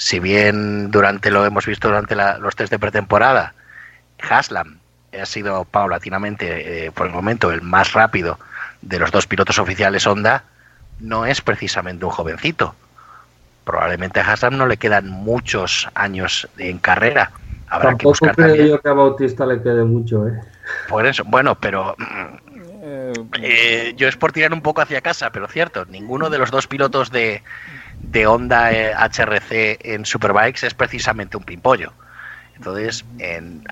si 0.02 0.18
bien 0.18 0.90
durante 0.90 1.30
lo 1.30 1.46
hemos 1.46 1.64
visto 1.64 1.86
durante 1.86 2.16
los 2.16 2.56
test 2.56 2.72
de 2.72 2.78
pretemporada, 2.80 3.54
Haslam 4.28 4.78
ha 5.16 5.26
sido 5.26 5.64
paulatinamente 5.64 6.86
eh, 6.86 6.90
por 6.90 7.06
el 7.06 7.12
momento 7.12 7.52
el 7.52 7.62
más 7.62 7.92
rápido 7.92 8.36
de 8.80 8.98
los 8.98 9.12
dos 9.12 9.28
pilotos 9.28 9.60
oficiales 9.60 10.04
Honda, 10.04 10.42
no 10.98 11.24
es 11.24 11.40
precisamente 11.40 12.04
un 12.04 12.10
jovencito. 12.10 12.74
Probablemente 13.64 14.18
a 14.18 14.32
Haslam 14.32 14.56
no 14.56 14.66
le 14.66 14.76
quedan 14.76 15.08
muchos 15.08 15.88
años 15.94 16.48
en 16.58 16.78
carrera. 16.78 17.30
Habrá 17.68 17.90
Tampoco 17.90 18.14
que 18.14 18.26
buscar 18.26 18.34
creo 18.34 18.66
yo 18.66 18.80
que 18.80 18.88
a 18.88 18.94
Bautista 18.94 19.46
le 19.46 19.62
quede 19.62 19.84
mucho, 19.84 20.26
¿eh? 20.26 20.40
Por 20.88 21.06
eso, 21.06 21.22
bueno, 21.24 21.54
pero 21.54 21.94
eh, 23.40 23.94
yo 23.96 24.08
es 24.08 24.16
por 24.16 24.32
tirar 24.32 24.52
un 24.52 24.62
poco 24.62 24.80
hacia 24.80 25.00
casa, 25.00 25.30
pero 25.30 25.46
cierto, 25.46 25.84
ninguno 25.84 26.28
de 26.28 26.38
los 26.38 26.50
dos 26.50 26.66
pilotos 26.66 27.12
de, 27.12 27.42
de 28.02 28.26
Honda 28.26 28.70
HRC 28.70 29.52
eh, 29.52 29.78
en 29.82 30.04
Superbikes 30.04 30.66
es 30.66 30.74
precisamente 30.74 31.36
un 31.36 31.44
pimpollo. 31.44 31.92
Entonces, 32.54 33.04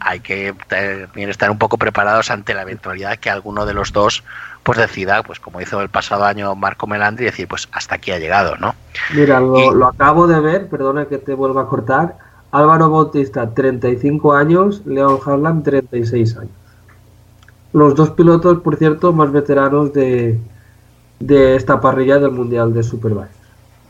hay 0.01 0.21
que 0.21 0.53
también 0.67 1.31
estar 1.31 1.51
un 1.51 1.59
poco 1.59 1.79
preparados 1.79 2.31
ante 2.31 2.55
la 2.55 2.63
eventualidad 2.63 3.19
que 3.19 3.31
alguno 3.31 3.65
de 3.65 3.73
los 3.73 3.93
dos 3.93 4.25
pues 4.63 4.79
decida, 4.79 5.23
pues 5.23 5.39
como 5.39 5.61
hizo 5.61 5.81
el 5.81 5.89
pasado 5.89 6.25
año 6.25 6.55
Marco 6.55 6.87
Melandri, 6.87 7.25
decir, 7.27 7.47
pues 7.47 7.69
hasta 7.73 7.95
aquí 7.95 8.11
ha 8.11 8.19
llegado, 8.19 8.57
¿no? 8.57 8.75
Mira, 9.15 9.41
lo, 9.41 9.73
lo 9.73 9.87
acabo 9.87 10.27
de 10.27 10.41
ver, 10.41 10.69
perdona 10.69 11.07
que 11.07 11.19
te 11.19 11.35
vuelva 11.35 11.63
a 11.63 11.67
cortar. 11.67 12.17
Álvaro 12.53 12.91
Bautista, 12.91 13.49
35 13.49 14.35
años, 14.35 14.83
Leon 14.85 15.21
Harlan, 15.25 15.63
36 15.63 16.37
años. 16.37 16.53
Los 17.73 17.95
dos 17.95 18.11
pilotos, 18.11 18.61
por 18.61 18.77
cierto, 18.77 19.13
más 19.13 19.31
veteranos 19.31 19.93
de, 19.93 20.39
de 21.21 21.55
esta 21.55 21.81
parrilla 21.81 22.19
del 22.19 22.33
Mundial 22.33 22.75
de 22.75 22.83
Superbike. 22.83 23.40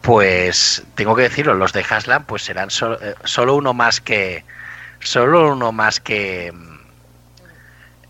Pues 0.02 0.82
tengo 0.94 1.14
que 1.14 1.22
decirlo, 1.22 1.54
los 1.54 1.72
de 1.72 1.84
Haslam 1.88 2.24
pues 2.24 2.42
serán 2.42 2.68
eh, 2.68 3.14
solo 3.24 3.56
uno 3.56 3.74
más 3.74 4.00
que 4.00 4.44
solo 5.00 5.52
uno 5.52 5.72
más 5.72 6.00
que 6.00 6.52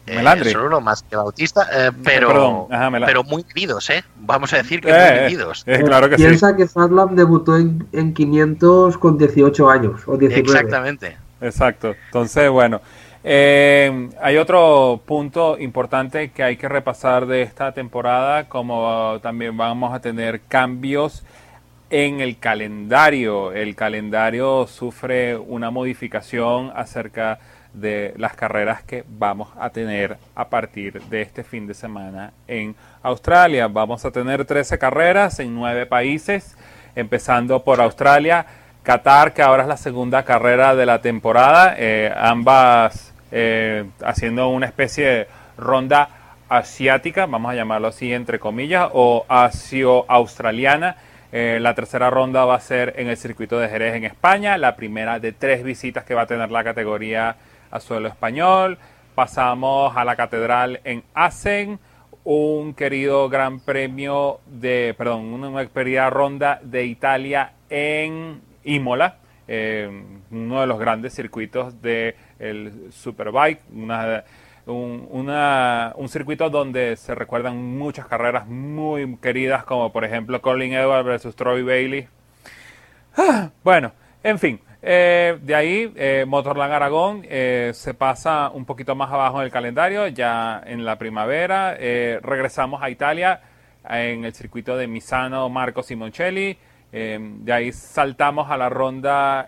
eh, 0.07 0.45
solo 0.51 0.67
uno 0.67 0.81
más 0.81 1.03
que 1.03 1.17
Bautista, 1.17 1.67
eh, 1.73 1.91
pero 2.05 2.69
pero 3.05 3.25
muy 3.25 3.45
vividos, 3.55 3.91
¿eh? 3.91 4.05
Vamos 4.17 4.53
a 4.53 4.59
decir 4.59 4.81
que 4.81 4.93
muy 4.93 5.29
vividos. 5.29 5.65
claro 5.65 6.09
que 6.09 6.17
Piensa 6.17 6.57
que 6.57 6.65
Haslam 6.65 7.17
debutó 7.17 7.57
en, 7.57 7.87
en 7.93 8.15
500 8.15 8.99
con 8.99 9.19
18 9.19 9.71
años 9.71 10.03
o 10.07 10.17
19. 10.17 10.41
Exactamente. 10.41 11.17
Exacto. 11.41 11.95
Entonces, 12.07 12.51
bueno, 12.51 12.81
eh, 13.23 14.09
hay 14.21 14.37
otro 14.39 15.01
punto 15.05 15.59
importante 15.59 16.31
que 16.31 16.43
hay 16.43 16.57
que 16.57 16.69
repasar 16.69 17.27
de 17.27 17.43
esta 17.43 17.73
temporada, 17.73 18.49
como 18.49 19.19
también 19.23 19.57
vamos 19.57 19.93
a 19.95 20.01
tener 20.01 20.41
cambios 20.43 21.23
en 21.91 22.21
el 22.21 22.39
calendario. 22.39 23.53
El 23.53 23.75
calendario 23.75 24.67
sufre 24.67 25.37
una 25.37 25.71
modificación 25.71 26.73
acerca 26.75 27.41
de 27.75 28.15
las 28.17 28.35
carreras 28.35 28.83
que 28.83 29.05
vamos 29.09 29.49
a 29.59 29.71
tener 29.71 30.17
a 30.35 30.49
partir 30.49 31.01
de 31.03 31.23
este 31.23 31.45
fin 31.45 31.67
de 31.67 31.75
semana 31.75 32.33
en 32.49 32.75
Australia. 33.03 33.69
Vamos 33.69 34.05
a 34.05 34.11
tener 34.11 34.45
13 34.45 34.79
carreras 34.79 35.39
en 35.41 35.55
9 35.55 35.87
países, 35.87 36.57
empezando 36.95 37.63
por 37.63 37.81
Australia, 37.81 38.47
Qatar, 38.83 39.35
que 39.35 39.43
ahora 39.43 39.65
es 39.65 39.69
la 39.69 39.77
segunda 39.77 40.25
carrera 40.25 40.75
de 40.75 40.87
la 40.87 41.01
temporada, 41.01 41.75
eh, 41.77 42.13
ambas 42.17 43.13
eh, 43.31 43.85
haciendo 44.05 44.49
una 44.49 44.67
especie 44.67 45.07
de 45.07 45.29
ronda 45.57 46.09
asiática, 46.49 47.27
vamos 47.27 47.53
a 47.53 47.55
llamarlo 47.55 47.89
así 47.89 48.13
entre 48.13 48.41
comillas, 48.41 48.89
o 48.93 49.25
asio-australiana 49.29 50.97
eh, 51.33 51.59
la 51.61 51.75
tercera 51.75 52.11
ronda 52.11 52.45
va 52.45 52.57
a 52.57 52.61
ser 52.61 52.95
en 52.97 53.09
el 53.09 53.17
circuito 53.17 53.59
de 53.59 53.69
Jerez 53.69 53.95
en 53.95 54.05
España, 54.05 54.59
la 54.59 54.75
primera 54.75 55.21
de 55.21 55.33
tres 55.33 55.63
visitas 55.63 56.05
que 56.05 56.15
va 56.15 56.23
a 56.23 56.27
tener 56.27 56.51
la 56.51 56.65
categoría 56.65 57.37
a 57.71 57.81
suelo 57.81 58.09
español. 58.09 58.79
Pasamos 59.15 59.97
a 59.97 60.05
la 60.05 60.17
catedral 60.17 60.81
en 60.83 61.05
Asen, 61.15 61.79
un 62.25 62.75
querido 62.75 63.29
gran 63.29 63.61
premio 63.61 64.41
de, 64.47 64.95
perdón, 64.99 65.27
una 65.33 65.67
querida 65.67 66.11
ronda 66.11 66.61
de 66.63 66.85
Italia 66.87 67.53
en 67.69 68.41
Imola, 68.65 69.17
eh, 69.47 69.89
uno 70.31 70.61
de 70.61 70.67
los 70.67 70.79
grandes 70.79 71.15
circuitos 71.15 71.81
del 71.81 72.15
Superbike, 72.91 73.63
una 73.73 74.25
un, 74.67 75.09
un 75.11 76.09
circuito 76.09 76.51
donde 76.51 76.97
se 76.97 77.15
recuerdan 77.15 77.79
muchas 77.79 78.07
carreras 78.07 78.47
muy 78.47 79.17
queridas, 79.17 79.65
como 79.65 79.93
por 79.93 80.05
ejemplo 80.05 80.41
Colin 80.41 80.73
Edwards 80.73 81.07
versus 81.07 81.37
Troy 81.37 81.63
Bailey. 81.63 82.09
Ah, 83.17 83.51
bueno, 83.65 83.93
en 84.23 84.39
fin, 84.39 84.61
eh, 84.83 85.39
de 85.43 85.55
ahí 85.55 85.93
eh, 85.97 86.25
Motorland 86.27 86.73
Aragón 86.73 87.23
eh, 87.29 87.73
se 87.75 87.93
pasa 87.93 88.51
un 88.51 88.65
poquito 88.65 88.95
más 88.95 89.11
abajo 89.11 89.41
en 89.41 89.45
el 89.45 89.53
calendario, 89.53 90.07
ya 90.09 90.63
en 90.65 90.85
la 90.85 90.97
primavera. 90.97 91.75
regresamos 91.75 92.83
a 92.83 92.91
Italia 92.91 93.41
en 93.89 94.25
el 94.25 94.35
circuito 94.35 94.77
de 94.77 94.87
Misano, 94.87 95.49
Marco 95.49 95.83
Simoncelli. 95.83 96.57
de 96.93 97.53
ahí 97.53 97.73
saltamos 97.73 98.51
a 98.51 98.57
la 98.57 98.69
ronda 98.69 99.47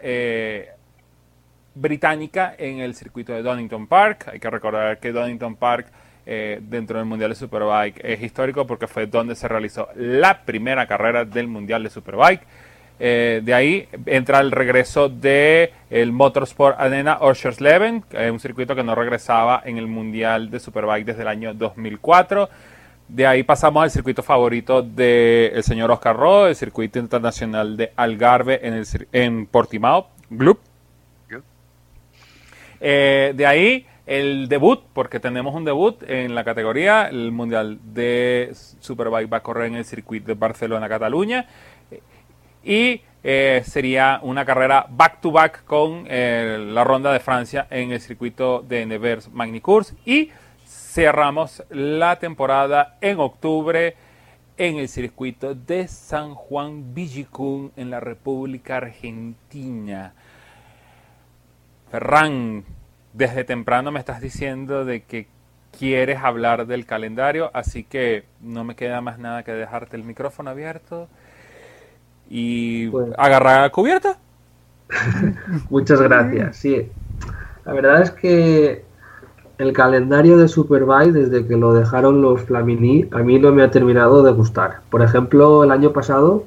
británica 1.74 2.54
en 2.58 2.80
el 2.80 2.94
circuito 2.94 3.32
de 3.32 3.42
Donington 3.42 3.86
Park. 3.86 4.28
Hay 4.32 4.40
que 4.40 4.50
recordar 4.50 4.98
que 4.98 5.12
Donington 5.12 5.56
Park 5.56 5.86
eh, 6.24 6.60
dentro 6.62 6.98
del 6.98 7.06
Mundial 7.06 7.30
de 7.30 7.36
Superbike 7.36 8.00
es 8.04 8.22
histórico 8.22 8.66
porque 8.66 8.86
fue 8.86 9.06
donde 9.06 9.34
se 9.34 9.48
realizó 9.48 9.88
la 9.96 10.42
primera 10.44 10.86
carrera 10.86 11.24
del 11.24 11.48
Mundial 11.48 11.82
de 11.82 11.90
Superbike. 11.90 12.42
Eh, 13.00 13.40
de 13.42 13.54
ahí 13.54 13.88
entra 14.06 14.38
el 14.40 14.52
regreso 14.52 15.08
de 15.08 15.72
Motorsport 16.12 16.78
Arena 16.78 17.18
Oschersleben, 17.20 18.04
un 18.30 18.38
circuito 18.38 18.76
que 18.76 18.84
no 18.84 18.94
regresaba 18.94 19.62
en 19.64 19.78
el 19.78 19.88
Mundial 19.88 20.50
de 20.50 20.60
Superbike 20.60 21.06
desde 21.06 21.22
el 21.22 21.28
año 21.28 21.54
2004. 21.54 22.48
De 23.08 23.26
ahí 23.26 23.42
pasamos 23.42 23.82
al 23.82 23.90
circuito 23.90 24.22
favorito 24.22 24.80
del 24.82 25.62
señor 25.62 25.90
Oscar 25.90 26.16
Rowe, 26.16 26.48
el 26.48 26.56
circuito 26.56 26.98
internacional 26.98 27.76
de 27.76 27.92
Algarve 27.96 28.66
en, 28.66 28.74
el, 28.74 28.86
en 29.12 29.46
Portimao, 29.46 30.08
Gloop. 30.30 30.71
Eh, 32.84 33.32
de 33.36 33.46
ahí 33.46 33.86
el 34.06 34.48
debut, 34.48 34.80
porque 34.92 35.20
tenemos 35.20 35.54
un 35.54 35.64
debut 35.64 36.02
en 36.08 36.34
la 36.34 36.42
categoría, 36.42 37.06
el 37.06 37.30
Mundial 37.30 37.78
de 37.94 38.50
Superbike 38.80 39.32
va 39.32 39.36
a 39.36 39.42
correr 39.42 39.68
en 39.68 39.76
el 39.76 39.84
circuito 39.84 40.26
de 40.26 40.34
Barcelona-Cataluña 40.34 41.46
y 42.64 43.00
eh, 43.22 43.62
sería 43.64 44.18
una 44.22 44.44
carrera 44.44 44.84
back-to-back 44.90 45.64
con 45.64 46.06
eh, 46.08 46.58
la 46.58 46.82
ronda 46.82 47.12
de 47.12 47.20
Francia 47.20 47.68
en 47.70 47.92
el 47.92 48.00
circuito 48.00 48.62
de 48.62 48.84
Nevers 48.84 49.30
Magny-Cours 49.32 49.94
y 50.04 50.30
cerramos 50.66 51.62
la 51.70 52.18
temporada 52.18 52.96
en 53.00 53.20
octubre 53.20 53.94
en 54.56 54.78
el 54.78 54.88
circuito 54.88 55.54
de 55.54 55.86
San 55.86 56.34
Juan 56.34 56.92
Villicún 56.92 57.70
en 57.76 57.90
la 57.90 58.00
República 58.00 58.78
Argentina. 58.78 60.14
Ferran, 61.92 62.64
desde 63.12 63.44
temprano 63.44 63.92
me 63.92 63.98
estás 63.98 64.22
diciendo 64.22 64.86
de 64.86 65.02
que 65.02 65.26
quieres 65.78 66.20
hablar 66.22 66.66
del 66.66 66.86
calendario, 66.86 67.50
así 67.52 67.84
que 67.84 68.24
no 68.40 68.64
me 68.64 68.74
queda 68.76 69.02
más 69.02 69.18
nada 69.18 69.42
que 69.42 69.52
dejarte 69.52 69.98
el 69.98 70.02
micrófono 70.02 70.48
abierto 70.48 71.08
y 72.30 72.88
pues- 72.88 73.10
agarrar 73.18 73.60
la 73.60 73.70
cubierta. 73.70 74.16
Muchas 75.68 76.00
gracias. 76.00 76.56
Sí, 76.56 76.88
la 77.66 77.74
verdad 77.74 78.00
es 78.00 78.10
que 78.10 78.84
el 79.58 79.74
calendario 79.74 80.38
de 80.38 80.48
Superbike, 80.48 81.12
desde 81.12 81.46
que 81.46 81.58
lo 81.58 81.74
dejaron 81.74 82.22
los 82.22 82.40
Flamini, 82.40 83.06
a 83.12 83.18
mí 83.18 83.38
no 83.38 83.52
me 83.52 83.64
ha 83.64 83.70
terminado 83.70 84.22
de 84.22 84.32
gustar. 84.32 84.80
Por 84.88 85.02
ejemplo, 85.02 85.62
el 85.62 85.70
año 85.70 85.92
pasado, 85.92 86.44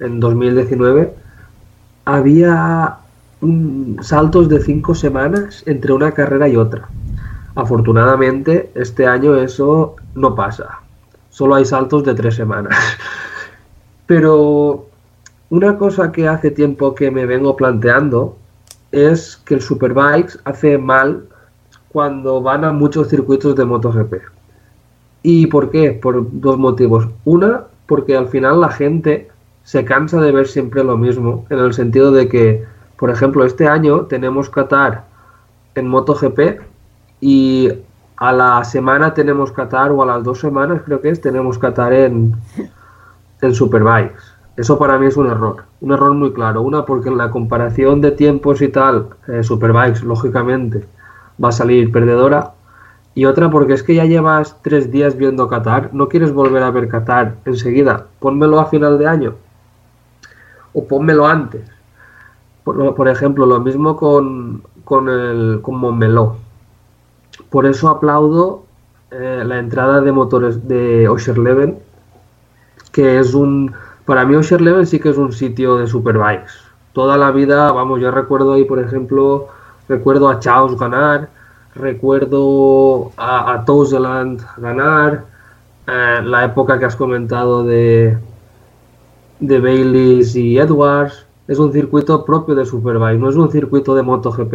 en 0.00 0.20
2019, 0.20 1.14
había 2.04 2.99
saltos 4.02 4.48
de 4.48 4.60
cinco 4.60 4.94
semanas 4.94 5.62
entre 5.66 5.92
una 5.92 6.12
carrera 6.12 6.48
y 6.48 6.56
otra. 6.56 6.88
Afortunadamente, 7.54 8.70
este 8.74 9.06
año 9.06 9.34
eso 9.36 9.96
no 10.14 10.34
pasa. 10.34 10.80
Solo 11.30 11.54
hay 11.54 11.64
saltos 11.64 12.04
de 12.04 12.14
tres 12.14 12.34
semanas. 12.34 12.74
Pero 14.06 14.86
una 15.50 15.78
cosa 15.78 16.12
que 16.12 16.28
hace 16.28 16.50
tiempo 16.50 16.94
que 16.94 17.10
me 17.10 17.26
vengo 17.26 17.56
planteando 17.56 18.36
es 18.92 19.36
que 19.44 19.54
el 19.54 19.62
Superbikes 19.62 20.38
hace 20.44 20.78
mal 20.78 21.24
cuando 21.88 22.40
van 22.40 22.64
a 22.64 22.72
muchos 22.72 23.08
circuitos 23.08 23.56
de 23.56 23.64
MotoGP. 23.64 24.14
¿Y 25.22 25.46
por 25.46 25.70
qué? 25.70 25.92
Por 25.92 26.26
dos 26.40 26.58
motivos. 26.58 27.08
Una, 27.24 27.64
porque 27.86 28.16
al 28.16 28.28
final 28.28 28.60
la 28.60 28.70
gente 28.70 29.28
se 29.64 29.84
cansa 29.84 30.20
de 30.20 30.32
ver 30.32 30.46
siempre 30.46 30.82
lo 30.82 30.96
mismo, 30.96 31.46
en 31.50 31.58
el 31.58 31.74
sentido 31.74 32.10
de 32.12 32.28
que 32.28 32.64
por 33.00 33.08
ejemplo, 33.08 33.46
este 33.46 33.66
año 33.66 34.02
tenemos 34.02 34.50
Qatar 34.50 35.04
en 35.74 35.88
MotoGP 35.88 36.60
y 37.22 37.72
a 38.18 38.30
la 38.30 38.62
semana 38.62 39.14
tenemos 39.14 39.52
Qatar 39.52 39.90
o 39.90 40.02
a 40.02 40.06
las 40.06 40.22
dos 40.22 40.38
semanas 40.38 40.82
creo 40.84 41.00
que 41.00 41.08
es, 41.08 41.18
tenemos 41.18 41.58
Qatar 41.58 41.94
en, 41.94 42.36
en 43.40 43.54
Superbikes. 43.54 44.20
Eso 44.54 44.78
para 44.78 44.98
mí 44.98 45.06
es 45.06 45.16
un 45.16 45.30
error, 45.30 45.64
un 45.80 45.92
error 45.92 46.12
muy 46.12 46.34
claro. 46.34 46.60
Una, 46.60 46.84
porque 46.84 47.08
en 47.08 47.16
la 47.16 47.30
comparación 47.30 48.02
de 48.02 48.10
tiempos 48.10 48.60
y 48.60 48.68
tal, 48.68 49.06
eh, 49.28 49.42
Superbikes, 49.42 50.02
lógicamente, 50.02 50.86
va 51.42 51.48
a 51.48 51.52
salir 51.52 51.90
perdedora. 51.90 52.52
Y 53.14 53.24
otra, 53.24 53.50
porque 53.50 53.72
es 53.72 53.82
que 53.82 53.94
ya 53.94 54.04
llevas 54.04 54.58
tres 54.60 54.90
días 54.90 55.16
viendo 55.16 55.48
Qatar, 55.48 55.88
no 55.94 56.10
quieres 56.10 56.34
volver 56.34 56.62
a 56.62 56.70
ver 56.70 56.86
Qatar 56.88 57.36
enseguida. 57.46 58.08
Pónmelo 58.18 58.60
a 58.60 58.66
final 58.66 58.98
de 58.98 59.06
año. 59.06 59.34
O 60.74 60.86
pónmelo 60.86 61.26
antes. 61.26 61.79
Por, 62.64 63.08
ejemplo, 63.08 63.46
lo 63.46 63.60
mismo 63.60 63.96
con, 63.96 64.62
con, 64.84 65.08
el, 65.08 65.60
con 65.62 65.76
Montmeló. 65.76 66.36
Por 67.48 67.66
eso 67.66 67.88
aplaudo 67.88 68.64
eh, 69.10 69.42
la 69.44 69.58
entrada 69.58 70.00
de 70.00 70.12
motores 70.12 70.68
de 70.68 71.08
Osherleven, 71.08 71.78
que 72.92 73.18
es 73.18 73.34
un 73.34 73.74
para 74.10 74.24
mí 74.24 74.34
Level 74.34 74.88
sí 74.88 74.98
que 74.98 75.10
es 75.10 75.18
un 75.18 75.32
sitio 75.32 75.76
de 75.76 75.86
superbikes. 75.86 76.50
Toda 76.92 77.16
la 77.16 77.30
vida, 77.30 77.70
vamos, 77.70 78.00
yo 78.00 78.10
recuerdo 78.10 78.54
ahí, 78.54 78.64
por 78.64 78.80
ejemplo, 78.80 79.46
recuerdo 79.88 80.28
a 80.28 80.40
Chaos 80.40 80.76
ganar, 80.76 81.28
recuerdo 81.76 83.12
a, 83.16 83.52
a 83.52 83.64
ganar, 84.56 85.24
eh, 85.86 86.20
la 86.24 86.44
época 86.44 86.80
que 86.80 86.86
has 86.86 86.96
comentado 86.96 87.62
de, 87.62 88.18
de 89.38 89.60
Baileys 89.60 90.34
y 90.34 90.58
Edwards. 90.58 91.24
Es 91.50 91.58
un 91.58 91.72
circuito 91.72 92.24
propio 92.24 92.54
de 92.54 92.64
Superbike, 92.64 93.18
no 93.18 93.28
es 93.28 93.34
un 93.34 93.50
circuito 93.50 93.96
de 93.96 94.04
MotoGP. 94.04 94.54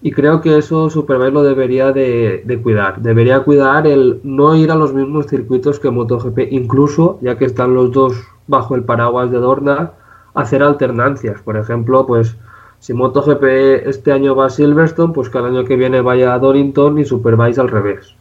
Y 0.00 0.12
creo 0.12 0.40
que 0.40 0.56
eso 0.56 0.88
Superbike 0.88 1.34
lo 1.34 1.42
debería 1.42 1.92
de, 1.92 2.58
cuidar. 2.62 3.02
Debería 3.02 3.40
cuidar 3.40 3.86
el 3.86 4.18
no 4.24 4.56
ir 4.56 4.70
a 4.70 4.76
los 4.76 4.94
mismos 4.94 5.26
circuitos 5.26 5.78
que 5.78 5.90
MotoGP, 5.90 6.52
incluso 6.52 7.18
ya 7.20 7.36
que 7.36 7.44
están 7.44 7.74
los 7.74 7.92
dos 7.92 8.14
bajo 8.46 8.76
el 8.76 8.84
paraguas 8.84 9.30
de 9.30 9.40
Dorna, 9.40 9.90
hacer 10.32 10.62
alternancias. 10.62 11.42
Por 11.42 11.58
ejemplo, 11.58 12.06
pues 12.06 12.34
si 12.78 12.94
MotoGP 12.94 13.44
este 13.86 14.10
año 14.10 14.34
va 14.34 14.46
a 14.46 14.48
Silverstone, 14.48 15.12
pues 15.12 15.28
que 15.28 15.36
el 15.36 15.44
año 15.44 15.64
que 15.64 15.76
viene 15.76 16.00
vaya 16.00 16.32
a 16.32 16.38
Donington 16.38 16.98
y 16.98 17.04
Superbike 17.04 17.58
al 17.58 17.68
revés. 17.68 18.14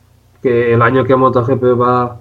Que 0.44 0.74
el 0.74 0.82
año 0.82 1.06
que 1.06 1.16
MotoGP 1.16 1.80
va 1.80 2.20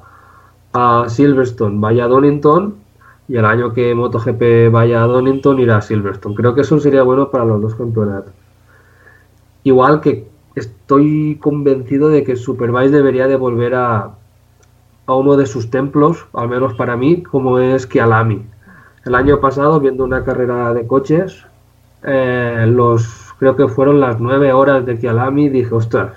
a 0.73 1.09
Silverstone 1.09 1.81
vaya 1.81 2.05
a 2.05 2.09
Donington 2.09 2.87
y 3.29 3.37
el 3.37 3.45
año 3.45 3.73
que 3.73 3.95
MotoGP 3.95 4.73
vaya 4.73 5.05
a 5.05 5.07
Donington 5.07 5.59
irá 5.61 5.77
a 5.77 5.83
Silverstone. 5.83 6.35
Creo 6.35 6.55
que 6.55 6.63
eso 6.63 6.81
sería 6.81 7.03
bueno 7.03 7.31
para 7.31 7.45
los 7.45 7.61
dos 7.61 7.75
campeonatos. 7.75 8.33
Igual 9.65 10.01
que 10.01 10.29
estoy 10.55 11.37
convencido 11.41 12.09
de 12.09 12.25
que 12.25 12.37
Superbike 12.37 12.91
debería 12.91 13.29
de 13.29 13.37
volver 13.37 13.75
a, 13.75 14.15
a 15.07 15.15
uno 15.15 15.37
de 15.37 15.47
sus 15.47 15.71
templos, 15.71 16.27
al 16.33 16.49
menos 16.49 16.75
para 16.75 16.97
mí, 16.97 17.23
como 17.23 17.59
es 17.59 17.87
Kialami. 17.87 18.47
El 19.05 19.15
año 19.15 19.41
pasado, 19.41 19.79
viendo 19.79 20.05
una 20.05 20.25
carrera 20.25 20.73
de 20.73 20.87
coches, 20.87 21.45
eh, 22.03 22.67
los 22.69 23.35
creo 23.39 23.57
que 23.57 23.69
fueron 23.69 24.01
las 24.01 24.21
nueve 24.21 24.53
horas 24.53 24.85
de 24.85 24.99
Kialami, 24.99 25.49
dije, 25.49 25.75
ostras, 25.75 26.13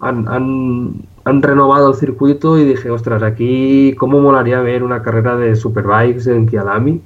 han, 0.00 0.28
han, 0.28 1.06
renovado 1.24 1.90
el 1.90 1.96
circuito 1.96 2.58
y 2.58 2.64
dije, 2.64 2.90
ostras, 2.90 3.22
aquí 3.22 3.94
cómo 3.98 4.20
molaría 4.20 4.60
ver 4.60 4.82
una 4.82 5.02
carrera 5.02 5.36
de 5.36 5.56
superbikes 5.56 6.30
en 6.30 6.46
Kialami. 6.46 7.00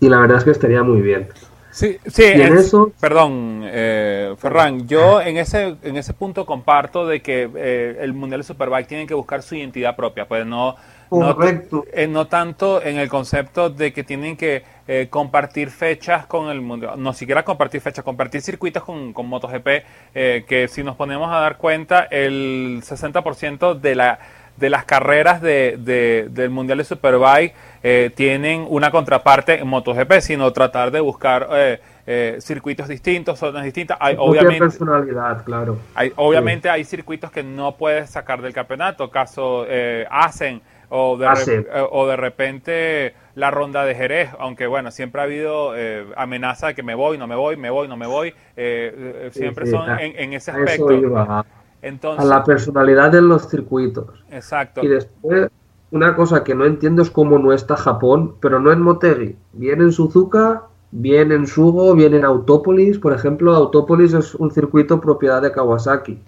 Y 0.00 0.08
la 0.08 0.18
verdad 0.18 0.38
es 0.38 0.44
que 0.44 0.50
estaría 0.50 0.82
muy 0.82 1.00
bien. 1.00 1.28
Sí, 1.72 1.96
sí, 2.06 2.34
perdón, 3.00 3.62
eh, 3.64 4.34
Ferran, 4.36 4.86
yo 4.86 5.22
en 5.22 5.38
ese, 5.38 5.76
en 5.82 5.96
ese 5.96 6.12
punto 6.12 6.44
comparto 6.44 7.06
de 7.06 7.22
que 7.22 7.48
eh, 7.56 7.96
el 7.98 8.12
Mundial 8.12 8.40
de 8.42 8.46
Superbike 8.46 8.88
tiene 8.88 9.06
que 9.06 9.14
buscar 9.14 9.42
su 9.42 9.54
identidad 9.54 9.96
propia, 9.96 10.28
pues 10.28 10.44
no, 10.44 10.76
no, 11.10 11.34
eh, 11.94 12.06
no, 12.08 12.26
tanto 12.26 12.82
en 12.82 12.98
el 12.98 13.08
concepto 13.08 13.70
de 13.70 13.90
que 13.94 14.04
tienen 14.04 14.36
que 14.36 14.62
eh, 14.88 15.08
compartir 15.10 15.70
fechas 15.70 16.26
con 16.26 16.48
el 16.48 16.60
Mundial, 16.60 16.94
no 17.02 17.12
siquiera 17.12 17.44
compartir 17.44 17.80
fechas, 17.80 18.04
compartir 18.04 18.40
circuitos 18.40 18.82
con, 18.82 19.12
con 19.12 19.26
MotoGP, 19.26 19.68
que 20.12 20.68
si 20.70 20.82
nos 20.82 20.96
ponemos 20.96 21.32
a 21.32 21.40
dar 21.40 21.56
cuenta, 21.56 22.02
el 22.10 22.82
60% 22.82 23.80
de 23.80 23.94
la 23.94 24.18
de 24.56 24.70
las 24.70 24.84
carreras 24.84 25.40
de, 25.40 26.28
del 26.30 26.50
Mundial 26.50 26.78
de 26.78 26.84
Superbike 26.84 27.54
eh, 27.82 28.10
tienen 28.14 28.66
una 28.68 28.90
contraparte 28.90 29.58
en 29.58 29.66
MotoGP, 29.66 30.20
sino 30.20 30.52
tratar 30.52 30.90
de 30.90 31.00
buscar 31.00 31.48
eh, 31.52 31.80
eh, 32.06 32.36
circuitos 32.40 32.88
distintos, 32.88 33.38
zonas 33.38 33.64
distintas. 33.64 33.96
Hay, 34.00 34.14
obviamente, 34.18 34.60
personalidad, 34.60 35.44
claro. 35.44 35.78
Hay, 35.94 36.12
obviamente 36.16 36.68
hay 36.68 36.84
circuitos 36.84 37.30
que 37.30 37.42
no 37.42 37.76
puedes 37.76 38.10
sacar 38.10 38.42
del 38.42 38.52
campeonato, 38.52 39.10
caso 39.10 39.66
hacen 40.10 40.60
o 40.94 41.16
de, 41.16 41.66
o 41.90 42.06
de 42.06 42.16
repente 42.16 43.14
la 43.34 43.50
ronda 43.50 43.84
de 43.84 43.94
Jerez, 43.94 44.30
aunque 44.38 44.66
bueno, 44.66 44.90
siempre 44.90 45.22
ha 45.22 45.24
habido 45.24 45.72
amenaza 46.16 46.68
de 46.68 46.74
que 46.74 46.82
me 46.82 46.94
voy, 46.94 47.16
no 47.16 47.26
me 47.26 47.34
voy, 47.34 47.56
me 47.56 47.70
voy, 47.70 47.88
no 47.88 47.96
me 47.96 48.06
voy, 48.06 48.34
siempre 49.30 49.66
son 49.66 49.88
en, 49.98 50.12
en, 50.18 50.32
ese 50.34 50.50
aspecto 50.50 50.88
a 52.18 52.24
la 52.24 52.44
personalidad 52.44 53.10
de 53.10 53.22
los 53.22 53.48
circuitos. 53.48 54.22
Exacto. 54.30 54.82
Y 54.84 54.88
después, 54.88 55.50
una 55.90 56.14
cosa 56.14 56.44
que 56.44 56.54
no 56.54 56.64
entiendo 56.64 57.02
es 57.02 57.10
cómo 57.10 57.38
no 57.38 57.52
está 57.52 57.76
Japón, 57.76 58.34
pero 58.40 58.60
no 58.60 58.70
en 58.70 58.80
Motegi. 58.80 59.36
Viene 59.52 59.84
en 59.84 59.92
Suzuka, 59.92 60.64
viene 60.90 61.34
en 61.34 61.46
Sugo, 61.46 61.94
viene 61.94 62.18
en 62.18 62.24
Autópolis. 62.24 62.98
Por 62.98 63.12
ejemplo, 63.12 63.54
Autópolis 63.54 64.14
es 64.14 64.34
un 64.34 64.50
circuito 64.50 65.00
propiedad 65.00 65.42
de 65.42 65.52
Kawasaki. 65.52 66.20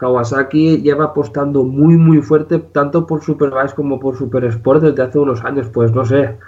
Kawasaki 0.00 0.80
lleva 0.80 1.04
apostando 1.04 1.62
muy 1.62 1.98
muy 1.98 2.22
fuerte 2.22 2.58
tanto 2.58 3.06
por 3.06 3.22
Superbike 3.22 3.74
como 3.74 4.00
por 4.00 4.16
Super 4.16 4.44
Sport 4.44 4.82
desde 4.82 5.02
hace 5.02 5.18
unos 5.18 5.44
años. 5.44 5.68
Pues 5.68 5.92
no 5.92 6.06
sé, 6.06 6.38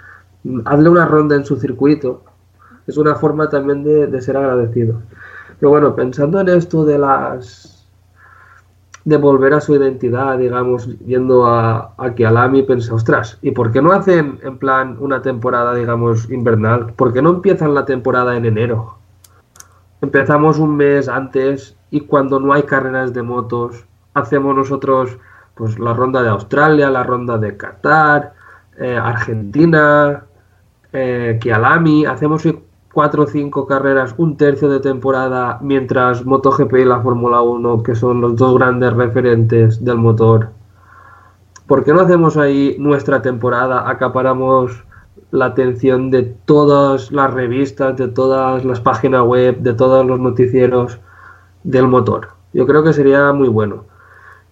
hazle 0.65 0.89
una 0.89 1.05
ronda 1.05 1.35
en 1.35 1.45
su 1.45 1.57
circuito. 1.57 2.23
Es 2.87 2.97
una 2.97 3.13
forma 3.13 3.49
también 3.49 3.83
de, 3.83 4.07
de 4.07 4.21
ser 4.23 4.37
agradecido. 4.37 5.01
Pero 5.59 5.69
bueno, 5.69 5.95
pensando 5.95 6.41
en 6.41 6.49
esto 6.49 6.83
de 6.83 6.97
las 6.97 7.87
de 9.05 9.17
volver 9.17 9.53
a 9.53 9.61
su 9.61 9.75
identidad, 9.75 10.39
digamos, 10.39 10.87
yendo 10.99 11.45
a, 11.45 11.93
a 11.97 12.15
Kialami, 12.15 12.63
pensé, 12.63 12.91
ostras, 12.91 13.37
¿y 13.41 13.51
por 13.51 13.71
qué 13.71 13.81
no 13.81 13.91
hacen 13.91 14.39
en 14.43 14.57
plan 14.57 14.97
una 14.99 15.21
temporada, 15.21 15.75
digamos, 15.75 16.29
invernal? 16.31 16.93
¿Por 16.93 17.13
qué 17.13 17.21
no 17.21 17.29
empiezan 17.29 17.75
la 17.75 17.85
temporada 17.85 18.35
en 18.35 18.45
enero? 18.45 19.02
Empezamos 20.03 20.59
un 20.59 20.75
mes 20.75 21.07
antes 21.07 21.77
y 21.89 22.01
cuando 22.01 22.37
no 22.37 22.51
hay 22.51 22.63
carreras 22.63 23.13
de 23.13 23.23
motos, 23.23 23.85
hacemos 24.13 24.53
nosotros 24.53 25.17
pues 25.55 25.79
la 25.79 25.93
ronda 25.93 26.21
de 26.21 26.27
Australia, 26.27 26.89
la 26.89 27.03
ronda 27.03 27.37
de 27.37 27.55
Qatar, 27.55 28.33
eh, 28.77 28.97
Argentina, 29.01 30.25
eh, 30.91 31.37
Kialami, 31.39 32.05
hacemos 32.05 32.43
cuatro 32.91 33.23
o 33.23 33.27
cinco 33.27 33.65
carreras, 33.65 34.13
un 34.17 34.35
tercio 34.35 34.67
de 34.67 34.81
temporada, 34.81 35.59
mientras 35.61 36.25
MotoGP 36.25 36.79
y 36.79 36.85
la 36.85 36.99
Fórmula 36.99 37.39
1, 37.39 37.81
que 37.81 37.95
son 37.95 38.19
los 38.19 38.35
dos 38.35 38.55
grandes 38.55 38.91
referentes 38.91 39.85
del 39.85 39.99
motor. 39.99 40.49
¿Por 41.65 41.85
qué 41.85 41.93
no 41.93 42.01
hacemos 42.01 42.35
ahí 42.35 42.75
nuestra 42.77 43.21
temporada? 43.21 43.89
Acaparamos 43.89 44.83
la 45.33 45.45
atención 45.45 46.11
de 46.11 46.21
todas 46.45 47.11
las 47.11 47.33
revistas, 47.33 47.97
de 47.97 48.07
todas 48.07 48.63
las 48.63 48.79
páginas 48.79 49.23
web, 49.23 49.57
de 49.57 49.73
todos 49.73 50.05
los 50.05 50.19
noticieros 50.19 50.99
del 51.63 51.87
motor. 51.87 52.29
Yo 52.53 52.67
creo 52.67 52.83
que 52.83 52.93
sería 52.93 53.33
muy 53.33 53.47
bueno. 53.47 53.85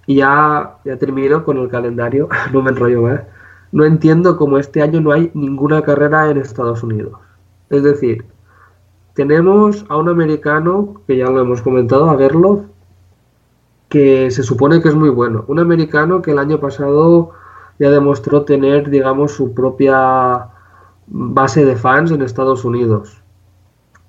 Y 0.07 0.15
ya, 0.15 0.77
ya 0.83 0.97
termino 0.97 1.45
con 1.45 1.59
el 1.59 1.69
calendario, 1.69 2.29
no 2.51 2.63
me 2.63 2.71
enrollo 2.71 3.03
más. 3.03 3.21
No 3.71 3.85
entiendo 3.85 4.37
cómo 4.37 4.57
este 4.57 4.81
año 4.81 5.01
no 5.01 5.11
hay 5.11 5.29
ninguna 5.35 5.83
carrera 5.83 6.31
en 6.31 6.37
Estados 6.37 6.81
Unidos. 6.81 7.13
Es 7.69 7.83
decir, 7.83 8.25
tenemos 9.13 9.85
a 9.87 9.97
un 9.97 10.09
americano, 10.09 11.03
que 11.05 11.15
ya 11.15 11.29
lo 11.29 11.41
hemos 11.41 11.61
comentado, 11.61 12.09
a 12.09 12.17
Gerloff, 12.17 12.61
que 13.87 14.31
se 14.31 14.41
supone 14.41 14.81
que 14.81 14.89
es 14.89 14.95
muy 14.95 15.09
bueno. 15.09 15.45
Un 15.47 15.59
americano 15.59 16.23
que 16.23 16.31
el 16.31 16.39
año 16.39 16.59
pasado 16.59 17.33
ya 17.77 17.91
demostró 17.91 18.45
tener, 18.45 18.89
digamos, 18.89 19.33
su 19.33 19.53
propia 19.53 20.47
base 21.11 21.65
de 21.65 21.75
fans 21.75 22.11
en 22.11 22.21
Estados 22.21 22.65
Unidos. 22.65 23.21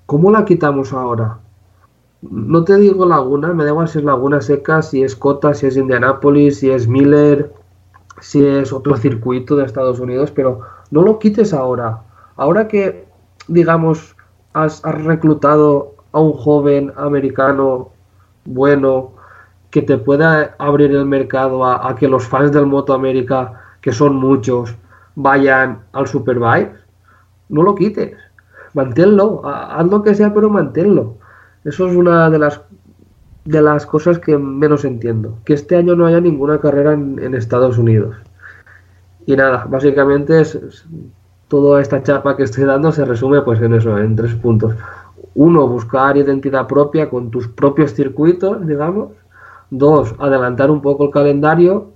¿Cómo 0.05 0.31
la 0.31 0.45
quitamos 0.45 0.93
ahora? 0.93 1.39
No 2.21 2.63
te 2.63 2.77
digo 2.77 3.05
Laguna, 3.05 3.53
me 3.53 3.63
da 3.63 3.71
igual 3.71 3.87
si 3.87 3.99
es 3.99 4.05
Laguna 4.05 4.41
Seca, 4.41 4.81
si 4.81 5.03
es 5.03 5.15
Cota, 5.15 5.53
si 5.53 5.67
es 5.67 5.77
Indianapolis, 5.77 6.59
si 6.59 6.71
es 6.71 6.87
Miller, 6.87 7.53
si 8.21 8.45
es 8.45 8.71
otro 8.71 8.95
circuito 8.95 9.55
de 9.55 9.65
Estados 9.65 9.99
Unidos, 9.99 10.31
pero 10.31 10.61
no 10.91 11.01
lo 11.01 11.19
quites 11.19 11.53
ahora. 11.53 12.01
Ahora 12.37 12.67
que 12.67 13.05
digamos, 13.47 14.15
has, 14.53 14.81
reclutado 14.83 15.95
a 16.11 16.19
un 16.19 16.33
joven 16.33 16.93
americano 16.95 17.89
bueno 18.45 19.11
que 19.71 19.81
te 19.81 19.97
pueda 19.97 20.55
abrir 20.59 20.91
el 20.91 21.05
mercado 21.05 21.65
a, 21.65 21.95
que 21.95 22.07
los 22.07 22.27
fans 22.27 22.51
del 22.51 22.67
Moto 22.67 22.93
América, 22.93 23.61
que 23.81 23.91
son 23.91 24.15
muchos, 24.15 24.75
vayan 25.15 25.83
al 25.93 26.07
Superbike, 26.07 26.71
no 27.53 27.63
lo 27.63 27.75
quites, 27.75 28.17
manténlo, 28.73 29.41
haz 29.45 29.87
lo 29.87 30.03
que 30.03 30.15
sea, 30.15 30.33
pero 30.33 30.49
manténlo. 30.49 31.15
Eso 31.63 31.87
es 31.87 31.95
una 31.95 32.29
de 32.29 32.39
las 32.39 32.61
de 33.45 33.61
las 33.61 33.85
cosas 33.85 34.19
que 34.19 34.37
menos 34.37 34.85
entiendo. 34.85 35.37
Que 35.45 35.53
este 35.53 35.75
año 35.75 35.95
no 35.95 36.05
haya 36.05 36.21
ninguna 36.21 36.59
carrera 36.59 36.93
en, 36.93 37.35
Estados 37.35 37.77
Unidos. 37.77 38.15
Y 39.25 39.35
nada, 39.35 39.65
básicamente 39.69 40.41
es, 40.41 40.85
toda 41.47 41.81
esta 41.81 42.01
chapa 42.03 42.37
que 42.37 42.43
estoy 42.43 42.63
dando 42.63 42.91
se 42.91 43.05
resume 43.05 43.41
pues 43.41 43.61
en 43.61 43.73
eso, 43.73 43.97
en 43.97 44.15
tres 44.15 44.33
puntos. 44.35 44.75
Uno, 45.35 45.67
buscar 45.67 46.15
identidad 46.15 46.67
propia 46.67 47.09
con 47.09 47.31
tus 47.31 47.47
propios 47.47 47.93
circuitos, 47.93 48.65
digamos. 48.65 49.09
Dos, 49.69 50.15
adelantar 50.19 50.71
un 50.71 50.81
poco 50.81 51.05
el 51.05 51.11
calendario. 51.11 51.89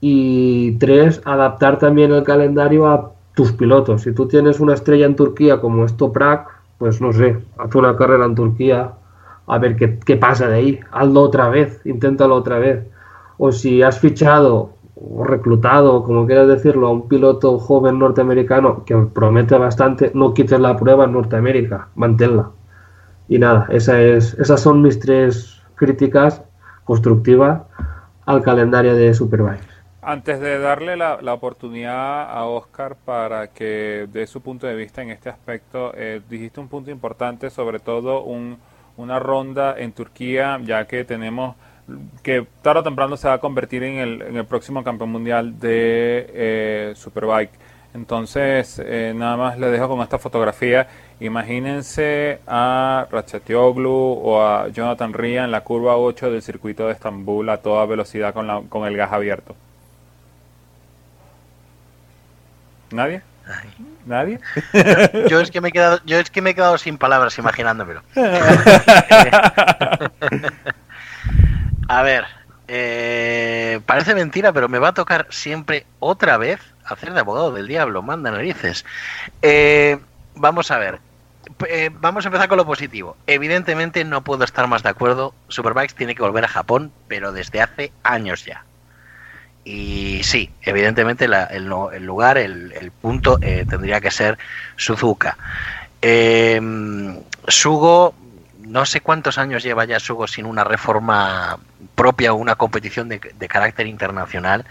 Y 0.00 0.76
tres, 0.78 1.20
adaptar 1.24 1.78
también 1.78 2.12
el 2.12 2.22
calendario 2.22 2.86
a 2.86 3.13
tus 3.34 3.52
pilotos. 3.52 4.02
Si 4.02 4.12
tú 4.12 4.26
tienes 4.26 4.60
una 4.60 4.74
estrella 4.74 5.06
en 5.06 5.16
Turquía 5.16 5.60
como 5.60 5.84
es 5.84 5.96
Toprak, 5.96 6.48
pues 6.78 7.00
no 7.00 7.12
sé, 7.12 7.38
haz 7.58 7.74
una 7.74 7.96
carrera 7.96 8.24
en 8.24 8.34
Turquía, 8.34 8.92
a 9.46 9.58
ver 9.58 9.76
qué, 9.76 9.98
qué 9.98 10.16
pasa 10.16 10.48
de 10.48 10.56
ahí. 10.56 10.80
Hazlo 10.92 11.20
otra 11.20 11.48
vez, 11.48 11.80
inténtalo 11.84 12.34
otra 12.34 12.58
vez. 12.58 12.86
O 13.38 13.52
si 13.52 13.82
has 13.82 13.98
fichado 13.98 14.70
o 14.96 15.24
reclutado, 15.24 16.04
como 16.04 16.26
quieras 16.26 16.48
decirlo, 16.48 16.86
a 16.86 16.90
un 16.90 17.08
piloto 17.08 17.58
joven 17.58 17.98
norteamericano 17.98 18.84
que 18.84 18.96
promete 18.96 19.58
bastante, 19.58 20.12
no 20.14 20.32
quites 20.34 20.60
la 20.60 20.76
prueba 20.76 21.04
en 21.04 21.12
Norteamérica, 21.12 21.88
manténla. 21.96 22.50
Y 23.28 23.38
nada, 23.38 23.66
esa 23.70 24.00
es, 24.00 24.34
esas 24.34 24.60
son 24.60 24.82
mis 24.82 24.98
tres 25.00 25.60
críticas 25.74 26.42
constructivas 26.84 27.62
al 28.26 28.42
calendario 28.42 28.94
de 28.94 29.12
Superbike. 29.12 29.73
Antes 30.06 30.38
de 30.38 30.58
darle 30.58 30.96
la, 30.96 31.32
oportunidad 31.32 32.30
a 32.30 32.44
Oscar 32.44 32.94
para 32.94 33.48
que 33.48 34.06
dé 34.12 34.26
su 34.26 34.42
punto 34.42 34.66
de 34.66 34.74
vista 34.74 35.00
en 35.00 35.08
este 35.10 35.30
aspecto, 35.30 35.92
eh, 35.96 36.20
dijiste 36.28 36.60
un 36.60 36.68
punto 36.68 36.90
importante, 36.90 37.48
sobre 37.48 37.78
todo 37.78 38.22
una 38.22 39.18
ronda 39.18 39.74
en 39.78 39.92
Turquía, 39.92 40.60
ya 40.62 40.86
que 40.86 41.04
tenemos 41.04 41.56
que 42.22 42.46
tarde 42.60 42.80
o 42.80 42.82
temprano 42.82 43.16
se 43.16 43.28
va 43.28 43.34
a 43.34 43.38
convertir 43.38 43.82
en 43.82 43.96
el, 43.96 44.22
en 44.22 44.36
el 44.36 44.44
próximo 44.44 44.84
campeón 44.84 45.10
mundial 45.10 45.58
de 45.58 46.26
eh, 46.34 46.92
Superbike. 46.96 47.52
Entonces, 47.94 48.82
eh, 48.84 49.12
nada 49.16 49.38
más 49.38 49.58
le 49.58 49.68
dejo 49.68 49.88
con 49.88 50.00
esta 50.00 50.18
fotografía. 50.18 50.86
Imagínense 51.20 52.40
a 52.46 53.06
Rachetioglu 53.10 54.20
o 54.22 54.42
a 54.42 54.68
Jonathan 54.68 55.14
Ria 55.14 55.44
en 55.44 55.50
la 55.50 55.62
curva 55.62 55.96
8 55.96 56.30
del 56.30 56.42
circuito 56.42 56.86
de 56.86 56.92
Estambul 56.92 57.48
a 57.48 57.58
toda 57.58 57.86
velocidad 57.86 58.34
con, 58.34 58.46
la, 58.46 58.62
con 58.68 58.86
el 58.86 58.96
gas 58.96 59.12
abierto. 59.12 59.54
¿Nadie? 62.94 63.22
¿Nadie? 64.06 64.38
Yo, 65.28 65.40
es 65.40 65.50
que 65.50 65.60
me 65.60 65.68
he 65.70 65.72
quedado, 65.72 66.00
yo 66.06 66.18
es 66.18 66.30
que 66.30 66.40
me 66.40 66.50
he 66.50 66.54
quedado 66.54 66.78
sin 66.78 66.96
palabras 66.96 67.36
imaginándomelo. 67.38 68.02
a 71.88 72.02
ver, 72.02 72.24
eh, 72.68 73.80
parece 73.84 74.14
mentira, 74.14 74.52
pero 74.52 74.68
me 74.68 74.78
va 74.78 74.88
a 74.88 74.94
tocar 74.94 75.26
siempre 75.30 75.86
otra 75.98 76.38
vez 76.38 76.60
hacer 76.84 77.12
de 77.12 77.20
abogado 77.20 77.50
del 77.52 77.66
diablo, 77.66 78.00
manda 78.02 78.30
narices. 78.30 78.84
Eh, 79.42 79.98
vamos 80.36 80.70
a 80.70 80.78
ver, 80.78 81.00
eh, 81.68 81.90
vamos 81.92 82.24
a 82.24 82.28
empezar 82.28 82.48
con 82.48 82.58
lo 82.58 82.66
positivo. 82.66 83.16
Evidentemente 83.26 84.04
no 84.04 84.22
puedo 84.22 84.44
estar 84.44 84.68
más 84.68 84.82
de 84.82 84.90
acuerdo. 84.90 85.34
Superbikes 85.48 85.94
tiene 85.94 86.14
que 86.14 86.22
volver 86.22 86.44
a 86.44 86.48
Japón, 86.48 86.92
pero 87.08 87.32
desde 87.32 87.60
hace 87.60 87.92
años 88.02 88.44
ya. 88.44 88.64
Y 89.64 90.20
sí, 90.22 90.50
evidentemente 90.62 91.24
el, 91.24 91.66
lugar, 92.04 92.36
el, 92.36 92.92
punto 93.00 93.38
eh, 93.40 93.64
tendría 93.68 94.00
que 94.00 94.10
ser 94.10 94.38
Suzuka. 94.76 95.38
Em, 96.02 97.18
Sugo, 97.48 98.14
no 98.60 98.84
sé 98.84 99.00
cuántos 99.00 99.38
años 99.38 99.62
lleva 99.62 99.86
ya 99.86 99.98
Sugo 100.00 100.26
sin 100.26 100.44
una 100.44 100.64
reforma 100.64 101.58
propia 101.94 102.34
o 102.34 102.36
una 102.36 102.56
competición 102.56 103.08
de, 103.08 103.20
carácter 103.48 103.86
internacional, 103.86 104.66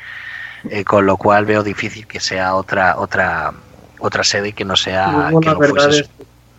eh, 0.70 0.84
con 0.84 1.06
lo 1.06 1.18
cual 1.18 1.46
veo 1.46 1.64
difícil 1.64 2.06
que 2.06 2.20
sea 2.20 2.56
otra 2.56 2.98
otra 2.98 3.52
otra 4.00 4.24
sede 4.24 4.50
y 4.50 4.54
que 4.54 4.66
no 4.66 4.76
sea. 4.76 5.32
que 5.41 5.46
la 5.50 5.58
verdad 5.58 5.89
es 5.89 6.10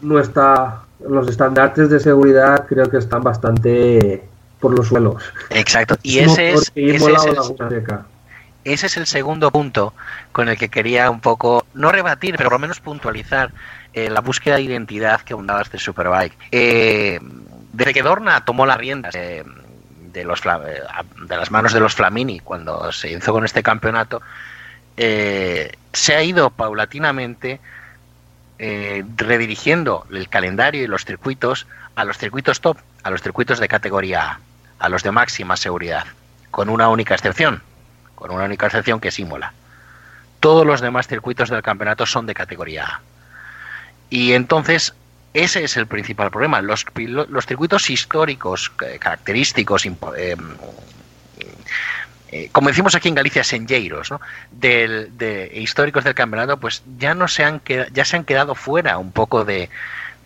no 0.03 0.19
está. 0.19 0.81
Los 1.07 1.29
estandartes 1.29 1.91
de 1.91 2.01
seguridad 2.01 2.67
creo 2.67 2.89
que 2.89 2.99
están 2.99 3.23
bastante 3.23 4.25
por 4.61 4.77
los 4.77 4.89
suelos. 4.89 5.23
Exacto, 5.51 5.97
y 6.03 6.21
ese 6.21 6.53
es, 6.53 6.73
ese 6.75 7.13
es 7.13 7.27
el, 7.27 7.37
ese 8.65 8.87
es 8.87 8.97
el 8.97 9.07
segundo 9.07 9.51
punto 9.51 9.95
con 10.33 10.49
el 10.49 10.57
que 10.57 10.69
quería 10.69 11.11
un 11.11 11.21
poco, 11.21 11.67
no 11.75 11.93
rebatir, 11.93 12.37
pero 12.37 12.49
por 12.49 12.55
lo 12.55 12.61
menos 12.61 12.81
puntualizar 12.81 13.53
eh, 13.93 14.09
la 14.11 14.21
búsqueda 14.21 14.57
de 14.57 14.63
identidad 14.63 15.21
que 15.21 15.35
abundaba 15.35 15.63
de 15.63 15.79
Superbike. 15.79 16.37
Eh, 16.51 17.21
desde 17.73 17.93
que 17.93 18.03
Dorna 18.03 18.45
tomó 18.45 18.67
las 18.67 18.79
riendas 18.79 19.13
de, 19.15 19.45
los, 20.25 20.41
eh, 20.47 20.83
de 21.27 21.37
las 21.37 21.51
manos 21.51 21.73
de 21.73 21.81
los 21.81 21.95
Flamini 21.95 22.41
cuando 22.41 22.91
se 22.91 23.11
hizo 23.11 23.33
con 23.33 23.45
este 23.45 23.63
campeonato, 23.63 24.23
se 24.97 26.15
ha 26.15 26.23
ido 26.23 26.51
paulatinamente 26.51 27.61
redirigiendo 28.59 30.07
el 30.11 30.29
calendario 30.29 30.85
y 30.85 30.87
los 30.87 31.05
circuitos 31.05 31.67
a 31.97 32.05
los 32.05 32.17
circuitos 32.17 32.61
top, 32.61 32.79
a 33.03 33.11
los 33.11 33.23
circuitos 33.23 33.59
de 33.59 33.69
categoría 33.69 34.23
A, 34.23 34.41
a 34.79 34.89
los 34.89 35.03
de 35.03 35.11
máxima 35.11 35.57
seguridad, 35.57 36.07
con 36.51 36.69
una 36.69 36.89
única 36.89 37.15
excepción, 37.15 37.63
con 38.25 38.35
una 38.35 38.47
única 38.47 38.65
excepción 38.65 39.01
que 39.01 39.09
es 39.09 39.19
Imola. 39.19 39.53
Todos 40.41 40.67
los 40.67 40.81
demás 40.81 41.09
circuitos 41.09 41.51
del 41.51 41.61
campeonato 41.61 42.07
son 42.07 42.25
de 42.25 42.33
categoría 42.33 42.87
A. 42.87 43.01
Y 44.09 44.33
entonces 44.33 44.95
ese 45.35 45.63
es 45.63 45.77
el 45.77 45.87
principal 45.87 46.31
problema. 46.31 46.63
Los, 46.63 46.87
los 47.05 47.45
circuitos 47.45 47.91
históricos, 47.91 48.73
característicos, 48.99 49.85
eh, 49.85 50.37
eh, 52.31 52.49
como 52.51 52.69
decimos 52.71 52.95
aquí 52.95 53.11
en 53.11 53.15
Galicia, 53.15 53.45
senlleiros, 53.45 54.11
¿no? 54.11 54.23
de 54.53 55.53
históricos 55.57 56.03
del 56.05 56.15
campeonato, 56.15 56.59
pues 56.59 56.83
ya 56.97 57.15
no 57.15 57.29
se 57.29 57.45
han 57.45 57.61
ya 57.93 58.07
se 58.07 58.17
han 58.17 58.25
quedado 58.25 58.55
fuera 58.55 58.97
un 58.97 59.13
poco 59.13 59.45
de, 59.45 59.69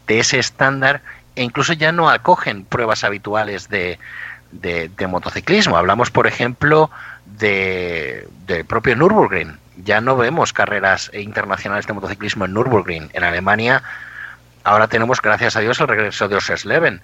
de 0.07 0.21
ese 0.21 0.39
estándar 0.39 1.03
e 1.35 1.43
incluso 1.43 1.73
ya 1.73 1.91
no 1.91 2.09
acogen 2.11 2.65
pruebas 2.65 3.03
habituales 3.03 3.69
de, 3.69 3.99
de, 4.53 5.07
motociclismo. 5.07 5.77
Hablamos, 5.77 6.11
por 6.11 6.27
ejemplo, 6.27 6.91
de, 7.39 8.29
del 8.47 8.65
propio 8.65 8.97
Nürburgring. 8.97 9.59
Ya 9.85 10.01
no 10.01 10.17
vemos 10.17 10.53
carreras 10.53 11.11
internacionales 11.15 11.87
de 11.87 11.93
motociclismo 11.93 12.45
en 12.45 12.55
Nürburgring. 12.55 13.11
En 13.13 13.25
Alemania 13.25 13.83
ahora 14.65 14.89
tenemos, 14.89 15.21
gracias 15.23 15.57
a 15.57 15.61
Dios, 15.61 15.81
el 15.81 15.89
regreso 15.89 16.29
de 16.29 16.37
Ossersleben, 16.37 17.01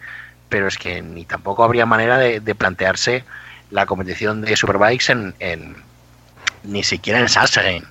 pero 0.48 0.68
es 0.68 0.76
que 0.76 1.02
ni 1.02 1.24
tampoco 1.24 1.64
habría 1.64 1.86
manera 1.86 2.18
de, 2.18 2.54
plantearse 2.54 3.24
la 3.70 3.86
competición 3.86 4.42
de 4.42 4.56
Superbikes 4.56 5.10
en, 5.10 5.76
ni 6.62 6.82
siquiera 6.82 7.20
en 7.20 7.28
Sachsenring. 7.28 7.84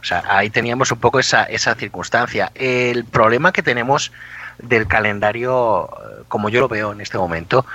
O 0.00 0.04
sea, 0.04 0.22
ahí 0.28 0.50
teníamos 0.50 0.92
un 0.92 0.98
poco 0.98 1.18
esa, 1.18 1.44
esa 1.44 1.74
circunstancia. 1.74 2.52
El 2.54 3.04
problema 3.04 3.52
que 3.52 3.62
tenemos 3.62 4.12
del 4.58 4.86
calendario, 4.86 5.90
como 6.28 6.48
yo 6.48 6.60
lo 6.60 6.68
veo 6.68 6.92
en 6.92 7.00
este 7.00 7.18
momento, 7.18 7.66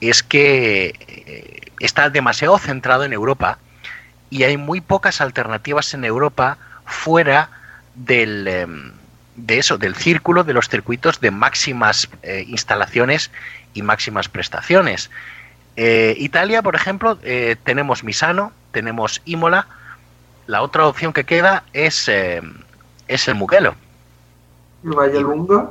es 0.00 0.22
que 0.22 0.94
eh, 1.08 1.72
está 1.80 2.10
demasiado 2.10 2.58
centrado 2.58 3.04
en 3.04 3.12
Europa 3.12 3.58
y 4.30 4.44
hay 4.44 4.56
muy 4.56 4.80
pocas 4.80 5.20
alternativas 5.20 5.92
en 5.94 6.04
Europa 6.04 6.56
fuera 6.86 7.50
del, 7.94 8.46
em, 8.48 8.92
de 9.36 9.58
eso, 9.58 9.76
del 9.76 9.94
círculo 9.96 10.44
de 10.44 10.54
los 10.54 10.68
circuitos 10.68 11.20
de 11.20 11.30
máximas 11.30 12.08
eh, 12.22 12.44
instalaciones 12.48 13.30
y 13.74 13.82
máximas 13.82 14.28
prestaciones. 14.28 15.10
Eh, 15.76 16.14
Italia, 16.18 16.62
por 16.62 16.74
ejemplo, 16.74 17.18
tenemos 17.64 18.04
Misano, 18.04 18.52
tenemos 18.72 19.22
Imola. 19.24 19.66
La 20.46 20.62
otra 20.62 20.86
opción 20.86 21.12
que 21.12 21.24
queda 21.24 21.64
es, 21.72 22.08
em, 22.08 22.54
es 23.08 23.28
el 23.28 23.34
Mugello. 23.34 23.74
¿Y 24.82 24.88
Vallelunga? 24.88 25.70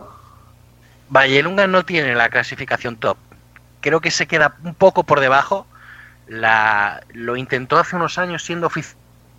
Vallelunga 1.09 1.67
no 1.67 1.83
tiene 1.83 2.15
la 2.15 2.29
clasificación 2.29 2.95
top. 2.95 3.17
Creo 3.81 4.01
que 4.01 4.11
se 4.11 4.27
queda 4.27 4.55
un 4.63 4.75
poco 4.75 5.03
por 5.03 5.19
debajo. 5.19 5.65
La, 6.29 7.01
lo 7.13 7.35
intentó 7.35 7.77
hace 7.77 7.95
unos 7.95 8.17
años 8.17 8.43
siendo 8.43 8.71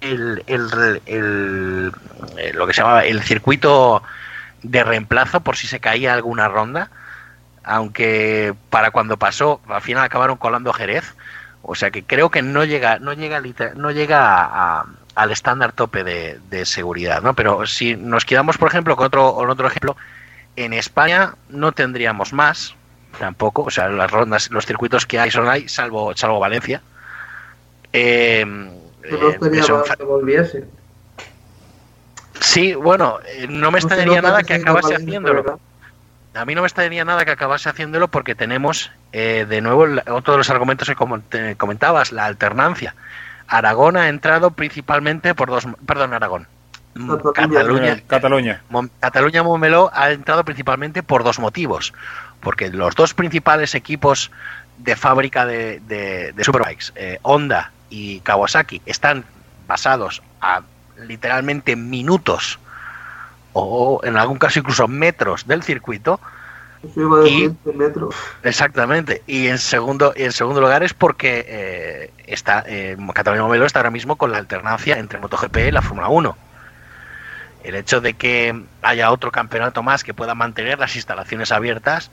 el, 0.00 0.42
el, 0.46 1.00
el, 1.06 1.92
eh, 2.36 2.52
lo 2.52 2.66
que 2.66 2.74
se 2.74 2.82
llamaba 2.82 3.04
el 3.04 3.22
circuito 3.22 4.02
de 4.62 4.84
reemplazo 4.84 5.40
por 5.40 5.56
si 5.56 5.66
se 5.66 5.80
caía 5.80 6.12
alguna 6.12 6.48
ronda. 6.48 6.90
Aunque 7.62 8.54
para 8.70 8.90
cuando 8.90 9.18
pasó, 9.18 9.60
al 9.68 9.82
final 9.82 10.04
acabaron 10.04 10.36
colando 10.36 10.72
Jerez. 10.72 11.14
O 11.62 11.74
sea 11.74 11.90
que 11.90 12.02
creo 12.02 12.30
que 12.30 12.42
no 12.42 12.64
llega, 12.64 12.98
no 12.98 13.12
llega, 13.12 13.40
no 13.76 13.90
llega 13.90 14.84
al 15.14 15.30
estándar 15.30 15.72
tope 15.72 16.04
de, 16.04 16.40
de, 16.48 16.64
seguridad, 16.64 17.22
¿no? 17.22 17.34
Pero 17.34 17.66
si 17.66 17.96
nos 17.96 18.24
quedamos, 18.24 18.56
por 18.58 18.68
ejemplo, 18.68 18.96
con 18.96 19.06
otro, 19.06 19.34
con 19.34 19.50
otro 19.50 19.66
ejemplo, 19.66 19.96
en 20.56 20.72
España 20.72 21.34
no 21.50 21.72
tendríamos 21.72 22.32
más, 22.32 22.74
tampoco, 23.18 23.62
o 23.62 23.70
sea, 23.70 23.88
las 23.88 24.10
rondas, 24.10 24.50
los 24.50 24.66
circuitos 24.66 25.06
que 25.06 25.18
hay 25.18 25.30
son 25.30 25.48
ahí, 25.48 25.68
salvo, 25.68 26.16
salvo 26.16 26.38
Valencia. 26.38 26.82
Eh, 27.92 28.44
no 28.46 29.30
eh, 29.30 30.04
volviese. 30.04 30.64
Sí, 32.40 32.74
bueno, 32.74 33.18
eh, 33.26 33.46
no 33.48 33.70
me 33.70 33.78
extrañaría 33.78 34.22
nada 34.22 34.42
que 34.42 34.54
acabase 34.54 34.94
haciéndolo. 34.94 35.60
a 36.34 36.44
mí 36.44 36.54
no 36.54 36.62
me 36.62 36.66
extrañaría 36.66 37.04
nada 37.04 37.24
que 37.24 37.32
acabase 37.32 37.68
haciéndolo 37.68 38.08
porque 38.08 38.34
tenemos, 38.34 38.90
eh, 39.12 39.46
de 39.48 39.60
nuevo, 39.60 39.86
otro 40.10 40.34
de 40.34 40.38
los 40.38 40.50
argumentos 40.50 40.88
que 40.88 41.56
comentabas, 41.56 42.12
la 42.12 42.26
alternancia. 42.26 42.94
Aragón 43.46 43.96
ha 43.96 44.08
entrado 44.08 44.52
principalmente 44.52 45.34
por 45.34 45.50
dos, 45.50 45.66
perdón, 45.86 46.14
Aragón. 46.14 46.46
Mm, 46.94 47.16
Cataluña, 47.34 48.00
Cataluña. 48.06 48.62
Cataluña 49.00 49.42
Montmeló 49.42 49.90
ha 49.92 50.10
entrado 50.10 50.44
principalmente 50.44 51.02
por 51.02 51.24
dos 51.24 51.38
motivos. 51.38 51.92
Porque 52.40 52.70
los 52.70 52.94
dos 52.94 53.14
principales 53.14 53.74
equipos 53.74 54.30
de 54.78 54.96
fábrica 54.96 55.46
de, 55.46 55.80
de, 55.80 56.44
Superbikes, 56.44 56.92
eh, 56.94 57.18
Honda 57.22 57.70
y 57.90 58.20
Kawasaki, 58.20 58.80
están 58.86 59.24
basados 59.66 60.22
a 60.40 60.62
literalmente 61.06 61.76
minutos 61.76 62.58
o 63.52 64.00
en 64.04 64.16
algún 64.16 64.38
caso 64.38 64.58
incluso 64.58 64.88
metros 64.88 65.46
del 65.46 65.62
circuito. 65.62 66.20
Y, 67.26 67.50
metros. 67.74 68.14
Exactamente. 68.42 69.22
Y 69.26 69.48
en 69.48 69.58
segundo, 69.58 70.14
en 70.16 70.32
segundo 70.32 70.62
lugar 70.62 70.82
es 70.82 70.94
porque 70.94 71.44
eh, 71.46 72.10
está 72.26 72.64
eh, 72.66 72.96
Cataluña 73.14 73.66
está 73.66 73.80
ahora 73.80 73.90
mismo 73.90 74.16
con 74.16 74.32
la 74.32 74.38
alternancia 74.38 74.98
entre 74.98 75.18
MotoGP 75.18 75.56
y 75.68 75.70
la 75.72 75.82
Fórmula 75.82 76.08
1. 76.08 76.36
El 77.62 77.74
hecho 77.74 78.00
de 78.00 78.14
que 78.14 78.58
haya 78.82 79.12
otro 79.12 79.30
campeonato 79.30 79.82
más 79.82 80.04
que 80.04 80.14
pueda 80.14 80.34
mantener 80.34 80.78
las 80.78 80.96
instalaciones 80.96 81.52
abiertas 81.52 82.10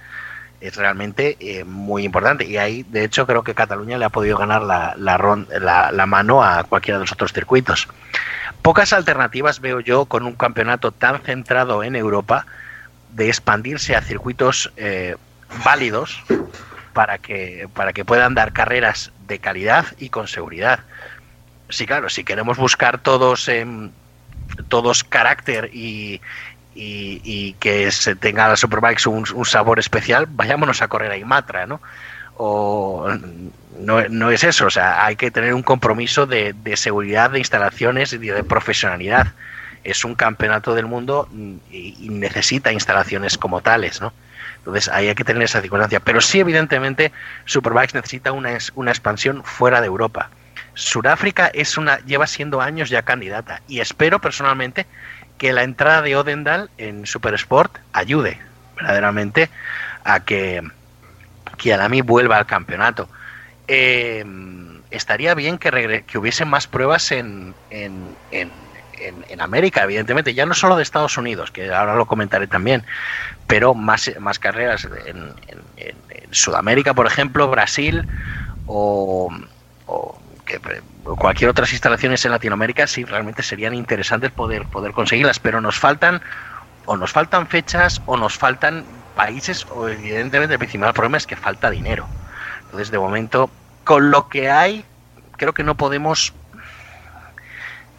es 0.59 0.75
realmente 0.75 1.37
eh, 1.39 1.63
muy 1.63 2.03
importante. 2.03 2.45
Y 2.45 2.57
ahí, 2.57 2.83
de 2.83 3.03
hecho, 3.03 3.27
creo 3.27 3.43
que 3.43 3.53
Cataluña 3.53 3.97
le 3.97 4.05
ha 4.05 4.09
podido 4.09 4.37
ganar 4.37 4.63
la, 4.63 6.05
mano 6.07 6.43
a 6.43 6.63
cualquiera 6.63 6.97
de 6.97 7.03
los 7.03 7.11
otros 7.11 7.33
circuitos. 7.33 7.87
Pocas 8.61 8.91
alternativas 8.93 9.61
veo 9.61 9.79
yo 9.79 10.05
con 10.05 10.23
un 10.23 10.33
campeonato 10.33 10.91
tan 10.91 11.21
centrado 11.21 11.83
en 11.83 11.95
Europa 11.95 12.45
de 13.11 13.29
expandirse 13.29 13.95
a 13.95 14.01
circuitos 14.01 14.71
eh, 14.77 15.15
válidos 15.63 16.23
para 16.93 17.19
que, 17.19 17.69
para 17.73 17.93
que 17.93 18.03
puedan 18.03 18.33
dar 18.33 18.51
carreras 18.53 19.11
de 19.27 19.39
calidad 19.39 19.85
y 19.99 20.09
con 20.09 20.27
seguridad. 20.27 20.79
Sí, 21.69 21.85
claro, 21.85 22.09
si 22.09 22.23
queremos 22.23 22.57
buscar 22.57 22.97
todos, 22.97 23.49
todos 24.67 25.03
carácter 25.03 25.69
y, 25.73 26.21
y, 26.75 27.53
que 27.53 27.91
se 27.91 28.15
tenga 28.15 28.47
la 28.47 28.55
Superbikes 28.55 29.07
un, 29.07 29.25
un, 29.33 29.45
sabor 29.45 29.79
especial, 29.79 30.27
vayámonos 30.29 30.81
a 30.81 30.87
correr 30.87 31.11
a 31.11 31.17
Imatra, 31.17 31.65
¿no? 31.65 31.81
O 32.35 33.09
no, 33.79 34.31
es 34.31 34.43
eso, 34.43 34.67
o 34.67 34.69
sea, 34.69 35.05
hay 35.05 35.15
que 35.15 35.31
tener 35.31 35.53
un 35.53 35.63
compromiso 35.63 36.25
de, 36.25 36.55
seguridad, 36.75 37.31
de 37.31 37.39
instalaciones 37.39 38.13
y 38.13 38.17
de 38.17 38.43
profesionalidad. 38.43 39.33
Es 39.83 40.03
un 40.03 40.15
campeonato 40.15 40.75
del 40.75 40.85
mundo 40.85 41.27
y, 41.71 42.09
necesita 42.09 42.71
instalaciones 42.71 43.37
como 43.37 43.61
tales, 43.61 44.01
¿no? 44.01 44.13
Entonces 44.57 44.89
ahí 44.89 45.07
hay 45.07 45.15
que 45.15 45.23
tener 45.23 45.41
esa 45.43 45.61
circunstancia. 45.61 45.99
Pero 46.01 46.19
sí, 46.19 46.39
evidentemente, 46.39 47.11
Superbikes 47.45 47.93
necesita 47.93 48.31
una 48.31 48.91
expansión 48.91 49.43
fuera 49.43 49.79
de 49.79 49.87
Europa. 49.87 50.29
Sudáfrica 50.78 51.47
es 51.47 51.75
una, 51.75 51.97
lleva 52.05 52.28
siendo 52.28 52.61
años 52.61 52.91
ya 52.91 53.01
candidata 53.01 53.63
y 53.67 53.80
espero 53.80 54.21
personalmente 54.21 54.86
que 55.39 55.51
la 55.51 55.63
entrada 55.63 56.03
de 56.03 56.15
Odendal 56.15 56.69
en 56.78 57.07
Supersport 57.07 57.75
ayude 57.93 58.39
verdaderamente 58.75 59.49
a 60.03 60.19
que, 60.19 60.61
que 61.57 61.73
Alami 61.73 62.01
vuelva 62.01 62.38
al 62.38 62.45
campeonato. 62.45 63.09
Eh, 63.67 64.23
estaría 64.91 65.34
bien 65.34 65.57
que, 65.57 66.03
que 66.05 66.17
hubiese 66.19 66.45
más 66.45 66.67
pruebas 66.67 67.11
en, 67.11 67.55
en, 67.71 68.15
en, 68.30 68.51
en, 68.99 69.41
América, 69.41 69.84
evidentemente, 69.84 70.36
ya 70.36 70.45
no 70.45 70.53
solo 70.53 70.75
de 70.75 70.84
Estados 70.84 71.17
Unidos, 71.17 71.49
que 71.49 71.73
ahora 71.73 71.95
lo 71.95 72.05
comentaré 72.05 72.45
también, 72.45 72.84
pero 73.47 73.73
más, 73.73 74.11
más 74.19 74.38
carreras 74.38 74.88
en, 75.07 75.34
Sudamérica, 76.30 76.93
por 76.93 77.07
ejemplo, 77.07 77.47
Brasil 77.47 78.05
o 78.67 79.32
que 80.47 80.59
cualquier 81.03 81.49
otras 81.49 81.71
instalaciones 81.71 82.25
en 82.25 82.31
Latinoamérica 82.31 82.87
sí 82.87 83.03
realmente 83.03 83.43
serían 83.43 83.75
interesantes 83.75 84.31
poder, 84.31 84.65
poder 84.65 84.93
conseguirlas, 84.93 85.39
pero 85.39 85.61
nos 85.61 85.77
faltan 85.77 86.21
o 86.85 86.97
nos 86.97 87.11
faltan 87.11 87.47
fechas 87.47 88.01
o 88.05 88.17
nos 88.17 88.37
faltan 88.37 88.85
países 89.15 89.67
o 89.69 89.89
evidentemente 89.89 90.53
el 90.53 90.59
principal 90.59 90.93
problema 90.93 91.17
es 91.17 91.27
que 91.27 91.35
falta 91.35 91.69
dinero. 91.69 92.07
Entonces, 92.65 92.89
de 92.89 92.97
momento, 92.97 93.49
con 93.83 94.09
lo 94.09 94.29
que 94.29 94.49
hay, 94.49 94.83
creo 95.37 95.53
que 95.53 95.63
no 95.63 95.75
podemos 95.75 96.33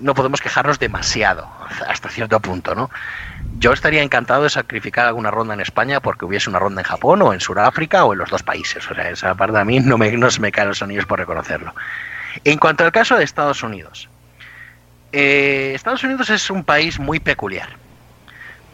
no 0.01 0.15
podemos 0.15 0.41
quejarnos 0.41 0.79
demasiado 0.79 1.49
hasta 1.89 2.09
cierto 2.09 2.39
punto, 2.41 2.75
¿no? 2.75 2.89
Yo 3.59 3.73
estaría 3.73 4.03
encantado 4.03 4.45
de 4.45 4.51
sacrificar 4.51 5.07
alguna 5.07 5.31
ronda 5.31 5.55
en 5.55 5.61
España 5.61 6.01
porque 6.01 6.25
hubiese 6.25 6.49
una 6.49 6.61
ronda 6.61 6.81
en 6.81 6.87
Japón 6.87 7.21
o 7.23 7.33
en 7.33 7.41
Sudáfrica 7.41 8.05
o 8.05 8.13
en 8.13 8.21
los 8.21 8.31
dos 8.31 8.45
países. 8.45 8.89
O 8.89 8.95
sea, 8.95 9.11
esa 9.11 9.35
parte 9.35 9.59
a 9.59 9.65
mí 9.65 9.81
no 9.81 9.99
me, 9.99 10.13
no 10.13 10.31
se 10.31 10.41
me 10.41 10.53
caen 10.53 10.69
los 10.69 10.83
anillos 10.83 11.07
por 11.07 11.19
reconocerlo. 11.19 11.75
En 12.45 12.59
cuanto 12.59 12.85
al 12.85 12.93
caso 12.93 13.17
de 13.17 13.25
Estados 13.25 13.63
Unidos, 13.63 14.09
eh, 15.13 15.73
Estados 15.75 16.03
Unidos 16.05 16.31
es 16.31 16.51
un 16.51 16.65
país 16.65 16.99
muy 16.99 17.21
peculiar, 17.21 17.69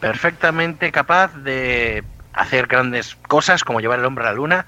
perfectamente 0.00 0.90
capaz 0.90 1.34
de 1.36 2.02
hacer 2.32 2.66
grandes 2.66 3.16
cosas 3.28 3.62
como 3.64 3.80
llevar 3.80 4.00
el 4.00 4.04
hombre 4.04 4.24
a 4.24 4.28
la 4.28 4.34
luna 4.34 4.66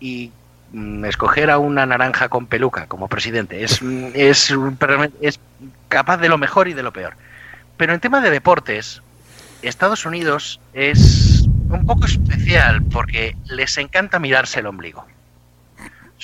y 0.00 0.32
mm, 0.72 1.04
escoger 1.04 1.50
a 1.50 1.58
una 1.58 1.86
naranja 1.86 2.28
con 2.28 2.46
peluca 2.46 2.86
como 2.86 3.08
presidente. 3.08 3.62
Es, 3.62 3.80
es, 4.14 4.52
es 5.20 5.40
capaz 5.88 6.16
de 6.18 6.28
lo 6.28 6.38
mejor 6.38 6.68
y 6.68 6.74
de 6.74 6.82
lo 6.82 6.92
peor. 6.92 7.14
Pero 7.76 7.94
en 7.94 8.00
tema 8.00 8.20
de 8.20 8.30
deportes, 8.30 9.02
Estados 9.62 10.04
Unidos 10.04 10.60
es 10.72 11.46
un 11.68 11.86
poco 11.86 12.06
especial 12.06 12.82
porque 12.82 13.36
les 13.46 13.76
encanta 13.78 14.18
mirarse 14.18 14.60
el 14.60 14.66
ombligo. 14.66 15.06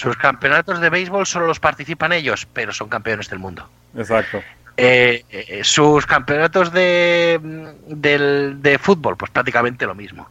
Sus 0.01 0.17
campeonatos 0.17 0.81
de 0.81 0.89
béisbol 0.89 1.27
solo 1.27 1.47
los 1.47 1.61
participan 1.61 2.15
ellos, 2.15 2.49
pero 2.55 2.73
son 2.73 2.89
campeones 2.89 3.29
del 3.29 3.39
mundo. 3.39 3.69
Exacto. 3.95 4.43
Eh, 4.79 5.27
eh, 5.29 5.61
sus 5.63 6.07
campeonatos 6.07 6.73
de, 6.73 7.39
de, 7.87 8.79
fútbol, 8.79 9.19
pues 9.19 9.31
prácticamente 9.31 9.85
lo 9.85 9.95
mismo. 9.95 10.27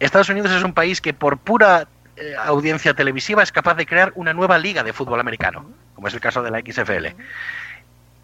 Estados 0.00 0.30
Unidos 0.30 0.50
es 0.50 0.64
un 0.64 0.72
país 0.72 1.00
que 1.00 1.14
por 1.14 1.38
pura 1.38 1.86
eh, 2.16 2.34
audiencia 2.44 2.92
televisiva 2.92 3.44
es 3.44 3.52
capaz 3.52 3.74
de 3.74 3.86
crear 3.86 4.10
una 4.16 4.32
nueva 4.32 4.58
liga 4.58 4.82
de 4.82 4.92
fútbol 4.92 5.20
americano, 5.20 5.64
como 5.94 6.08
es 6.08 6.14
el 6.14 6.20
caso 6.20 6.42
de 6.42 6.50
la 6.50 6.58
XFL. 6.58 7.14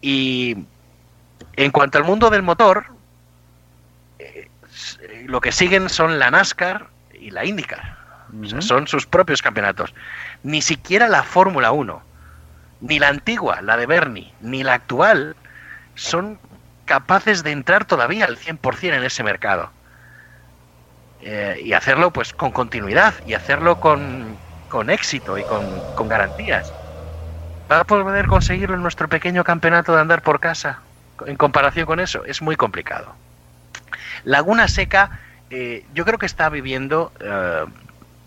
Y 0.01 0.57
en 1.55 1.71
cuanto 1.71 1.99
al 1.99 2.03
mundo 2.03 2.29
del 2.29 2.43
motor, 2.43 2.87
lo 5.23 5.39
que 5.39 5.53
siguen 5.53 5.87
son 5.87 6.19
la 6.19 6.29
NASCAR 6.31 6.87
y 7.13 7.31
la 7.31 7.45
IndyCar. 7.45 7.97
son 8.59 8.87
sus 8.87 9.05
propios 9.07 9.41
campeonatos 9.41 9.93
ni 10.43 10.61
siquiera 10.61 11.07
la 11.07 11.23
Fórmula 11.23 11.71
1, 11.71 12.01
ni 12.81 12.99
la 12.99 13.09
antigua, 13.09 13.61
la 13.61 13.77
de 13.77 13.85
Bernie, 13.85 14.33
ni 14.41 14.63
la 14.63 14.73
actual, 14.73 15.35
son 15.95 16.39
capaces 16.85 17.43
de 17.43 17.51
entrar 17.51 17.85
todavía 17.85 18.25
al 18.25 18.37
100% 18.37 18.93
en 18.95 19.03
ese 19.03 19.23
mercado. 19.23 19.71
Eh, 21.21 21.59
y 21.63 21.73
hacerlo 21.73 22.11
pues 22.11 22.33
con 22.33 22.51
continuidad 22.51 23.13
y 23.25 23.33
hacerlo 23.33 23.79
con, 23.79 24.39
con 24.69 24.89
éxito 24.89 25.37
y 25.37 25.43
con, 25.43 25.81
con, 25.93 26.07
garantías. 26.07 26.73
¿Va 27.69 27.81
a 27.81 27.83
poder 27.83 28.27
conseguirlo 28.27 28.75
en 28.75 28.81
nuestro 28.81 29.09
pequeño 29.09 29.43
campeonato 29.43 29.93
de 29.93 30.01
andar 30.01 30.21
por 30.21 30.39
casa? 30.39 30.81
En 31.25 31.35
comparación 31.35 31.85
con 31.85 31.99
eso, 31.99 32.23
es 32.23 32.41
muy 32.41 32.55
complicado. 32.55 33.13
Laguna 34.23 34.67
Seca, 34.67 35.19
eh, 35.49 35.85
yo 35.93 36.05
creo 36.05 36.17
que 36.17 36.25
está 36.25 36.49
viviendo 36.49 37.11
eh, 37.19 37.65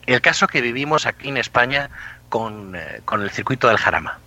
el 0.06 0.20
caso 0.20 0.46
que 0.46 0.60
vivimos 0.60 1.06
aquí 1.06 1.28
en 1.28 1.36
España 1.36 1.90
con, 2.28 2.74
eh, 2.76 3.00
con 3.04 3.22
el 3.22 3.30
circuito 3.30 3.68
del 3.68 3.78
Jarama. 3.78 4.18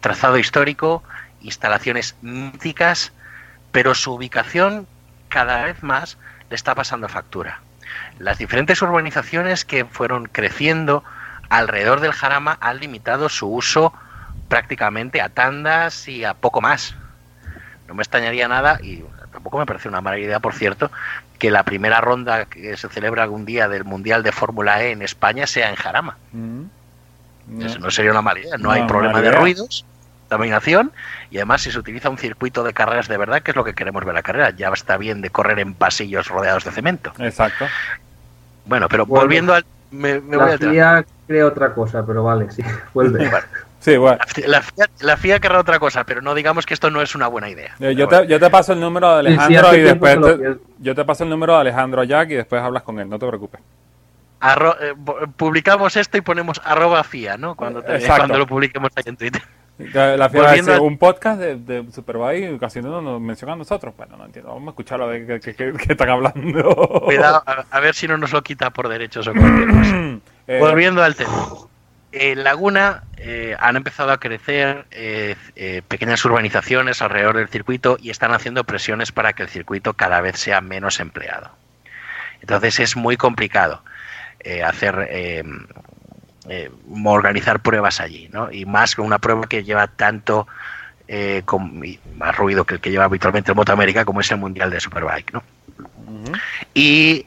Trazado 0.00 0.38
histórico, 0.38 1.02
instalaciones 1.40 2.16
míticas, 2.22 3.12
pero 3.72 3.94
su 3.94 4.14
ubicación 4.14 4.86
cada 5.28 5.64
vez 5.64 5.82
más 5.82 6.18
le 6.50 6.56
está 6.56 6.74
pasando 6.74 7.08
factura. 7.08 7.60
Las 8.18 8.38
diferentes 8.38 8.80
urbanizaciones 8.82 9.64
que 9.64 9.84
fueron 9.84 10.26
creciendo 10.26 11.04
alrededor 11.48 12.00
del 12.00 12.12
Jarama 12.12 12.58
han 12.60 12.80
limitado 12.80 13.28
su 13.28 13.48
uso 13.48 13.92
prácticamente 14.48 15.20
a 15.20 15.28
tandas 15.28 16.08
y 16.08 16.24
a 16.24 16.34
poco 16.34 16.60
más. 16.60 16.94
No 17.88 17.94
me 17.94 18.02
extrañaría 18.02 18.48
nada, 18.48 18.78
y 18.82 19.04
tampoco 19.32 19.58
me 19.58 19.66
parece 19.66 19.88
una 19.88 20.00
mala 20.00 20.18
idea, 20.18 20.40
por 20.40 20.54
cierto, 20.54 20.90
que 21.42 21.50
la 21.50 21.64
primera 21.64 22.00
ronda 22.00 22.44
que 22.44 22.76
se 22.76 22.88
celebra 22.88 23.24
algún 23.24 23.44
día 23.44 23.68
del 23.68 23.82
Mundial 23.82 24.22
de 24.22 24.30
Fórmula 24.30 24.80
E 24.84 24.92
en 24.92 25.02
España 25.02 25.48
sea 25.48 25.70
en 25.70 25.74
Jarama. 25.74 26.16
Mm. 26.30 26.62
Eso 27.62 27.80
no 27.80 27.90
sería 27.90 28.12
una 28.12 28.22
mala 28.22 28.38
idea. 28.38 28.56
No, 28.58 28.70
hay 28.70 28.86
problema 28.86 29.20
de 29.20 29.32
ruidos, 29.32 29.84
contaminación 30.20 30.92
y 31.32 31.38
además 31.38 31.62
si 31.62 31.72
se 31.72 31.80
utiliza 31.80 32.10
un 32.10 32.16
circuito 32.16 32.62
de 32.62 32.72
carreras 32.72 33.08
de 33.08 33.16
verdad, 33.16 33.42
que 33.42 33.50
es 33.50 33.56
lo 33.56 33.64
que 33.64 33.74
queremos 33.74 34.04
ver 34.04 34.14
la 34.14 34.22
carrera. 34.22 34.50
Ya 34.50 34.68
está 34.68 34.96
bien 34.98 35.20
de 35.20 35.30
correr 35.30 35.58
en 35.58 35.74
pasillos 35.74 36.28
rodeados 36.28 36.62
de 36.62 36.70
cemento. 36.70 37.12
Exacto. 37.18 37.66
Bueno, 38.64 38.88
pero 38.88 39.04
volviendo 39.04 39.52
al... 39.52 39.64
Me, 39.90 40.20
me 40.20 40.36
voy 40.36 40.78
a 40.78 41.04
crea 41.26 41.44
otra 41.44 41.74
cosa, 41.74 42.06
pero 42.06 42.22
vale, 42.22 42.52
sí, 42.52 42.62
vuelve. 42.94 43.28
Sí, 43.82 43.96
bueno. 43.96 44.16
La, 44.46 44.62
FIA, 44.62 44.86
la 45.00 45.16
FIA 45.16 45.40
querrá 45.40 45.58
otra 45.58 45.80
cosa, 45.80 46.04
pero 46.04 46.22
no 46.22 46.36
digamos 46.36 46.66
que 46.66 46.72
esto 46.72 46.88
no 46.88 47.02
es 47.02 47.16
una 47.16 47.26
buena 47.26 47.50
idea. 47.50 47.74
Yo, 47.80 47.90
yo 47.90 48.06
te, 48.06 48.28
yo 48.28 48.38
te 48.38 48.48
paso 48.48 48.74
el 48.74 48.80
número 48.80 49.12
de 49.12 49.18
Alejandro 49.18 49.74
y 49.74 49.80
después 49.80 50.20
te, 50.20 50.56
yo 50.78 50.94
te 50.94 51.04
paso 51.04 51.24
el 51.24 51.30
número 51.30 51.54
de 51.54 51.60
Alejandro 51.62 52.04
Jack 52.04 52.30
y 52.30 52.34
después 52.34 52.62
hablas 52.62 52.84
con 52.84 53.00
él, 53.00 53.08
no 53.08 53.18
te 53.18 53.26
preocupes. 53.26 53.60
Arro, 54.38 54.76
eh, 54.80 54.94
publicamos 55.36 55.96
esto 55.96 56.16
y 56.16 56.20
ponemos 56.20 56.62
arroba 56.64 57.02
FIA, 57.02 57.36
¿no? 57.36 57.56
Cuando, 57.56 57.82
te, 57.82 58.06
cuando 58.06 58.38
lo 58.38 58.46
publiquemos 58.46 58.92
ahí 58.94 59.02
en 59.06 59.16
Twitter. 59.16 59.42
La 59.78 60.28
FIA 60.28 60.54
es 60.54 60.68
un 60.78 60.96
podcast 60.96 61.40
de, 61.40 61.56
de 61.56 61.90
Superbike 61.90 62.60
casi 62.60 62.80
no 62.80 63.02
nos 63.02 63.20
mencionan 63.20 63.58
nosotros. 63.58 63.94
Bueno, 63.96 64.16
no 64.16 64.26
entiendo. 64.26 64.52
Vamos 64.52 64.68
a 64.68 64.70
escucharlo 64.70 65.06
a 65.06 65.08
ver 65.08 65.40
qué, 65.40 65.54
qué, 65.56 65.72
qué 65.72 65.92
están 65.92 66.08
hablando. 66.08 67.00
Cuidado, 67.04 67.42
a, 67.44 67.64
a, 67.68 67.80
ver 67.80 67.96
si 67.96 68.06
no 68.06 68.16
nos 68.16 68.32
lo 68.32 68.42
quita 68.42 68.70
por 68.70 68.88
derechos 68.88 69.26
o 69.26 69.32
cualquier 69.32 69.68
cosa. 69.70 69.96
eh, 70.46 70.58
Volviendo 70.60 71.02
al 71.02 71.16
tema. 71.16 71.32
En 72.12 72.44
Laguna 72.44 73.04
eh, 73.16 73.56
han 73.58 73.76
empezado 73.76 74.12
a 74.12 74.20
crecer 74.20 74.84
eh, 74.90 75.34
eh, 75.56 75.80
pequeñas 75.88 76.22
urbanizaciones 76.26 77.00
alrededor 77.00 77.38
del 77.38 77.48
circuito 77.48 77.96
y 78.00 78.10
están 78.10 78.34
haciendo 78.34 78.64
presiones 78.64 79.12
para 79.12 79.32
que 79.32 79.42
el 79.42 79.48
circuito 79.48 79.94
cada 79.94 80.20
vez 80.20 80.38
sea 80.38 80.60
menos 80.60 81.00
empleado. 81.00 81.50
Entonces 82.42 82.80
es 82.80 82.96
muy 82.96 83.16
complicado 83.16 83.82
hacer 84.64 85.08
eh, 85.10 85.44
organizar 87.04 87.60
pruebas 87.60 88.00
allí, 88.00 88.28
¿no? 88.32 88.50
Y 88.50 88.66
más 88.66 88.96
con 88.96 89.06
una 89.06 89.20
prueba 89.20 89.46
que 89.46 89.62
lleva 89.62 89.86
tanto 89.86 90.48
con, 91.44 91.82
más 92.16 92.36
ruido 92.36 92.64
que 92.64 92.74
el 92.74 92.80
que 92.80 92.90
lleva 92.90 93.04
habitualmente 93.04 93.52
el 93.52 93.56
Moto 93.56 93.72
América, 93.72 94.04
como 94.04 94.20
es 94.20 94.30
el 94.32 94.38
Mundial 94.38 94.70
de 94.70 94.80
Superbike, 94.80 95.32
¿no? 95.32 95.42
Uh 96.06 96.24
-huh. 96.24 96.40
Y 96.74 97.26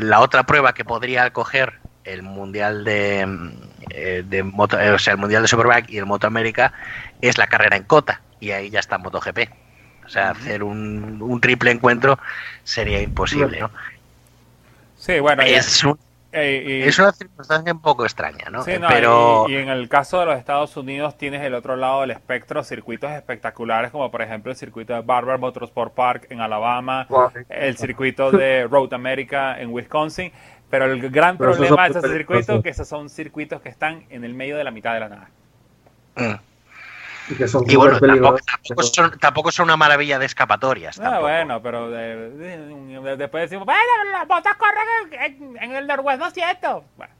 la 0.00 0.20
otra 0.20 0.42
prueba 0.42 0.74
que 0.74 0.84
podría 0.84 1.24
acoger 1.24 1.74
el 2.04 2.22
Mundial 2.22 2.84
de, 2.84 3.26
eh, 3.90 4.24
de 4.26 4.42
Moto, 4.42 4.76
o 4.76 4.98
sea, 4.98 5.14
el 5.14 5.18
Mundial 5.18 5.42
de 5.42 5.48
Superbike 5.48 5.90
y 5.90 5.98
el 5.98 6.06
Moto 6.06 6.26
América 6.26 6.72
es 7.20 7.38
la 7.38 7.46
carrera 7.46 7.76
en 7.76 7.84
cota, 7.84 8.20
y 8.40 8.50
ahí 8.50 8.70
ya 8.70 8.80
está 8.80 8.98
MotoGP. 8.98 9.38
O 10.04 10.08
sea, 10.08 10.30
hacer 10.30 10.64
un, 10.64 11.22
un, 11.22 11.40
triple 11.40 11.70
encuentro 11.70 12.18
sería 12.64 13.00
imposible, 13.00 13.60
¿no? 13.60 13.70
Sí, 14.96 15.20
bueno, 15.20 15.42
es 15.42 15.84
un 15.84 15.98
eh, 16.32 16.82
y, 16.84 16.88
es 16.88 16.98
una 16.98 17.10
circunstancia 17.10 17.72
un 17.72 17.80
poco 17.80 18.04
extraña, 18.04 18.50
¿no? 18.50 18.62
Sí, 18.62 18.78
no 18.78 18.86
Pero... 18.88 19.46
Y, 19.48 19.54
y, 19.54 19.56
en 19.56 19.68
el 19.68 19.88
caso 19.88 20.20
de 20.20 20.26
los 20.26 20.38
Estados 20.38 20.76
Unidos 20.76 21.18
tienes 21.18 21.42
el 21.42 21.54
otro 21.54 21.74
lado 21.74 22.02
del 22.02 22.12
espectro 22.12 22.62
circuitos 22.62 23.10
espectaculares 23.10 23.90
como 23.90 24.10
por 24.10 24.22
ejemplo 24.22 24.52
el 24.52 24.56
circuito 24.56 24.94
de 24.94 25.00
Barber 25.00 25.38
Motorsport 25.38 25.92
Park 25.92 26.26
en 26.30 26.40
Alabama, 26.40 27.06
wow. 27.08 27.30
el 27.48 27.76
circuito 27.76 28.30
de 28.30 28.68
Road 28.68 28.94
America 28.94 29.60
en 29.60 29.70
Wisconsin, 29.70 30.32
pero 30.70 30.86
el 30.86 31.10
gran 31.10 31.36
pero 31.36 31.52
problema 31.52 31.88
de 31.88 31.98
ese 31.98 32.08
circuito 32.08 32.62
que 32.62 32.70
esos 32.70 32.88
son 32.88 33.10
circuitos 33.10 33.60
que 33.60 33.68
están 33.68 34.04
en 34.08 34.24
el 34.24 34.34
medio 34.34 34.56
de 34.56 34.64
la 34.64 34.70
mitad 34.70 34.94
de 34.94 35.00
la 35.00 35.08
nada. 35.08 35.30
Mm. 36.16 36.34
Y, 37.32 37.34
que 37.34 37.48
son 37.48 37.64
y 37.68 37.76
bueno, 37.76 38.00
tampoco, 38.00 38.38
tampoco, 38.44 38.82
son, 38.82 39.18
tampoco, 39.18 39.52
son, 39.52 39.64
una 39.64 39.76
maravilla 39.76 40.18
de 40.18 40.26
escapatorias. 40.26 40.98
Ah, 40.98 41.20
bueno, 41.20 41.60
pero 41.62 41.90
de, 41.90 42.30
de, 42.30 42.58
de, 43.00 43.16
después 43.16 43.42
decimos, 43.42 43.66
bueno, 43.66 43.80
las 44.12 44.26
botas 44.26 44.56
corren 44.56 45.12
en, 45.12 45.62
en 45.62 45.76
el 45.76 45.86
Norwest 45.86 46.20
200. 46.20 46.82
Bueno. 46.96 47.14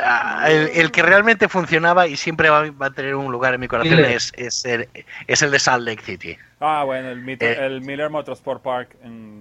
Ah, 0.00 0.46
el, 0.48 0.68
el, 0.74 0.90
que 0.90 1.02
realmente 1.02 1.48
funcionaba 1.48 2.06
y 2.06 2.16
siempre 2.16 2.50
va, 2.50 2.70
va, 2.70 2.86
a 2.86 2.90
tener 2.90 3.14
un 3.14 3.30
lugar 3.30 3.54
en 3.54 3.60
mi 3.60 3.68
corazón 3.68 4.00
es, 4.00 4.32
es, 4.36 4.64
el, 4.64 4.88
es 5.26 5.42
el 5.42 5.50
de 5.50 5.58
Salt 5.58 5.86
Lake 5.86 6.02
City. 6.02 6.36
Ah, 6.60 6.84
bueno, 6.84 7.10
el, 7.10 7.20
Miller, 7.20 7.58
eh, 7.58 7.66
el 7.66 7.80
Miller 7.82 8.10
Motorsport 8.10 8.62
Park. 8.62 8.96
En... 9.02 9.40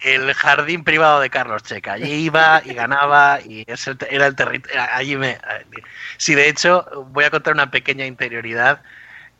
El 0.00 0.32
jardín 0.34 0.84
privado 0.84 1.20
de 1.20 1.30
Carlos 1.30 1.62
Checa. 1.62 1.94
Allí 1.94 2.12
iba 2.12 2.60
y 2.64 2.74
ganaba 2.74 3.40
y 3.40 3.64
ese 3.66 3.96
era 4.10 4.26
el 4.26 4.36
territorio. 4.36 4.80
Allí. 4.92 5.16
Sí, 6.18 6.34
de 6.34 6.48
hecho, 6.48 7.06
voy 7.10 7.24
a 7.24 7.30
contar 7.30 7.54
una 7.54 7.70
pequeña 7.70 8.04
interioridad. 8.04 8.82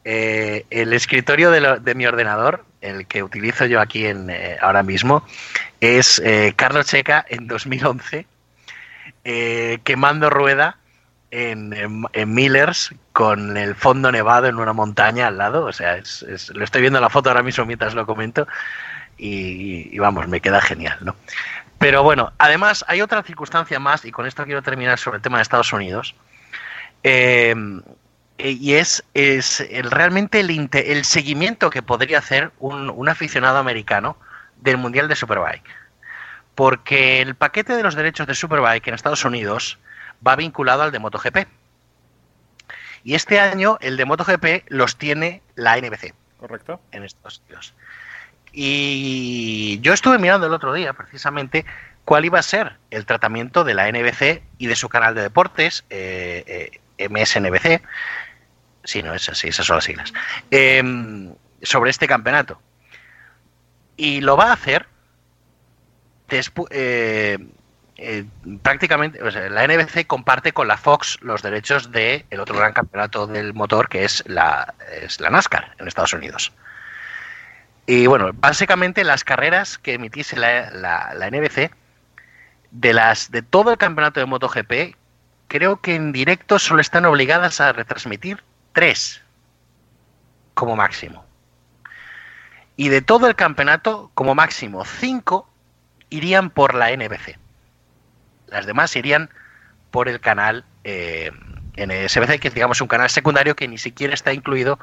Eh, 0.04 0.64
el 0.70 0.92
escritorio 0.92 1.50
de, 1.50 1.80
de, 1.80 1.94
mi 1.94 2.06
ordenador, 2.06 2.64
el 2.80 3.06
que 3.06 3.22
utilizo 3.22 3.66
yo 3.66 3.80
aquí 3.80 4.06
en, 4.06 4.30
eh, 4.30 4.56
ahora 4.60 4.82
mismo, 4.82 5.26
es 5.80 6.20
eh, 6.24 6.54
Carlos 6.56 6.86
Checa 6.86 7.26
en 7.28 7.48
2011, 7.48 8.26
eh, 9.24 9.78
quemando 9.82 10.30
rueda 10.30 10.78
en, 11.32 11.72
en, 11.72 12.04
en, 12.12 12.34
Millers 12.34 12.94
con 13.12 13.56
el 13.56 13.74
fondo 13.74 14.12
nevado 14.12 14.46
en 14.46 14.56
una 14.56 14.72
montaña 14.72 15.26
al 15.26 15.38
lado. 15.38 15.64
O 15.64 15.72
sea, 15.72 15.96
es, 15.96 16.22
es, 16.22 16.50
lo 16.54 16.64
estoy 16.64 16.82
viendo 16.82 16.98
en 16.98 17.02
la 17.02 17.10
foto 17.10 17.28
ahora 17.28 17.42
mismo 17.42 17.66
mientras 17.66 17.94
lo 17.94 18.06
comento 18.06 18.46
y, 19.16 19.94
y, 19.94 19.98
vamos, 19.98 20.28
me 20.28 20.40
queda 20.40 20.60
genial, 20.60 20.98
¿no? 21.00 21.16
Pero 21.78 22.02
bueno, 22.02 22.32
además 22.38 22.84
hay 22.88 23.02
otra 23.02 23.22
circunstancia 23.22 23.78
más, 23.78 24.04
y 24.04 24.12
con 24.12 24.26
esto 24.26 24.44
quiero 24.44 24.62
terminar 24.62 24.98
sobre 24.98 25.16
el 25.16 25.22
tema 25.22 25.38
de 25.38 25.42
Estados 25.42 25.72
Unidos, 25.72 26.14
eh, 27.02 27.54
y 28.38 28.74
es, 28.74 29.04
es 29.14 29.60
el, 29.60 29.90
realmente 29.90 30.40
el, 30.40 30.68
el, 30.72 31.04
seguimiento 31.04 31.70
que 31.70 31.82
podría 31.82 32.18
hacer 32.18 32.52
un, 32.58 32.90
un, 32.90 33.08
aficionado 33.08 33.58
americano 33.58 34.16
del 34.56 34.76
Mundial 34.76 35.08
de 35.08 35.16
Superbike. 35.16 35.68
Porque 36.54 37.20
el 37.20 37.34
paquete 37.34 37.76
de 37.76 37.82
los 37.82 37.94
derechos 37.94 38.26
de 38.26 38.34
Superbike 38.34 38.88
en 38.88 38.94
Estados 38.94 39.24
Unidos 39.24 39.78
va 40.26 40.36
vinculado 40.36 40.82
al 40.82 40.92
de 40.92 40.98
MotoGP. 40.98 41.46
Y 43.04 43.14
este 43.14 43.40
año 43.40 43.78
el 43.80 43.96
de 43.96 44.04
MotoGP 44.04 44.68
los 44.68 44.96
tiene 44.96 45.42
la 45.54 45.76
NBC. 45.78 46.14
Correcto. 46.38 46.80
En 46.92 47.04
Estados 47.04 47.40
Unidos. 47.46 47.74
Y 48.58 49.80
yo 49.82 49.92
estuve 49.92 50.16
mirando 50.18 50.46
el 50.46 50.54
otro 50.54 50.72
día, 50.72 50.94
precisamente, 50.94 51.66
cuál 52.06 52.24
iba 52.24 52.38
a 52.38 52.42
ser 52.42 52.78
el 52.90 53.04
tratamiento 53.04 53.64
de 53.64 53.74
la 53.74 53.86
NBC 53.86 54.40
y 54.56 54.66
de 54.66 54.74
su 54.76 54.88
canal 54.88 55.14
de 55.14 55.20
deportes, 55.20 55.84
eh, 55.90 56.80
eh, 56.96 57.08
MSNBC. 57.10 57.82
Sí, 58.82 59.02
no 59.02 59.12
es 59.12 59.28
así, 59.28 59.48
esas 59.48 59.66
son 59.66 59.76
las 59.76 59.84
siglas. 59.84 60.14
Eh, 60.50 60.82
sobre 61.60 61.90
este 61.90 62.08
campeonato. 62.08 62.58
Y 63.94 64.22
lo 64.22 64.38
va 64.38 64.46
a 64.46 64.52
hacer 64.54 64.86
después. 66.26 66.70
prácticamente, 68.62 69.22
o 69.22 69.30
sea, 69.30 69.50
la 69.50 69.66
NBC 69.66 70.06
comparte 70.06 70.52
con 70.52 70.66
la 70.66 70.78
Fox 70.78 71.18
los 71.20 71.42
derechos 71.42 71.92
del 71.92 72.24
de 72.30 72.38
otro 72.38 72.56
gran 72.56 72.72
campeonato 72.72 73.26
del 73.26 73.52
motor 73.52 73.90
que 73.90 74.06
es 74.06 74.24
la, 74.26 74.72
es 75.02 75.20
la 75.20 75.28
NASCAR 75.28 75.74
en 75.78 75.88
Estados 75.88 76.14
Unidos. 76.14 76.54
Y 77.86 78.06
bueno, 78.08 78.32
básicamente 78.34 79.04
las 79.04 79.22
carreras 79.22 79.78
que 79.78 79.94
emitiese 79.94 80.36
la, 80.36 80.70
la, 80.70 81.14
la, 81.14 81.30
NBC, 81.30 81.70
de 82.72 82.92
las 82.92 83.30
de 83.30 83.42
todo 83.42 83.70
el 83.70 83.78
campeonato 83.78 84.18
de 84.18 84.26
MotoGP, 84.26 84.96
creo 85.46 85.80
que 85.80 85.94
en 85.94 86.12
directo 86.12 86.58
solo 86.58 86.80
están 86.80 87.04
obligadas 87.04 87.60
a 87.60 87.72
retransmitir 87.72 88.42
tres, 88.72 89.22
como 90.54 90.74
máximo. 90.74 91.24
Y 92.76 92.88
de 92.88 93.02
todo 93.02 93.28
el 93.28 93.36
campeonato, 93.36 94.10
como 94.14 94.34
máximo 94.34 94.84
cinco, 94.84 95.48
irían 96.10 96.50
por 96.50 96.74
la 96.74 96.90
NBC. 96.94 97.38
Las 98.48 98.66
demás 98.66 98.94
irían 98.96 99.30
por 99.90 100.08
el 100.08 100.20
canal 100.20 100.64
eh, 100.84 101.30
NSBC, 101.76 102.40
que 102.40 102.48
es 102.48 102.54
digamos 102.54 102.80
un 102.80 102.88
canal 102.88 103.10
secundario 103.10 103.54
que 103.54 103.68
ni 103.68 103.78
siquiera 103.78 104.12
está 104.12 104.32
incluido 104.32 104.78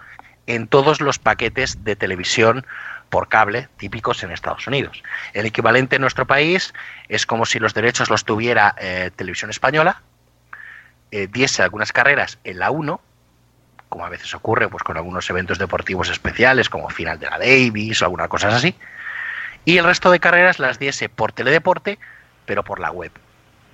en 0.48 0.68
todos 0.68 1.02
los 1.02 1.20
paquetes 1.20 1.84
de 1.84 1.96
televisión 1.96 2.66
por 3.14 3.28
cable 3.28 3.70
típicos 3.78 4.24
en 4.24 4.32
Estados 4.32 4.66
Unidos. 4.66 5.04
El 5.34 5.46
equivalente 5.46 5.98
en 5.98 6.02
nuestro 6.02 6.26
país 6.26 6.74
es 7.10 7.28
como 7.28 7.46
si 7.46 7.60
los 7.60 7.76
derechos 7.76 8.10
los 8.10 8.26
tuviera 8.26 8.74
eh, 8.80 9.12
Televisión 9.16 9.52
Española, 9.52 10.02
eh, 11.12 11.28
diese 11.32 11.62
algunas 11.62 11.94
carreras 11.94 12.40
en 12.44 12.58
la 12.58 12.72
1, 12.72 13.00
como 13.88 14.04
a 14.04 14.10
veces 14.10 14.34
ocurre 14.34 14.68
pues, 14.68 14.82
con 14.82 14.98
algunos 14.98 15.30
eventos 15.30 15.60
deportivos 15.60 16.10
especiales, 16.10 16.70
como 16.70 16.90
final 16.90 17.20
de 17.20 17.30
la 17.30 17.38
Davis 17.38 18.02
o 18.02 18.06
algunas 18.06 18.30
cosas 18.30 18.52
así, 18.52 18.74
y 19.64 19.78
el 19.78 19.86
resto 19.86 20.10
de 20.10 20.20
carreras 20.20 20.58
las 20.58 20.80
diese 20.80 21.08
por 21.08 21.34
Teledeporte, 21.34 22.00
pero 22.48 22.64
por 22.64 22.80
la 22.80 22.90
web. 22.90 23.12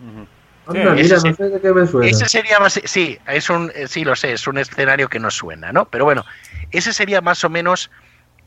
Uh 0.01 0.19
-huh. 0.19 0.27
Anda, 0.67 0.91
mira, 0.95 1.15
ese, 1.15 1.29
no 1.29 1.35
sé 1.35 1.43
de 1.45 1.61
qué 1.61 1.71
me 1.71 1.87
suena. 1.87 2.11
Ese 2.11 2.27
sería 2.27 2.59
más, 2.59 2.81
sí, 2.83 3.17
es 3.25 3.49
un, 3.49 3.71
sí 3.87 4.03
lo 4.03 4.17
sé, 4.17 4.33
es 4.33 4.45
un 4.47 4.57
escenario 4.57 5.07
que 5.07 5.17
no 5.17 5.31
suena, 5.31 5.71
¿no? 5.71 5.85
Pero 5.85 6.03
bueno, 6.03 6.25
ese 6.71 6.91
sería 6.91 7.21
más 7.21 7.41
o 7.45 7.49
menos 7.49 7.89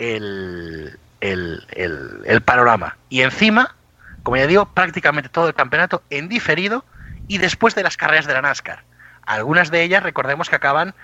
el, 0.03 0.99
el, 1.21 2.23
el, 2.25 2.41
panorama. 2.43 2.97
Y 3.09 3.23
encima, 3.23 3.75
como 4.23 4.37
ya 4.37 4.47
digo, 4.47 4.67
prácticamente 4.67 5.29
todo 5.29 5.49
el 5.49 5.55
campeonato 5.55 6.03
en 6.11 6.29
diferido 6.29 6.85
y 7.29 7.39
después 7.39 7.75
de 7.75 7.83
las 7.83 7.97
carreras 7.97 8.27
de 8.27 8.35
la 8.35 8.43
NASCAR. 8.43 8.83
Algunas 9.25 9.71
de 9.71 9.83
ellas, 9.83 10.03
recordemos 10.03 10.51
que 10.51 10.57
acaban 10.57 10.95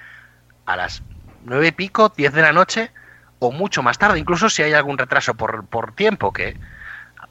a 0.67 0.77
las 0.77 1.03
nueve 1.45 1.69
y 1.69 1.73
pico, 1.73 2.13
diez 2.17 2.33
de 2.33 2.43
la 2.43 2.53
noche 2.53 2.91
o 3.39 3.53
mucho 3.53 3.83
más 3.85 3.99
tarde, 3.99 4.19
incluso 4.19 4.51
si 4.51 4.63
hay 4.63 4.73
algún 4.73 4.99
retraso 4.99 5.35
por, 5.35 5.65
por 5.67 5.93
tiempo, 5.93 6.33
que 6.33 6.57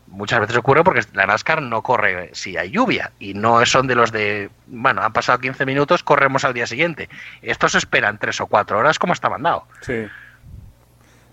muchas 0.07 0.39
veces 0.39 0.55
ocurre 0.55 0.85
porque 0.85 1.01
la 1.11 1.25
NASCAR 1.25 1.61
no 1.61 1.83
corre 1.83 2.29
si 2.31 2.55
hay 2.55 2.71
lluvia 2.71 3.11
y 3.19 3.33
no 3.33 3.65
son 3.65 3.87
de 3.87 3.95
los 3.95 4.13
de, 4.13 4.49
bueno, 4.67 5.03
han 5.03 5.11
pasado 5.11 5.39
15 5.39 5.65
minutos, 5.65 6.01
corremos 6.03 6.45
al 6.45 6.53
día 6.53 6.65
siguiente. 6.65 7.09
Estos 7.41 7.75
esperan 7.75 8.17
tres 8.17 8.39
o 8.39 8.47
cuatro 8.47 8.79
horas 8.79 8.97
como 8.99 9.11
está 9.11 9.29
mandado. 9.29 9.67
Sí. 9.81 10.07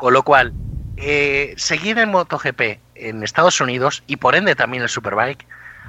Con 0.05 0.13
lo 0.13 0.23
cual, 0.23 0.53
eh, 0.99 1.55
seguir 1.57 1.99
en 1.99 2.11
MotoGP 2.11 2.79
en 2.95 3.23
Estados 3.23 3.59
Unidos 3.63 4.03
y 4.07 4.17
por 4.17 4.35
ende 4.35 4.55
también 4.55 4.83
el 4.83 4.91
Superbike, 4.91 5.47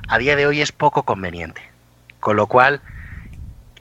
a 0.07 0.17
día 0.17 0.37
de 0.37 0.47
hoy 0.47 0.61
es 0.61 0.71
poco 0.71 1.03
conveniente. 1.03 1.61
Con 2.21 2.37
lo 2.37 2.47
cual, 2.47 2.79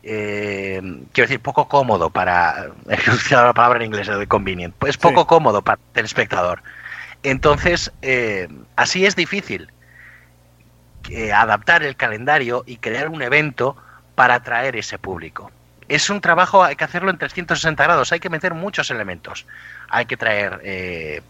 eh, 0.03 0.81
quiero 1.13 1.29
decir, 1.29 1.39
poco 1.39 1.69
cómodo 1.69 2.11
para, 2.11 2.67
la 3.31 3.53
palabra 3.53 3.79
en 3.79 3.87
inglés, 3.93 4.09
de 4.09 4.27
convenient, 4.27 4.75
pues 4.77 4.97
poco 4.97 5.25
cómodo 5.29 5.63
para 5.63 5.79
el 5.95 6.05
espectador. 6.05 6.65
Entonces, 7.23 7.93
eh, 8.03 8.49
así 8.75 9.07
es 9.07 9.15
difícil 9.15 9.71
adaptar 11.33 11.85
el 11.85 11.95
calendario 11.95 12.65
y 12.67 12.79
crear 12.79 13.09
un 13.09 13.23
evento 13.23 13.77
para 14.17 14.35
atraer 14.35 14.75
ese 14.75 14.99
público. 14.99 15.53
Es 15.87 16.11
un 16.11 16.21
trabajo, 16.21 16.65
hay 16.65 16.75
que 16.75 16.83
hacerlo 16.83 17.11
en 17.11 17.19
360 17.19 17.85
grados, 17.85 18.11
hay 18.11 18.19
que 18.19 18.31
meter 18.31 18.55
muchos 18.55 18.91
elementos. 18.91 19.47
Hay 19.95 20.07
que 20.07 20.17
traer 20.17 20.61
eh, 20.65 21.23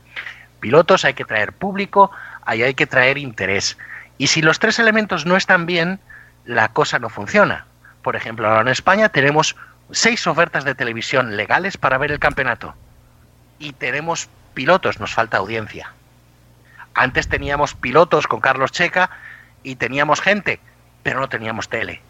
pilotos, 0.58 1.04
hay 1.04 1.12
que 1.12 1.26
traer 1.26 1.52
público, 1.52 2.10
ahí 2.46 2.62
hay 2.62 2.72
que 2.72 2.86
traer 2.86 3.18
interés. 3.18 3.76
Y 4.16 4.28
si 4.28 4.40
los 4.40 4.58
tres 4.58 4.78
elementos 4.78 5.26
no 5.26 5.36
están 5.36 5.66
bien, 5.66 6.00
la 6.46 6.68
cosa 6.68 6.98
no 6.98 7.10
funciona. 7.10 7.66
Por 8.00 8.16
ejemplo, 8.16 8.48
ahora 8.48 8.62
en 8.62 8.68
España 8.68 9.10
tenemos 9.10 9.54
seis 9.90 10.26
ofertas 10.26 10.64
de 10.64 10.74
televisión 10.74 11.36
legales 11.36 11.76
para 11.76 11.98
ver 11.98 12.10
el 12.10 12.18
campeonato. 12.18 12.74
Y 13.58 13.74
tenemos 13.74 14.30
pilotos, 14.54 14.98
nos 14.98 15.12
falta 15.12 15.36
audiencia. 15.36 15.92
Antes 16.94 17.28
teníamos 17.28 17.74
pilotos 17.74 18.26
con 18.26 18.40
Carlos 18.40 18.72
Checa 18.72 19.10
y 19.62 19.76
teníamos 19.76 20.22
gente, 20.22 20.58
pero 21.02 21.20
no 21.20 21.28
teníamos 21.28 21.68
tele. 21.68 22.00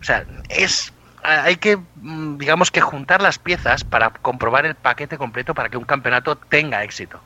O 0.00 0.04
sea, 0.04 0.24
es 0.48 0.90
hay 1.22 1.56
que 1.56 1.76
mm, 1.76 2.38
digamos 2.38 2.70
que 2.70 2.80
juntar 2.80 3.22
las 3.22 3.38
piezas 3.38 3.84
para 3.84 4.10
comprobar 4.10 4.66
el 4.66 4.74
paquete 4.74 5.18
completo 5.18 5.54
para 5.54 5.68
que 5.68 5.76
un 5.76 5.84
campeonato 5.84 6.36
tenga 6.36 6.82
éxito. 6.84 7.20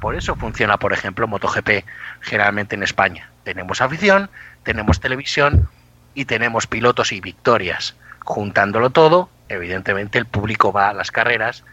Por 0.00 0.14
eso 0.14 0.34
funciona, 0.34 0.78
por 0.78 0.92
ejemplo, 0.92 1.28
MotoGP 1.28 1.84
generalmente 2.20 2.74
en 2.74 2.82
España. 2.82 3.30
Tenemos 3.44 3.80
afición, 3.80 4.30
tenemos 4.62 5.00
televisión 5.00 5.68
y 6.14 6.24
tenemos 6.24 6.66
pilotos 6.66 7.12
y 7.12 7.20
victorias. 7.20 7.96
Juntándolo 8.24 8.90
todo, 8.90 9.28
evidentemente 9.48 10.18
el 10.18 10.26
público 10.26 10.72
va 10.72 10.88
a 10.88 10.94
las 10.94 11.10
carreras 11.10 11.64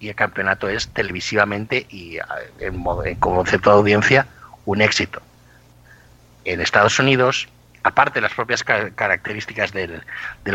y 0.00 0.08
el 0.08 0.14
campeonato 0.14 0.68
es 0.68 0.88
televisivamente 0.88 1.86
y 1.88 2.18
en, 2.58 2.84
en 3.04 3.14
concepto 3.16 3.70
de 3.70 3.76
audiencia 3.76 4.26
un 4.64 4.82
éxito. 4.82 5.22
En 6.44 6.60
Estados 6.60 6.98
Unidos, 6.98 7.48
aparte 7.86 8.14
de 8.14 8.22
las 8.22 8.34
propias 8.34 8.64
características 8.64 9.72
del, 9.72 10.02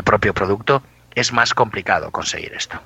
propio 0.03 0.34
producto, 0.34 0.84
es 1.15 1.32
más 1.32 1.53
complicado 1.53 2.11
conseguir 2.11 2.53
esto. 2.53 2.79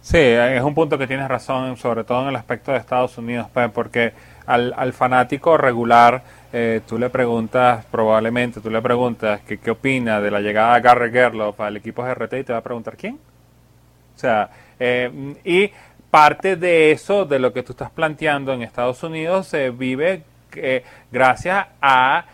Sí, 0.00 0.18
es 0.18 0.62
un 0.62 0.74
punto 0.74 0.98
que 0.98 1.06
tienes 1.06 1.28
razón, 1.28 1.76
sobre 1.76 2.04
todo 2.04 2.22
en 2.22 2.28
el 2.28 2.36
aspecto 2.36 2.72
de 2.72 2.78
Estados 2.78 3.16
Unidos, 3.16 3.46
pues, 3.52 3.70
porque 3.70 4.12
al, 4.46 4.92
fanático 4.92 5.56
regular 5.56 6.22
eh, 6.52 6.82
tú 6.86 6.98
le 6.98 7.08
preguntas, 7.08 7.86
probablemente 7.86 8.60
tú 8.60 8.70
le 8.70 8.82
preguntas 8.82 9.40
que, 9.40 9.58
qué 9.58 9.70
opina 9.70 10.20
de 10.20 10.30
la 10.30 10.40
llegada 10.40 10.74
de 10.74 10.80
Gary 10.82 11.10
Gerloff 11.10 11.60
al 11.60 11.76
equipo 11.76 12.02
GRT 12.02 12.34
y 12.34 12.44
te 12.44 12.52
va 12.52 12.58
a 12.58 12.62
preguntar 12.62 12.96
quién. 12.96 13.14
O 13.14 14.18
sea, 14.18 14.50
eh, 14.78 15.34
y 15.44 15.70
parte 16.10 16.56
de 16.56 16.92
eso, 16.92 17.24
de 17.24 17.38
lo 17.38 17.52
que 17.52 17.62
tú 17.62 17.72
estás 17.72 17.90
planteando 17.90 18.52
en 18.52 18.62
Estados 18.62 19.02
Unidos, 19.02 19.46
se 19.46 19.70
vive 19.70 20.22
eh, 20.56 20.84
gracias 21.10 21.66
a 21.80 22.24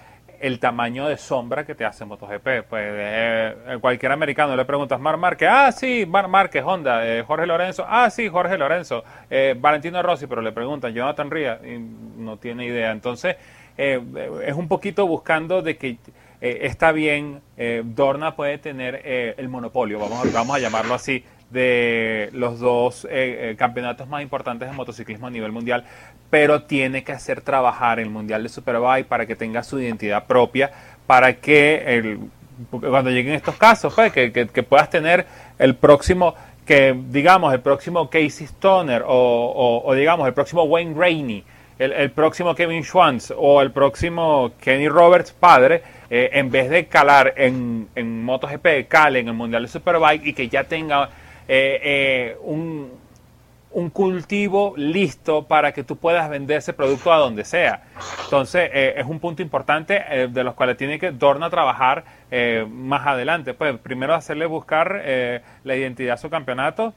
el 0.41 0.59
tamaño 0.59 1.07
de 1.07 1.19
sombra 1.19 1.65
que 1.65 1.75
te 1.75 1.85
hace 1.85 2.05
MotoGP. 2.05 2.67
Pues 2.69 2.85
eh, 2.89 3.79
cualquier 3.81 4.13
americano 4.13 4.57
le 4.57 4.65
preguntas 4.65 4.99
Mar 4.99 5.19
Márquez, 5.19 5.49
ah, 5.53 5.71
sí, 5.71 6.07
Mar 6.07 6.29
Márquez, 6.29 6.65
Honda, 6.65 7.07
eh, 7.07 7.23
Jorge 7.23 7.47
Lorenzo, 7.47 7.85
ah, 7.87 8.09
sí, 8.11 8.29
Jorge 8.29 8.57
Lorenzo, 8.57 9.05
eh, 9.29 9.55
Valentino 9.59 10.03
Rossi, 10.03 10.27
pero 10.27 10.41
le 10.41 10.53
preguntan 10.53 10.95
Jonathan 10.95 11.31
Ría 11.31 11.61
y 11.63 11.79
no 11.79 12.39
tiene 12.39 12.67
idea. 12.67 12.91
Entonces, 12.91 13.37
es 13.77 14.55
un 14.55 14.69
poquito 14.69 15.07
buscando 15.07 15.63
de 15.63 15.79
que 15.79 15.97
está 16.41 16.93
bien, 16.93 17.41
Dorna 17.85 18.37
puede 18.37 18.59
tener 18.59 19.01
el 19.05 19.49
monopolio, 19.49 19.99
vamos, 19.99 20.31
vamos 20.35 20.57
a 20.57 20.59
llamarlo 20.59 20.93
así, 20.93 21.25
de 21.51 22.31
los 22.33 22.61
dos 22.61 23.05
eh, 23.05 23.09
eh, 23.51 23.57
campeonatos 23.59 24.09
más 24.09 24.23
importantes 24.23 24.69
de 24.69 24.75
motociclismo 24.75 25.27
a 25.27 25.31
nivel 25.31 25.53
mundial, 25.53 25.85
pero 26.31 26.63
tiene 26.63 27.03
que 27.03 27.13
hacer 27.13 27.41
trabajar 27.41 27.99
el 27.99 28.09
Mundial 28.09 28.43
de 28.43 28.49
Superbike 28.49 29.07
para 29.07 29.27
que 29.27 29.37
tenga 29.37 29.63
su 29.63 29.81
identidad 29.81 30.27
propia, 30.27 30.71
para 31.07 31.35
que 31.35 31.83
el, 31.87 32.21
cuando 32.71 33.11
lleguen 33.11 33.35
estos 33.35 33.57
casos, 33.57 33.93
pues, 33.95 34.13
que, 34.13 34.31
que, 34.33 34.63
puedas 34.63 34.91
tener 34.91 35.27
el 35.59 35.75
próximo, 35.75 36.35
que 36.65 36.97
digamos, 37.09 37.53
el 37.53 37.61
próximo 37.61 38.09
Casey 38.09 38.47
Stoner 38.47 39.03
o, 39.07 39.83
o, 39.85 39.95
digamos, 39.95 40.27
el 40.29 40.35
próximo 40.35 40.63
Wayne 40.65 40.95
Rainey, 40.97 41.45
el, 41.79 41.93
el, 41.93 42.11
próximo 42.11 42.55
Kevin 42.55 42.85
Schwantz 42.85 43.33
o 43.37 43.63
el 43.63 43.73
próximo 43.73 44.53
Kenny 44.61 44.89
Roberts 44.89 45.33
padre, 45.33 45.83
eh, 46.11 46.31
en 46.35 46.51
vez 46.51 46.69
de 46.69 46.87
calar 46.87 47.35
en, 47.37 47.89
en 47.95 48.23
MotoGP, 48.25 48.87
cale 48.87 49.21
en 49.21 49.29
el 49.29 49.35
Mundial 49.35 49.63
de 49.63 49.69
Superbike 49.69 50.27
y 50.27 50.33
que 50.33 50.49
ya 50.49 50.65
tenga 50.65 51.09
eh, 51.53 51.81
eh, 51.83 52.37
un, 52.43 53.01
cultivo 53.93 54.75
listo 54.77 55.49
para 55.49 55.73
que 55.73 55.83
tú 55.83 55.97
puedas 55.97 56.31
vender 56.31 56.59
ese 56.59 56.73
producto 56.73 57.13
a 57.13 57.19
donde 57.19 57.45
sea. 57.45 57.83
Entonces, 58.25 58.71
eh, 58.73 58.95
es 58.97 59.05
un 59.05 59.19
punto 59.19 59.43
importante 59.43 60.29
de 60.29 60.45
los 60.45 60.55
cuales 60.55 60.77
tiene 60.77 61.01
que 61.01 61.11
Dorna 61.11 61.51
trabajar 61.51 62.05
más 62.69 63.05
adelante. 63.05 63.55
Pues 63.55 63.77
primero 63.79 64.15
hacerle 64.15 64.47
buscar 64.47 65.03
la 65.65 65.77
identidad 65.77 66.15
a 66.15 66.17
su 66.19 66.31
campeonato. 66.31 66.95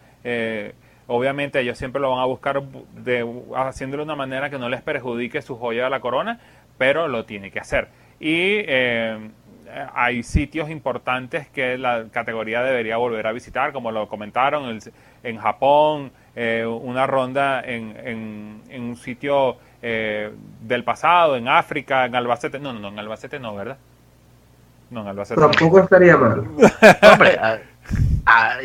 obviamente 1.08 1.60
ellos 1.60 1.78
siempre 1.78 2.00
lo 2.00 2.12
van 2.12 2.20
a 2.20 2.26
buscar 2.26 2.62
de, 2.62 3.28
haciéndolo 3.56 4.04
de 4.04 4.06
una 4.06 4.16
manera 4.16 4.52
que 4.52 4.60
no 4.60 4.70
les 4.70 4.82
perjudique 4.84 5.42
su 5.42 5.58
joya 5.58 5.86
de 5.86 5.90
la 5.90 6.00
corona, 6.00 6.40
pero 6.78 7.08
lo 7.08 7.26
tiene 7.26 7.50
que 7.50 7.60
hacer. 7.60 7.88
Y 8.20 8.64
hay 9.94 10.24
sitios 10.24 10.70
importantes 10.70 11.48
que 11.48 11.78
la 11.78 12.06
categoría 12.12 12.62
debería 12.64 12.98
volver 12.98 13.28
a 13.28 13.32
visitar, 13.32 13.74
como 13.74 13.92
lo 13.92 14.08
comentaron 14.08 14.80
en 15.24 15.38
Japón, 15.38 16.12
eh, 16.36 16.66
una 16.66 17.06
ronda 17.06 17.62
en, 17.62 18.62
en, 18.70 18.82
un 18.82 18.96
sitio 18.96 19.58
eh, 19.82 20.32
del 20.62 20.84
pasado, 20.84 21.36
en 21.36 21.48
África, 21.48 22.06
en 22.06 22.16
Albacete. 22.16 22.60
No, 22.60 22.74
no, 22.74 22.80
no, 22.80 22.88
en 22.90 23.00
Albacete 23.00 23.40
no, 23.40 23.56
¿verdad? 23.56 23.78
No, 24.90 25.02
en 25.02 25.08
Albacete. 25.08 25.40
Tampoco 25.40 25.80
estaría 25.80 26.18
mal. 26.18 26.40
Hombre, 27.12 27.40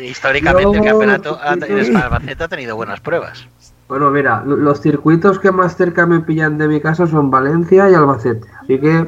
históricamente 0.01 0.77
el 0.77 0.83
campeonato 0.83 1.39
en 1.45 1.95
Albacete 1.95 2.43
ha 2.43 2.47
tenido 2.47 2.75
buenas 2.75 2.99
pruebas. 2.99 3.47
Bueno, 3.87 4.09
mira, 4.11 4.43
los 4.45 4.81
circuitos 4.81 5.39
que 5.39 5.51
más 5.51 5.75
cerca 5.75 6.05
me 6.05 6.19
pillan 6.19 6.57
de 6.57 6.67
mi 6.67 6.79
casa 6.79 7.07
son 7.07 7.31
Valencia 7.31 7.89
y 7.89 7.93
Albacete. 7.93 8.47
Así 8.61 8.79
que 8.79 9.07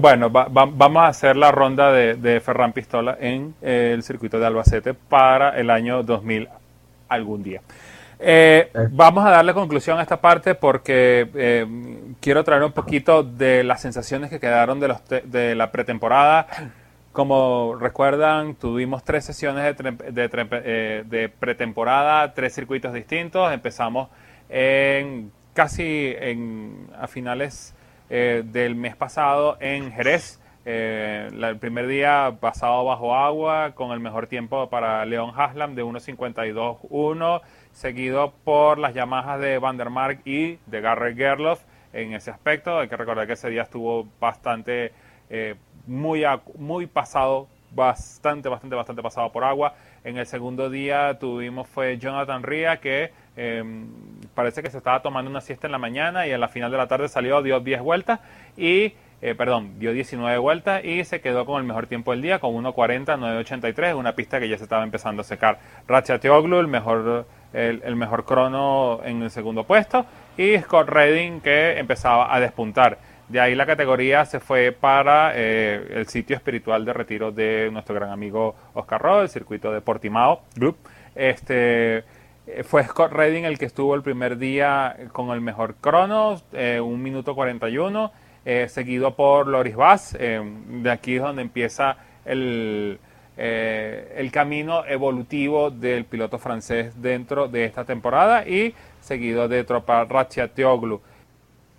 bueno, 0.00 0.30
vamos 0.30 1.02
a 1.02 1.08
hacer 1.08 1.36
la 1.36 1.50
ronda 1.52 1.92
de, 1.92 2.40
Ferran 2.40 2.72
Pistola 2.72 3.16
en 3.20 3.54
eh, 3.62 3.92
el 3.94 4.02
circuito 4.02 4.38
de 4.38 4.46
Albacete 4.46 4.94
para 4.94 5.58
el 5.58 5.70
año 5.70 6.02
2000 6.02 6.48
algún 7.08 7.42
día. 7.42 7.62
Eh, 8.18 8.70
vamos 8.92 9.26
a 9.26 9.30
darle 9.30 9.52
conclusión 9.52 9.98
a 9.98 10.02
esta 10.02 10.20
parte 10.20 10.54
porque 10.54 11.28
eh, 11.34 11.66
quiero 12.20 12.42
traer 12.44 12.62
un 12.62 12.72
poquito 12.72 13.22
de 13.22 13.62
las 13.62 13.82
sensaciones 13.82 14.30
que 14.30 14.40
quedaron 14.40 14.80
de, 14.80 14.88
los 14.88 15.00
de 15.24 15.54
la 15.54 15.70
pretemporada. 15.70 16.46
Como 17.12 17.76
recuerdan, 17.78 18.54
tuvimos 18.54 19.04
tres 19.04 19.24
sesiones 19.24 19.76
de, 19.76 21.04
de, 21.08 21.28
pretemporada, 21.28 22.34
tres 22.34 22.54
circuitos 22.54 22.92
distintos. 22.92 23.52
Empezamos 23.52 24.08
en 24.48 25.30
casi 25.54 26.14
en, 26.18 26.88
a 27.00 27.06
finales 27.06 27.75
eh, 28.10 28.42
del 28.44 28.74
mes 28.74 28.96
pasado 28.96 29.56
en 29.60 29.92
Jerez. 29.92 30.40
Eh, 30.64 31.30
el 31.32 31.58
primer 31.58 31.86
día 31.86 32.38
pasado 32.40 32.84
bajo 32.84 33.14
agua 33.14 33.72
con 33.74 33.92
el 33.92 34.00
mejor 34.00 34.26
tiempo 34.26 34.68
para 34.68 35.04
León 35.04 35.32
Haslam 35.36 35.74
de 35.76 35.84
1.52.1, 35.84 37.40
seguido 37.72 38.32
por 38.42 38.78
las 38.78 38.92
Yamahas 38.92 39.40
de 39.40 39.58
Vandermark 39.58 40.26
y 40.26 40.58
de 40.66 40.80
Garrett 40.80 41.16
Gerloff 41.16 41.62
en 41.92 42.14
ese 42.14 42.30
aspecto. 42.32 42.78
Hay 42.78 42.88
que 42.88 42.96
recordar 42.96 43.26
que 43.26 43.34
ese 43.34 43.48
día 43.48 43.62
estuvo 43.62 44.08
bastante, 44.20 44.92
eh, 45.30 45.54
muy, 45.86 46.24
muy 46.58 46.86
pasado, 46.86 47.46
bastante, 47.70 48.48
bastante, 48.48 48.74
bastante 48.74 49.02
pasado 49.02 49.30
por 49.30 49.44
agua. 49.44 49.74
En 50.02 50.16
el 50.16 50.26
segundo 50.26 50.68
día 50.68 51.18
tuvimos 51.18 51.68
fue 51.68 51.96
Jonathan 51.98 52.42
Ria 52.42 52.78
que 52.78 53.12
Em, 53.36 53.86
parece 54.36 54.62
que 54.62 54.70
se 54.70 54.78
estaba 54.78 55.02
tomando 55.02 55.28
una 55.28 55.40
siesta 55.40 55.66
en 55.66 55.72
la 55.72 55.78
mañana 55.78 56.28
y 56.28 56.32
a 56.32 56.38
la 56.38 56.46
final 56.46 56.70
de 56.70 56.76
la 56.76 56.86
tarde 56.86 57.08
salió, 57.08 57.42
dio 57.42 57.58
10 57.58 57.80
vueltas 57.80 58.20
y, 58.56 58.92
eh, 59.22 59.34
perdón, 59.34 59.80
dio 59.80 59.92
19 59.92 60.38
vueltas 60.38 60.84
y 60.84 61.02
se 61.04 61.20
quedó 61.20 61.44
con 61.46 61.60
el 61.60 61.66
mejor 61.66 61.86
tiempo 61.86 62.12
del 62.12 62.22
día, 62.22 62.38
con 62.38 62.52
1.40, 62.52 63.18
9.83, 63.18 63.96
una 63.96 64.14
pista 64.14 64.38
que 64.38 64.48
ya 64.48 64.58
se 64.58 64.64
estaba 64.64 64.84
empezando 64.84 65.22
a 65.22 65.24
secar. 65.24 65.58
Ratchatoglu, 65.88 66.60
el 66.60 66.68
mejor, 66.68 67.26
el, 67.52 67.96
mejor 67.96 68.24
crono 68.24 69.00
en 69.02 69.22
el 69.22 69.30
segundo 69.30 69.64
puesto 69.64 70.06
y 70.36 70.56
Scott 70.58 70.88
Redding 70.88 71.40
que 71.40 71.78
empezaba 71.78 72.32
a 72.32 72.38
despuntar. 72.38 72.98
De 73.28 73.40
ahí 73.40 73.56
la 73.56 73.66
categoría 73.66 74.24
se 74.26 74.38
fue 74.38 74.70
para 74.70 75.32
eh, 75.34 75.94
el 75.94 76.06
sitio 76.06 76.36
espiritual 76.36 76.84
de 76.84 76.92
retiro 76.92 77.32
de 77.32 77.70
nuestro 77.72 77.94
gran 77.94 78.10
amigo 78.10 78.54
Oscar 78.74 79.02
Roll, 79.02 79.22
el 79.22 79.28
circuito 79.28 79.72
de 79.72 79.80
Portimao 79.80 80.42
Group. 80.54 80.76
Este, 81.16 82.04
fue 82.64 82.84
Scott 82.84 83.12
Redding 83.12 83.44
el 83.44 83.58
que 83.58 83.64
estuvo 83.64 83.94
el 83.94 84.02
primer 84.02 84.38
día 84.38 84.96
con 85.12 85.30
el 85.30 85.40
mejor 85.40 85.74
crono, 85.76 86.40
eh, 86.52 86.80
un 86.80 87.02
minuto 87.02 87.34
41, 87.34 88.12
eh, 88.44 88.68
seguido 88.68 89.14
por 89.14 89.48
Loris 89.48 89.76
Bass. 89.76 90.12
de 90.12 90.90
aquí 90.90 91.16
es 91.16 91.22
donde 91.22 91.42
empieza 91.42 91.96
el, 92.24 92.98
eh, 93.38 94.14
el 94.16 94.32
camino 94.32 94.86
evolutivo 94.86 95.70
del 95.70 96.06
piloto 96.06 96.38
francés 96.38 96.94
dentro 97.02 97.48
de 97.48 97.66
esta 97.66 97.84
temporada 97.84 98.48
y 98.48 98.74
seguido 99.00 99.46
de 99.46 99.62
Tropa 99.64 100.04
Ratchatoglu. 100.04 101.02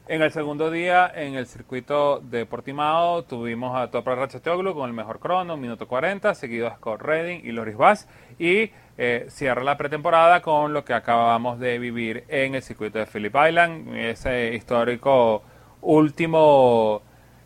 En 0.08 0.22
el 0.22 0.32
segundo 0.32 0.70
día, 0.70 1.12
en 1.14 1.34
el 1.34 1.48
circuito 1.48 2.20
de 2.20 2.46
Portimao, 2.46 3.24
tuvimos 3.24 3.76
a 3.76 3.90
Tropa 3.90 4.14
Ratchatoglu 4.14 4.76
con 4.76 4.88
el 4.88 4.96
mejor 4.96 5.20
crono, 5.20 5.58
minuto 5.58 5.88
40, 5.88 6.36
seguido 6.36 6.68
a 6.68 6.76
Scott 6.76 7.02
Redding 7.02 7.42
y 7.44 7.52
Loris 7.52 7.76
Bass, 7.76 8.08
y 8.40 8.72
eh, 8.98 9.26
cierra 9.30 9.64
la 9.64 9.78
pretemporada 9.78 10.42
con 10.42 10.74
lo 10.74 10.84
que 10.84 10.94
acabamos 10.94 11.60
de 11.60 11.78
vivir 11.80 12.24
en 12.28 12.56
el 12.56 12.64
circuito 12.64 13.00
de 13.00 13.06
Phillip 13.06 13.36
Island, 13.36 13.96
ese 13.96 14.56
histórico 14.56 15.44
último 15.82 17.02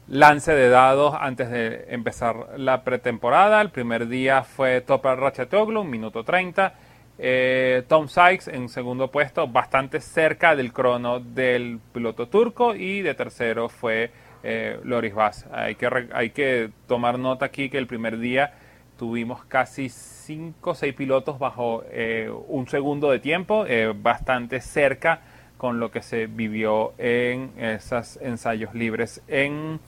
lance 0.08 0.54
de 0.54 0.70
dados 0.70 1.16
antes 1.20 1.50
de 1.50 1.86
empezar 1.90 2.48
la 2.58 2.84
pretemporada. 2.84 3.62
El 3.62 3.70
primer 3.70 4.08
día 4.08 4.44
fue 4.44 4.82
Topper 4.82 5.18
Ratchetoglu, 5.18 5.84
minuto 5.84 6.24
30. 6.24 6.74
Eh, 7.18 7.84
Tom 7.88 8.08
Sykes 8.08 8.48
en 8.48 8.68
segundo 8.68 9.12
puesto, 9.12 9.48
bastante 9.48 10.02
cerca 10.02 10.56
del 10.56 10.74
crono 10.74 11.20
del 11.20 11.80
piloto 11.94 12.28
turco. 12.28 12.76
Y 12.76 13.02
de 13.02 13.14
tercero 13.14 13.70
fue 13.70 14.12
eh, 14.44 14.80
Loris 14.84 15.14
Bass. 15.14 15.46
Hay 15.52 15.76
que, 15.76 16.08
hay 16.14 16.32
que 16.32 16.72
tomar 16.88 17.20
nota 17.20 17.46
aquí 17.46 17.70
que 17.70 17.78
el 17.78 17.88
primer 17.88 18.18
día 18.18 18.54
tuvimos 19.02 19.44
casi 19.46 19.90
5 19.90 20.70
o 20.70 20.76
6 20.76 20.94
pilotos 20.94 21.40
bajo 21.40 21.84
eh, 21.90 22.32
un 22.50 22.68
segundo 22.68 23.10
de 23.10 23.18
tiempo, 23.18 23.66
bastante 23.96 24.62
cerca 24.62 25.22
con 25.58 25.80
lo 25.80 25.90
que 25.90 26.04
se 26.04 26.28
vivió 26.28 26.94
en 27.00 27.52
esos 27.58 28.18
ensayos 28.22 28.76
libres 28.76 29.24
en 29.28 29.80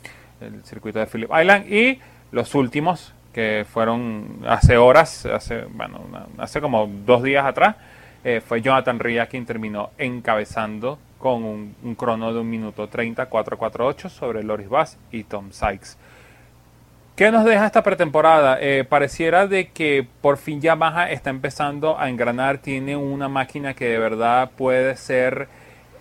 el 0.41 0.65
circuito 0.65 0.97
de 0.97 1.05
Phillip 1.05 1.29
Island 1.29 1.71
y 1.71 1.99
los 2.31 2.55
últimos 2.55 3.13
que 3.31 3.67
fueron 3.71 4.39
hace 4.47 4.77
horas, 4.77 5.27
hace, 5.27 5.65
bueno, 5.65 5.99
hace 6.39 6.59
como 6.59 6.87
dos 7.05 7.21
días 7.21 7.45
atrás, 7.45 7.75
eh, 8.23 8.41
fue 8.43 8.63
Jonathan 8.63 8.97
Ria 8.97 9.27
quien 9.27 9.45
terminó 9.45 9.91
encabezando 9.99 10.97
con 11.19 11.43
un, 11.43 11.95
crono 11.95 12.33
de 12.33 12.39
un 12.39 12.49
minuto 12.49 12.87
30, 12.89 13.27
448 13.27 14.09
sobre 14.09 14.41
Loris 14.41 14.69
Bass 14.69 14.97
y 15.11 15.23
Tom 15.23 15.51
Sykes. 15.51 15.97
¿Qué 17.15 17.31
nos 17.31 17.45
deja 17.45 17.67
esta 17.67 17.83
pretemporada? 17.83 18.57
Eh, 18.59 18.85
pareciera 18.85 19.45
de 19.45 19.69
que 19.69 20.03
por 20.21 20.37
fin 20.37 20.61
Yamaha 20.61 21.11
está 21.11 21.29
empezando 21.29 21.99
a 21.99 22.09
engranar, 22.09 22.57
tiene 22.57 22.97
una 22.97 23.29
máquina 23.29 23.75
que 23.75 23.85
de 23.85 23.99
verdad 23.99 24.49
puede 24.57 24.95
ser 24.95 25.47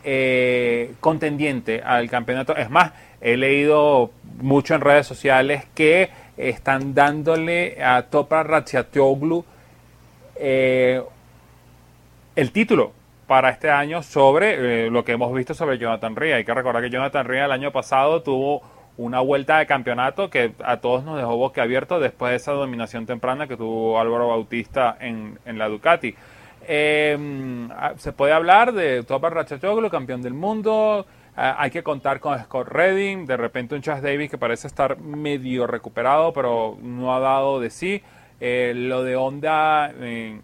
eh, 0.04 0.94
contendiente 1.00 1.82
al 1.84 2.08
campeonato. 2.08 2.56
Es 2.56 2.70
más, 2.70 2.92
he 3.20 3.36
leído 3.36 4.10
mucho 4.40 4.74
en 4.74 4.80
redes 4.80 5.06
sociales 5.06 5.66
que 5.74 6.08
están 6.38 6.94
dándole 6.94 7.76
a 7.84 8.04
Topa 8.04 8.42
Ratchatoglu 8.42 9.44
eh, 10.36 11.02
el 12.34 12.52
título 12.52 12.92
para 13.26 13.50
este 13.50 13.70
año 13.70 14.02
sobre 14.02 14.86
eh, 14.86 14.90
lo 14.90 15.04
que 15.04 15.12
hemos 15.12 15.32
visto 15.34 15.52
sobre 15.52 15.76
Jonathan 15.76 16.16
Ria. 16.16 16.36
Hay 16.36 16.44
que 16.46 16.54
recordar 16.54 16.82
que 16.82 16.88
Jonathan 16.88 17.26
Ria 17.26 17.44
el 17.44 17.52
año 17.52 17.70
pasado 17.70 18.22
tuvo 18.22 18.62
una 18.96 19.20
vuelta 19.20 19.58
de 19.58 19.66
campeonato 19.66 20.30
que 20.30 20.52
a 20.64 20.78
todos 20.78 21.04
nos 21.04 21.16
dejó 21.16 21.36
boquiabierto 21.36 21.98
después 21.98 22.30
de 22.30 22.36
esa 22.36 22.52
dominación 22.52 23.06
temprana 23.06 23.46
que 23.46 23.56
tuvo 23.56 23.98
Álvaro 23.98 24.28
Bautista 24.28 24.96
en, 25.00 25.38
en 25.44 25.58
la 25.58 25.68
Ducati. 25.68 26.14
Em, 26.66 27.70
ah, 27.72 27.94
se 27.96 28.12
puede 28.12 28.32
hablar 28.32 28.72
de 28.72 29.02
Topar 29.02 29.34
Ratchatoglu, 29.34 29.90
campeón 29.90 30.22
del 30.22 30.34
mundo. 30.34 31.06
Ah, 31.36 31.56
hay 31.58 31.70
que 31.70 31.82
contar 31.82 32.20
con 32.20 32.38
Scott 32.38 32.68
Redding, 32.68 33.26
de 33.26 33.36
repente 33.36 33.74
un 33.74 33.82
Chas 33.82 34.02
Davis 34.02 34.30
que 34.30 34.38
parece 34.38 34.66
estar 34.66 34.98
medio 34.98 35.66
recuperado, 35.66 36.32
pero 36.32 36.76
no 36.82 37.14
ha 37.14 37.20
dado 37.20 37.58
de 37.60 37.70
sí. 37.70 38.02
Eh, 38.40 38.72
lo 38.74 39.02
de 39.02 39.16
Honda, 39.16 39.92
eh, 40.00 40.40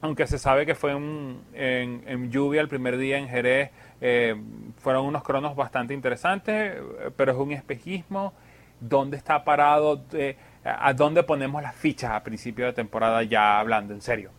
aunque 0.00 0.26
se 0.26 0.38
sabe 0.38 0.64
que 0.64 0.74
fue 0.74 0.92
en, 0.92 2.30
lluvia 2.30 2.60
el 2.60 2.68
primer 2.68 2.96
día 2.96 3.18
en 3.18 3.28
Jerez, 3.28 3.70
eh, 4.04 4.34
fueron 4.78 5.06
unos 5.06 5.22
cronos 5.22 5.54
bastante 5.54 5.94
interesantes, 5.94 6.76
pero 7.16 7.30
es 7.30 7.38
un 7.38 7.52
espejismo. 7.52 8.34
¿Dónde 8.80 9.16
está 9.16 9.44
parado? 9.44 10.02
¿A 10.64 10.92
dónde 10.92 11.22
ponemos 11.22 11.62
las 11.62 11.76
fichas 11.76 12.10
a 12.10 12.22
principio 12.24 12.66
de 12.66 12.72
temporada 12.72 13.22
ya 13.22 13.60
hablando 13.60 13.94
en 13.94 14.02
serio? 14.02 14.32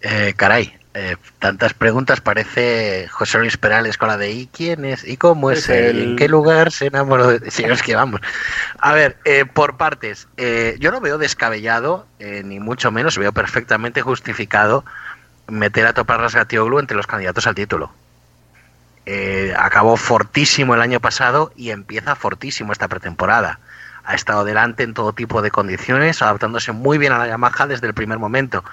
Eh, 0.00 0.32
caray, 0.34 0.72
eh, 0.94 1.16
tantas 1.38 1.74
preguntas, 1.74 2.22
parece 2.22 3.06
José 3.08 3.38
Luis 3.38 3.58
Perales 3.58 3.98
con 3.98 4.08
la 4.08 4.16
de 4.16 4.32
¿y 4.32 4.46
quién 4.46 4.86
es? 4.86 5.06
¿Y 5.06 5.18
cómo 5.18 5.50
es, 5.50 5.68
él? 5.68 6.00
¿En 6.00 6.16
qué 6.16 6.26
lugar 6.26 6.72
se 6.72 6.86
enamoró 6.86 7.38
de...? 7.38 7.50
Si 7.50 7.64
es 7.64 7.82
que 7.82 7.96
vamos. 7.96 8.22
A 8.78 8.94
ver, 8.94 9.18
eh, 9.26 9.44
por 9.44 9.76
partes. 9.76 10.26
yo 10.78 10.90
no 10.90 11.02
veo 11.02 11.18
descabellado, 11.18 12.06
ni 12.18 12.60
mucho 12.60 12.90
menos, 12.90 13.18
veo 13.18 13.32
perfectamente 13.32 14.00
justificado 14.00 14.86
meter 15.48 15.86
a 15.86 15.92
Topar 15.92 16.20
Rasgatioglu 16.20 16.78
entre 16.78 16.96
los 16.96 17.06
candidatos 17.06 17.46
al 17.46 17.54
título. 17.54 17.92
acabó 19.58 19.96
fortísimo 19.96 20.74
el 20.74 20.80
año 20.80 21.00
pasado 21.00 21.52
y 21.56 21.70
empieza 21.70 22.14
fortísimo 22.14 22.72
esta 22.72 22.88
pretemporada. 22.88 23.60
Ha 24.04 24.14
estado 24.14 24.44
delante 24.44 24.82
en 24.82 24.94
todo 24.94 25.12
tipo 25.12 25.42
de 25.42 25.50
condiciones, 25.50 26.20
adaptándose 26.22 26.72
muy 26.72 26.98
bien 26.98 27.12
a 27.12 27.18
la 27.18 27.26
Yamaha 27.26 27.66
desde 27.66 27.86
el 27.86 27.94
primer 27.94 28.18
momento 28.18 28.64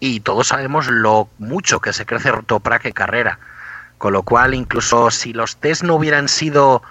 y 0.00 0.20
todos 0.20 0.48
sabemos 0.48 0.88
lo 0.88 1.28
mucho 1.38 1.80
que 1.80 1.92
se 1.92 2.06
crece 2.06 2.32
Toprak 2.46 2.84
en 2.84 2.92
carrera. 2.92 3.38
Con 3.98 4.12
lo 4.12 4.22
cual, 4.22 4.54
incluso 4.54 5.10
si 5.10 5.32
los 5.32 5.56
test 5.56 5.82
no 5.82 5.94
hubieran 5.94 6.28
sido 6.28 6.82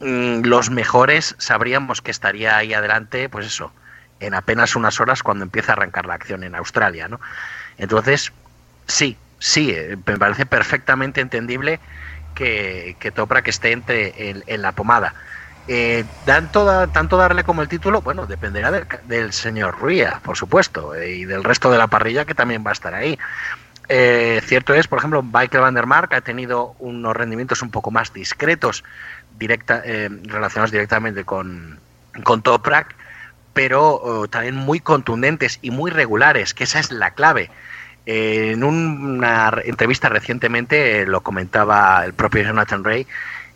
mm, 0.00 0.42
los 0.42 0.70
mejores, 0.70 1.36
sabríamos 1.38 2.02
que 2.02 2.10
estaría 2.10 2.56
ahí 2.56 2.74
adelante, 2.74 3.28
pues 3.28 3.46
eso, 3.46 3.72
en 4.18 4.34
apenas 4.34 4.74
unas 4.74 5.00
horas 5.00 5.22
cuando 5.22 5.44
empieza 5.44 5.72
a 5.72 5.76
arrancar 5.76 6.06
la 6.06 6.14
acción 6.14 6.42
en 6.42 6.56
Australia, 6.56 7.06
¿no? 7.06 7.20
Entonces, 7.78 8.32
sí, 8.86 9.16
sí, 9.38 9.70
eh, 9.70 9.96
me 10.06 10.18
parece 10.18 10.46
perfectamente 10.46 11.20
entendible 11.20 11.80
que, 12.34 12.96
que 12.98 13.12
Toprak 13.12 13.48
esté 13.48 13.72
entre 13.72 14.30
en 14.46 14.62
la 14.62 14.72
pomada. 14.72 15.14
Eh, 15.68 16.04
tanto, 16.24 16.64
darle 16.64 17.42
como 17.42 17.60
el 17.60 17.68
título, 17.68 18.00
bueno, 18.00 18.26
dependerá 18.26 18.70
del, 19.02 19.32
señor 19.32 19.82
Ría, 19.82 20.20
por 20.22 20.36
supuesto, 20.36 20.94
eh, 20.94 21.10
y 21.16 21.24
del 21.24 21.42
resto 21.42 21.70
de 21.70 21.78
la 21.78 21.88
parrilla 21.88 22.24
que 22.24 22.34
también 22.34 22.64
va 22.64 22.70
a 22.70 22.72
estar 22.72 22.94
ahí. 22.94 23.18
Eh, 23.88 24.40
cierto 24.44 24.74
es, 24.74 24.86
por 24.86 24.98
ejemplo, 24.98 25.22
Michael 25.22 25.62
Van 25.62 25.74
der 25.74 25.86
Mark 25.86 26.14
ha 26.14 26.20
tenido 26.20 26.74
unos 26.78 27.16
rendimientos 27.16 27.62
un 27.62 27.70
poco 27.70 27.90
más 27.90 28.12
discretos, 28.12 28.84
directa, 29.38 29.82
relacionados 30.24 30.70
directamente 30.70 31.24
con, 31.24 31.80
con 32.22 32.42
Toprak, 32.42 32.95
pero 33.56 33.94
oh, 34.02 34.28
también 34.28 34.54
muy 34.54 34.80
contundentes 34.80 35.58
y 35.62 35.70
muy 35.70 35.90
regulares, 35.90 36.52
que 36.52 36.64
esa 36.64 36.78
es 36.78 36.92
la 36.92 37.12
clave. 37.12 37.50
en 38.04 38.62
una 38.62 39.50
entrevista 39.64 40.10
recientemente 40.10 41.06
lo 41.06 41.22
comentaba 41.22 42.04
el 42.04 42.12
propio 42.12 42.42
Jonathan 42.42 42.84
Ray, 42.84 43.06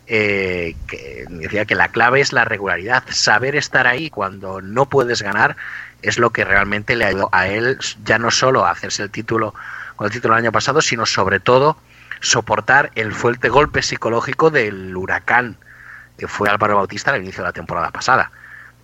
eh, 0.07 0.75
que 0.87 1.25
decía 1.29 1.65
que 1.65 1.75
la 1.75 1.89
clave 1.89 2.19
es 2.19 2.33
la 2.33 2.45
regularidad. 2.45 3.03
Saber 3.11 3.55
estar 3.55 3.85
ahí 3.85 4.09
cuando 4.09 4.59
no 4.59 4.87
puedes 4.87 5.21
ganar 5.21 5.55
es 6.01 6.17
lo 6.17 6.31
que 6.31 6.45
realmente 6.45 6.95
le 6.95 7.05
ayudó 7.05 7.29
a 7.31 7.47
él 7.47 7.77
ya 8.03 8.17
no 8.17 8.31
solo 8.31 8.65
a 8.65 8.71
hacerse 8.71 9.03
el 9.03 9.11
título 9.11 9.53
con 9.97 10.07
el 10.07 10.11
título 10.11 10.33
del 10.33 10.45
año 10.45 10.51
pasado, 10.51 10.81
sino 10.81 11.05
sobre 11.05 11.39
todo 11.39 11.77
soportar 12.21 12.89
el 12.95 13.13
fuerte 13.13 13.49
golpe 13.49 13.83
psicológico 13.83 14.49
del 14.49 14.97
huracán 14.97 15.57
que 16.17 16.27
fue 16.27 16.49
Álvaro 16.49 16.77
Bautista 16.77 17.11
al 17.11 17.21
inicio 17.21 17.43
de 17.43 17.49
la 17.49 17.53
temporada 17.53 17.91
pasada. 17.91 18.31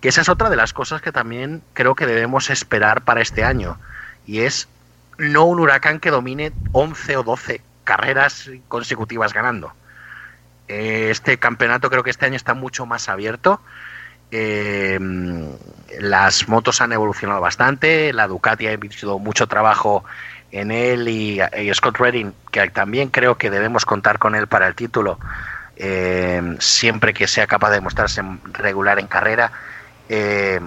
Que 0.00 0.08
esa 0.08 0.20
es 0.20 0.28
otra 0.28 0.50
de 0.50 0.56
las 0.56 0.72
cosas 0.72 1.02
que 1.02 1.12
también 1.12 1.62
creo 1.74 1.94
que 1.94 2.06
debemos 2.06 2.50
esperar 2.50 3.02
para 3.02 3.20
este 3.20 3.44
año. 3.44 3.78
Y 4.26 4.40
es 4.40 4.68
no 5.16 5.44
un 5.44 5.60
huracán 5.60 6.00
que 6.00 6.10
domine 6.10 6.52
11 6.72 7.16
o 7.16 7.22
12 7.22 7.60
carreras 7.84 8.50
consecutivas 8.68 9.32
ganando 9.32 9.72
eh, 10.68 11.08
este 11.10 11.38
campeonato 11.38 11.88
creo 11.90 12.02
que 12.02 12.10
este 12.10 12.26
año 12.26 12.36
está 12.36 12.54
mucho 12.54 12.86
más 12.86 13.08
abierto. 13.08 13.60
Eh, 14.30 14.98
las 15.98 16.48
motos 16.48 16.80
han 16.80 16.92
evolucionado 16.92 17.40
bastante. 17.40 18.12
La 18.12 18.28
Ducati 18.28 18.66
ha 18.66 18.72
hecho 18.72 19.18
mucho 19.18 19.46
trabajo 19.46 20.04
en 20.52 20.70
él 20.70 21.08
y, 21.08 21.40
Scott 21.74 21.98
Redding, 21.98 22.32
que 22.50 22.68
también 22.70 23.08
creo 23.08 23.36
que 23.36 23.50
debemos 23.50 23.84
contar 23.84 24.18
con 24.18 24.34
él 24.34 24.46
para 24.46 24.66
el 24.66 24.74
título, 24.74 25.18
eh, 25.76 26.56
siempre 26.58 27.12
que 27.12 27.26
sea 27.26 27.46
capaz 27.46 27.70
de 27.70 27.80
mostrarse 27.80 28.22
regular 28.52 28.98
en 28.98 29.08
carrera, 29.08 29.52
va 30.10 30.60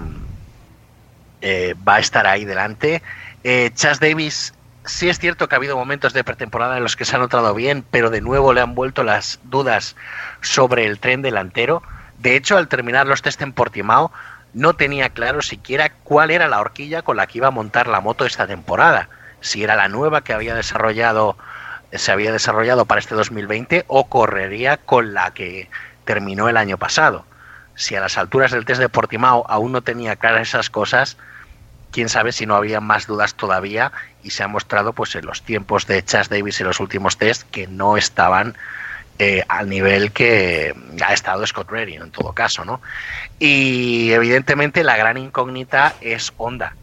a 1.94 1.98
estar 1.98 2.26
ahí 2.26 2.44
delante. 2.44 3.02
Chas 3.74 4.00
Davis 4.00 4.54
sí 4.84 5.08
es 5.08 5.18
cierto 5.18 5.48
que 5.48 5.54
ha 5.54 5.58
habido 5.58 5.76
momentos 5.76 6.12
de 6.12 6.24
pretemporada 6.24 6.76
en 6.76 6.82
los 6.82 6.96
que 6.96 7.04
se 7.04 7.16
ha 7.16 7.18
notado 7.18 7.54
bien, 7.54 7.84
pero 7.90 8.10
de 8.10 8.20
nuevo 8.20 8.52
le 8.52 8.60
han 8.60 8.74
vuelto 8.74 9.04
las 9.04 9.38
dudas 9.44 9.96
sobre 10.40 10.86
el 10.86 10.98
tren 10.98 11.22
delantero. 11.22 11.82
De 12.18 12.36
hecho, 12.36 12.56
al 12.56 12.68
terminar 12.68 13.06
los 13.06 13.22
test 13.22 13.42
en 13.42 13.52
Portimao, 13.52 14.12
no 14.54 14.74
tenía 14.74 15.08
claro 15.08 15.42
siquiera 15.42 15.92
cuál 16.04 16.30
era 16.30 16.46
la 16.46 16.60
horquilla 16.60 17.02
con 17.02 17.16
la 17.16 17.26
que 17.26 17.38
iba 17.38 17.48
a 17.48 17.52
montar 17.52 17.86
la 17.86 18.00
moto 18.00 18.26
esta 18.26 18.46
temporada. 18.46 19.08
Si 19.40 19.64
era 19.64 19.76
la 19.76 19.88
nueva 19.88 20.22
que 20.22 20.32
había 20.32 20.54
desarrollado, 20.54 21.36
se 21.92 22.12
había 22.12 22.32
desarrollado 22.32 22.84
para 22.84 23.00
este 23.00 23.14
2020 23.14 23.84
o 23.88 24.08
correría 24.08 24.76
con 24.76 25.14
la 25.14 25.32
que 25.32 25.68
terminó 26.04 26.48
el 26.48 26.56
año 26.56 26.78
pasado. 26.78 27.24
Si 27.82 27.96
a 27.96 28.00
las 28.00 28.16
alturas 28.16 28.52
del 28.52 28.64
test 28.64 28.80
de 28.80 28.88
Portimao 28.88 29.44
aún 29.48 29.72
no 29.72 29.82
tenía 29.82 30.16
claras 30.16 30.48
esas 30.48 30.70
cosas, 30.70 31.16
quién 31.90 32.08
sabe 32.08 32.32
si 32.32 32.46
no 32.46 32.56
había 32.56 32.80
más 32.80 33.06
dudas 33.06 33.34
todavía 33.34 33.92
y 34.22 34.30
se 34.30 34.42
ha 34.42 34.48
mostrado 34.48 34.92
pues 34.92 35.14
en 35.14 35.26
los 35.26 35.42
tiempos 35.42 35.86
de 35.86 36.02
Chas 36.04 36.28
Davis 36.28 36.60
en 36.60 36.68
los 36.68 36.80
últimos 36.80 37.18
test 37.18 37.42
que 37.50 37.66
no 37.66 37.96
estaban 37.96 38.56
eh, 39.18 39.44
al 39.48 39.68
nivel 39.68 40.12
que 40.12 40.74
ha 41.04 41.12
estado 41.12 41.46
Scott 41.46 41.70
Redding 41.70 42.02
en 42.02 42.10
todo 42.10 42.32
caso, 42.32 42.64
¿no? 42.64 42.80
Y 43.38 44.10
evidentemente 44.12 44.82
la 44.84 44.96
gran 44.96 45.18
incógnita 45.18 45.94
es 46.00 46.32
Honda. 46.38 46.74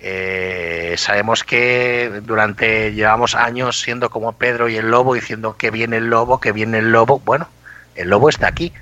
Eh, 0.00 0.94
sabemos 0.96 1.44
que 1.44 2.20
durante 2.24 2.92
llevamos 2.92 3.34
años 3.34 3.80
siendo 3.80 4.10
como 4.10 4.32
Pedro 4.32 4.68
y 4.68 4.76
el 4.76 4.90
lobo 4.90 5.14
diciendo 5.14 5.56
que 5.56 5.70
viene 5.70 5.98
el 5.98 6.06
lobo, 6.06 6.40
que 6.40 6.52
viene 6.52 6.78
el 6.78 6.92
lobo. 6.92 7.20
Bueno, 7.20 7.48
el 7.94 8.08
lobo 8.08 8.28
está 8.28 8.48
aquí. 8.48 8.72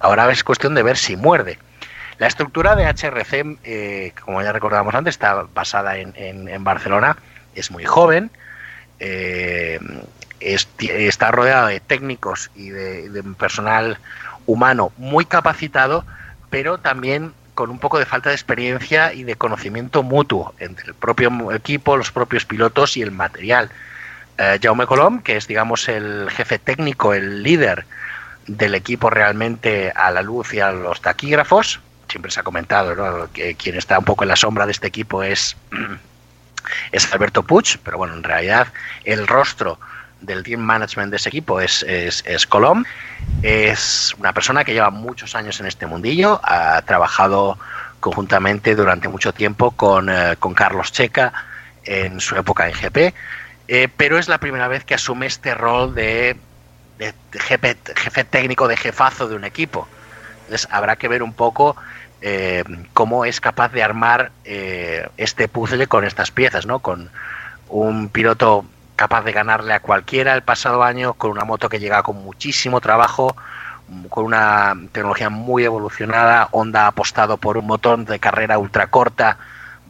Ahora 0.00 0.30
es 0.32 0.42
cuestión 0.42 0.74
de 0.74 0.82
ver 0.82 0.96
si 0.96 1.16
muerde. 1.16 1.58
La 2.18 2.26
estructura 2.26 2.74
de 2.74 2.84
HRC, 2.84 3.58
eh, 3.64 4.12
como 4.24 4.42
ya 4.42 4.52
recordábamos 4.52 4.94
antes, 4.94 5.14
está 5.14 5.46
basada 5.54 5.96
en, 5.96 6.64
Barcelona, 6.64 7.16
es 7.54 7.70
muy 7.70 7.84
joven, 7.84 8.30
eh, 8.98 9.78
está 10.40 11.30
rodeado 11.30 11.68
de 11.68 11.80
técnicos 11.80 12.50
y 12.54 12.70
de, 12.70 13.22
personal 13.38 13.98
humano 14.46 14.92
muy 14.96 15.24
capacitado, 15.24 16.04
pero 16.50 16.78
también 16.78 17.32
con 17.54 17.70
un 17.70 17.78
poco 17.78 17.98
de 17.98 18.06
falta 18.06 18.30
de 18.30 18.34
experiencia 18.34 19.12
y 19.12 19.24
de 19.24 19.36
conocimiento 19.36 20.02
mutuo 20.02 20.54
entre 20.58 20.88
el 20.88 20.94
propio 20.94 21.52
equipo, 21.52 21.96
los 21.96 22.10
propios 22.10 22.44
pilotos 22.44 22.96
y 22.96 23.02
el 23.02 23.12
material. 23.12 23.70
Eh, 24.38 24.58
Jaume 24.62 24.86
Colom, 24.86 25.20
que 25.20 25.36
es 25.36 25.46
digamos 25.46 25.88
el 25.88 26.28
jefe 26.30 26.58
técnico, 26.58 27.12
el 27.12 27.42
líder 27.42 27.84
del 28.46 28.74
equipo 28.74 29.10
realmente 29.10 29.92
a 29.94 30.10
la 30.10 30.22
luz 30.22 30.54
y 30.54 30.60
a 30.60 30.72
los 30.72 31.00
taquígrafos, 31.00 31.80
siempre 32.08 32.30
se 32.30 32.40
ha 32.40 32.42
comentado 32.42 33.28
que 33.32 33.54
quien 33.54 33.76
está 33.76 33.98
un 33.98 34.04
poco 34.04 34.24
en 34.24 34.28
la 34.28 34.36
sombra 34.36 34.66
de 34.66 34.72
este 34.72 34.88
equipo 34.88 35.22
es, 35.22 35.56
es 36.92 37.12
Alberto 37.12 37.42
Puig, 37.42 37.78
pero 37.84 37.98
bueno, 37.98 38.14
en 38.14 38.22
realidad 38.22 38.68
el 39.04 39.26
rostro 39.26 39.78
del 40.20 40.42
team 40.42 40.60
management 40.60 41.10
de 41.10 41.16
ese 41.16 41.28
equipo 41.28 41.60
es, 41.60 41.82
es, 41.82 42.46
Colom. 42.46 42.84
Es 43.42 44.14
una 44.18 44.32
persona 44.32 44.64
que 44.64 44.72
lleva 44.72 44.90
muchos 44.90 45.34
años 45.34 45.60
en 45.60 45.66
este 45.66 45.86
mundillo, 45.86 46.40
ha 46.42 46.82
trabajado 46.82 47.58
conjuntamente 48.00 48.74
durante 48.74 49.08
mucho 49.08 49.32
tiempo 49.32 49.70
con, 49.72 50.08
eh, 50.10 50.36
Carlos 50.54 50.92
Checa 50.92 51.32
en 51.84 52.20
su 52.20 52.36
época 52.36 52.68
en 52.68 52.74
GP, 52.74 53.14
eh, 53.68 53.88
pero 53.96 54.18
es 54.18 54.28
la 54.28 54.38
primera 54.38 54.68
vez 54.68 54.84
que 54.84 54.94
asume 54.94 55.26
este 55.26 55.54
rol 55.54 55.94
de, 55.94 56.36
jefe, 57.32 57.76
jefe 57.96 58.24
técnico, 58.24 58.68
de 58.68 58.76
jefazo 58.76 59.28
de 59.28 59.36
un 59.36 59.44
equipo. 59.44 59.88
Entonces 60.44 60.68
habrá 60.70 60.96
que 60.96 61.08
ver 61.08 61.22
un 61.22 61.32
poco 61.32 61.76
eh, 62.22 62.64
cómo 62.92 63.24
es 63.24 63.40
capaz 63.40 63.72
de 63.72 63.82
armar 63.82 64.32
eh, 64.44 65.08
este 65.16 65.48
puzzle 65.48 65.86
con 65.86 66.04
estas 66.04 66.30
piezas, 66.30 66.66
¿no? 66.66 66.80
Con 66.80 67.10
un 67.68 68.08
piloto 68.08 68.64
capaz 68.96 69.22
de 69.22 69.32
ganarle 69.32 69.72
a 69.72 69.80
cualquiera 69.80 70.34
el 70.34 70.42
pasado 70.42 70.82
año, 70.82 71.14
con 71.14 71.30
una 71.30 71.44
moto 71.44 71.68
que 71.68 71.78
llega 71.78 72.02
con 72.02 72.16
muchísimo 72.16 72.80
trabajo, 72.80 73.34
con 74.10 74.24
una 74.24 74.74
tecnología 74.92 75.30
muy 75.30 75.64
evolucionada, 75.64 76.48
Honda 76.52 76.84
ha 76.84 76.88
apostado 76.88 77.38
por 77.38 77.56
un 77.56 77.66
motor 77.66 78.04
de 78.04 78.18
carrera 78.18 78.58
ultra 78.58 78.88
corta, 78.88 79.38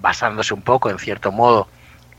basándose 0.01 0.55
un 0.55 0.63
poco, 0.63 0.91
en 0.91 0.99
cierto 0.99 1.33
modo, 1.33 1.69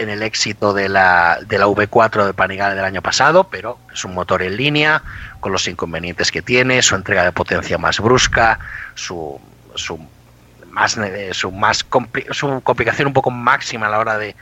en 0.02 0.10
el 0.10 0.24
éxito 0.24 0.74
de 0.74 0.90
la, 0.90 1.40
de 1.46 1.58
la 1.58 1.68
V4 1.68 2.26
de 2.26 2.34
Panigale 2.34 2.76
del 2.76 2.86
año 2.86 3.02
pasado, 3.02 3.46
pero 3.46 3.78
es 3.94 4.04
un 4.04 4.14
motor 4.14 4.42
en 4.42 4.58
línea, 4.58 5.04
con 5.40 5.52
los 5.52 5.68
inconvenientes 5.68 6.32
que 6.32 6.42
tiene, 6.42 6.82
su 6.82 6.96
entrega 6.96 7.24
de 7.24 7.32
potencia 7.32 7.78
más 7.78 8.00
brusca, 8.00 8.60
su 8.96 9.40
su 9.76 10.00
más 10.70 10.98
su 11.32 11.52
más 11.52 11.86
su 12.32 12.62
complicación 12.64 13.08
un 13.08 13.14
poco 13.14 13.30
máxima 13.30 13.88
a 13.88 13.90
la 13.90 14.00
hora 14.00 14.18
de, 14.18 14.36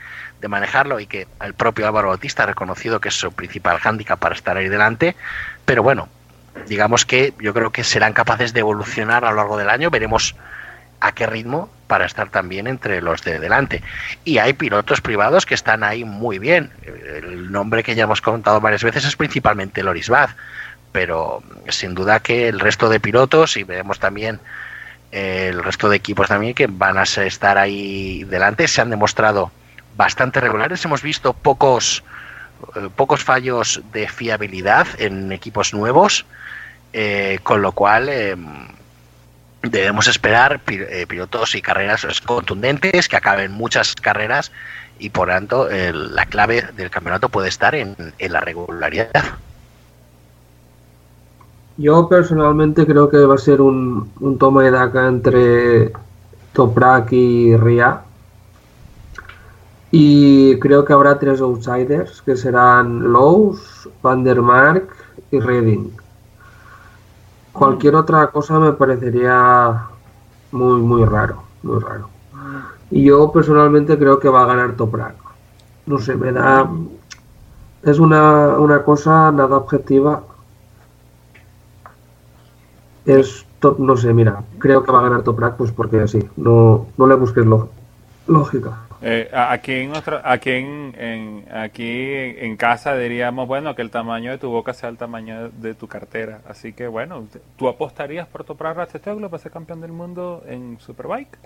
manejarlo 0.48 1.00
y 1.00 1.06
que 1.06 1.28
el 1.42 1.52
propio 1.52 1.86
Álvaro 1.86 2.08
Bautista 2.08 2.44
ha 2.44 2.46
reconocido 2.46 2.98
que 2.98 3.10
es 3.10 3.14
su 3.14 3.30
principal 3.30 3.78
hándicap 3.78 4.18
para 4.18 4.34
estar 4.34 4.56
ahí 4.56 4.70
delante. 4.70 5.14
Pero 5.66 5.82
bueno 5.82 6.08
digamos 6.66 7.04
que 7.04 7.34
yo 7.40 7.52
creo 7.52 7.70
que 7.70 7.84
serán 7.84 8.12
capaces 8.12 8.52
de 8.54 8.60
evolucionar 8.60 9.24
a 9.24 9.30
lo 9.30 9.36
largo 9.36 9.58
del 9.58 9.68
año. 9.68 9.90
Veremos 9.90 10.34
a 11.00 11.12
qué 11.12 11.26
ritmo 11.26 11.70
para 11.86 12.06
estar 12.06 12.30
también 12.30 12.66
entre 12.66 13.00
los 13.02 13.22
de 13.22 13.38
delante 13.38 13.82
y 14.24 14.38
hay 14.38 14.52
pilotos 14.52 15.00
privados 15.00 15.46
que 15.46 15.54
están 15.54 15.82
ahí 15.82 16.04
muy 16.04 16.38
bien 16.38 16.70
el 16.84 17.50
nombre 17.50 17.82
que 17.82 17.94
ya 17.94 18.04
hemos 18.04 18.20
contado 18.20 18.60
varias 18.60 18.84
veces 18.84 19.04
es 19.04 19.16
principalmente 19.16 19.82
Loris 19.82 20.08
Baz 20.08 20.36
pero 20.92 21.42
sin 21.68 21.94
duda 21.94 22.20
que 22.20 22.48
el 22.48 22.60
resto 22.60 22.88
de 22.88 23.00
pilotos 23.00 23.56
y 23.56 23.64
veremos 23.64 23.98
también 23.98 24.40
el 25.12 25.62
resto 25.62 25.88
de 25.88 25.96
equipos 25.96 26.28
también 26.28 26.54
que 26.54 26.68
van 26.68 26.98
a 26.98 27.02
estar 27.02 27.58
ahí 27.58 28.24
delante 28.24 28.68
se 28.68 28.80
han 28.80 28.90
demostrado 28.90 29.50
bastante 29.96 30.40
regulares. 30.40 30.84
Hemos 30.84 31.02
visto 31.02 31.32
pocos, 31.32 32.02
eh, 32.76 32.88
pocos 32.94 33.24
fallos 33.24 33.82
de 33.92 34.08
fiabilidad 34.08 34.86
en 34.98 35.32
equipos 35.32 35.74
nuevos, 35.74 36.24
eh, 36.92 37.38
con 37.42 37.60
lo 37.62 37.72
cual 37.72 38.08
em, 38.08 38.68
debemos 39.62 40.06
esperar 40.06 40.60
eh, 40.66 41.06
pilotos 41.08 41.54
y 41.54 41.62
carreras 41.62 42.20
contundentes, 42.20 43.08
que 43.08 43.16
acaben 43.16 43.52
muchas 43.52 43.94
carreras 43.94 44.52
y 44.98 45.10
por 45.10 45.28
tanto 45.28 45.68
la 45.70 46.26
clave 46.26 46.66
del 46.76 46.90
campeonato 46.90 47.30
puede 47.30 47.48
estar 47.48 47.74
en 47.74 47.96
la 48.18 48.40
regularidad. 48.40 49.38
Yo 51.80 52.10
personalmente 52.10 52.84
creo 52.84 53.08
que 53.08 53.24
va 53.24 53.36
a 53.36 53.38
ser 53.38 53.62
un, 53.62 54.10
toma 54.38 54.64
de 54.64 54.70
daca 54.70 55.08
entre 55.08 55.90
Toprak 56.52 57.10
y 57.10 57.56
Ria. 57.56 58.02
Y 59.90 60.58
creo 60.58 60.84
que 60.84 60.92
habrá 60.92 61.18
tres 61.18 61.40
outsiders 61.40 62.20
que 62.20 62.36
serán 62.36 63.10
Lowe's, 63.10 63.88
Vandermark 64.02 64.94
y 65.30 65.40
Redding. 65.40 65.90
Cualquier 67.52 67.96
otra 67.96 68.28
cosa 68.28 68.58
me 68.58 68.72
parecería 68.72 69.86
muy, 70.52 70.80
muy 70.80 71.04
raro, 71.04 71.42
muy 71.62 71.80
raro. 71.80 72.08
Y 72.90 73.04
yo 73.04 73.30
personalmente 73.32 73.98
creo 73.98 74.18
que 74.18 74.28
va 74.28 74.42
a 74.42 74.46
ganar 74.46 74.72
Toprak. 74.72 75.16
No 75.86 75.98
sé, 75.98 76.16
me 76.16 76.32
da... 76.32 76.70
Es 77.82 77.98
una, 77.98 78.58
una 78.58 78.82
cosa 78.84 79.32
nada 79.32 79.56
objetiva, 79.56 80.22
es 83.06 83.46
no 83.78 83.96
sé, 83.96 84.14
mira, 84.14 84.42
creo 84.58 84.82
que 84.82 84.92
va 84.92 85.00
a 85.00 85.02
ganar 85.02 85.22
Toprak 85.22 85.56
pues 85.56 85.72
porque 85.72 86.00
así, 86.00 86.26
no, 86.36 86.86
no 86.96 87.06
le 87.06 87.14
busques 87.14 87.44
lógica. 88.26 88.78
Eh, 89.02 89.30
aquí 89.32 89.72
en, 89.72 89.92
aquí, 90.24 90.50
en, 90.50 91.46
aquí 91.50 91.88
en 91.88 92.56
casa 92.56 92.94
diríamos, 92.96 93.48
bueno, 93.48 93.74
que 93.74 93.80
el 93.80 93.90
tamaño 93.90 94.30
de 94.30 94.38
tu 94.38 94.50
boca 94.50 94.74
sea 94.74 94.90
el 94.90 94.98
tamaño 94.98 95.48
de 95.48 95.74
tu 95.74 95.86
cartera. 95.88 96.40
Así 96.46 96.72
que, 96.72 96.86
bueno, 96.86 97.24
¿tú 97.56 97.68
apostarías 97.68 98.28
por 98.28 98.44
Toprak 98.44 98.76
Ratchetoglu 98.76 99.30
para 99.30 99.42
ser 99.42 99.52
campeón 99.52 99.80
del 99.80 99.92
mundo 99.92 100.42
en 100.46 100.78
Superbike? 100.80 101.38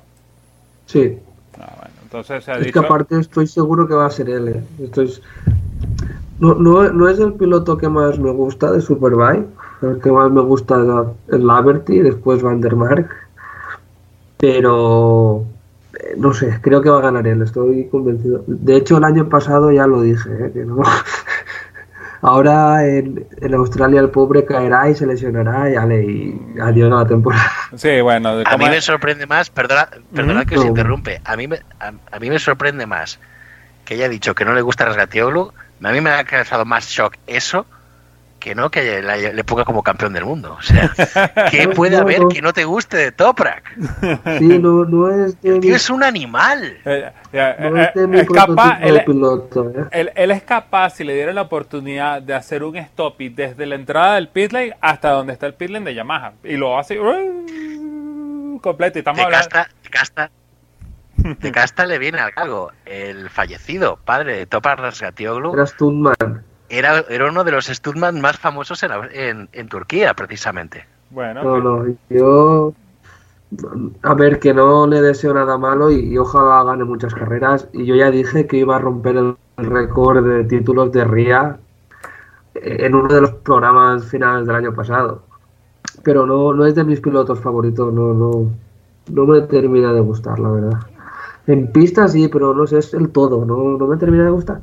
Sí. 0.86 1.18
Ah, 1.60 1.72
bueno, 1.76 1.94
entonces 2.02 2.48
es 2.48 2.72
que 2.72 2.78
aparte 2.81 3.20
estoy 3.20 3.47
seguro 3.47 3.86
que 3.86 3.94
va 3.94 4.06
a 4.06 4.10
ser 4.10 4.28
él. 4.31 4.48
Eh. 4.48 4.62
Estoy... 4.85 5.12
No, 6.40 6.55
no, 6.55 6.93
no 6.93 7.09
es 7.09 7.20
el 7.20 7.35
piloto 7.35 7.76
que 7.76 7.89
más 7.89 8.18
me 8.18 8.32
gusta 8.32 8.72
de 8.72 8.81
Superbike, 8.81 9.47
el 9.82 10.01
que 10.01 10.10
más 10.10 10.32
me 10.32 10.40
gusta 10.40 10.74
es 11.28 11.40
Laverty, 11.40 12.01
después 12.01 12.43
Van 12.43 12.60
der 12.60 12.74
Mark. 12.74 13.09
Pero 14.36 15.47
no 16.16 16.33
sé, 16.35 16.59
creo 16.61 16.83
que 16.83 16.91
va 16.91 16.99
a 16.99 17.03
ganar 17.03 17.27
él, 17.27 17.43
estoy 17.43 17.89
convencido. 17.89 18.45
De 18.47 18.77
hecho, 18.77 18.99
el 18.99 19.05
año 19.05 19.29
pasado 19.29 19.71
ya 19.71 19.87
lo 19.87 20.03
dije, 20.03 20.29
¿eh? 20.31 20.51
que 20.53 20.65
no. 20.65 20.83
Ahora 22.23 22.87
en, 22.87 23.27
Australia 23.53 24.01
el 24.01 24.09
pobre 24.09 24.47
caerá 24.47 24.89
y 24.89 24.95
se 24.95 25.07
lesionará 25.07 25.69
y, 25.69 25.75
y 25.75 26.61
adiós 26.61 26.91
a 26.91 26.97
la 27.03 27.07
temporada. 27.07 27.51
Sí, 27.77 28.01
bueno. 28.01 28.31
A 28.47 28.57
mí 28.57 28.65
me 28.65 28.81
sorprende 28.81 29.27
más, 29.27 29.51
perdona, 29.51 29.89
perdona 30.15 30.47
que 30.47 30.57
os 30.57 30.65
interrumpe, 30.65 31.21
a 31.23 31.37
mí, 31.37 31.49
me, 31.49 31.61
a, 31.79 32.19
mí 32.19 32.31
me 32.31 32.39
sorprende 32.39 32.87
más 32.87 33.19
que 33.85 33.95
haya 33.95 34.09
dicho 34.09 34.35
que 34.35 34.47
no 34.47 34.55
le 34.55 34.62
gusta 34.62 34.87
Rasgatioglu. 34.87 35.53
A 35.83 35.93
mí 35.93 36.01
me 36.01 36.11
ha 36.11 36.25
causado 36.25 36.65
más 36.65 36.87
shock 36.87 37.16
eso 37.27 37.66
que 38.45 38.55
no 38.55 38.71
que 38.71 39.01
le, 39.01 39.45
ponga 39.45 39.65
como 39.65 39.83
campeón 39.83 40.12
del 40.12 40.27
mundo. 40.27 40.57
O 40.59 40.61
sea, 40.61 40.93
¿qué 41.51 41.66
puede 41.75 41.97
haber 41.97 42.29
que 42.31 42.43
no 42.43 42.53
te 42.53 42.66
guste 42.66 42.99
de 42.99 43.11
Toprak? 43.11 43.75
Sí, 44.39 44.59
no, 44.59 44.85
no 44.85 45.09
es. 45.09 45.35
es 45.43 45.89
un 45.89 46.03
animal. 46.03 46.77
Eh, 46.85 47.11
eh, 47.33 47.91
es 48.12 48.29
capaz, 48.29 48.81
él, 48.83 49.03
piloto, 49.07 49.71
¿eh? 49.71 50.11
él, 50.15 50.31
es 50.31 50.43
capaz, 50.43 50.91
si 50.91 51.05
le 51.05 51.15
dieran 51.15 51.37
la 51.37 51.43
oportunidad 51.43 52.21
de 52.21 52.35
hacer 52.35 52.62
un 52.65 52.77
stop 52.77 53.16
desde 53.19 53.65
la 53.65 53.77
entrada 53.77 54.16
del 54.16 54.29
pit 54.29 54.53
lane 54.53 54.77
hasta 54.79 55.12
donde 55.12 55.33
está 55.33 55.47
el 55.47 55.55
pit 55.55 55.71
lane 55.71 55.87
de 55.87 55.95
Yamaha. 55.95 56.35
Y 56.45 56.59
lo 56.59 56.79
hace 56.79 57.01
uh, 57.01 58.61
completo. 58.61 58.99
Y 58.99 59.01
estamos 59.01 59.25
de 59.25 59.31
casta, 59.33 59.71
de 59.83 59.89
casta, 59.89 60.31
de 61.16 61.51
casta 61.51 61.87
le 61.87 61.99
viene 61.99 62.21
al 62.21 62.35
cargo 62.35 62.73
el 62.85 63.31
fallecido 63.31 63.99
padre 64.05 64.37
de 64.37 64.45
Toprak 64.45 64.81
Rasgatioglu. 64.81 65.55
Era, 66.79 67.05
era 67.09 67.29
uno 67.29 67.45
de 67.45 67.53
los 67.53 67.67
Studman 67.67 68.21
más 68.21 68.39
famosos 68.39 68.83
en, 68.83 69.49
en, 69.53 69.69
Turquía, 69.69 70.15
precisamente. 70.15 70.87
Bueno. 71.11 71.43
No, 71.43 71.61
no, 71.61 71.95
yo. 72.11 72.73
A 74.03 74.15
ver, 74.15 74.41
que 74.41 74.53
no 74.53 74.87
le 74.87 75.01
deseo 75.01 75.33
nada 75.33 75.57
malo 75.59 75.91
y, 75.91 76.19
ojalá 76.19 76.65
gane 76.65 76.85
muchas 76.85 77.15
carreras. 77.15 77.69
Y 77.73 77.87
yo 77.87 77.95
ya 77.95 78.11
dije 78.11 78.47
que 78.47 78.57
iba 78.59 78.77
a 78.77 78.81
romper 78.81 79.17
el, 79.17 79.37
récord 79.57 80.27
de 80.27 80.45
títulos 80.45 80.91
de 80.91 81.05
RIA 81.05 81.59
en 82.55 82.95
uno 82.95 83.15
de 83.15 83.21
los 83.21 83.31
programas 83.35 84.05
finales 84.07 84.47
del 84.47 84.57
año 84.57 84.75
pasado. 84.75 85.23
Pero 86.03 86.27
no, 86.27 86.53
no 86.53 86.67
es 86.67 86.75
de 86.75 86.83
mis 86.83 87.01
pilotos 87.01 87.39
favoritos, 87.39 87.93
no, 87.93 88.13
no, 88.13 88.51
no 89.11 89.27
me 89.27 89.41
termina 89.43 89.93
de 89.93 90.01
gustar, 90.01 90.41
la 90.41 90.51
verdad. 90.51 90.81
En 91.47 91.71
pista 91.71 92.09
sí, 92.09 92.29
pero 92.29 92.55
no 92.55 92.67
sé, 92.67 92.79
es 92.79 92.95
el 92.95 93.11
todo, 93.11 93.45
no, 93.45 93.79
no 93.79 93.87
me 93.87 93.97
termina 93.97 94.25
de 94.25 94.31
gustar. 94.31 94.61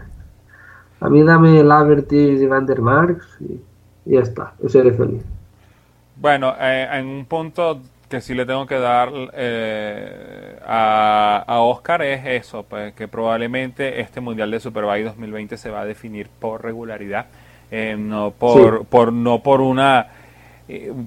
A 1.01 1.09
mí 1.09 1.23
dame 1.23 1.63
Laverty 1.63 2.15
y 2.15 2.45
Van 2.45 2.65
der 2.65 2.79
Marks 2.79 3.37
y, 3.41 3.59
ya 4.05 4.19
está, 4.19 4.53
yo 4.61 4.69
seré 4.69 4.93
feliz. 4.93 5.23
Bueno, 6.15 6.53
eh, 6.59 6.87
en 6.91 7.07
un 7.07 7.25
punto 7.25 7.81
que 8.07 8.21
sí 8.21 8.35
le 8.35 8.45
tengo 8.45 8.67
que 8.67 8.77
dar 8.77 9.09
eh, 9.33 10.59
a, 10.63 11.43
a, 11.47 11.59
Oscar 11.61 12.03
es 12.03 12.21
eso, 12.25 12.63
pues, 12.63 12.93
que 12.93 13.07
probablemente 13.07 13.99
este 13.99 14.21
Mundial 14.21 14.51
de 14.51 14.59
Superbike 14.59 15.05
2020 15.05 15.57
se 15.57 15.71
va 15.71 15.81
a 15.81 15.85
definir 15.85 16.29
por 16.29 16.63
regularidad, 16.63 17.25
eh, 17.71 17.95
no 17.97 18.31
por, 18.31 18.85
por 18.85 19.11
no 19.11 19.41
por 19.41 19.61
una 19.61 20.07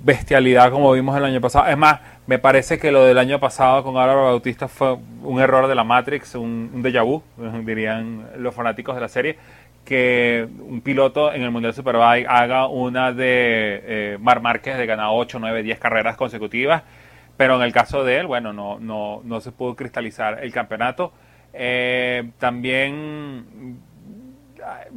bestialidad 0.05 0.71
como 0.71 0.93
vimos 0.93 1.17
el 1.17 1.25
año 1.25 1.41
pasado. 1.41 1.69
Es 1.69 1.79
más, 1.79 2.01
me 2.27 2.39
parece 2.39 2.79
que 2.79 2.91
lo 2.91 3.05
del 3.05 3.19
año 3.19 3.39
pasado 3.39 3.83
con 3.83 3.97
Álvaro 3.97 4.25
Bautista 4.25 4.69
fue 4.69 4.97
un 5.23 5.41
error 5.41 5.69
de 5.69 5.75
la 5.75 5.85
Matrix, 5.85 6.35
un, 6.35 6.71
un 6.75 6.83
déjà 6.83 7.03
vu, 7.05 7.23
dirían 7.65 8.29
los 8.39 8.55
fanáticos 8.55 8.95
de 8.95 9.01
la 9.01 9.09
serie, 9.09 9.39
que 9.85 10.49
un 10.61 10.81
piloto 10.81 11.33
en 11.33 11.43
el 11.43 11.51
Mundial 11.51 11.75
Superbike 11.75 12.27
haga 12.29 12.67
una 12.67 13.13
de 13.13 13.83
eh, 13.85 14.19
Mar 14.21 14.41
Márquez 14.41 14.79
de 14.79 14.87
ganar 14.87 15.09
8, 15.11 15.39
9, 15.39 15.63
10 15.63 15.79
carreras 15.79 16.17
consecutivas, 16.17 16.83
pero 17.37 17.57
en 17.57 17.63
el 17.63 17.73
caso 17.73 18.05
de 18.05 18.19
él, 18.19 18.27
bueno, 18.27 18.53
no, 18.53 18.79
no, 18.79 19.21
no 19.25 19.41
se 19.41 19.53
pudo 19.53 19.75
cristalizar 19.77 20.43
el 20.43 20.53
campeonato. 20.53 21.13
Eh, 21.53 22.31
también 22.39 23.79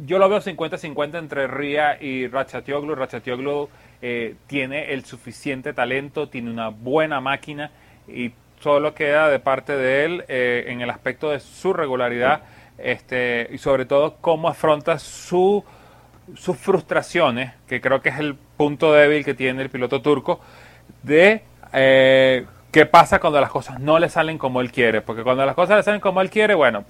yo 0.05 0.19
lo 0.19 0.30
veo 0.30 0.39
50-50 0.39 1.19
entre 1.19 1.47
Ria 1.47 2.01
y 2.01 2.27
Ratchatioglu. 2.27 2.95
Ratchatioglu 2.95 3.69
eh, 4.01 4.35
tiene 4.47 4.93
el 4.93 5.05
suficiente 5.05 5.73
talento, 5.73 6.30
tiene 6.30 6.51
una 6.51 6.69
buena 6.69 7.22
máquina 7.22 7.72
y 8.07 8.31
solo 8.59 8.93
queda 8.93 9.30
de 9.30 9.39
parte 9.39 9.76
de 9.76 10.05
él 10.05 10.26
eh, 10.27 10.65
en 10.68 10.81
el 10.81 10.89
aspecto 10.89 11.31
de 11.31 11.39
su 11.39 11.73
regularidad 11.73 12.41
este, 12.78 13.48
y 13.52 13.58
sobre 13.58 13.86
todo 13.86 14.18
cómo 14.22 14.48
afronta 14.48 14.99
su, 14.99 15.64
sus 16.36 16.58
frustraciones, 16.58 17.54
que 17.68 17.82
creo 17.82 18.02
que 18.02 18.10
es 18.10 18.20
el 18.20 18.36
punto 18.36 18.94
débil 18.94 19.26
que 19.26 19.34
tiene 19.34 19.62
el 19.62 19.70
piloto 19.70 20.02
turco, 20.02 20.40
de 21.04 21.44
eh, 21.74 22.45
qué 22.72 22.86
pasa 22.86 23.20
cuando 23.20 23.41
las 23.41 23.49
cosas 23.49 23.80
no 23.80 23.99
le 23.99 24.10
salen 24.10 24.38
como 24.38 24.62
él 24.62 24.72
quiere, 24.72 25.02
porque 25.02 25.24
cuando 25.24 25.45
las 25.45 25.56
cosas 25.56 25.78
le 25.78 25.84
salen 25.84 26.02
como 26.02 26.22
él 26.22 26.30
quiere, 26.30 26.54
bueno, 26.54 26.86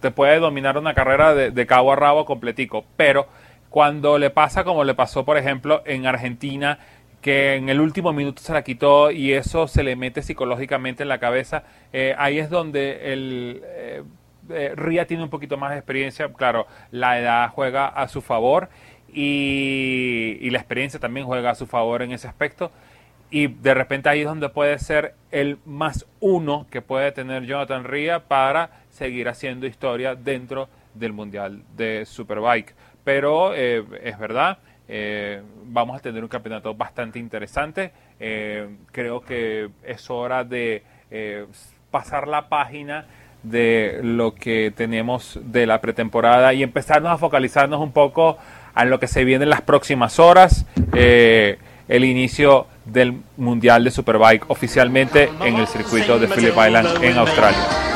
te 0.00 0.10
puede 0.10 0.38
dominar 0.38 0.76
una 0.76 0.94
carrera 0.94 1.34
de, 1.34 1.66
cabo 1.66 1.92
a 1.92 1.96
rabo 1.96 2.24
completico, 2.24 2.84
pero 2.96 3.26
cuando 3.68 4.18
le 4.18 4.30
pasa 4.30 4.64
como 4.64 4.84
le 4.84 4.94
pasó, 4.94 5.24
por 5.24 5.38
ejemplo, 5.38 5.82
en 5.86 6.06
Argentina, 6.06 6.78
que 7.20 7.54
en 7.54 7.68
el 7.68 7.80
último 7.80 8.12
minuto 8.12 8.42
se 8.42 8.52
la 8.52 8.62
quitó 8.62 9.10
y 9.10 9.32
eso 9.32 9.68
se 9.68 9.82
le 9.82 9.94
mete 9.94 10.22
psicológicamente 10.22 11.02
en 11.02 11.08
la 11.08 11.18
cabeza, 11.18 11.64
eh, 11.92 12.14
ahí 12.18 12.38
es 12.38 12.50
donde 12.50 13.12
el 13.12 13.62
eh, 13.64 14.02
eh, 14.50 14.74
Ría 14.76 15.06
tiene 15.06 15.22
un 15.22 15.30
poquito 15.30 15.56
más 15.56 15.70
de 15.70 15.78
experiencia, 15.78 16.32
claro, 16.32 16.66
la 16.90 17.18
edad 17.18 17.50
juega 17.50 17.86
a 17.88 18.08
su 18.08 18.20
favor 18.20 18.68
y, 19.12 20.48
la 20.50 20.58
experiencia 20.58 21.00
también 21.00 21.26
juega 21.26 21.50
a 21.50 21.54
su 21.54 21.66
favor 21.66 22.02
en 22.02 22.12
ese 22.12 22.28
aspecto. 22.28 22.70
Y 23.32 23.46
de 23.46 23.74
repente 23.74 24.08
ahí 24.08 24.20
es 24.20 24.26
donde 24.26 24.48
puede 24.48 24.78
ser 24.80 25.14
el 25.30 25.58
más 25.64 26.04
uno 26.18 26.66
que 26.70 26.82
puede 26.82 27.12
tener 27.12 27.44
Jonathan 27.44 27.84
Ría 27.84 28.20
para 28.26 28.70
seguir 28.90 29.28
haciendo 29.28 29.66
historia 29.66 30.16
dentro 30.16 30.68
del 30.94 31.12
Mundial 31.12 31.62
de 31.76 32.04
Superbike 32.06 32.74
pero 33.04 33.54
eh, 33.54 33.84
es 34.02 34.18
verdad, 34.18 34.58
eh, 34.88 35.42
vamos 35.64 35.96
a 35.96 36.00
tener 36.00 36.22
un 36.22 36.28
campeonato 36.28 36.74
bastante 36.74 37.18
interesante. 37.18 37.92
Eh, 38.18 38.68
creo 38.92 39.20
que 39.20 39.70
es 39.82 40.10
hora 40.10 40.44
de 40.44 40.84
pasar 41.90 42.28
la 42.28 42.48
página 42.48 43.06
de 43.42 44.00
lo 44.02 44.34
que 44.34 44.72
tenemos 44.76 45.38
de 45.42 45.66
la 45.66 45.80
pretemporada 45.80 46.52
y 46.54 46.62
empezarnos 46.62 47.12
a 47.12 47.18
focalizarnos 47.18 47.80
un 47.80 47.92
poco 47.92 48.38
en 48.76 48.90
lo 48.90 49.00
que 49.00 49.06
se 49.06 49.24
viene 49.24 49.44
en 49.44 49.50
las 49.50 49.62
próximas 49.62 50.18
horas. 50.18 50.66
el 50.92 52.04
inicio 52.04 52.66
del 52.84 53.20
Mundial 53.36 53.82
de 53.82 53.90
Superbike 53.90 54.44
oficialmente 54.48 55.28
en 55.44 55.56
el 55.56 55.66
circuito 55.66 56.18
de 56.18 56.28
Phillip 56.28 56.54
Island 56.56 57.02
en 57.02 57.18
Australia. 57.18 57.89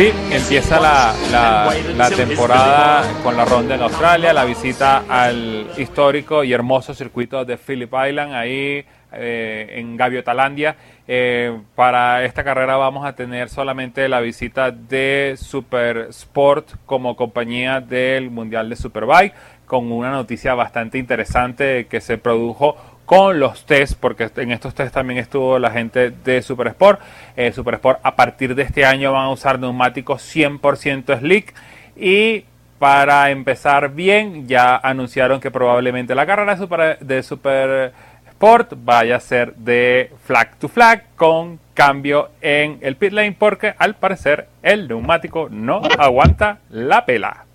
Sí, 0.00 0.10
empieza 0.30 0.80
la, 0.80 1.14
la, 1.30 2.08
temporada 2.08 3.04
con 3.22 3.36
la 3.36 3.44
ronda 3.44 3.74
en 3.74 3.82
Australia, 3.82 4.32
la 4.32 4.46
visita 4.46 5.04
al 5.06 5.66
histórico 5.76 6.42
y 6.42 6.54
hermoso 6.54 6.94
circuito 6.94 7.44
de 7.44 7.58
Phillip 7.58 7.92
Island, 8.08 8.32
ahí 8.32 8.82
eh, 9.12 9.74
en 9.74 9.98
Gaviotalandia. 9.98 10.74
Eh, 11.06 11.54
para 11.74 12.24
esta 12.24 12.42
carrera 12.42 12.78
vamos 12.78 13.04
a 13.04 13.14
tener 13.14 13.50
solamente 13.50 14.08
la 14.08 14.20
visita 14.20 14.70
de 14.70 15.34
Super 15.36 16.06
Sport 16.08 16.76
como 16.86 17.14
compañía 17.14 17.82
del 17.82 18.30
Mundial 18.30 18.70
de 18.70 18.76
Superbike, 18.76 19.34
con 19.66 19.92
una 19.92 20.10
noticia 20.10 20.54
bastante 20.54 20.96
interesante 20.96 21.88
que 21.88 22.00
se 22.00 22.16
produjo 22.16 22.99
con 23.10 23.40
los 23.40 23.66
test, 23.66 23.98
porque 23.98 24.30
en 24.36 24.52
estos 24.52 24.72
test 24.72 24.94
también 24.94 25.18
estuvo 25.18 25.58
la 25.58 25.72
gente 25.72 26.10
de 26.10 26.42
Super 26.42 26.68
Sport. 26.68 27.00
Eh, 27.36 27.50
Super 27.50 27.74
Sport 27.74 27.98
a 28.04 28.14
partir 28.14 28.54
de 28.54 28.62
este 28.62 28.84
año 28.84 29.10
van 29.10 29.24
a 29.24 29.30
usar 29.30 29.58
neumáticos 29.58 30.22
100% 30.32 31.18
slick 31.18 31.52
y 31.96 32.44
para 32.78 33.30
empezar 33.30 33.92
bien 33.92 34.46
ya 34.46 34.76
anunciaron 34.76 35.40
que 35.40 35.50
probablemente 35.50 36.14
la 36.14 36.24
carrera 36.24 36.54
de 37.00 37.22
Super, 37.24 37.92
Sport 38.28 38.74
vaya 38.76 39.16
a 39.16 39.20
ser 39.20 39.56
de 39.56 40.12
flag 40.24 40.54
to 40.60 40.68
flag 40.68 41.06
con 41.16 41.58
cambio 41.74 42.30
en 42.40 42.78
el 42.80 42.94
pit 42.94 43.12
lane 43.12 43.34
porque 43.36 43.74
al 43.76 43.96
parecer 43.96 44.46
el 44.62 44.86
neumático 44.86 45.48
no 45.50 45.82
aguanta 45.98 46.60
la 46.68 47.04
pela. 47.04 47.49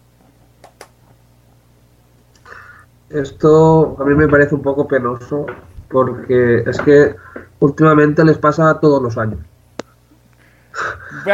Esto 3.09 3.97
a 3.99 4.05
mí 4.05 4.15
me 4.15 4.27
parece 4.27 4.55
un 4.55 4.61
poco 4.61 4.87
penoso 4.87 5.45
porque 5.89 6.63
es 6.65 6.79
que 6.81 7.15
últimamente 7.59 8.23
les 8.25 8.37
pasa 8.37 8.79
todos 8.79 9.01
los 9.01 9.17
años. 9.17 9.39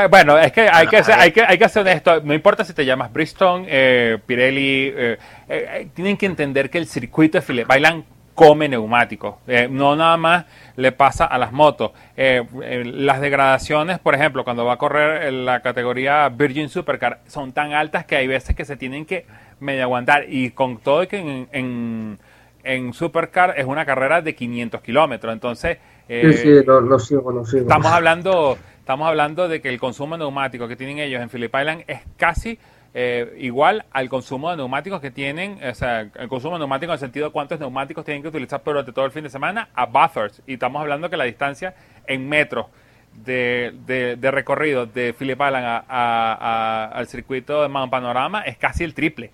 Bueno, 0.10 0.38
es 0.38 0.52
que 0.52 0.70
hay 0.72 0.88
que, 0.88 1.04
ser, 1.04 1.16
hay 1.16 1.32
que, 1.32 1.42
hay 1.42 1.58
que 1.58 1.68
ser 1.68 1.82
honesto. 1.82 2.22
No 2.22 2.34
importa 2.34 2.64
si 2.64 2.74
te 2.74 2.86
llamas 2.86 3.12
Bristol, 3.12 3.66
eh, 3.68 4.20
Pirelli, 4.26 4.94
eh, 4.96 5.18
eh, 5.50 5.88
tienen 5.94 6.18
que 6.18 6.28
entender 6.28 6.70
que 6.70 6.78
el 6.78 6.88
circuito 6.88 7.38
de 7.38 7.42
Philip 7.42 7.68
Bailan 7.68 8.06
come 8.36 8.70
neumáticos. 8.70 9.36
no 9.70 9.96
nada 9.96 10.18
más 10.18 10.46
le 10.76 10.92
pasa 10.92 11.26
a 11.26 11.38
las 11.38 11.52
motos. 11.52 11.92
las 12.16 13.22
degradaciones, 13.22 14.00
por 14.00 14.16
ejemplo, 14.16 14.44
cuando 14.44 14.66
va 14.66 14.74
a 14.74 14.78
correr 14.78 15.24
en 15.28 15.46
la 15.46 15.62
categoría 15.62 16.30
Virgin 16.30 16.70
Supercar, 16.70 17.20
son 17.28 17.52
tan 17.52 17.74
altas 17.74 18.06
que 18.06 18.16
hay 18.16 18.28
veces 18.28 18.56
que 18.56 18.66
se 18.66 18.78
tienen 18.78 19.06
que 19.06 19.26
medio 19.62 19.84
aguantar. 19.84 20.26
Y 20.28 20.52
con 20.52 20.78
todo 20.78 21.08
que 21.08 21.48
en, 21.52 22.18
en, 22.64 22.94
Supercar 22.94 23.56
es 23.58 23.66
una 23.66 23.86
carrera 23.86 24.22
de 24.22 24.36
500 24.36 24.82
kilómetros. 24.82 25.34
Entonces, 25.34 25.78
sí, 26.08 26.34
sí, 26.34 26.50
eh, 26.50 26.64
lo, 26.66 27.00
sigo, 27.00 27.32
lo 27.32 27.46
sigo. 27.46 27.64
Estamos 27.64 27.92
hablando, 27.92 28.58
estamos 28.80 29.08
hablando 29.08 29.48
de 29.48 29.62
que 29.62 29.70
el 29.70 29.80
consumo 29.80 30.18
neumático 30.18 30.68
que 30.68 30.76
tienen 30.76 31.00
ellos 31.00 31.22
en 31.22 31.30
Phillip 31.30 31.54
Island 31.56 31.84
es 31.88 32.02
casi 32.18 32.60
eh, 32.94 33.38
igual 33.40 33.86
al 33.92 34.10
consumo 34.10 34.52
de 34.52 34.58
neumáticos 34.58 35.00
que 35.00 35.12
tienen, 35.12 35.60
o 35.64 35.74
sea, 35.74 36.02
el 36.02 36.28
consumo 36.28 36.56
de 36.56 36.60
neumáticos 36.60 36.92
en 36.92 36.96
el 36.96 37.00
sentido 37.00 37.28
de 37.28 37.32
cuántos 37.32 37.60
neumáticos 37.60 38.04
tienen 38.04 38.22
que 38.22 38.28
utilizar 38.28 38.62
durante 38.64 38.92
todo 38.92 39.06
el 39.06 39.12
fin 39.12 39.24
de 39.24 39.30
semana 39.30 39.70
a 39.74 39.86
Bathurst. 39.86 40.40
Y 40.46 40.54
estamos 40.54 40.82
hablando 40.82 41.10
que 41.10 41.16
la 41.16 41.24
distancia 41.24 41.74
en 42.06 42.28
metros 42.28 42.66
de, 43.14 43.74
de, 44.20 44.32
recorrido 44.32 44.86
de 44.86 45.14
Phillip 45.14 45.40
Island 45.40 45.84
al 45.88 47.08
circuito 47.08 47.62
de 47.62 47.70
Mount 47.70 47.92
Panorama 47.92 48.42
es 48.42 48.58
casi 48.58 48.84
el 48.84 48.94
triple. 48.94 49.32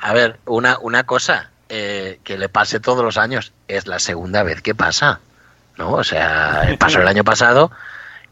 A 0.00 0.12
ver, 0.12 0.38
una, 0.46 0.78
una 0.78 1.04
cosa 1.04 1.50
eh, 1.68 2.20
que 2.22 2.38
le 2.38 2.48
pase 2.48 2.80
todos 2.80 3.04
los 3.04 3.18
años, 3.18 3.52
es 3.68 3.86
la 3.86 3.98
segunda 3.98 4.42
vez 4.42 4.62
que 4.62 4.74
pasa, 4.74 5.20
¿no? 5.76 5.92
O 5.92 6.04
sea, 6.04 6.76
pasó 6.78 7.00
el 7.00 7.08
año 7.08 7.24
pasado 7.24 7.70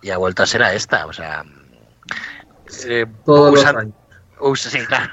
y 0.02 0.10
ha 0.10 0.18
vuelto 0.18 0.42
a 0.42 0.46
ser 0.46 0.62
a 0.62 0.72
esta, 0.72 1.06
o 1.06 1.12
sea... 1.12 1.44
Eh, 2.86 3.06
usando, 3.26 3.92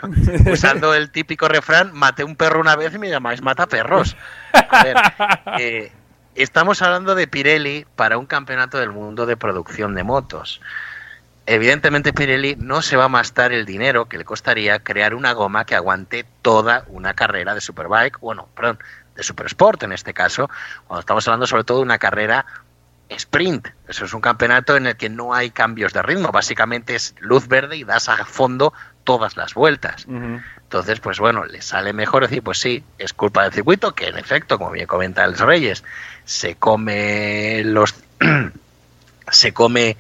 usando 0.52 0.94
el 0.94 1.12
típico 1.12 1.48
refrán, 1.48 1.92
maté 1.94 2.24
un 2.24 2.36
perro 2.36 2.60
una 2.60 2.76
vez 2.76 2.94
y 2.94 2.98
me 2.98 3.10
llamáis 3.10 3.42
mata 3.42 3.68
perros. 3.68 4.16
A 4.54 4.84
ver, 4.84 4.96
eh, 5.60 5.92
estamos 6.36 6.82
hablando 6.82 7.16
de 7.16 7.28
Pirelli 7.28 7.86
para 7.96 8.18
un 8.18 8.26
campeonato 8.26 8.78
del 8.78 8.92
mundo 8.92 9.26
de 9.26 9.38
producción 9.38 9.96
de 9.96 10.04
motos. 10.04 10.62
Evidentemente 11.46 12.14
Pirelli 12.14 12.56
no 12.58 12.82
se 12.82 12.98
va 12.98 13.06
a 13.06 13.10
mastar 13.10 13.52
el 13.52 13.66
dinero 13.66 14.08
que 14.08 14.18
le 14.18 14.26
costaría 14.26 14.80
crear 14.80 15.16
una 15.16 15.34
goma 15.34 15.66
que 15.66 15.76
aguante 15.76 16.26
toda 16.42 16.86
una 16.88 17.14
carrera 17.14 17.54
de 17.54 17.62
Superbike, 17.62 18.20
bueno, 18.20 18.48
perdón, 18.56 18.80
de 19.16 19.24
Supersport 19.24 19.84
en 19.84 19.92
este 19.92 20.14
caso, 20.14 20.50
cuando 20.88 21.02
estamos 21.02 21.28
hablando 21.28 21.48
sobre 21.48 21.64
todo 21.64 21.78
de 21.78 21.84
una 21.84 21.98
carrera 21.98 22.46
sprint. 23.10 23.68
Eso 23.88 24.06
es 24.06 24.14
un 24.14 24.22
campeonato 24.22 24.78
en 24.78 24.88
el 24.88 24.96
que 24.96 25.10
no 25.10 25.34
hay 25.34 25.52
cambios 25.52 25.94
de 25.94 26.02
ritmo, 26.02 26.32
básicamente 26.32 26.96
es 26.96 27.16
luz 27.20 27.48
verde 27.48 27.76
y 27.76 27.84
das 27.84 28.08
a 28.10 28.24
fondo 28.26 28.74
todas 29.04 29.36
las 29.36 29.54
vueltas. 29.54 30.06
Entonces, 30.08 31.00
pues 31.00 31.20
bueno, 31.20 31.46
le 31.46 31.62
sale 31.62 31.92
mejor 31.92 32.24
decir, 32.24 32.42
pues 32.42 32.60
sí, 32.60 32.84
es 32.98 33.14
culpa 33.14 33.44
del 33.44 33.52
circuito, 33.52 33.94
que 33.94 34.08
en 34.08 34.18
efecto, 34.18 34.58
como 34.58 34.72
bien 34.72 34.88
comenta 34.88 35.26
el 35.26 35.38
Reyes, 35.38 35.84
se 36.24 36.56
come 36.56 37.64
los 37.66 37.96
se 39.32 39.54
come 39.54 39.98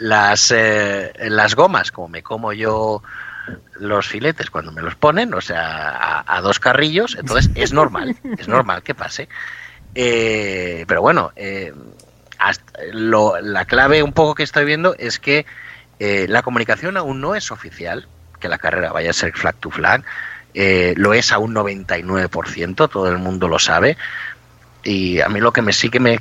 las 0.00 0.50
eh, 0.50 1.12
las 1.28 1.54
gomas, 1.54 1.92
como 1.92 2.08
me 2.08 2.22
como 2.22 2.54
yo 2.54 3.02
los 3.74 4.08
filetes 4.08 4.50
cuando 4.50 4.72
me 4.72 4.82
los 4.82 4.94
ponen, 4.94 5.34
o 5.34 5.40
sea, 5.40 6.24
a, 6.26 6.40
dos 6.40 6.58
carrillos, 6.58 7.16
entonces 7.18 7.50
es 7.54 7.72
normal, 7.72 8.16
es 8.38 8.48
normal 8.48 8.82
que 8.82 8.94
pase. 8.94 9.28
Eh, 9.94 10.84
pero 10.88 11.02
bueno, 11.02 11.32
eh, 11.36 11.72
la 12.92 13.64
clave 13.66 14.02
un 14.02 14.12
poco 14.12 14.34
que 14.34 14.42
estoy 14.42 14.64
viendo 14.64 14.94
es 14.98 15.18
que 15.18 15.44
eh, 15.98 16.26
la 16.28 16.42
comunicación 16.42 16.96
aún 16.96 17.20
no 17.20 17.34
es 17.34 17.50
oficial, 17.50 18.08
que 18.38 18.48
la 18.48 18.58
carrera 18.58 18.92
vaya 18.92 19.10
a 19.10 19.14
ser 19.14 19.32
flag 19.32 19.56
to 19.56 19.70
flag, 19.70 20.02
lo 20.96 21.12
es 21.12 21.32
a 21.32 21.38
un 21.38 21.54
99%, 21.54 22.88
todo 22.88 23.08
el 23.08 23.18
mundo 23.18 23.48
lo 23.48 23.58
sabe, 23.58 23.98
y 24.82 25.20
a 25.20 25.28
mí 25.28 25.40
lo 25.40 25.52
que 25.52 25.62
me 25.62 25.72
sí 25.72 25.90
que 25.90 26.00
me, 26.00 26.20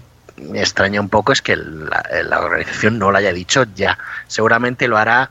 extraña 0.53 1.01
un 1.01 1.09
poco 1.09 1.31
es 1.31 1.41
que 1.41 1.55
la, 1.55 2.03
la 2.23 2.39
organización 2.41 2.99
no 2.99 3.11
lo 3.11 3.17
haya 3.17 3.33
dicho 3.33 3.65
ya, 3.75 3.97
seguramente 4.27 4.87
lo 4.87 4.97
hará 4.97 5.29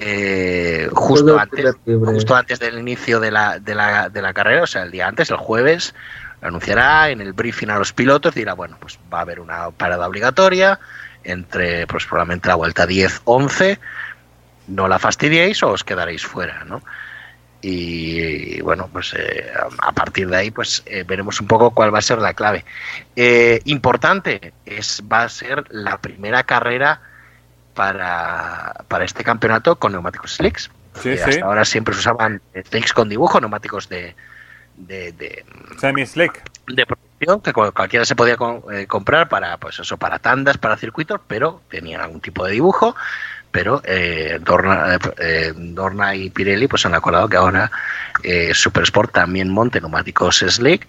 eh, 0.00 0.88
justo, 0.92 1.36
antes, 1.36 1.74
justo 1.84 2.36
antes 2.36 2.60
del 2.60 2.78
inicio 2.78 3.18
de 3.18 3.32
la, 3.32 3.58
de, 3.58 3.74
la, 3.74 4.08
de 4.08 4.22
la 4.22 4.32
carrera, 4.32 4.62
o 4.62 4.66
sea, 4.66 4.84
el 4.84 4.92
día 4.92 5.08
antes, 5.08 5.30
el 5.30 5.36
jueves, 5.36 5.92
lo 6.40 6.48
anunciará 6.48 7.10
en 7.10 7.20
el 7.20 7.32
briefing 7.32 7.68
a 7.70 7.78
los 7.78 7.92
pilotos, 7.92 8.34
dirá, 8.34 8.54
bueno, 8.54 8.76
pues 8.78 8.98
va 9.12 9.18
a 9.18 9.22
haber 9.22 9.40
una 9.40 9.70
parada 9.72 10.06
obligatoria 10.06 10.78
entre, 11.24 11.88
pues 11.88 12.06
probablemente 12.06 12.48
la 12.48 12.54
vuelta 12.54 12.86
10-11, 12.86 13.78
no 14.68 14.86
la 14.86 15.00
fastidiéis 15.00 15.64
o 15.64 15.70
os 15.70 15.82
quedaréis 15.82 16.24
fuera, 16.24 16.64
¿no? 16.64 16.80
Y, 17.60 18.60
bueno, 18.60 18.88
pues 18.92 19.14
eh, 19.18 19.50
a 19.78 19.92
partir 19.92 20.28
de 20.28 20.36
ahí, 20.36 20.50
pues 20.50 20.82
eh, 20.86 21.04
veremos 21.06 21.40
un 21.40 21.48
poco 21.48 21.72
cuál 21.72 21.92
va 21.92 21.98
a 21.98 22.02
ser 22.02 22.18
la 22.18 22.34
clave. 22.34 22.64
importante, 23.64 24.52
es, 24.64 25.02
va 25.10 25.22
a 25.22 25.28
ser 25.28 25.64
la 25.70 25.98
primera 25.98 26.44
carrera 26.44 27.00
para, 27.74 28.84
para 28.86 29.04
este 29.04 29.24
campeonato 29.24 29.76
con 29.76 29.92
neumáticos 29.92 30.34
slicks. 30.34 30.70
hasta 30.94 31.44
ahora 31.44 31.64
siempre 31.64 31.94
se 31.94 32.00
usaban 32.00 32.40
slicks 32.68 32.92
con 32.92 33.08
dibujo, 33.08 33.40
neumáticos 33.40 33.88
de, 33.88 34.14
de, 34.78 35.44
semi-slick. 35.78 36.42
De 36.66 36.86
protección, 36.86 37.40
que 37.40 37.52
cualquiera 37.52 38.04
se 38.04 38.14
podía 38.14 38.36
eh, 38.72 38.86
comprar 38.86 39.28
para, 39.28 39.56
pues 39.56 39.78
eso, 39.78 39.96
para 39.96 40.18
tandas, 40.18 40.58
para 40.58 40.76
circuitos, 40.76 41.20
pero 41.26 41.62
tenían 41.68 42.00
algún 42.00 42.20
tipo 42.20 42.44
de 42.44 42.52
dibujo. 42.52 42.94
Pero 43.50 43.80
eh, 43.84 44.38
Dorna, 44.42 44.98
eh, 45.18 45.52
Dorna, 45.54 46.14
y 46.14 46.30
Pirelli 46.30 46.68
pues 46.68 46.84
han 46.86 46.94
acordado 46.94 47.28
que 47.28 47.36
ahora 47.36 47.70
eh, 48.22 48.52
Supersport 48.54 49.12
también 49.12 49.50
monte 49.50 49.80
neumáticos 49.80 50.44
slick. 50.46 50.86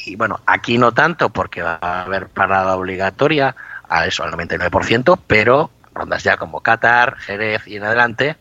Y 0.00 0.16
bueno, 0.16 0.40
aquí 0.46 0.78
no 0.78 0.92
tanto 0.92 1.30
porque 1.30 1.62
va 1.62 1.78
a 1.80 2.02
haber 2.02 2.28
parada 2.28 2.76
obligatoria 2.76 3.54
a 3.88 4.06
eso, 4.06 4.24
al 4.24 4.32
99%, 4.32 5.18
pero 5.26 5.70
rondas 5.94 6.22
ya 6.22 6.36
como 6.36 6.60
Qatar, 6.60 7.16
Jerez 7.18 7.66
y 7.66 7.76
en 7.76 7.84
adelante, 7.84 8.36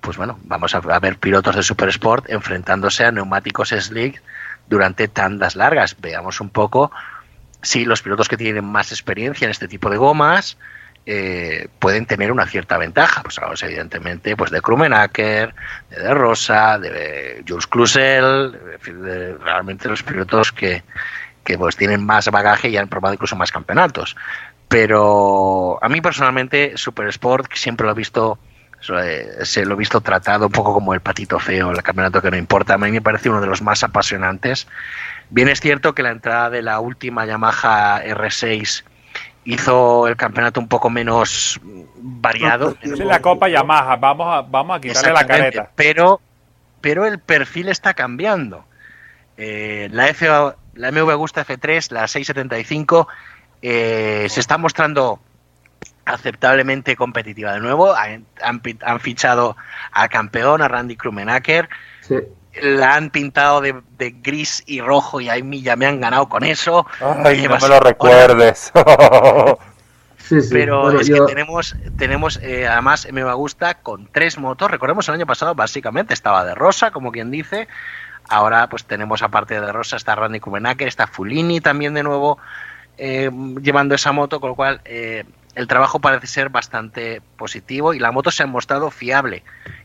pues 0.00 0.16
bueno, 0.16 0.38
vamos 0.44 0.74
a 0.74 0.80
ver 0.98 1.16
pilotos 1.16 1.56
de 1.56 1.62
Super 1.62 1.88
Sport 1.88 2.28
enfrentándose 2.28 3.04
a 3.04 3.12
neumáticos 3.12 3.70
slick 3.70 4.20
durante 4.68 5.08
tandas 5.08 5.56
largas. 5.56 5.96
Veamos 6.00 6.40
un 6.40 6.50
poco 6.50 6.90
si 7.62 7.84
los 7.84 8.02
pilotos 8.02 8.28
que 8.28 8.36
tienen 8.36 8.64
más 8.64 8.90
experiencia 8.90 9.44
en 9.44 9.50
este 9.50 9.68
tipo 9.68 9.88
de 9.90 9.96
gomas 9.96 10.58
eh, 11.04 11.68
pueden 11.78 12.06
tener 12.06 12.30
una 12.30 12.46
cierta 12.46 12.78
ventaja. 12.78 13.22
Pues 13.22 13.38
hablamos 13.38 13.62
evidentemente 13.62 14.36
pues 14.36 14.50
de 14.50 14.60
Krumenacker, 14.60 15.54
de 15.90 16.02
De 16.02 16.14
Rosa, 16.14 16.78
de 16.78 17.44
Jules 17.46 17.66
Clusel, 17.66 18.58
realmente 19.40 19.88
los 19.88 20.02
pilotos 20.02 20.52
que, 20.52 20.82
que 21.44 21.58
pues 21.58 21.76
tienen 21.76 22.04
más 22.04 22.30
bagaje 22.30 22.68
y 22.68 22.76
han 22.76 22.88
probado 22.88 23.14
incluso 23.14 23.36
más 23.36 23.50
campeonatos. 23.50 24.16
Pero 24.68 25.78
a 25.82 25.88
mí 25.88 26.00
personalmente 26.00 26.72
Super 26.76 27.08
Sport 27.08 27.52
siempre 27.54 27.86
lo 27.86 27.92
he 27.92 27.96
visto 27.96 28.38
se 29.44 29.64
lo 29.64 29.74
he 29.74 29.76
visto 29.76 30.00
tratado 30.00 30.46
un 30.46 30.52
poco 30.52 30.74
como 30.74 30.92
el 30.92 31.00
patito 31.00 31.38
feo, 31.38 31.70
el 31.70 31.82
campeonato 31.82 32.20
que 32.20 32.32
no 32.32 32.36
importa. 32.36 32.74
A 32.74 32.78
mí 32.78 32.90
me 32.90 33.00
parece 33.00 33.30
uno 33.30 33.40
de 33.40 33.46
los 33.46 33.62
más 33.62 33.84
apasionantes. 33.84 34.66
Bien 35.30 35.48
es 35.48 35.60
cierto 35.60 35.94
que 35.94 36.02
la 36.02 36.10
entrada 36.10 36.50
de 36.50 36.62
la 36.62 36.80
última 36.80 37.24
Yamaha 37.24 38.02
R6 38.04 38.82
hizo 39.44 40.06
el 40.06 40.16
campeonato 40.16 40.60
un 40.60 40.68
poco 40.68 40.90
menos 40.90 41.60
variado. 41.96 42.76
Es 42.80 42.98
la 42.98 43.20
Copa 43.20 43.48
Yamaha, 43.48 43.96
vamos 43.96 44.26
a, 44.34 44.42
vamos 44.42 44.76
a 44.76 44.80
quitarle 44.80 45.12
la 45.12 45.26
careta. 45.26 45.70
Pero, 45.74 46.20
pero 46.80 47.06
el 47.06 47.18
perfil 47.18 47.68
está 47.68 47.94
cambiando. 47.94 48.64
Eh, 49.36 49.88
la, 49.92 50.08
F, 50.08 50.26
la 50.26 50.92
MV 50.92 51.10
Agusta 51.10 51.44
F3, 51.44 51.90
la 51.92 52.06
675, 52.06 53.08
eh, 53.62 54.26
se 54.28 54.40
está 54.40 54.58
mostrando 54.58 55.20
aceptablemente 56.04 56.96
competitiva 56.96 57.54
de 57.54 57.60
nuevo. 57.60 57.94
Han, 57.94 58.26
han, 58.42 59.00
fichado 59.00 59.56
al 59.92 60.08
campeón, 60.08 60.62
a 60.62 60.68
Randy 60.68 60.96
Krumenacker. 60.96 61.68
La 62.60 62.96
han 62.96 63.10
pintado 63.10 63.60
de, 63.60 63.74
gris 64.22 64.62
y 64.66 64.80
rojo 64.80 65.20
y 65.20 65.28
ahí 65.28 65.62
ya 65.62 65.76
me 65.76 65.86
han 65.86 66.00
ganado 66.00 66.28
con 66.28 66.44
eso. 66.44 66.86
Ay, 67.00 67.46
no 67.48 67.56
me 67.56 67.68
lo 67.68 67.80
recuerdes. 67.80 68.72
Pero 70.50 70.98
es 70.98 71.10
que 71.10 71.20
tenemos, 71.26 71.76
tenemos 71.96 72.38
eh, 72.42 72.66
además 72.66 73.08
me 73.12 73.24
gusta 73.34 73.74
con 73.74 74.06
tres 74.06 74.38
motos. 74.38 74.70
Recordemos 74.70 75.08
el 75.08 75.14
año 75.14 75.26
pasado 75.26 75.54
básicamente 75.54 76.14
estaba 76.14 76.44
de 76.44 76.54
rosa, 76.54 76.90
como 76.90 77.12
quien 77.12 77.30
dice. 77.30 77.68
Ahora 78.28 78.68
pues 78.68 78.84
tenemos 78.84 79.22
aparte 79.22 79.60
de 79.60 79.72
rosa 79.72 79.96
está 79.96 80.14
Randy 80.14 80.40
Krumenacker, 80.40 80.88
está 80.88 81.06
Fulini 81.06 81.60
también 81.60 81.94
de 81.94 82.02
nuevo. 82.02 82.38
Eh, 82.98 83.30
llevando 83.60 83.94
esa 83.94 84.12
moto, 84.12 84.40
con 84.40 84.50
lo 84.50 84.54
cual 84.54 84.80
eh, 84.84 85.24
el 85.54 85.66
trabajo 85.66 86.00
parece 86.00 86.26
ser 86.26 86.48
bastante 86.48 87.20
positivo 87.36 87.94
y 87.94 87.98
la 87.98 88.10
moto 88.10 88.30
se 88.30 88.42
ha 88.42 88.46
mostrado 88.46 88.90
fiable, 88.90 89.42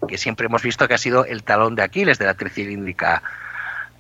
que 0.08 0.18
siempre 0.18 0.46
hemos 0.46 0.64
visto 0.64 0.88
que 0.88 0.94
ha 0.94 0.98
sido 0.98 1.26
el 1.26 1.44
talón 1.44 1.76
de 1.76 1.84
Aquiles 1.84 2.20
de 2.20 2.26
la 2.26 2.36
tricilíndrica 2.36 3.22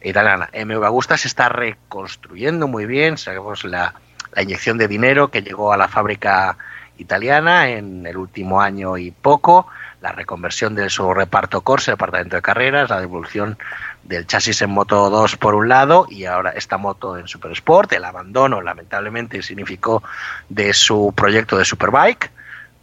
italiana. 0.01 0.49
MV 0.53 0.83
Agusta 0.83 1.17
se 1.17 1.27
está 1.27 1.49
reconstruyendo 1.49 2.67
muy 2.67 2.85
bien, 2.85 3.17
sabemos 3.17 3.65
la, 3.65 3.93
la 4.33 4.43
inyección 4.43 4.77
de 4.77 4.87
dinero 4.87 5.29
que 5.29 5.41
llegó 5.41 5.73
a 5.73 5.77
la 5.77 5.87
fábrica 5.87 6.57
italiana 6.97 7.69
en 7.69 8.05
el 8.05 8.17
último 8.17 8.61
año 8.61 8.97
y 8.97 9.11
poco, 9.11 9.67
la 10.01 10.11
reconversión 10.11 10.75
de 10.75 10.89
su 10.89 11.13
reparto 11.13 11.61
Corse, 11.61 11.91
departamento 11.91 12.35
de 12.35 12.41
carreras, 12.41 12.89
la 12.89 12.99
devolución 12.99 13.57
del 14.03 14.25
chasis 14.25 14.61
en 14.61 14.69
Moto 14.69 15.09
2 15.09 15.37
por 15.37 15.55
un 15.55 15.67
lado 15.67 16.07
y 16.09 16.25
ahora 16.25 16.51
esta 16.51 16.77
moto 16.77 17.17
en 17.17 17.27
Super 17.27 17.51
Sport. 17.51 17.93
El 17.93 18.05
abandono, 18.05 18.61
lamentablemente, 18.61 19.41
significó 19.43 20.03
de 20.49 20.73
su 20.73 21.13
proyecto 21.15 21.57
de 21.57 21.65
Superbike, 21.65 22.31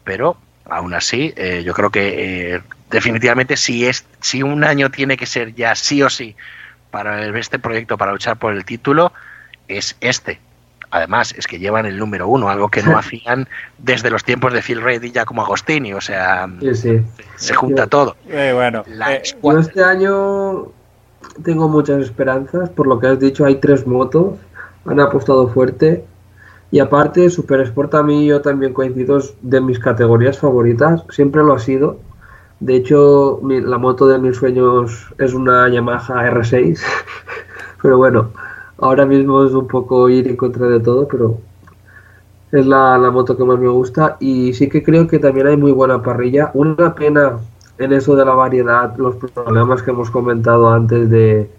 pero 0.04 0.36
aún 0.68 0.94
así, 0.94 1.32
eh, 1.36 1.62
yo 1.64 1.74
creo 1.74 1.90
que 1.90 2.54
eh, 2.54 2.62
definitivamente 2.90 3.56
si, 3.56 3.86
es, 3.86 4.04
si 4.20 4.42
un 4.42 4.64
año 4.64 4.90
tiene 4.90 5.16
que 5.16 5.26
ser 5.26 5.54
ya 5.54 5.74
sí 5.74 6.02
o 6.02 6.10
sí 6.10 6.36
para 6.90 7.26
este 7.38 7.58
proyecto, 7.58 7.98
para 7.98 8.12
luchar 8.12 8.38
por 8.38 8.52
el 8.52 8.64
título, 8.64 9.12
es 9.68 9.96
este. 10.00 10.40
Además, 10.90 11.34
es 11.36 11.48
que 11.48 11.58
llevan 11.58 11.86
el 11.86 11.98
número 11.98 12.28
uno, 12.28 12.48
algo 12.48 12.68
que 12.68 12.80
no 12.84 12.96
hacían 12.96 13.48
desde 13.78 14.10
los 14.10 14.22
tiempos 14.22 14.52
de 14.52 14.62
Phil 14.62 14.80
Reid 14.80 15.02
y 15.02 15.10
Giacomo 15.10 15.42
Agostini. 15.42 15.92
O 15.92 16.00
sea, 16.00 16.48
se 17.34 17.54
junta 17.54 17.88
todo. 17.88 18.16
Eh, 18.28 18.52
bueno, 18.54 18.84
este 19.58 19.82
año 19.82 20.66
tengo 21.42 21.68
muchas 21.68 22.02
esperanzas. 22.02 22.70
Por 22.70 22.86
lo 22.86 22.98
que 22.98 23.08
has 23.08 23.18
dicho, 23.18 23.44
hay 23.44 23.56
tres 23.56 23.86
motos. 23.86 24.34
Han 24.84 25.00
apostado 25.00 25.48
fuerte. 25.48 26.04
Y 26.70 26.80
aparte, 26.80 27.30
Super 27.30 27.60
Sport 27.60 27.94
a 27.94 28.02
mí 28.02 28.26
yo 28.26 28.40
también 28.40 28.72
coincido 28.72 29.20
de 29.42 29.60
mis 29.60 29.78
categorías 29.78 30.38
favoritas. 30.38 31.04
Siempre 31.10 31.42
lo 31.42 31.54
ha 31.54 31.58
sido. 31.58 31.98
De 32.60 32.76
hecho, 32.76 33.40
la 33.42 33.78
moto 33.78 34.06
de 34.06 34.18
mis 34.18 34.36
sueños 34.36 35.12
es 35.18 35.34
una 35.34 35.68
Yamaha 35.68 36.30
R6. 36.30 36.80
pero 37.82 37.98
bueno, 37.98 38.30
ahora 38.78 39.06
mismo 39.06 39.44
es 39.44 39.52
un 39.52 39.68
poco 39.68 40.08
ir 40.08 40.26
en 40.28 40.36
contra 40.36 40.66
de 40.66 40.80
todo, 40.80 41.06
pero 41.06 41.38
es 42.52 42.66
la, 42.66 42.96
la 42.98 43.10
moto 43.10 43.36
que 43.36 43.44
más 43.44 43.58
me 43.58 43.68
gusta. 43.68 44.16
Y 44.20 44.52
sí 44.54 44.68
que 44.68 44.82
creo 44.82 45.06
que 45.06 45.18
también 45.18 45.46
hay 45.46 45.56
muy 45.56 45.72
buena 45.72 46.02
parrilla. 46.02 46.50
Una 46.54 46.94
pena 46.94 47.38
en 47.78 47.92
eso 47.92 48.16
de 48.16 48.24
la 48.24 48.34
variedad 48.34 48.96
los 48.96 49.16
problemas 49.16 49.82
que 49.82 49.90
hemos 49.90 50.10
comentado 50.10 50.70
antes 50.70 51.10
de, 51.10 51.50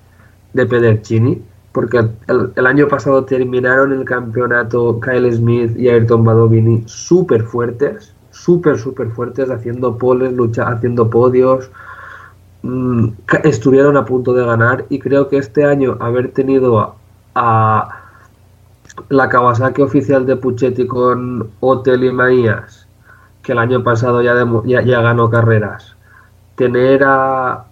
de 0.53 0.65
Pedercini, 0.65 1.41
porque 1.75 2.07
el, 2.27 2.65
año 2.65 2.87
pasado 2.87 3.25
terminaron 3.25 3.91
el 3.91 4.05
campeonato 4.05 4.97
Kyle 5.01 5.29
Smith 5.33 5.77
y 5.77 5.89
Ayrton 5.89 6.23
Badovini 6.23 6.83
súper 6.85 7.43
fuertes, 7.43 8.13
súper, 8.31 8.79
súper 8.79 9.09
fuertes, 9.09 9.49
haciendo 9.49 9.97
poles, 9.97 10.31
lucha, 10.31 10.69
haciendo 10.69 11.09
podios, 11.09 11.69
mm, 12.63 13.09
estuvieron 13.43 13.97
a 13.97 14.05
punto 14.05 14.33
de 14.33 14.45
ganar 14.45 14.85
y 14.87 14.99
creo 14.99 15.27
que 15.27 15.37
este 15.37 15.65
año 15.65 15.97
haber 15.99 16.31
tenido 16.31 16.95
a, 17.35 18.01
la 19.09 19.27
Kawasaki 19.27 19.81
oficial 19.81 20.25
de 20.25 20.37
Puchetti 20.37 20.87
con 20.87 21.49
Hotel 21.59 22.05
y 22.05 22.11
Maías, 22.13 22.87
que 23.43 23.51
el 23.51 23.59
año 23.59 23.83
pasado 23.83 24.21
ya, 24.21 24.33
ya, 24.63 25.01
ganó 25.01 25.29
carreras, 25.29 25.94
tener 26.55 27.03
a, 27.03 27.65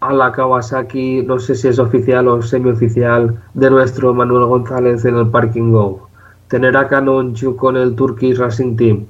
a 0.00 0.12
la 0.12 0.32
Kawasaki, 0.32 1.22
no 1.22 1.38
sé 1.38 1.54
si 1.54 1.68
es 1.68 1.78
oficial 1.78 2.28
o 2.28 2.42
semioficial, 2.42 3.40
de 3.54 3.70
nuestro 3.70 4.14
Manuel 4.14 4.46
González 4.46 5.04
en 5.04 5.16
el 5.16 5.28
Parking 5.28 5.72
Go, 5.72 6.08
tener 6.48 6.76
a 6.76 6.88
Canonchu 6.88 7.56
con 7.56 7.76
el 7.76 7.94
Turkish 7.94 8.38
Racing 8.38 8.76
Team 8.76 9.06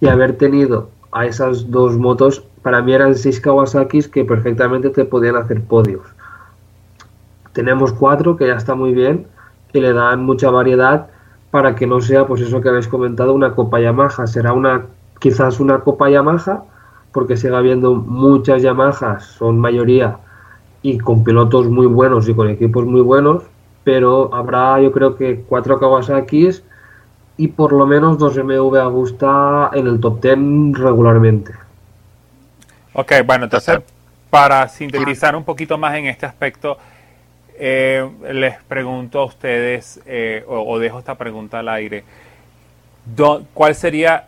y 0.00 0.08
haber 0.08 0.36
tenido 0.36 0.88
a 1.12 1.26
esas 1.26 1.70
dos 1.70 1.96
motos, 1.96 2.44
para 2.62 2.82
mí 2.82 2.92
eran 2.92 3.14
seis 3.14 3.40
Kawasakis 3.40 4.08
que 4.08 4.24
perfectamente 4.24 4.90
te 4.90 5.04
podían 5.04 5.36
hacer 5.36 5.62
podios. 5.62 6.02
Tenemos 7.52 7.92
cuatro, 7.92 8.36
que 8.36 8.48
ya 8.48 8.54
está 8.54 8.74
muy 8.74 8.92
bien, 8.92 9.26
y 9.72 9.80
le 9.80 9.92
dan 9.92 10.24
mucha 10.24 10.50
variedad 10.50 11.06
para 11.50 11.76
que 11.76 11.86
no 11.86 12.00
sea, 12.00 12.26
pues 12.26 12.40
eso 12.40 12.60
que 12.60 12.68
habéis 12.68 12.88
comentado, 12.88 13.32
una 13.32 13.54
Copa 13.54 13.80
Yamaha. 13.80 14.26
Será 14.26 14.52
una 14.52 14.86
quizás 15.20 15.60
una 15.60 15.78
Copa 15.80 16.10
Yamaha, 16.10 16.64
porque 17.14 17.36
sigue 17.36 17.54
habiendo 17.54 17.94
muchas 17.94 18.60
Yamahas, 18.60 19.24
son 19.24 19.60
mayoría, 19.60 20.18
y 20.82 20.98
con 20.98 21.22
pilotos 21.22 21.68
muy 21.68 21.86
buenos 21.86 22.28
y 22.28 22.34
con 22.34 22.50
equipos 22.50 22.84
muy 22.84 23.00
buenos, 23.00 23.44
pero 23.84 24.34
habrá 24.34 24.80
yo 24.80 24.90
creo 24.90 25.16
que 25.16 25.42
cuatro 25.48 25.78
Kawasakis 25.78 26.64
y 27.36 27.48
por 27.48 27.72
lo 27.72 27.86
menos 27.86 28.18
dos 28.18 28.36
MV 28.36 28.76
Agusta 28.76 29.70
en 29.72 29.86
el 29.86 30.00
top 30.00 30.20
10 30.20 30.78
regularmente. 30.78 31.52
Ok, 32.94 33.12
bueno, 33.24 33.44
entonces 33.44 33.80
para 34.28 34.66
sintetizar 34.66 35.36
un 35.36 35.44
poquito 35.44 35.78
más 35.78 35.94
en 35.94 36.06
este 36.06 36.26
aspecto, 36.26 36.76
eh, 37.56 38.04
les 38.32 38.60
pregunto 38.64 39.20
a 39.20 39.24
ustedes, 39.26 40.00
eh, 40.06 40.44
o, 40.48 40.76
dejo 40.80 40.98
esta 40.98 41.14
pregunta 41.14 41.60
al 41.60 41.68
aire, 41.68 42.02
¿cuál 43.54 43.76
sería 43.76 44.26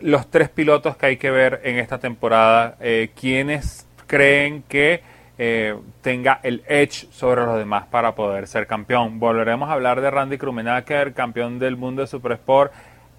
los 0.00 0.30
tres 0.30 0.48
pilotos 0.48 0.96
que 0.96 1.06
hay 1.06 1.16
que 1.16 1.30
ver 1.30 1.60
en 1.64 1.78
esta 1.78 1.98
temporada? 1.98 2.76
Eh, 2.80 3.10
¿Quiénes 3.18 3.86
creen 4.06 4.64
que 4.68 5.02
eh, 5.42 5.74
tenga 6.02 6.38
el 6.42 6.62
edge 6.68 7.06
sobre 7.10 7.46
los 7.46 7.56
demás 7.56 7.86
para 7.86 8.14
poder 8.14 8.46
ser 8.46 8.66
campeón. 8.66 9.18
Volveremos 9.18 9.70
a 9.70 9.72
hablar 9.72 10.02
de 10.02 10.10
Randy 10.10 10.36
Krumenacker, 10.36 11.14
campeón 11.14 11.58
del 11.58 11.78
mundo 11.78 12.02
de 12.02 12.08
Super 12.08 12.32
Sport, 12.32 12.72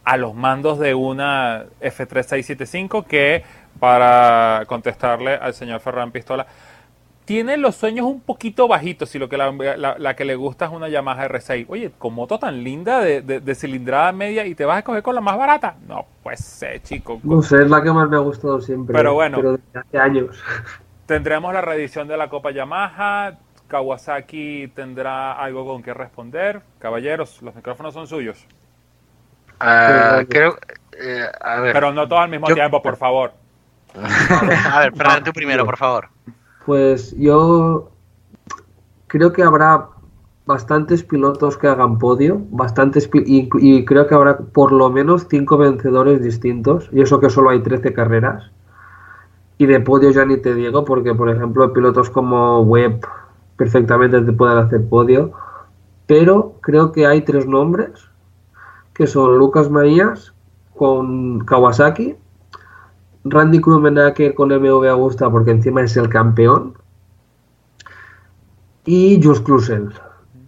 a 0.03 0.17
los 0.17 0.35
mandos 0.35 0.77
de 0.77 0.93
una 0.93 1.65
F3675 1.81 3.05
que, 3.05 3.43
para 3.79 4.65
contestarle 4.67 5.33
al 5.33 5.55
señor 5.55 5.79
Ferran 5.79 6.11
Pistola, 6.11 6.45
tiene 7.31 7.55
los 7.55 7.77
sueños 7.77 8.05
un 8.07 8.19
poquito 8.19 8.67
bajitos 8.67 9.07
si 9.07 9.17
lo 9.17 9.29
que 9.29 9.37
la, 9.37 10.15
que 10.17 10.25
le 10.25 10.35
gusta 10.35 10.65
es 10.65 10.71
una 10.71 10.89
Yamaha 10.89 11.29
R6. 11.29 11.65
Oye, 11.69 11.89
con 11.97 12.13
moto 12.13 12.37
tan 12.37 12.61
linda 12.61 12.99
de, 12.99 13.55
cilindrada 13.55 14.11
media 14.11 14.45
y 14.45 14.53
te 14.53 14.65
vas 14.65 14.79
a 14.79 14.81
coger 14.81 15.01
con 15.01 15.15
la 15.15 15.21
más 15.21 15.37
barata. 15.37 15.77
No, 15.87 16.05
pues 16.23 16.43
sé, 16.43 16.81
chico. 16.83 17.21
No 17.23 17.41
sé, 17.41 17.61
es 17.61 17.69
la 17.69 17.81
que 17.81 17.89
más 17.89 18.09
me 18.09 18.17
ha 18.17 18.19
gustado 18.19 18.59
siempre. 18.59 18.93
Pero 18.93 19.13
bueno. 19.13 19.37
Pero 19.37 19.51
desde 19.53 19.79
hace 19.79 19.97
años. 19.97 20.43
Tendremos 21.05 21.53
la 21.53 21.61
reedición 21.61 22.05
de 22.09 22.17
la 22.17 22.27
Copa 22.27 22.51
Yamaha. 22.51 23.37
Kawasaki 23.69 24.67
tendrá 24.75 25.31
algo 25.31 25.65
con 25.65 25.81
que 25.81 25.93
responder. 25.93 26.61
Caballeros, 26.79 27.41
los 27.41 27.55
micrófonos 27.55 27.93
son 27.93 28.07
suyos. 28.07 28.45
Ah, 29.57 30.23
creo, 30.27 30.57
eh, 31.01 31.27
Pero 31.71 31.93
no 31.93 32.05
todos 32.09 32.23
al 32.23 32.29
mismo 32.29 32.47
tiempo, 32.47 32.81
por 32.81 32.97
favor. 32.97 33.31
a 33.95 34.79
ver, 34.81 34.93
Fernando, 34.93 35.23
tú 35.23 35.31
primero, 35.31 35.65
por 35.65 35.77
favor. 35.77 36.09
Pues 36.65 37.15
yo 37.17 37.89
creo 39.07 39.33
que 39.33 39.43
habrá 39.43 39.89
bastantes 40.45 41.03
pilotos 41.03 41.57
que 41.57 41.67
hagan 41.67 41.97
podio, 41.97 42.41
bastantes 42.49 43.09
y, 43.13 43.49
y, 43.59 43.85
creo 43.85 44.07
que 44.07 44.15
habrá 44.15 44.37
por 44.37 44.71
lo 44.71 44.89
menos 44.89 45.27
cinco 45.29 45.57
vencedores 45.57 46.21
distintos, 46.21 46.89
y 46.91 47.01
eso 47.01 47.19
que 47.19 47.29
solo 47.29 47.49
hay 47.49 47.61
13 47.61 47.93
carreras. 47.93 48.51
Y 49.57 49.65
de 49.65 49.79
podio 49.79 50.11
ya 50.11 50.25
ni 50.25 50.37
te 50.37 50.55
digo, 50.55 50.83
porque 50.85 51.13
por 51.13 51.29
ejemplo 51.29 51.71
pilotos 51.71 52.09
como 52.09 52.61
Webb 52.61 53.05
perfectamente 53.57 54.19
te 54.21 54.33
pueden 54.33 54.57
hacer 54.57 54.87
podio. 54.89 55.31
Pero 56.07 56.55
creo 56.61 56.91
que 56.91 57.05
hay 57.05 57.21
tres 57.21 57.45
nombres, 57.45 57.91
que 58.93 59.07
son 59.07 59.37
Lucas 59.37 59.69
Maías 59.69 60.33
con 60.75 61.39
Kawasaki, 61.45 62.15
Randy 63.23 63.61
Krumenacker 63.61 64.33
con 64.33 64.49
MV 64.49 64.87
Augusta 64.89 65.29
porque 65.29 65.51
encima 65.51 65.81
es 65.81 65.95
el 65.97 66.09
campeón, 66.09 66.73
y 68.85 69.21
Just 69.23 69.45
Klusel 69.45 69.93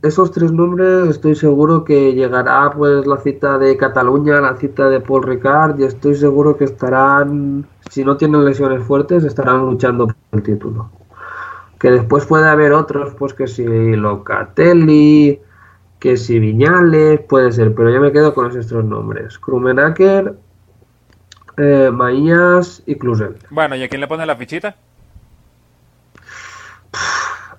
esos 0.03 0.31
tres 0.31 0.51
nombres 0.51 1.07
estoy 1.07 1.33
seguro 1.33 1.85
que 1.85 2.13
llegará 2.13 2.69
pues 2.71 3.07
la 3.07 3.17
cita 3.17 3.57
de 3.57 3.77
Cataluña, 3.77 4.41
la 4.41 4.57
cita 4.57 4.89
de 4.89 4.99
Paul 4.99 5.23
Ricard 5.23 5.79
y 5.79 5.85
estoy 5.85 6.15
seguro 6.15 6.57
que 6.57 6.65
estarán, 6.65 7.65
si 7.89 8.03
no 8.03 8.17
tienen 8.17 8.43
lesiones 8.43 8.83
fuertes, 8.83 9.23
estarán 9.23 9.65
luchando 9.65 10.07
por 10.07 10.15
el 10.33 10.43
título. 10.43 10.89
Que 11.79 11.89
después 11.89 12.25
puede 12.25 12.49
haber 12.49 12.73
otros, 12.73 13.13
pues 13.17 13.33
que 13.33 13.47
si 13.47 13.65
Locatelli, 13.65 15.39
que 15.99 16.17
si 16.17 16.37
Viñales, 16.37 17.21
puede 17.21 17.53
ser, 17.53 17.73
pero 17.73 17.89
yo 17.89 18.01
me 18.01 18.11
quedo 18.11 18.33
con 18.33 18.47
esos 18.47 18.67
tres 18.67 18.83
nombres. 18.83 19.39
Krumenacker, 19.39 20.35
eh, 21.57 21.89
Maías 21.91 22.81
y 22.85 22.95
Klusel. 22.95 23.37
Bueno, 23.49 23.75
¿y 23.75 23.83
a 23.83 23.89
quién 23.89 24.01
le 24.01 24.07
pone 24.07 24.25
la 24.25 24.35
fichita? 24.35 24.75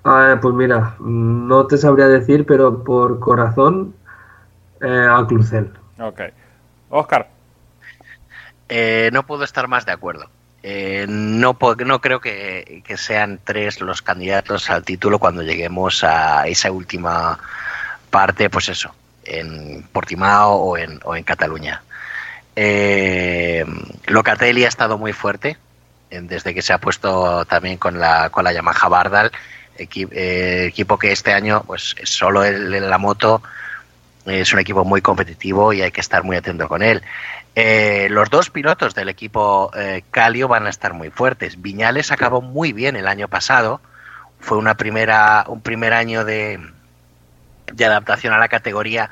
Ah, 0.03 0.37
pues 0.39 0.53
mira, 0.53 0.95
no 0.99 1.65
te 1.65 1.77
sabría 1.77 2.07
decir, 2.07 2.45
pero 2.45 2.83
por 2.83 3.19
corazón 3.19 3.95
eh, 4.79 5.07
a 5.09 5.25
Clucel. 5.25 5.71
Ok. 5.99 6.21
Oscar. 6.89 7.29
Eh, 8.69 9.09
no 9.13 9.25
puedo 9.25 9.43
estar 9.43 9.67
más 9.67 9.85
de 9.85 9.91
acuerdo. 9.91 10.29
Eh, 10.61 11.05
no, 11.07 11.57
no 11.85 12.01
creo 12.01 12.19
que, 12.19 12.83
sean 12.97 13.39
tres 13.43 13.81
los 13.81 14.01
candidatos 14.01 14.69
al 14.69 14.83
título 14.83 15.19
cuando 15.19 15.43
lleguemos 15.43 16.03
a 16.03 16.47
esa 16.47 16.71
última 16.71 17.39
parte, 18.09 18.49
pues 18.49 18.69
eso, 18.69 18.93
en 19.23 19.83
Portimao 19.91 20.53
o 20.53 20.77
en, 20.77 20.99
o 21.03 21.15
en 21.15 21.23
Cataluña. 21.23 21.83
Eh, 22.55 23.65
Locatelli 24.07 24.65
ha 24.65 24.69
estado 24.69 24.97
muy 24.97 25.13
fuerte 25.13 25.57
desde 26.09 26.53
que 26.53 26.61
se 26.61 26.71
ha 26.71 26.77
puesto 26.77 27.43
también 27.45 27.77
con 27.77 27.99
la, 27.99 28.29
con 28.29 28.43
la 28.45 28.53
Yamaha 28.53 28.87
Bardal 28.87 29.31
eh, 29.77 30.65
equipo 30.67 30.97
que 30.97 31.11
este 31.11 31.33
año, 31.33 31.63
pues 31.65 31.95
solo 32.03 32.43
el, 32.43 32.71
la 32.89 32.97
moto 32.97 33.41
es 34.25 34.53
un 34.53 34.59
equipo 34.59 34.85
muy 34.85 35.01
competitivo 35.01 35.73
y 35.73 35.81
hay 35.81 35.91
que 35.91 36.01
estar 36.01 36.23
muy 36.23 36.37
atento 36.37 36.67
con 36.67 36.81
él. 36.81 37.01
Eh, 37.55 38.07
los 38.09 38.29
dos 38.29 38.49
pilotos 38.49 38.95
del 38.95 39.09
equipo 39.09 39.71
eh, 39.75 40.03
Calio 40.11 40.47
van 40.47 40.65
a 40.65 40.69
estar 40.69 40.93
muy 40.93 41.09
fuertes. 41.09 41.61
Viñales 41.61 42.11
acabó 42.11 42.41
muy 42.41 42.73
bien 42.73 42.95
el 42.95 43.07
año 43.07 43.27
pasado. 43.27 43.81
Fue 44.39 44.57
una 44.57 44.75
primera, 44.75 45.45
un 45.47 45.61
primer 45.61 45.93
año 45.93 46.25
de, 46.25 46.59
de 47.71 47.85
adaptación 47.85 48.33
a 48.33 48.37
la 48.37 48.47
categoría 48.47 49.09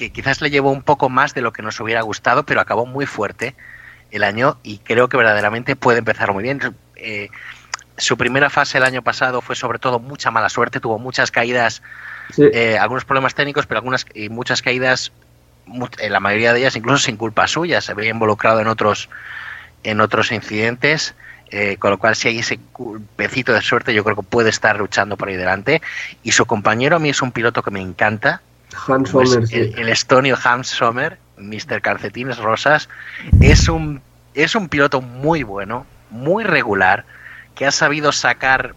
que 0.00 0.10
quizás 0.10 0.40
le 0.40 0.48
llevó 0.48 0.70
un 0.70 0.80
poco 0.80 1.10
más 1.10 1.34
de 1.34 1.42
lo 1.42 1.52
que 1.52 1.60
nos 1.60 1.78
hubiera 1.78 2.00
gustado, 2.00 2.44
pero 2.44 2.62
acabó 2.62 2.86
muy 2.86 3.04
fuerte 3.04 3.54
el 4.10 4.24
año 4.24 4.58
y 4.62 4.78
creo 4.78 5.10
que 5.10 5.18
verdaderamente 5.18 5.76
puede 5.76 5.98
empezar 5.98 6.32
muy 6.32 6.42
bien. 6.42 6.58
Eh, 6.96 7.28
su 7.98 8.16
primera 8.16 8.48
fase 8.48 8.78
el 8.78 8.84
año 8.84 9.02
pasado 9.02 9.42
fue 9.42 9.56
sobre 9.56 9.78
todo 9.78 9.98
mucha 9.98 10.30
mala 10.30 10.48
suerte, 10.48 10.80
tuvo 10.80 10.98
muchas 10.98 11.30
caídas, 11.30 11.82
eh, 12.38 12.78
algunos 12.78 13.04
problemas 13.04 13.34
técnicos, 13.34 13.66
pero 13.66 13.76
algunas 13.76 14.06
y 14.14 14.30
muchas 14.30 14.62
caídas, 14.62 15.12
en 15.98 16.12
la 16.12 16.20
mayoría 16.20 16.54
de 16.54 16.60
ellas 16.60 16.76
incluso 16.76 17.04
sin 17.04 17.18
culpa 17.18 17.46
suya, 17.46 17.82
se 17.82 17.92
había 17.92 18.08
involucrado 18.08 18.60
en 18.60 18.68
otros, 18.68 19.10
en 19.82 20.00
otros 20.00 20.32
incidentes. 20.32 21.14
Eh, 21.52 21.78
con 21.78 21.90
lo 21.90 21.98
cual, 21.98 22.14
si 22.14 22.28
hay 22.28 22.38
ese 22.38 22.60
pecito 23.16 23.52
de 23.52 23.60
suerte, 23.60 23.92
yo 23.92 24.04
creo 24.04 24.14
que 24.14 24.22
puede 24.22 24.50
estar 24.50 24.78
luchando 24.78 25.16
por 25.16 25.28
ahí 25.28 25.36
delante. 25.36 25.82
Y 26.22 26.30
su 26.30 26.46
compañero 26.46 26.96
a 26.96 27.00
mí 27.00 27.10
es 27.10 27.20
un 27.22 27.32
piloto 27.32 27.62
que 27.62 27.72
me 27.72 27.80
encanta. 27.80 28.40
Hans 28.74 29.10
pues, 29.10 29.30
Sommer, 29.30 29.48
el, 29.52 29.78
el, 29.78 29.88
estonio 29.88 30.38
Hans 30.42 30.68
Sommer, 30.68 31.18
Mr. 31.36 31.80
Calcetines 31.82 32.38
Rosas, 32.38 32.88
es 33.40 33.68
un, 33.68 34.02
es 34.34 34.54
un 34.54 34.68
piloto 34.68 35.00
muy 35.00 35.42
bueno, 35.42 35.86
muy 36.10 36.44
regular 36.44 37.04
que 37.54 37.66
ha 37.66 37.70
sabido 37.70 38.12
sacar 38.12 38.74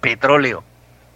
petróleo 0.00 0.64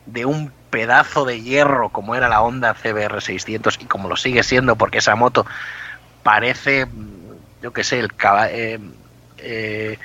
de 0.06 0.24
un 0.24 0.52
pedazo 0.70 1.24
de 1.24 1.42
hierro 1.42 1.88
como 1.90 2.14
era 2.14 2.28
la 2.28 2.42
Honda 2.42 2.74
CBR 2.74 3.20
600 3.20 3.78
y 3.80 3.86
como 3.86 4.08
lo 4.08 4.16
sigue 4.16 4.42
siendo 4.42 4.76
porque 4.76 4.98
esa 4.98 5.16
moto 5.16 5.46
parece, 6.22 6.86
yo 7.62 7.72
qué 7.72 7.84
sé, 7.84 8.00
el 8.00 8.10
eh, 8.50 8.78
eh, 9.38 9.98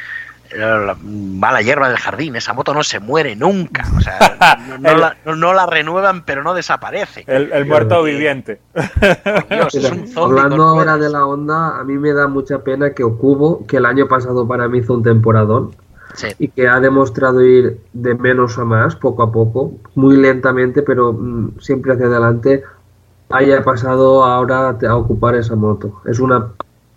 va 0.57 1.51
la 1.51 1.61
hierba 1.61 1.89
del 1.89 1.97
jardín, 1.97 2.35
esa 2.35 2.53
moto 2.53 2.73
no 2.73 2.83
se 2.83 2.99
muere 2.99 3.35
nunca, 3.35 3.83
o 3.97 4.01
sea, 4.01 4.57
no, 5.25 5.53
la, 5.53 5.65
renuevan 5.65 6.23
pero 6.25 6.43
no 6.43 6.53
desaparece. 6.53 7.23
El, 7.27 7.65
muerto 7.65 8.03
viviente. 8.03 8.59
hablando 10.15 10.63
ahora 10.63 10.97
de 10.97 11.09
la 11.09 11.25
onda, 11.25 11.79
a 11.79 11.83
mí 11.83 11.97
me 11.97 12.13
da 12.13 12.27
mucha 12.27 12.59
pena 12.59 12.91
que 12.91 13.03
Okubo, 13.03 13.65
que 13.65 13.77
el 13.77 13.85
año 13.85 14.07
pasado 14.07 14.47
para 14.47 14.67
mí 14.67 14.79
hizo 14.79 14.93
un 14.93 15.03
temporadón, 15.03 15.71
y 16.39 16.49
que 16.49 16.67
ha 16.67 16.79
demostrado 16.79 17.41
ir 17.41 17.79
de 17.93 18.15
menos 18.15 18.57
a 18.57 18.65
más, 18.65 18.95
poco 18.95 19.23
a 19.23 19.31
poco, 19.31 19.73
muy 19.95 20.17
lentamente, 20.17 20.81
pero 20.81 21.13
mm, 21.13 21.59
siempre 21.59 21.93
hacia 21.93 22.07
adelante, 22.07 22.63
haya 23.29 23.63
pasado 23.63 24.23
ahora 24.23 24.69
a 24.69 24.95
ocupar 24.95 25.35
esa 25.35 25.55
moto. 25.55 26.01
Es 26.05 26.19
una 26.19 26.51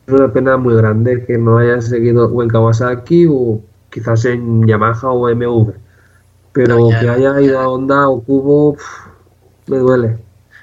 es 0.07 0.13
una 0.13 0.33
pena 0.33 0.57
muy 0.57 0.75
grande 0.77 1.25
que 1.25 1.39
no 1.39 1.59
haya 1.59 1.81
seguido 1.81 2.27
o 2.27 2.43
en 2.43 2.49
Kawasaki 2.49 3.27
o 3.29 3.61
quizás 3.91 4.25
en 4.27 4.67
Yamaha 4.67 5.09
o 5.09 5.29
MV. 5.35 5.73
Pero 6.53 6.89
que 6.89 7.09
haya 7.09 7.41
ido 7.41 7.59
a 7.59 7.69
Honda 7.69 8.09
o 8.09 8.23
Cubo, 8.23 8.77
me 9.67 9.79
duele. 9.79 10.19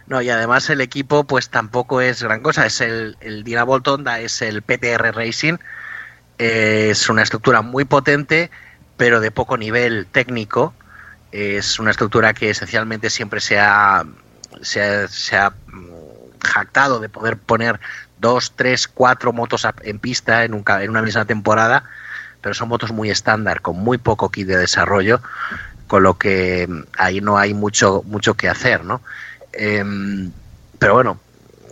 No, 0.07 0.21
y 0.21 0.29
además 0.29 0.69
el 0.69 0.81
equipo 0.81 1.23
pues 1.23 1.49
tampoco 1.49 2.01
es 2.01 2.21
gran 2.21 2.41
cosa. 2.41 2.65
Es 2.65 2.81
el, 2.81 3.17
el 3.19 3.43
Dynavolt 3.43 3.87
Honda, 3.87 4.19
es 4.19 4.41
el 4.41 4.61
PTR 4.61 5.13
Racing. 5.13 5.57
es 6.37 7.09
una 7.09 7.23
estructura 7.23 7.61
muy 7.61 7.85
potente, 7.85 8.51
pero 8.97 9.19
de 9.19 9.31
poco 9.31 9.57
nivel 9.57 10.05
técnico. 10.11 10.73
Es 11.31 11.79
una 11.79 11.91
estructura 11.91 12.33
que 12.33 12.51
esencialmente 12.51 13.09
siempre 13.09 13.39
se 13.39 13.59
ha, 13.59 14.05
se 14.61 15.07
se 15.07 15.35
ha 15.35 15.53
jactado 16.43 16.99
de 16.99 17.09
poder 17.09 17.37
poner 17.37 17.79
dos, 18.21 18.53
tres, 18.55 18.87
cuatro 18.87 19.33
motos 19.33 19.67
en 19.81 19.99
pista 19.99 20.45
en, 20.45 20.53
un, 20.53 20.63
en 20.67 20.89
una 20.89 21.01
misma 21.01 21.25
temporada, 21.25 21.83
pero 22.39 22.55
son 22.55 22.69
motos 22.69 22.91
muy 22.91 23.09
estándar, 23.09 23.61
con 23.61 23.77
muy 23.77 23.97
poco 23.97 24.29
kit 24.29 24.47
de 24.47 24.57
desarrollo, 24.57 25.21
con 25.87 26.03
lo 26.03 26.17
que 26.17 26.67
mm, 26.69 26.81
ahí 26.97 27.19
no 27.19 27.37
hay 27.37 27.53
mucho, 27.53 28.03
mucho 28.05 28.35
que 28.35 28.47
hacer, 28.47 28.85
¿no? 28.85 29.01
Em, 29.51 30.31
pero 30.79 30.93
bueno, 30.93 31.19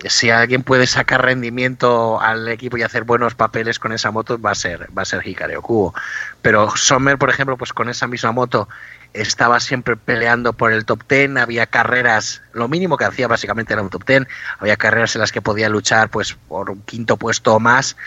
si 0.07 0.30
alguien 0.30 0.63
puede 0.63 0.88
sacar 0.88 1.23
rendimiento 1.23 2.19
al 2.19 2.47
equipo 2.47 2.77
y 2.77 2.84
hacer 2.84 3.03
buenos 3.03 3.35
papeles 3.35 3.80
con 3.80 3.91
esa 3.91 4.11
moto, 4.11 4.39
va 4.39 4.51
a 4.51 4.55
ser, 4.55 4.89
va 4.97 5.03
a 5.03 5.05
ser 5.05 5.26
Hikario 5.26 5.61
Kubo. 5.61 5.93
Pero 6.41 6.76
Sommer, 6.76 7.17
por 7.17 7.30
ejemplo, 7.30 7.57
pues 7.57 7.73
con 7.73 7.89
esa 7.89 8.07
misma 8.07 8.31
moto 8.31 8.69
estaba 9.14 9.60
siempre 9.60 9.95
peleando 9.98 10.53
por 10.53 10.72
el 10.72 10.86
top 10.86 11.03
ten, 11.06 11.38
había 11.38 11.65
carreras, 11.65 12.41
lo 12.53 12.68
mínimo 12.68 12.98
que 12.98 13.06
hacía 13.06 13.27
básicamente 13.27 13.73
era 13.73 13.81
un 13.81 13.90
top 13.90 14.06
ten, 14.06 14.27
había 14.60 14.77
carreras 14.77 15.15
en 15.15 15.22
las 15.22 15.31
que 15.31 15.41
podía 15.41 15.69
luchar 15.69 16.10
pues 16.10 16.34
por 16.34 16.69
un 16.69 16.81
quinto 16.84 17.18
puesto 17.18 17.56
o 17.56 17.60
más, 17.60 17.98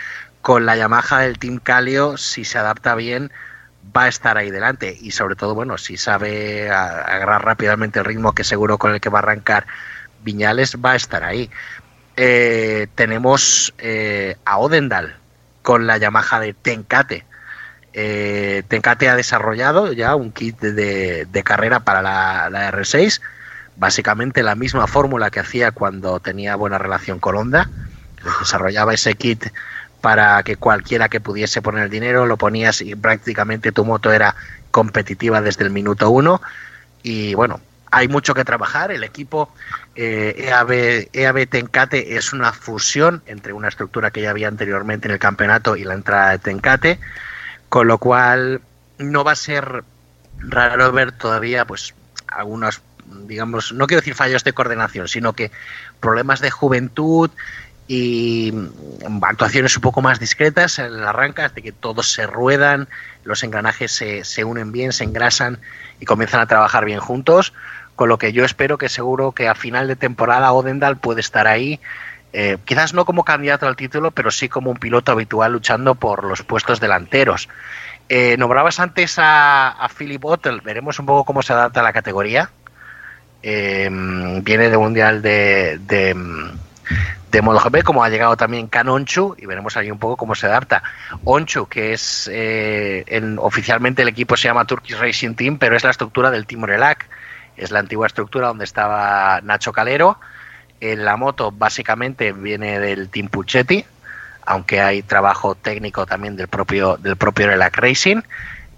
con 0.41 0.67
la 0.67 0.77
Yamaha 0.77 1.21
del 1.21 1.39
Team 1.39 1.59
Calio, 1.59 2.17
si 2.17 2.45
se 2.45 2.59
adapta 2.59 2.95
bien, 2.95 3.33
va 3.97 4.05
a 4.05 4.09
estar 4.09 4.39
ahí 4.39 4.51
delante 4.51 4.97
y 5.01 5.11
sobre 5.11 5.35
todo, 5.35 5.55
bueno, 5.55 5.79
si 5.79 5.97
sabe 5.97 6.71
agarrar 6.71 7.45
rápidamente 7.45 7.99
el 7.99 8.05
ritmo 8.05 8.33
que 8.33 8.45
seguro 8.45 8.79
con 8.79 8.93
el 8.93 9.01
que 9.01 9.09
va 9.09 9.19
a 9.19 9.23
arrancar 9.23 9.67
Viñales, 10.23 10.77
va 10.77 10.93
a 10.93 10.97
estar 10.97 11.25
ahí. 11.25 11.51
Eh, 12.17 12.87
tenemos 12.95 13.75
eh, 13.79 14.37
a 14.45 14.59
Odendal 14.59 15.17
con 15.63 15.87
la 15.87 15.97
Yamaha 15.97 16.41
de 16.41 16.55
Tenkate, 16.55 17.25
eh, 17.93 18.63
Tenkate 18.69 19.09
ha 19.09 19.17
desarrollado 19.17 19.93
ya 19.93 20.15
un 20.15 20.33
kit 20.33 20.59
de, 20.61 21.43
carrera 21.45 21.81
para 21.81 22.03
la, 22.03 22.73
R6, 22.73 23.21
básicamente 23.77 24.43
la 24.43 24.55
misma 24.55 24.87
fórmula 24.87 25.31
que 25.31 25.41
hacía 25.41 25.73
cuando 25.73 26.21
tenía 26.21 26.57
buena 26.57 26.79
relación 26.79 27.19
con 27.21 27.37
Honda. 27.37 27.69
Desarrollaba 28.41 28.95
ese 28.95 29.15
kit 29.15 29.47
para 30.01 30.43
que 30.43 30.57
cualquiera 30.57 31.09
que 31.09 31.21
pudiese 31.21 31.63
poner 31.63 31.85
el 31.85 31.91
dinero 31.91 32.27
lo 32.27 32.37
ponías 32.37 32.81
y 32.81 32.95
prácticamente 32.95 33.73
tu 33.73 33.85
moto 33.85 34.13
era 34.13 34.35
competitiva 34.71 35.41
desde 35.41 35.65
el 35.65 35.71
minuto 35.71 36.11
uno. 36.11 36.41
Y 37.03 37.35
bueno, 37.35 37.61
hay 37.91 38.09
mucho 38.09 38.35
que 38.35 38.45
trabajar. 38.45 38.91
El 38.91 39.05
equipo 39.05 39.53
eh, 39.95 40.35
EAB, 40.49 41.09
EAB 41.13 41.47
Tenkate 41.47 42.17
es 42.17 42.33
una 42.33 42.53
fusión 42.53 43.23
entre 43.27 43.53
una 43.53 43.69
estructura 43.69 44.11
que 44.11 44.23
ya 44.23 44.31
había 44.31 44.49
anteriormente 44.49 45.09
en 45.09 45.13
el 45.13 45.19
campeonato 45.19 45.77
y 45.77 45.85
la 45.85 45.95
entrada 45.95 46.31
de 46.31 46.39
Tenkate. 46.39 46.99
Con 47.73 47.89
lo 47.89 47.97
cual 47.97 48.61
no 48.99 49.25
va 49.25 49.33
a 49.33 49.35
ser 49.35 49.83
raro 50.41 50.93
ver 50.93 51.11
todavía 51.11 51.65
pues 51.65 51.95
algunos, 52.29 52.83
digamos, 53.27 53.73
no 53.73 53.87
quiero 53.87 54.03
decir 54.03 54.15
fallos 54.15 54.45
de 54.45 54.53
coordinación, 54.53 55.09
sino 55.09 55.33
que 55.33 55.51
problemas 55.99 56.41
de 56.41 56.51
juventud 56.51 57.31
y 57.89 58.53
actuaciones 59.23 59.75
un 59.75 59.81
poco 59.81 60.03
más 60.03 60.21
discretas 60.21 60.79
en 60.81 60.85
el 60.85 61.03
arranque, 61.03 61.49
de 61.49 61.63
que 61.63 61.73
todos 61.73 62.13
se 62.13 62.27
ruedan, 62.27 62.89
los 63.25 63.43
engranajes 63.43 63.91
se, 63.91 64.23
se 64.23 64.45
unen 64.45 64.71
bien, 64.71 64.93
se 64.93 65.05
engrasan 65.05 65.59
y 65.99 66.05
comienzan 66.05 66.43
a 66.43 66.47
trabajar 66.47 66.85
bien 66.85 67.01
juntos, 67.01 67.55
con 67.97 68.11
lo 68.11 68.19
que 68.19 68.35
yo 68.35 68.45
espero 68.45 68.77
que 68.77 68.91
seguro 68.91 69.33
que 69.33 69.49
a 69.49 69.55
final 69.55 69.89
de 69.89 69.97
temporada 69.97 70.53
Odendal 70.53 70.99
puede 70.99 71.23
estar 71.23 71.47
ahí 71.47 71.81
eh, 72.33 72.57
quizás 72.65 72.95
no 72.95 73.05
como 73.05 73.25
candidato 73.25 73.67
al 73.67 73.77
título, 73.77 74.11
pero 74.11 74.31
sí 74.31 74.49
como 74.49 74.71
un 74.71 74.79
piloto 74.79 75.13
habitual 75.13 75.53
luchando 75.53 75.95
por 75.95 76.25
los 76.25 76.43
puestos 76.43 76.81
delanteros. 76.81 77.49
Eh, 78.09 78.37
nombrabas 78.39 78.81
antes 78.81 79.17
a, 79.19 79.89
Philip 79.97 80.21
Bottle, 80.21 80.61
veremos 80.65 80.99
un 80.99 81.07
poco 81.07 81.25
cómo 81.25 81.43
se 81.43 81.53
adapta 81.53 81.81
a 81.81 81.83
la 81.83 81.93
categoría. 81.93 82.51
Eh, 83.43 83.89
viene 84.43 84.71
de 84.71 84.79
Mundial 84.79 85.21
de, 85.21 85.79
de, 85.87 86.15
de 87.31 87.43
MotoGP, 87.43 87.83
como 87.83 88.03
ha 88.03 88.09
llegado 88.09 88.37
también 88.37 88.67
Can 88.69 88.89
Onchu, 88.89 89.35
y 89.37 89.47
veremos 89.47 89.77
ahí 89.77 89.91
un 89.91 89.99
poco 89.99 90.17
cómo 90.17 90.35
se 90.35 90.47
adapta. 90.47 90.83
Onchu, 91.25 91.67
que 91.67 91.93
es 91.93 92.31
oficialmente 93.39 94.03
el 94.03 94.09
equipo 94.09 94.37
se 94.37 94.49
llama 94.49 94.65
Turkish 94.65 94.97
Racing 94.97 95.35
Team, 95.35 95.59
pero 95.59 95.77
es 95.77 95.85
la 95.85 95.91
estructura 95.91 96.31
del 96.31 96.47
Team 96.47 96.65
Relac, 96.65 97.09
es 97.57 97.71
la 97.71 97.81
antigua 97.81 98.07
estructura 98.07 98.49
donde 98.49 98.65
estaba 98.65 99.41
Nacho 99.43 99.73
Calero 99.73 100.19
en 100.83 101.05
la 101.05 101.17
moto 101.17 101.53
básicamente 101.53 102.33
viene 102.33 102.81
del 102.81 103.09
Team 103.09 103.29
Puchetti, 103.29 103.85
aunque 104.45 104.81
hay 104.81 105.03
trabajo 105.03 105.55
técnico 105.55 106.07
también 106.07 106.37
del 106.37 106.49
propio 106.49 106.97
del 106.97 107.17
propio 107.17 107.47
Relac 107.47 107.77
Racing 107.77 108.23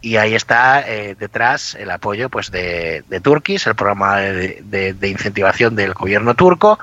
y 0.02 0.18
ahí 0.18 0.34
está 0.34 0.86
eh, 0.86 1.16
detrás 1.18 1.74
el 1.74 1.90
apoyo 1.90 2.28
pues 2.28 2.50
de, 2.50 3.02
de 3.08 3.20
Turkish, 3.20 3.66
el 3.66 3.74
programa 3.74 4.18
de, 4.18 4.96
incentivación 5.00 5.76
del 5.76 5.94
gobierno 5.94 6.34
turco 6.34 6.78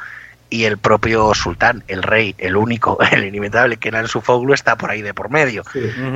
y 0.50 0.64
el 0.64 0.80
propio 0.80 1.32
sultán, 1.36 1.84
el 1.88 2.02
rey, 2.02 2.34
el 2.40 2.58
único, 2.58 2.98
el 3.12 3.24
inimitable 3.24 3.78
que 3.78 3.90
era 3.90 4.00
en 4.00 4.08
su 4.08 4.22
foglu 4.22 4.56
está 4.56 4.76
por 4.76 4.90
ahí 4.90 5.04
de 5.04 5.14
por 5.14 5.30
medio. 5.30 5.62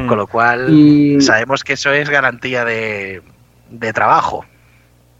Con 0.07 0.17
lo 0.17 0.25
cual 0.25 1.21
sabemos 1.21 1.63
que 1.63 1.73
eso 1.73 1.93
es 1.93 2.09
garantía 2.09 2.65
de, 2.65 3.21
trabajo. 3.93 4.43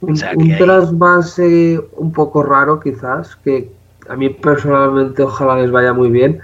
Un, 0.01 0.17
trasvase 0.57 1.79
un 1.97 2.11
poco 2.11 2.41
raro 2.41 2.79
quizás, 2.79 3.35
que 3.43 3.74
a 4.09 4.15
mí 4.15 4.29
personalmente 4.29 5.23
ojalá 5.23 5.57
les 5.57 5.71
vaya 5.71 5.93
muy 5.93 6.09
bien, 6.09 6.41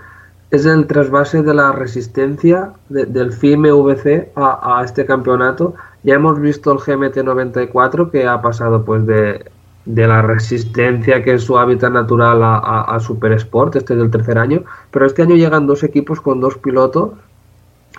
es 0.52 0.66
el 0.66 0.86
trasvase 0.86 1.44
de 1.44 1.54
la 1.54 1.72
resistencia 1.72 2.74
del 2.90 3.32
FIME 3.32 3.72
VC 3.72 4.32
a, 4.36 4.82
este 4.84 5.06
campeonato. 5.06 5.76
Ya 6.04 6.16
hemos 6.16 6.42
visto 6.42 6.74
el 6.74 6.80
GMT94 6.80 8.12
que 8.12 8.28
ha 8.28 8.42
pasado 8.42 8.84
pues 8.84 9.06
de, 9.06 9.46
la 9.86 10.22
resistencia 10.22 11.24
que 11.24 11.36
es 11.36 11.44
su 11.44 11.58
hábitat 11.58 11.94
natural 11.94 12.44
a, 12.44 12.82
a, 12.82 13.00
Super 13.00 13.32
Sport, 13.32 13.78
este 13.78 13.94
es 13.94 14.02
el 14.02 14.12
tercer 14.12 14.38
año, 14.38 14.64
pero 14.92 15.06
este 15.06 15.22
año 15.22 15.36
llegan 15.36 15.68
dos 15.68 15.84
equipos 15.84 16.20
con 16.20 16.42
dos 16.42 16.58
pilotos, 16.58 17.12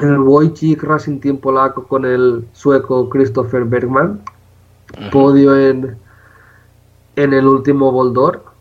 el 0.01 0.19
Wojcik 0.19 0.83
Racing 0.83 1.21
Team 1.21 1.39
polaco 1.39 1.85
con 1.85 2.05
el 2.05 2.47
sueco 2.53 3.09
Christopher 3.09 3.65
Bergman, 3.65 4.21
podio 5.11 5.57
en, 5.57 5.97
en 7.17 7.33
el 7.33 7.47
último 7.47 7.91
Boldor 7.93 8.52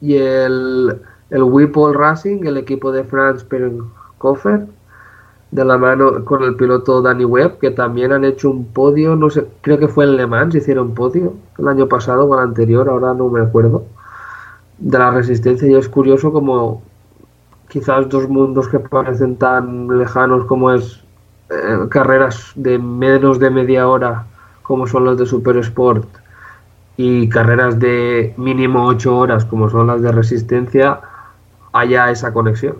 y 0.00 0.16
el, 0.16 1.00
el 1.30 1.42
Whipple 1.42 1.92
Racing, 1.92 2.44
el 2.44 2.56
equipo 2.56 2.92
de 2.92 3.04
Franz 3.04 3.44
Perkoffer, 3.44 4.66
de 5.50 5.64
la 5.64 5.78
mano 5.78 6.24
con 6.24 6.42
el 6.42 6.56
piloto 6.56 7.00
Danny 7.00 7.24
Webb, 7.24 7.58
que 7.58 7.70
también 7.70 8.12
han 8.12 8.24
hecho 8.24 8.50
un 8.50 8.66
podio, 8.66 9.14
no 9.14 9.30
sé, 9.30 9.46
creo 9.60 9.78
que 9.78 9.86
fue 9.86 10.04
en 10.04 10.16
Le 10.16 10.26
Mans, 10.26 10.54
hicieron 10.54 10.94
podio 10.94 11.34
el 11.58 11.68
año 11.68 11.86
pasado 11.88 12.24
o 12.24 12.34
el 12.34 12.40
anterior, 12.40 12.88
ahora 12.88 13.14
no 13.14 13.28
me 13.28 13.40
acuerdo, 13.40 13.84
de 14.78 14.98
la 14.98 15.12
resistencia. 15.12 15.68
Y 15.68 15.74
es 15.74 15.88
curioso 15.88 16.32
como 16.32 16.82
quizás 17.68 18.08
dos 18.08 18.28
mundos 18.28 18.68
que 18.68 18.80
parecen 18.80 19.36
tan 19.36 19.96
lejanos 19.96 20.44
como 20.46 20.72
es 20.72 21.04
eh, 21.50 21.86
carreras 21.88 22.52
de 22.56 22.78
menos 22.78 23.38
de 23.38 23.50
media 23.50 23.86
hora 23.88 24.26
como 24.62 24.86
son 24.86 25.04
los 25.04 25.18
de 25.18 25.26
Super 25.26 25.56
Sport 25.58 26.06
y 26.96 27.28
carreras 27.28 27.78
de 27.78 28.34
mínimo 28.36 28.86
8 28.86 29.16
horas 29.16 29.44
como 29.44 29.68
son 29.68 29.88
las 29.88 30.02
de 30.02 30.12
resistencia 30.12 31.00
haya 31.72 32.10
esa 32.10 32.32
conexión. 32.32 32.76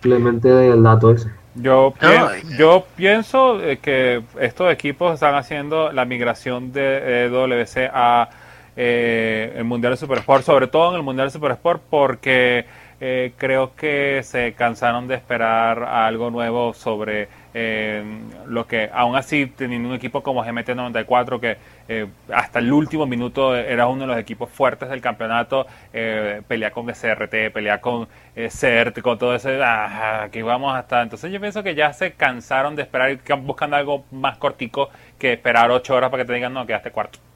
Simplemente 0.00 0.68
el 0.68 0.82
dato 0.82 1.10
ese. 1.10 1.30
Yo, 1.56 1.92
pienso, 1.98 2.30
yo 2.56 2.86
pienso 2.94 3.58
que 3.82 4.22
estos 4.38 4.72
equipos 4.72 5.14
están 5.14 5.34
haciendo 5.34 5.92
la 5.92 6.04
migración 6.04 6.72
de 6.72 7.24
eh, 7.24 7.28
WC 7.30 7.90
a 7.92 8.28
eh, 8.76 9.54
el 9.56 9.64
Mundial 9.64 9.94
de 9.94 9.96
Super 9.96 10.18
Sport, 10.18 10.44
sobre 10.44 10.68
todo 10.68 10.90
en 10.90 10.96
el 10.98 11.02
Mundial 11.02 11.26
de 11.26 11.32
Super 11.32 11.50
Sport, 11.52 11.82
porque 11.90 12.64
eh, 13.00 13.32
creo 13.36 13.74
que 13.76 14.22
se 14.24 14.54
cansaron 14.54 15.08
de 15.08 15.14
esperar 15.14 15.84
algo 15.84 16.30
nuevo 16.30 16.74
sobre 16.74 17.28
eh, 17.54 18.04
lo 18.46 18.66
que, 18.66 18.90
aún 18.92 19.16
así, 19.16 19.46
teniendo 19.46 19.88
un 19.88 19.94
equipo 19.94 20.22
como 20.22 20.44
GMT94 20.44 21.40
que 21.40 21.56
eh, 21.88 22.06
hasta 22.32 22.58
el 22.58 22.72
último 22.72 23.06
minuto 23.06 23.56
era 23.56 23.86
uno 23.88 24.02
de 24.02 24.06
los 24.06 24.18
equipos 24.18 24.50
fuertes 24.50 24.88
del 24.88 25.00
campeonato, 25.00 25.66
eh, 25.92 26.42
pelea 26.46 26.70
con 26.70 26.88
SRT, 26.88 27.50
pelea 27.52 27.80
con 27.80 28.06
CERT, 28.36 29.00
con 29.00 29.18
todo 29.18 29.34
ese, 29.34 29.60
ah, 29.62 30.22
aquí 30.24 30.42
vamos 30.42 30.76
hasta, 30.76 31.02
entonces 31.02 31.32
yo 31.32 31.40
pienso 31.40 31.62
que 31.62 31.74
ya 31.74 31.92
se 31.92 32.12
cansaron 32.12 32.76
de 32.76 32.82
esperar 32.82 33.10
y 33.10 33.18
buscando 33.40 33.76
algo 33.76 34.04
más 34.12 34.38
cortico 34.38 34.90
que 35.18 35.32
esperar 35.32 35.70
ocho 35.70 35.94
horas 35.94 36.10
para 36.10 36.22
que 36.22 36.26
te 36.28 36.34
digan, 36.34 36.52
no, 36.54 36.66
quedaste 36.66 36.90
cuarto. 36.90 37.27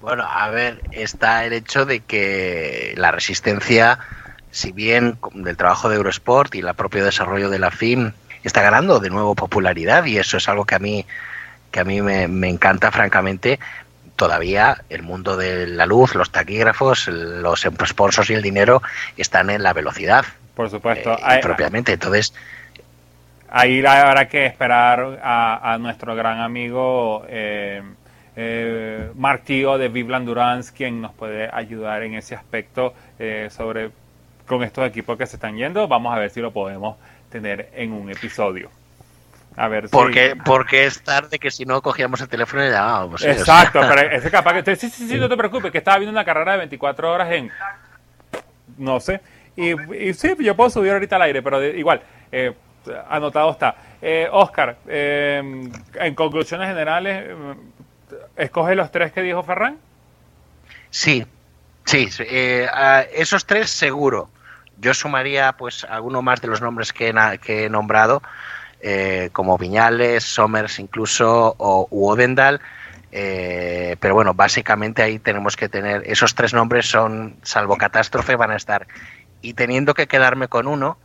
Bueno, 0.00 0.24
a 0.28 0.48
ver, 0.50 0.80
está 0.92 1.44
el 1.44 1.52
hecho 1.52 1.84
de 1.84 2.00
que 2.00 2.94
la 2.96 3.10
resistencia, 3.10 3.98
si 4.50 4.72
bien 4.72 5.18
del 5.34 5.56
trabajo 5.56 5.88
de 5.88 5.96
Eurosport 5.96 6.54
y 6.54 6.60
el 6.60 6.74
propio 6.74 7.04
desarrollo 7.04 7.50
de 7.50 7.58
la 7.58 7.70
FIM, 7.70 8.12
está 8.44 8.62
ganando 8.62 9.00
de 9.00 9.10
nuevo 9.10 9.34
popularidad 9.34 10.04
y 10.04 10.18
eso 10.18 10.36
es 10.36 10.48
algo 10.48 10.64
que 10.64 10.76
a 10.76 10.78
mí, 10.78 11.04
que 11.70 11.80
a 11.80 11.84
mí 11.84 12.00
me, 12.00 12.48
encanta, 12.48 12.90
francamente. 12.92 13.58
Todavía 14.14 14.82
el 14.88 15.02
mundo 15.02 15.36
de 15.36 15.66
la 15.66 15.86
luz, 15.86 16.14
los 16.14 16.30
taquígrafos, 16.30 17.08
los 17.08 17.66
sponsors 17.86 18.30
y 18.30 18.34
el 18.34 18.42
dinero 18.42 18.82
están 19.16 19.50
en 19.50 19.62
la 19.62 19.72
velocidad. 19.72 20.24
Por 20.54 20.70
supuesto. 20.70 21.16
Eh, 21.16 21.38
propiamente. 21.40 21.92
Entonces, 21.92 22.34
ahí 23.48 23.84
habrá 23.84 24.28
que 24.28 24.46
esperar 24.46 25.20
a, 25.22 25.76
nuestro 25.78 26.16
gran 26.16 26.40
amigo 26.40 27.24
eh, 27.28 27.82
eh, 28.40 29.10
Mark 29.16 29.42
de 29.46 29.88
Vivland 29.88 30.24
Durance, 30.24 30.72
quien 30.72 31.00
nos 31.00 31.12
puede 31.12 31.50
ayudar 31.52 32.04
en 32.04 32.14
ese 32.14 32.36
aspecto 32.36 32.94
eh, 33.18 33.48
sobre 33.50 33.90
con 34.46 34.62
estos 34.62 34.86
equipos 34.86 35.18
que 35.18 35.26
se 35.26 35.36
están 35.36 35.56
yendo. 35.56 35.88
Vamos 35.88 36.14
a 36.14 36.20
ver 36.20 36.30
si 36.30 36.40
lo 36.40 36.52
podemos 36.52 36.96
tener 37.30 37.68
en 37.74 37.92
un 37.92 38.08
episodio. 38.10 38.70
A 39.56 39.66
ver 39.66 39.88
porque, 39.90 40.36
Porque 40.44 40.86
es 40.86 41.02
tarde 41.02 41.40
que 41.40 41.50
si 41.50 41.64
no 41.64 41.82
cogíamos 41.82 42.20
el 42.20 42.28
teléfono 42.28 42.64
y 42.64 42.70
llamábamos. 42.70 43.24
Exacto, 43.24 43.80
pero 43.80 44.02
ese 44.08 44.30
capaz 44.30 44.62
que... 44.62 44.76
Sí, 44.76 44.88
sí, 44.88 45.08
sí, 45.08 45.18
no 45.18 45.28
te 45.28 45.36
preocupes, 45.36 45.72
que 45.72 45.78
estaba 45.78 45.98
viendo 45.98 46.12
una 46.12 46.24
carrera 46.24 46.52
de 46.52 46.58
24 46.58 47.12
horas 47.12 47.32
en... 47.32 47.50
No 48.76 49.00
sé. 49.00 49.20
Y, 49.56 49.72
y 49.96 50.14
sí, 50.14 50.36
yo 50.38 50.54
puedo 50.54 50.70
subir 50.70 50.92
ahorita 50.92 51.16
al 51.16 51.22
aire, 51.22 51.42
pero 51.42 51.60
igual, 51.64 52.00
eh, 52.30 52.54
anotado 53.08 53.50
está. 53.50 53.74
Eh, 54.00 54.28
Oscar, 54.30 54.76
eh, 54.86 55.42
en 55.94 56.14
conclusiones 56.14 56.68
generales, 56.68 57.26
¿Escoge 58.38 58.76
los 58.76 58.92
tres 58.92 59.12
que 59.12 59.20
dijo 59.20 59.42
Ferran? 59.42 59.76
Sí, 60.90 61.26
sí, 61.84 62.08
eh, 62.20 62.68
esos 63.12 63.44
tres 63.44 63.68
seguro. 63.68 64.30
Yo 64.80 64.94
sumaría 64.94 65.52
pues 65.54 65.84
alguno 65.84 66.22
más 66.22 66.40
de 66.40 66.46
los 66.46 66.60
nombres 66.60 66.92
que 66.92 67.08
he, 67.08 67.68
nombrado, 67.68 68.22
eh, 68.80 69.30
como 69.32 69.58
Viñales, 69.58 70.22
Somers 70.22 70.78
incluso, 70.78 71.56
o 71.58 71.88
Uodendal. 71.90 72.60
Eh, 73.10 73.96
pero 73.98 74.14
bueno, 74.14 74.34
básicamente 74.34 75.02
ahí 75.02 75.18
tenemos 75.18 75.56
que 75.56 75.68
tener, 75.68 76.02
esos 76.06 76.34
tres 76.36 76.54
nombres 76.54 76.86
son, 76.86 77.36
salvo 77.42 77.76
catástrofe, 77.76 78.36
van 78.36 78.52
a 78.52 78.56
estar. 78.56 78.86
Y 79.42 79.54
teniendo 79.54 79.94
que 79.94 80.06
quedarme 80.06 80.46
con 80.46 80.68
uno, 80.68 80.96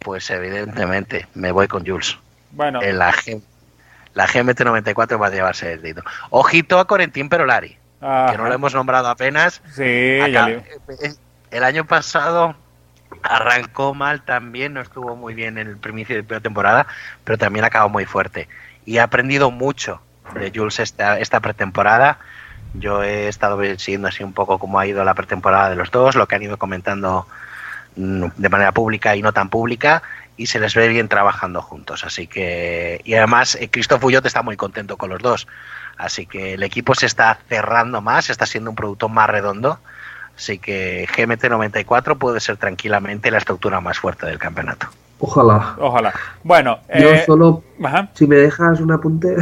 pues 0.00 0.30
evidentemente 0.30 1.26
me 1.34 1.52
voy 1.52 1.68
con 1.68 1.86
Jules. 1.86 2.16
Bueno. 2.52 2.80
En 2.80 2.98
la, 2.98 3.12
la 4.18 4.26
GMT94 4.26 5.22
va 5.22 5.28
a 5.28 5.30
llevarse 5.30 5.74
el 5.74 5.80
título. 5.80 6.10
Ojito 6.30 6.80
a 6.80 6.88
Corentín 6.88 7.28
Perolari, 7.28 7.78
que 8.00 8.36
no 8.36 8.48
lo 8.48 8.52
hemos 8.52 8.74
nombrado 8.74 9.06
apenas. 9.06 9.62
Sí, 9.76 9.84
eh, 9.84 10.60
El 11.52 11.62
año 11.62 11.84
pasado 11.84 12.56
arrancó 13.22 13.94
mal 13.94 14.22
también, 14.22 14.74
no 14.74 14.80
estuvo 14.80 15.14
muy 15.14 15.34
bien 15.34 15.56
en 15.56 15.68
el 15.68 15.76
primicio 15.76 16.20
de 16.20 16.40
temporada, 16.40 16.88
pero 17.22 17.38
también 17.38 17.64
acabó 17.64 17.90
muy 17.90 18.06
fuerte. 18.06 18.48
Y 18.84 18.98
ha 18.98 19.04
aprendido 19.04 19.52
mucho 19.52 20.00
de 20.34 20.50
Jules 20.52 20.80
esta, 20.80 21.20
esta 21.20 21.38
pretemporada. 21.38 22.18
Yo 22.74 23.04
he 23.04 23.28
estado 23.28 23.62
siguiendo 23.78 24.08
así 24.08 24.24
un 24.24 24.32
poco 24.32 24.58
cómo 24.58 24.80
ha 24.80 24.86
ido 24.88 25.04
la 25.04 25.14
pretemporada 25.14 25.70
de 25.70 25.76
los 25.76 25.92
dos, 25.92 26.16
lo 26.16 26.26
que 26.26 26.34
han 26.34 26.42
ido 26.42 26.56
comentando 26.56 27.28
mm, 27.94 28.24
de 28.36 28.48
manera 28.48 28.72
pública 28.72 29.14
y 29.14 29.22
no 29.22 29.32
tan 29.32 29.48
pública 29.48 30.02
y 30.38 30.46
se 30.46 30.60
les 30.60 30.74
ve 30.74 30.88
bien 30.88 31.08
trabajando 31.08 31.60
juntos. 31.60 32.04
Así 32.04 32.26
que, 32.26 33.02
y 33.04 33.14
además, 33.14 33.56
eh, 33.60 33.68
Christoph 33.68 34.02
Ullot 34.02 34.24
está 34.24 34.42
muy 34.42 34.56
contento 34.56 34.96
con 34.96 35.10
los 35.10 35.20
dos. 35.20 35.46
Así 35.98 36.26
que 36.26 36.54
el 36.54 36.62
equipo 36.62 36.94
se 36.94 37.06
está 37.06 37.38
cerrando 37.48 38.00
más, 38.00 38.30
está 38.30 38.46
siendo 38.46 38.70
un 38.70 38.76
producto 38.76 39.08
más 39.08 39.28
redondo. 39.28 39.80
Así 40.36 40.58
que 40.58 41.06
GMT94 41.08 42.16
puede 42.16 42.38
ser 42.38 42.56
tranquilamente 42.56 43.30
la 43.32 43.38
estructura 43.38 43.80
más 43.80 43.98
fuerte 43.98 44.26
del 44.26 44.38
campeonato. 44.38 44.86
Ojalá. 45.18 45.74
Ojalá. 45.78 46.14
Bueno, 46.44 46.78
yo 46.88 47.10
eh, 47.10 47.24
solo, 47.26 47.64
si 48.14 48.28
me 48.28 48.36
dejas 48.36 48.80
un 48.80 48.92
apunte, 48.92 49.36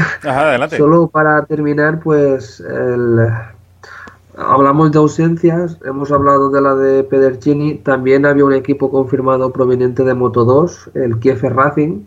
solo 0.75 1.09
para 1.09 1.45
terminar, 1.45 2.01
pues 2.01 2.61
el, 2.61 3.29
Hablamos 4.37 4.93
de 4.93 4.99
ausencias, 4.99 5.79
hemos 5.87 6.13
hablado 6.13 6.51
de 6.51 6.61
la 6.61 6.75
de 6.75 7.03
Pedercini, 7.05 7.77
también 7.77 8.27
había 8.27 8.45
un 8.45 8.53
equipo 8.53 8.91
confirmado 8.91 9.51
proveniente 9.51 10.05
de 10.05 10.13
Moto 10.13 10.45
2, 10.45 10.91
el 10.93 11.19
Kiefer 11.19 11.55
Racing, 11.55 12.05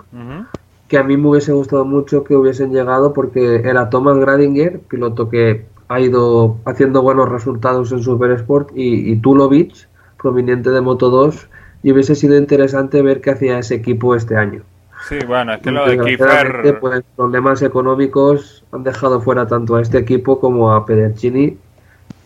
que 0.88 1.00
a 1.00 1.04
mí 1.04 1.18
me 1.18 1.30
hubiese 1.30 1.54
gustado 1.54 1.86
mucho 1.86 2.24
que 2.24 2.36
hubiesen 2.36 2.72
llegado 2.72 3.14
porque 3.14 3.62
era 3.66 3.90
Thomas 3.90 4.20
Gradinger, 4.20 4.80
piloto 4.82 5.28
que 5.28 5.66
ha 5.88 6.00
ido 6.00 6.58
haciendo 6.66 7.02
buenos 7.02 7.30
resultados 7.30 7.92
en 7.92 8.04
Super 8.04 8.30
Sport, 8.32 8.74
y, 8.76 9.12
y 9.12 9.16
Tulovic, 9.16 9.88
proveniente 10.22 10.70
de 10.70 10.82
Moto 10.82 11.10
2, 11.10 11.50
y 11.82 11.92
hubiese 11.94 12.14
sido 12.14 12.38
interesante 12.38 13.02
ver 13.02 13.22
qué 13.22 13.32
hacía 13.32 13.58
ese 13.58 13.74
equipo 13.74 14.14
este 14.14 14.38
año. 14.38 14.62
Sí, 15.08 15.18
bueno, 15.28 15.54
es 15.54 15.62
que 15.62 15.72
lo 15.72 15.88
de 15.88 15.98
Kiefer... 15.98 16.78
Pues 16.80 17.04
problemas 17.16 17.64
económicos 17.64 18.64
han 18.72 18.84
dejado 18.84 19.20
fuera 19.20 19.48
tanto 19.48 19.78
a 19.78 19.82
este 19.82 19.98
equipo 19.98 20.40
como 20.40 20.72
a 20.72 20.86
Pedercini 20.86 21.58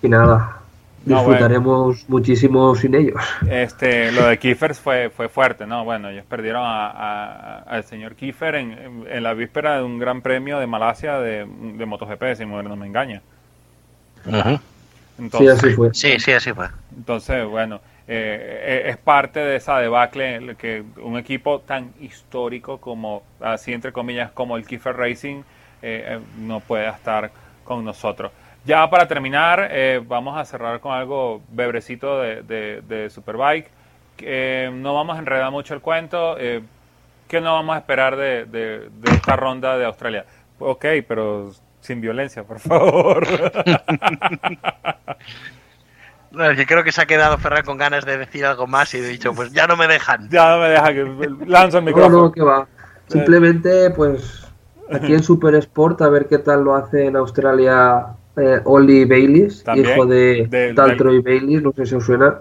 y 0.03 0.09
nada, 0.09 0.59
disfrutaremos 1.05 2.07
muchísimo 2.09 2.75
sin 2.75 2.93
ellos. 2.93 3.21
Este, 3.49 4.11
lo 4.11 4.27
de 4.27 4.37
Kiefers 4.37 4.79
fue, 4.79 5.09
fue 5.09 5.29
fuerte, 5.29 5.65
¿no? 5.65 5.85
Bueno, 5.85 6.09
ellos 6.09 6.25
perdieron 6.27 6.63
al 6.65 7.83
señor 7.85 8.15
Kiefer 8.15 8.55
en, 8.55 9.05
en, 9.09 9.23
la 9.23 9.33
víspera 9.33 9.77
de 9.77 9.83
un 9.83 9.97
gran 9.97 10.21
premio 10.21 10.59
de 10.59 10.67
Malasia 10.67 11.19
de, 11.19 11.47
de 11.47 11.85
MotoGP, 11.85 12.35
si 12.35 12.45
no 12.45 12.75
me 12.75 12.85
engaña. 12.85 13.21
sí, 14.25 15.47
así 15.47 15.69
fue. 15.71 15.93
Sí, 15.93 16.19
sí, 16.19 16.33
así 16.33 16.51
fue. 16.51 16.67
Entonces, 16.95 17.47
bueno, 17.47 17.79
eh, 18.05 18.83
es 18.87 18.97
parte 18.97 19.39
de 19.39 19.55
esa 19.55 19.79
debacle 19.79 20.55
que 20.57 20.83
un 21.01 21.17
equipo 21.17 21.61
tan 21.61 21.93
histórico 22.01 22.77
como, 22.79 23.23
así 23.39 23.71
entre 23.71 23.93
comillas, 23.93 24.31
como 24.31 24.57
el 24.57 24.65
Kiefer 24.65 24.97
Racing, 24.97 25.43
eh, 25.81 26.03
eh, 26.07 26.19
no 26.39 26.59
puede 26.59 26.89
estar 26.89 27.31
con 27.63 27.85
nosotros. 27.85 28.31
Ya 28.65 28.89
para 28.89 29.07
terminar, 29.07 29.67
eh, 29.71 30.01
vamos 30.05 30.37
a 30.37 30.45
cerrar 30.45 30.79
con 30.79 30.93
algo 30.93 31.41
bebrecito 31.49 32.21
de, 32.21 32.81
de, 32.81 33.09
Superbike. 33.09 33.69
Eh, 34.19 34.71
no 34.73 34.93
vamos 34.93 35.17
a 35.17 35.19
enredar 35.19 35.51
mucho 35.51 35.73
el 35.73 35.81
cuento. 35.81 36.37
Eh, 36.39 36.61
¿Qué 37.27 37.41
no 37.41 37.53
vamos 37.53 37.75
a 37.75 37.79
esperar 37.79 38.15
de, 38.15 38.45
de, 38.45 38.89
esta 39.11 39.35
ronda 39.35 39.77
de 39.77 39.85
Australia? 39.85 40.25
Ok, 40.59 40.85
pero 41.07 41.51
sin 41.81 41.99
violencia, 41.99 42.43
por 42.43 42.59
favor. 42.59 43.27
No, 46.31 46.49
es 46.49 46.57
que 46.57 46.65
creo 46.65 46.83
que 46.83 46.91
se 46.91 46.99
ha 46.99 47.05
quedado 47.05 47.37
Ferran 47.37 47.63
con 47.63 47.77
ganas 47.77 48.05
de 48.05 48.17
decir 48.17 48.43
algo 48.43 48.65
más 48.65 48.91
y 48.95 48.97
he 48.97 49.01
dicho, 49.03 49.35
pues 49.35 49.53
ya 49.53 49.67
no 49.67 49.77
me 49.77 49.87
dejan. 49.87 50.29
Ya 50.31 50.49
no 50.49 50.61
me 50.61 50.69
dejan, 50.69 50.95
que 50.95 51.45
lanzo 51.45 51.77
el 51.77 51.83
micrófono. 51.83 52.17
No, 52.17 52.23
no, 52.23 52.31
que 52.31 52.41
va. 52.41 52.67
Simplemente, 53.07 53.91
pues, 53.91 54.51
aquí 54.91 55.13
en 55.13 55.21
Super 55.21 55.53
Sport, 55.53 56.01
a 56.01 56.09
ver 56.09 56.27
qué 56.27 56.39
tal 56.39 56.63
lo 56.63 56.73
hace 56.73 57.05
en 57.05 57.17
Australia 57.17 58.15
eh, 58.37 58.61
Oli 58.65 59.05
Baylis, 59.05 59.63
hijo 59.75 60.05
de, 60.05 60.47
de 60.49 60.73
Daltroy 60.73 61.21
Baylis, 61.21 61.61
no 61.61 61.71
sé 61.73 61.85
si 61.85 61.95
os 61.95 62.05
suena. 62.05 62.39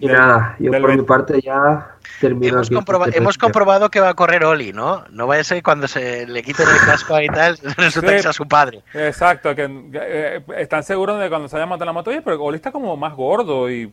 Y 0.00 0.06
nada, 0.06 0.56
yo 0.58 0.72
por 0.72 0.96
mi 0.96 1.02
parte 1.02 1.40
ya 1.40 1.94
termino. 2.20 2.54
Hemos, 2.54 2.70
este 3.06 3.18
hemos 3.18 3.38
comprobado 3.38 3.88
que 3.90 4.00
va 4.00 4.08
a 4.08 4.14
correr 4.14 4.44
Oli, 4.44 4.72
¿no? 4.72 5.04
No 5.10 5.26
vaya 5.26 5.42
a 5.42 5.44
ser 5.44 5.62
cuando 5.62 5.86
se 5.86 6.26
le 6.26 6.42
quiten 6.42 6.66
el 6.68 6.86
casco 6.86 7.20
y 7.20 7.28
tal, 7.28 7.56
resulta 7.76 8.16
que 8.16 8.26
a 8.26 8.32
su 8.32 8.48
padre. 8.48 8.82
Exacto, 8.94 9.54
que 9.54 9.68
eh, 9.92 10.42
están 10.56 10.82
seguros 10.82 11.18
de 11.18 11.24
que 11.24 11.30
cuando 11.30 11.48
se 11.48 11.56
haya 11.56 11.66
matado 11.66 11.86
la 11.86 11.92
moto, 11.92 12.10
oye, 12.10 12.22
pero 12.22 12.42
Oli 12.42 12.56
está 12.56 12.72
como 12.72 12.96
más 12.96 13.14
gordo 13.14 13.70
y 13.70 13.92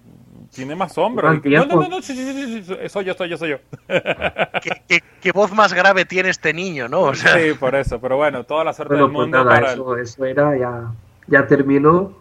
tiene 0.54 0.76
más 0.76 0.98
hombros. 0.98 1.44
No, 1.44 1.66
no, 1.66 1.82
no, 1.82 1.88
no, 1.88 2.02
sí, 2.02 2.16
sí, 2.16 2.64
sí, 2.64 2.90
soy 2.90 3.06
yo, 3.06 3.14
soy 3.14 3.30
yo, 3.30 3.38
soy 3.38 3.50
yo. 3.52 3.58
¿Qué, 5.22 5.32
voz 5.32 5.52
más 5.52 5.74
grave 5.74 6.06
tiene 6.06 6.30
este 6.30 6.54
niño, 6.54 6.88
¿no? 6.88 7.14
Sí, 7.14 7.54
por 7.60 7.76
eso, 7.76 8.00
pero 8.00 8.18
bueno, 8.18 8.44
toda 8.44 8.64
la 8.64 8.74
suerte 8.74 8.96
del 8.96 9.04
pues 9.04 9.14
mundo 9.14 9.44
para 9.44 9.74
eso, 9.74 9.98
eso 9.98 10.26
era, 10.26 10.58
ya, 10.58 10.92
ya 11.28 11.48
terminó. 11.48 12.18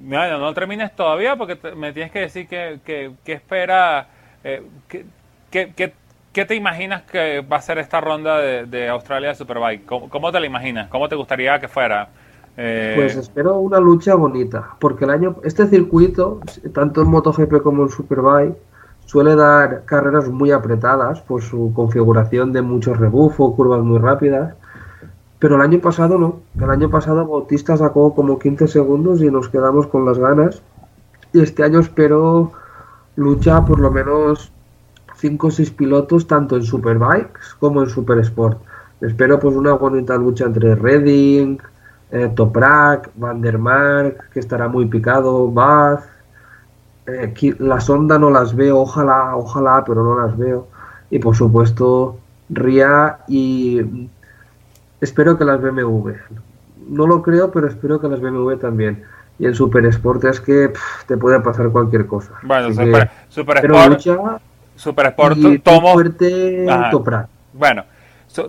No, 0.00 0.38
no, 0.38 0.54
termines 0.54 0.94
todavía 0.96 1.36
porque 1.36 1.58
me 1.74 1.92
tienes 1.92 2.12
que 2.12 2.20
decir 2.20 2.48
que, 2.48 2.80
que, 2.84 3.12
que 3.24 3.32
espera, 3.34 4.08
eh, 4.42 4.62
que, 4.88 5.06
¿Qué 6.32 6.46
te 6.46 6.54
imaginas 6.54 7.02
que 7.02 7.40
va 7.40 7.58
a 7.58 7.60
ser 7.60 7.76
esta 7.76 8.00
ronda 8.00 8.38
de, 8.38 8.64
de 8.64 8.88
Australia 8.88 9.34
Superbike? 9.34 9.84
¿Cómo, 9.84 10.08
¿Cómo, 10.08 10.32
te 10.32 10.40
la 10.40 10.46
imaginas? 10.46 10.88
¿Cómo 10.88 11.06
te 11.06 11.14
gustaría 11.14 11.60
que 11.60 11.68
fuera? 11.68 12.08
Eh, 12.56 12.92
pues 12.96 13.16
espero 13.16 13.58
una 13.58 13.80
lucha 13.80 14.14
bonita, 14.14 14.76
porque 14.78 15.04
el 15.04 15.10
año 15.10 15.36
este 15.42 15.66
circuito, 15.66 16.40
tanto 16.74 17.02
en 17.02 17.08
MotoGP 17.08 17.62
como 17.62 17.84
en 17.84 17.88
Superbike, 17.88 18.56
suele 19.06 19.34
dar 19.36 19.84
carreras 19.84 20.28
muy 20.28 20.50
apretadas 20.50 21.20
por 21.22 21.42
su 21.42 21.72
configuración 21.74 22.52
de 22.52 22.62
mucho 22.62 22.94
rebufo, 22.94 23.54
curvas 23.54 23.82
muy 23.82 23.98
rápidas. 23.98 24.54
Pero 25.38 25.56
el 25.56 25.62
año 25.62 25.80
pasado 25.80 26.18
no. 26.18 26.40
El 26.56 26.70
año 26.70 26.88
pasado 26.88 27.26
Bautista 27.26 27.76
sacó 27.76 28.14
como 28.14 28.38
15 28.38 28.68
segundos 28.68 29.20
y 29.22 29.30
nos 29.30 29.48
quedamos 29.48 29.88
con 29.88 30.04
las 30.04 30.18
ganas. 30.18 30.62
Y 31.32 31.40
este 31.40 31.64
año 31.64 31.80
espero 31.80 32.52
lucha 33.16 33.64
por 33.64 33.80
lo 33.80 33.90
menos 33.90 34.52
5 35.16 35.46
o 35.46 35.50
6 35.50 35.70
pilotos 35.72 36.26
tanto 36.26 36.56
en 36.56 36.62
Superbikes 36.62 37.56
como 37.58 37.82
en 37.82 37.88
Super 37.88 38.18
Sport. 38.18 38.60
Espero 39.00 39.40
pues 39.40 39.56
una 39.56 39.72
bonita 39.72 40.16
lucha 40.16 40.44
entre 40.44 40.76
Redding, 40.76 41.58
eh, 42.12 42.30
Toprak, 42.34 43.10
Van 43.16 43.40
der 43.40 43.58
Mark, 43.58 44.28
que 44.32 44.38
estará 44.40 44.68
muy 44.68 44.86
picado, 44.86 45.50
Bath. 45.50 46.04
Eh, 47.06 47.54
la 47.58 47.80
sonda 47.80 48.18
no 48.18 48.30
las 48.30 48.54
veo, 48.54 48.80
ojalá, 48.80 49.34
ojalá, 49.34 49.82
pero 49.84 50.04
no 50.04 50.20
las 50.24 50.36
veo. 50.36 50.68
Y 51.10 51.18
por 51.18 51.34
supuesto, 51.34 52.18
Ria 52.50 53.18
y 53.26 54.08
espero 55.00 55.38
que 55.38 55.44
las 55.44 55.60
BMW. 55.60 56.10
No 56.88 57.06
lo 57.06 57.22
creo, 57.22 57.50
pero 57.50 57.66
espero 57.66 57.98
que 57.98 58.08
las 58.08 58.20
BMW 58.20 58.56
también. 58.56 59.04
Y 59.38 59.46
en 59.46 59.54
Super 59.54 59.86
Sport 59.86 60.24
es 60.24 60.40
que 60.40 60.72
te 61.06 61.16
puede 61.16 61.40
pasar 61.40 61.70
cualquier 61.70 62.06
cosa. 62.06 62.32
Bueno, 62.42 62.68
Super, 62.72 63.10
super 63.28 63.56
Sport. 63.64 64.00
super 64.76 65.06
Sport, 65.06 65.38
tomo. 65.64 65.92
Fuerte 65.94 66.66
Toprak. 66.90 67.28
Bueno, 67.54 67.84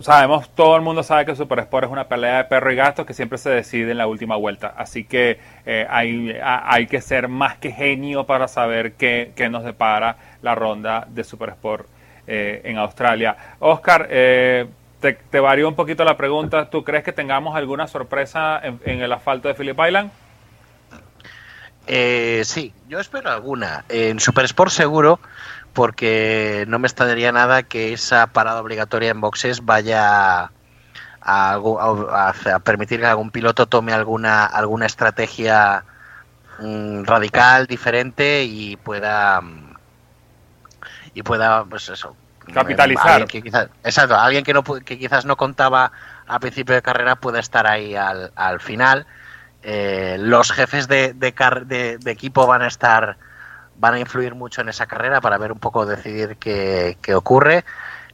sabemos, 0.00 0.48
todo 0.54 0.76
el 0.76 0.82
mundo 0.82 1.02
sabe 1.02 1.26
que 1.26 1.36
Super 1.36 1.58
Sport 1.60 1.84
es 1.84 1.90
una 1.90 2.08
pelea 2.08 2.38
de 2.38 2.44
perro 2.44 2.72
y 2.72 2.76
gato 2.76 3.04
que 3.04 3.14
siempre 3.14 3.38
se 3.38 3.50
decide 3.50 3.90
en 3.92 3.98
la 3.98 4.06
última 4.06 4.36
vuelta. 4.36 4.74
Así 4.76 5.04
que 5.04 5.38
eh, 5.66 5.86
hay, 5.88 6.36
hay, 6.42 6.86
que 6.86 7.00
ser 7.00 7.28
más 7.28 7.58
que 7.58 7.70
genio 7.70 8.24
para 8.24 8.48
saber 8.48 8.92
qué, 8.94 9.32
nos 9.50 9.64
depara 9.64 10.16
la 10.42 10.54
ronda 10.54 11.06
de 11.08 11.24
Super 11.24 11.50
Sport 11.50 11.86
eh, 12.26 12.62
en 12.64 12.78
Australia. 12.78 13.36
Oscar, 13.58 14.08
eh, 14.10 14.66
te, 15.00 15.12
te 15.14 15.40
varío 15.40 15.68
un 15.68 15.74
poquito 15.74 16.04
la 16.04 16.16
pregunta. 16.16 16.70
¿Tú 16.70 16.82
crees 16.82 17.04
que 17.04 17.12
tengamos 17.12 17.54
alguna 17.54 17.86
sorpresa 17.86 18.60
en, 18.62 18.80
en 18.84 19.02
el 19.02 19.12
asfalto 19.12 19.48
de 19.48 19.54
Phillip 19.54 19.78
Island? 19.78 20.10
sí, 21.86 22.72
yo 22.88 22.98
espero 22.98 23.30
alguna. 23.30 23.84
En 23.90 24.18
Super 24.18 24.46
Sport 24.46 24.70
seguro 24.70 25.20
porque 25.74 26.64
no 26.68 26.78
me 26.78 26.86
extrañaría 26.86 27.32
nada 27.32 27.64
que 27.64 27.92
esa 27.92 28.28
parada 28.28 28.60
obligatoria 28.60 29.10
en 29.10 29.20
boxes 29.20 29.64
vaya 29.64 30.50
a, 31.20 32.32
permitir 32.64 33.00
que 33.00 33.06
algún 33.06 33.30
piloto 33.30 33.66
tome 33.66 33.92
alguna 33.92 34.44
alguna 34.44 34.86
estrategia 34.86 35.84
mm, 36.60 37.04
radical 37.04 37.66
diferente 37.66 38.44
y 38.44 38.76
pueda 38.76 39.42
y 41.12 41.22
pueda 41.22 41.64
pues 41.64 41.88
eso 41.88 42.16
capitalizar. 42.52 43.26
que 43.26 43.38
exacto 43.38 44.16
alguien 44.16 44.44
que 44.44 44.54
no 44.54 44.62
que 44.62 44.98
quizás 44.98 45.24
no 45.24 45.36
contaba 45.36 45.92
a 46.26 46.38
principio 46.38 46.74
de 46.74 46.82
carrera 46.82 47.16
pueda 47.16 47.40
estar 47.40 47.66
ahí 47.66 47.96
al, 47.96 48.32
al 48.36 48.60
final. 48.60 49.06
Eh, 49.66 50.18
los 50.20 50.52
jefes 50.52 50.88
de, 50.88 51.14
de, 51.14 51.98
de 51.98 52.10
equipo 52.10 52.46
van 52.46 52.60
a 52.62 52.66
estar 52.66 53.16
van 53.78 53.94
a 53.94 53.98
influir 53.98 54.34
mucho 54.34 54.60
en 54.60 54.68
esa 54.68 54.86
carrera 54.86 55.20
para 55.20 55.38
ver 55.38 55.52
un 55.52 55.58
poco, 55.58 55.86
decidir 55.86 56.36
qué, 56.36 56.96
ocurre. 57.14 57.64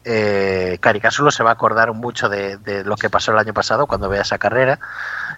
Eh, 0.02 0.78
Caricasulo 0.80 1.30
se 1.30 1.42
va 1.42 1.50
a 1.50 1.52
acordar 1.52 1.92
mucho 1.92 2.30
de, 2.30 2.82
lo 2.84 2.96
que 2.96 3.10
pasó 3.10 3.32
el 3.32 3.38
año 3.38 3.52
pasado 3.52 3.86
cuando 3.86 4.08
vea 4.08 4.22
esa 4.22 4.38
carrera 4.38 4.78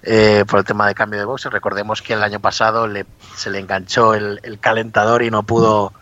eh, 0.04 0.44
por 0.46 0.60
el 0.60 0.64
tema 0.64 0.86
de 0.86 0.94
cambio 0.94 1.18
de 1.18 1.24
boxes. 1.24 1.52
Recordemos 1.52 2.00
que 2.00 2.12
el 2.12 2.22
año 2.22 2.38
pasado 2.38 2.86
le, 2.86 3.04
se 3.34 3.50
le 3.50 3.58
enganchó 3.58 4.14
el, 4.14 4.40
calentador 4.60 5.22
y 5.22 5.30
no 5.30 5.42
pudo, 5.42 5.92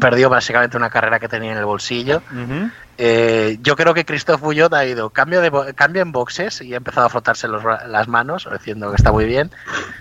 perdió 0.00 0.28
básicamente 0.28 0.76
una 0.76 0.90
carrera 0.90 1.18
que 1.18 1.28
tenía 1.28 1.52
en 1.52 1.58
el 1.58 1.64
bolsillo. 1.64 2.22
Eh, 3.02 3.56
yo 3.62 3.76
creo 3.76 3.94
que 3.94 4.04
Christophe 4.04 4.44
Bouillot 4.44 4.74
ha 4.74 4.84
ido 4.84 5.08
cambio, 5.08 5.40
de, 5.40 5.72
cambio 5.72 6.02
en 6.02 6.12
boxes 6.12 6.60
y 6.60 6.74
ha 6.74 6.76
empezado 6.76 7.06
a 7.06 7.08
frotarse 7.08 7.48
las 7.48 8.08
manos, 8.08 8.46
diciendo 8.52 8.90
que 8.90 8.96
está 8.96 9.10
muy 9.10 9.24
bien. 9.24 9.50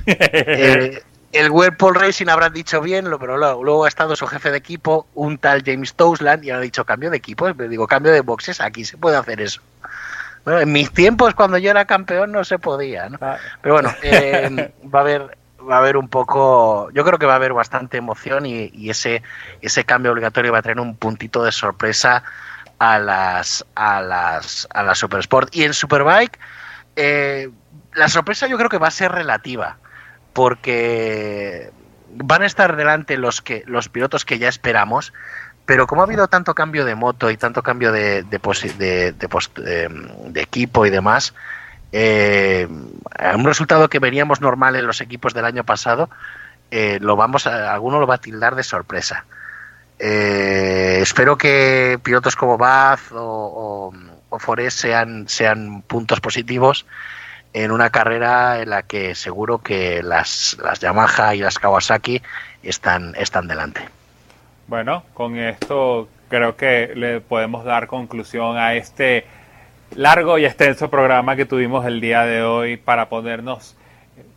El 1.32 1.52
Whirlpool 1.52 1.96
Racing 1.96 2.28
habrá 2.28 2.50
dicho 2.50 2.82
bien, 2.82 3.06
pero 3.20 3.38
luego, 3.38 3.86
ha 3.86 3.88
estado 3.88 4.16
su 4.16 4.26
jefe 4.26 4.50
de 4.50 4.58
equipo, 4.58 5.08
un 5.14 5.38
tal 5.38 5.64
James 5.64 5.94
Tousland, 5.94 6.44
y 6.44 6.50
ha 6.50 6.60
dicho 6.60 6.86
cambio 6.86 7.12
de 7.12 7.18
equipo. 7.18 7.52
Digo, 7.54 7.88
cambio 7.88 8.12
de 8.12 8.22
boxes, 8.22 8.62
aquí 8.62 8.84
se 8.84 8.98
puede 8.98 9.18
hacer 9.18 9.40
eso. 9.40 9.62
Bueno, 10.44 10.62
en 10.62 10.72
mis 10.72 10.92
tiempos, 10.92 11.36
cuando 11.36 11.58
yo 11.58 11.70
era 11.70 11.86
campeón, 11.86 12.32
no 12.32 12.44
se 12.44 12.58
podía, 12.58 13.10
¿no? 13.10 13.20
Ah. 13.22 13.38
Pero 13.62 13.76
bueno, 13.76 13.94
eh, 14.02 14.74
va 14.94 15.00
a 15.00 15.02
haber 15.04 15.38
va 15.70 15.76
a 15.76 15.80
haber 15.80 15.98
un 15.98 16.08
poco, 16.08 16.90
yo 16.92 17.04
creo 17.06 17.20
que 17.20 17.26
va 17.26 17.34
a 17.34 17.36
haber 17.36 17.54
bastante 17.54 17.98
emoción 17.98 18.46
y, 18.46 18.90
ese 18.90 19.22
ese 19.62 19.84
cambio 19.84 20.12
obligatorio 20.12 20.52
va 20.52 20.60
a 20.60 20.62
tener 20.62 20.80
un 20.80 20.96
puntito 20.96 21.44
de 21.44 21.52
sorpresa 21.52 22.24
a 22.80 22.98
las 22.98 23.66
a 23.76 24.02
las 24.02 24.68
a 24.74 24.84
la 24.84 24.96
Super 24.96 25.20
Sport 25.20 25.56
y 25.56 25.64
en 25.64 25.74
Superbike 25.74 26.40
eh, 26.96 27.50
la 27.94 28.08
sorpresa 28.08 28.48
yo 28.48 28.58
creo 28.58 28.70
que 28.70 28.78
va 28.78 28.88
a 28.88 28.92
ser 28.92 29.12
relativa 29.12 29.78
porque 30.40 31.70
van 32.16 32.44
a 32.44 32.46
estar 32.46 32.78
delante 32.78 33.18
los 33.18 33.42
que 33.42 33.62
los 33.66 33.90
pilotos 33.90 34.24
que 34.24 34.40
ya 34.40 34.48
esperamos, 34.48 35.12
pero 35.66 35.86
como 35.86 36.02
ha 36.02 36.06
habido 36.06 36.30
tanto 36.30 36.56
cambio 36.56 36.86
de 36.86 36.96
moto 36.96 37.30
y 37.30 37.36
tanto 37.36 37.62
cambio 37.62 37.92
de, 37.92 38.24
de, 38.24 39.14
de, 39.18 40.42
equipo 40.42 40.86
y 40.86 40.90
demás, 40.92 41.34
eh, 41.92 42.70
un 42.70 43.44
resultado 43.44 43.90
que 43.90 44.00
veríamos 44.00 44.40
normal 44.40 44.78
en 44.78 44.88
los 44.88 45.02
equipos 45.02 45.34
del 45.34 45.44
año 45.44 45.66
pasado, 45.66 46.10
eh, 46.72 47.00
lo 47.02 47.18
vamos 47.18 47.46
alguno 47.46 48.00
lo 48.00 48.08
va 48.08 48.16
a 48.16 48.22
tildar 48.22 48.56
de 48.56 48.64
sorpresa. 48.64 49.26
Eh, 50.00 51.00
espero 51.02 51.38
que 51.38 52.00
pilotos 52.02 52.38
como 52.38 52.58
Bath 52.58 53.12
o, 53.12 53.92
o, 54.30 54.40
Forest 54.40 54.80
sean, 54.80 55.28
sean 55.28 55.82
puntos 55.82 56.22
positivos 56.22 56.86
en 57.64 57.72
una 57.72 57.90
carrera 57.90 58.62
en 58.62 58.70
la 58.70 58.84
que 58.84 59.16
seguro 59.16 59.60
que 59.60 60.02
las, 60.02 60.58
las 60.64 60.80
Yamaha 60.80 61.36
y 61.36 61.40
las 61.40 61.60
Kawasaki 61.60 62.22
están, 62.64 63.14
están 63.16 63.48
delante. 63.48 63.82
Bueno, 64.68 65.04
con 65.14 65.38
esto 65.38 66.08
creo 66.30 66.56
que 66.56 66.94
le 66.96 67.22
podemos 67.22 67.66
dar 67.66 67.88
conclusión 67.88 68.58
a 68.58 68.76
este 68.76 69.26
largo 69.96 70.38
y 70.38 70.46
extenso 70.46 70.90
programa 70.90 71.36
que 71.36 71.46
tuvimos 71.46 71.86
el 71.86 72.00
día 72.00 72.24
de 72.24 72.44
hoy 72.44 72.78
para 72.78 73.10
ponernos 73.10 73.76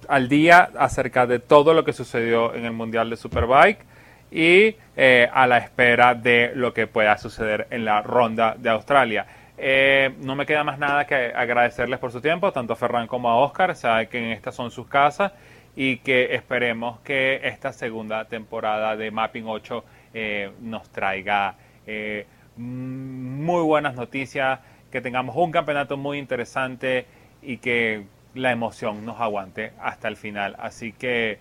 al 0.09 0.29
día 0.29 0.71
acerca 0.79 1.27
de 1.27 1.39
todo 1.39 1.75
lo 1.75 1.85
que 1.85 1.93
sucedió 1.93 2.55
en 2.55 2.65
el 2.65 2.73
Mundial 2.73 3.11
de 3.11 3.17
Superbike 3.17 3.85
y 4.31 4.77
eh, 4.97 5.29
a 5.33 5.47
la 5.47 5.59
espera 5.59 6.15
de 6.15 6.53
lo 6.55 6.73
que 6.73 6.87
pueda 6.87 7.19
suceder 7.19 7.67
en 7.71 7.85
la 7.85 8.03
ronda 8.03 8.55
de 8.59 8.71
Australia. 8.71 9.27
Eh, 9.59 10.15
no 10.21 10.35
me 10.35 10.47
queda 10.47 10.65
más 10.65 10.79
nada 10.79 11.07
que 11.07 11.15
agradecerles 11.15 11.99
por 11.99 12.11
su 12.11 12.21
tiempo, 12.21 12.53
tanto 12.53 12.73
a 12.73 12.77
Ferran 12.77 13.07
como 13.07 13.31
a 13.31 13.37
Oscar, 13.37 13.77
sabe 13.77 14.09
que 14.09 14.33
estas 14.33 14.55
son 14.55 14.71
sus 14.71 14.87
casas 14.87 15.33
y 15.77 15.99
que 15.99 16.35
esperemos 16.35 17.01
que 17.01 17.41
esta 17.45 17.73
segunda 17.73 18.25
temporada 18.27 18.97
de 18.97 19.11
Mapping 19.11 19.45
8 19.47 19.85
eh, 20.15 20.53
nos 20.61 20.89
traiga 20.91 21.55
eh, 21.87 22.27
muy 22.57 23.63
buenas 23.63 23.95
noticias, 23.95 24.61
que 24.91 25.01
tengamos 25.01 25.37
un 25.37 25.51
campeonato 25.51 25.97
muy 25.97 26.19
interesante 26.19 27.07
y 27.43 27.59
que 27.59 28.05
la 28.35 28.53
emoción 28.53 29.05
nos 29.05 29.21
aguante 29.21 29.73
hasta 29.81 30.09
el 30.09 30.17
final. 30.17 30.57
Así 30.59 30.93
que 30.93 31.39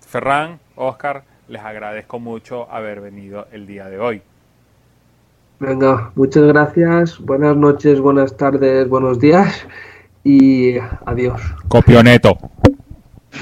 Ferran, 0.00 0.60
Oscar, 0.76 1.24
les 1.48 1.62
agradezco 1.62 2.18
mucho 2.18 2.70
haber 2.70 3.00
venido 3.00 3.48
el 3.52 3.66
día 3.66 3.88
de 3.88 3.98
hoy. 3.98 4.22
Venga, 5.60 6.10
muchas 6.14 6.42
gracias. 6.44 7.18
Buenas 7.18 7.56
noches, 7.56 8.00
buenas 8.00 8.36
tardes, 8.36 8.88
buenos 8.88 9.18
días 9.20 9.66
y 10.24 10.76
adiós. 11.06 11.40
Copioneto. 11.68 12.38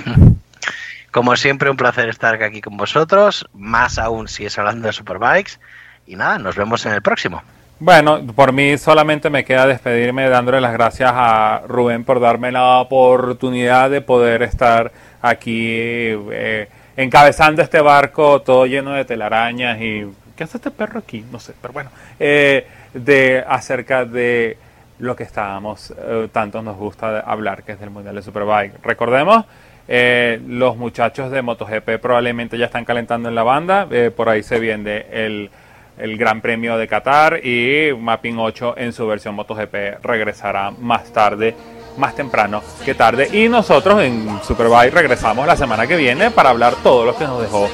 Como 1.10 1.36
siempre, 1.36 1.70
un 1.70 1.76
placer 1.76 2.09
estar 2.09 2.43
aquí 2.43 2.60
con 2.60 2.76
vosotros, 2.76 3.47
más 3.52 3.98
aún 3.98 4.28
si 4.28 4.47
es 4.47 4.59
hablando 4.59 4.86
de 4.86 4.93
Superbikes. 4.93 5.59
Y 6.06 6.16
nada, 6.16 6.39
nos 6.39 6.56
vemos 6.56 6.84
en 6.86 6.93
el 6.93 7.02
próximo. 7.02 7.43
Bueno, 7.78 8.24
por 8.34 8.52
mí 8.52 8.78
solamente 8.78 9.28
me 9.28 9.44
queda 9.44 9.66
despedirme 9.66 10.28
dándole 10.28 10.60
las 10.60 10.72
gracias 10.72 11.10
a 11.12 11.62
Rubén 11.66 12.05
por 12.05 12.20
darme 12.20 12.52
la 12.52 12.78
oportunidad 12.78 13.90
de 13.90 14.01
poder 14.01 14.43
estar 14.43 14.93
aquí 15.20 15.66
eh, 15.68 16.68
encabezando 16.97 17.60
este 17.60 17.80
barco 17.80 18.40
todo 18.43 18.66
lleno 18.66 18.93
de 18.93 19.05
telarañas 19.05 19.80
y 19.80 20.06
¿qué 20.36 20.44
hace 20.44 20.59
este 20.59 20.70
perro 20.70 20.98
aquí? 20.98 21.24
No 21.30 21.38
sé, 21.38 21.54
pero 21.60 21.72
bueno, 21.72 21.90
eh, 22.18 22.66
de 22.94 23.44
acerca 23.46 24.04
de 24.04 24.56
lo 24.98 25.16
que 25.16 25.24
estábamos, 25.24 25.92
eh, 25.96 26.28
tanto 26.32 26.62
nos 26.62 26.76
gusta 26.76 27.20
hablar, 27.20 27.62
que 27.62 27.72
es 27.72 27.80
del 27.80 27.90
Mundial 27.90 28.14
de 28.14 28.22
Superbike. 28.22 28.82
Recordemos, 28.82 29.44
eh, 29.88 30.40
los 30.46 30.76
muchachos 30.76 31.30
de 31.30 31.42
MotoGP 31.42 31.98
probablemente 32.00 32.56
ya 32.56 32.66
están 32.66 32.84
calentando 32.84 33.28
en 33.28 33.34
la 33.34 33.42
banda, 33.42 33.88
por 34.14 34.28
ahí 34.28 34.42
se 34.42 34.60
viene 34.60 35.06
el, 35.10 35.50
el 35.98 36.16
Gran 36.16 36.40
Premio 36.40 36.76
de 36.76 36.86
Qatar 36.86 37.44
y 37.44 37.92
Mapping 37.98 38.38
8 38.38 38.74
en 38.78 38.92
su 38.92 39.06
versión 39.06 39.34
MotoGP 39.34 40.02
regresará 40.02 40.70
más 40.70 41.12
tarde 41.12 41.54
más 41.96 42.14
temprano 42.14 42.62
que 42.84 42.94
tarde. 42.94 43.28
Y 43.32 43.48
nosotros 43.48 44.02
en 44.02 44.40
Superbike 44.42 44.94
regresamos 44.94 45.46
la 45.46 45.56
semana 45.56 45.86
que 45.86 45.96
viene 45.96 46.30
para 46.30 46.50
hablar 46.50 46.74
todo 46.82 47.04
lo 47.04 47.16
que 47.16 47.24
nos 47.24 47.40
dejó 47.40 47.68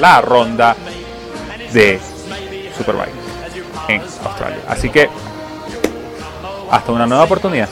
la 0.00 0.20
ronda 0.20 0.76
de 1.74 2.00
Superbike 2.76 3.12
en 3.88 4.00
Australia. 4.00 4.60
Así 4.68 4.88
que 4.88 5.10
hasta 6.70 6.92
una 6.92 7.06
nueva 7.06 7.24
oportunidad. 7.24 7.68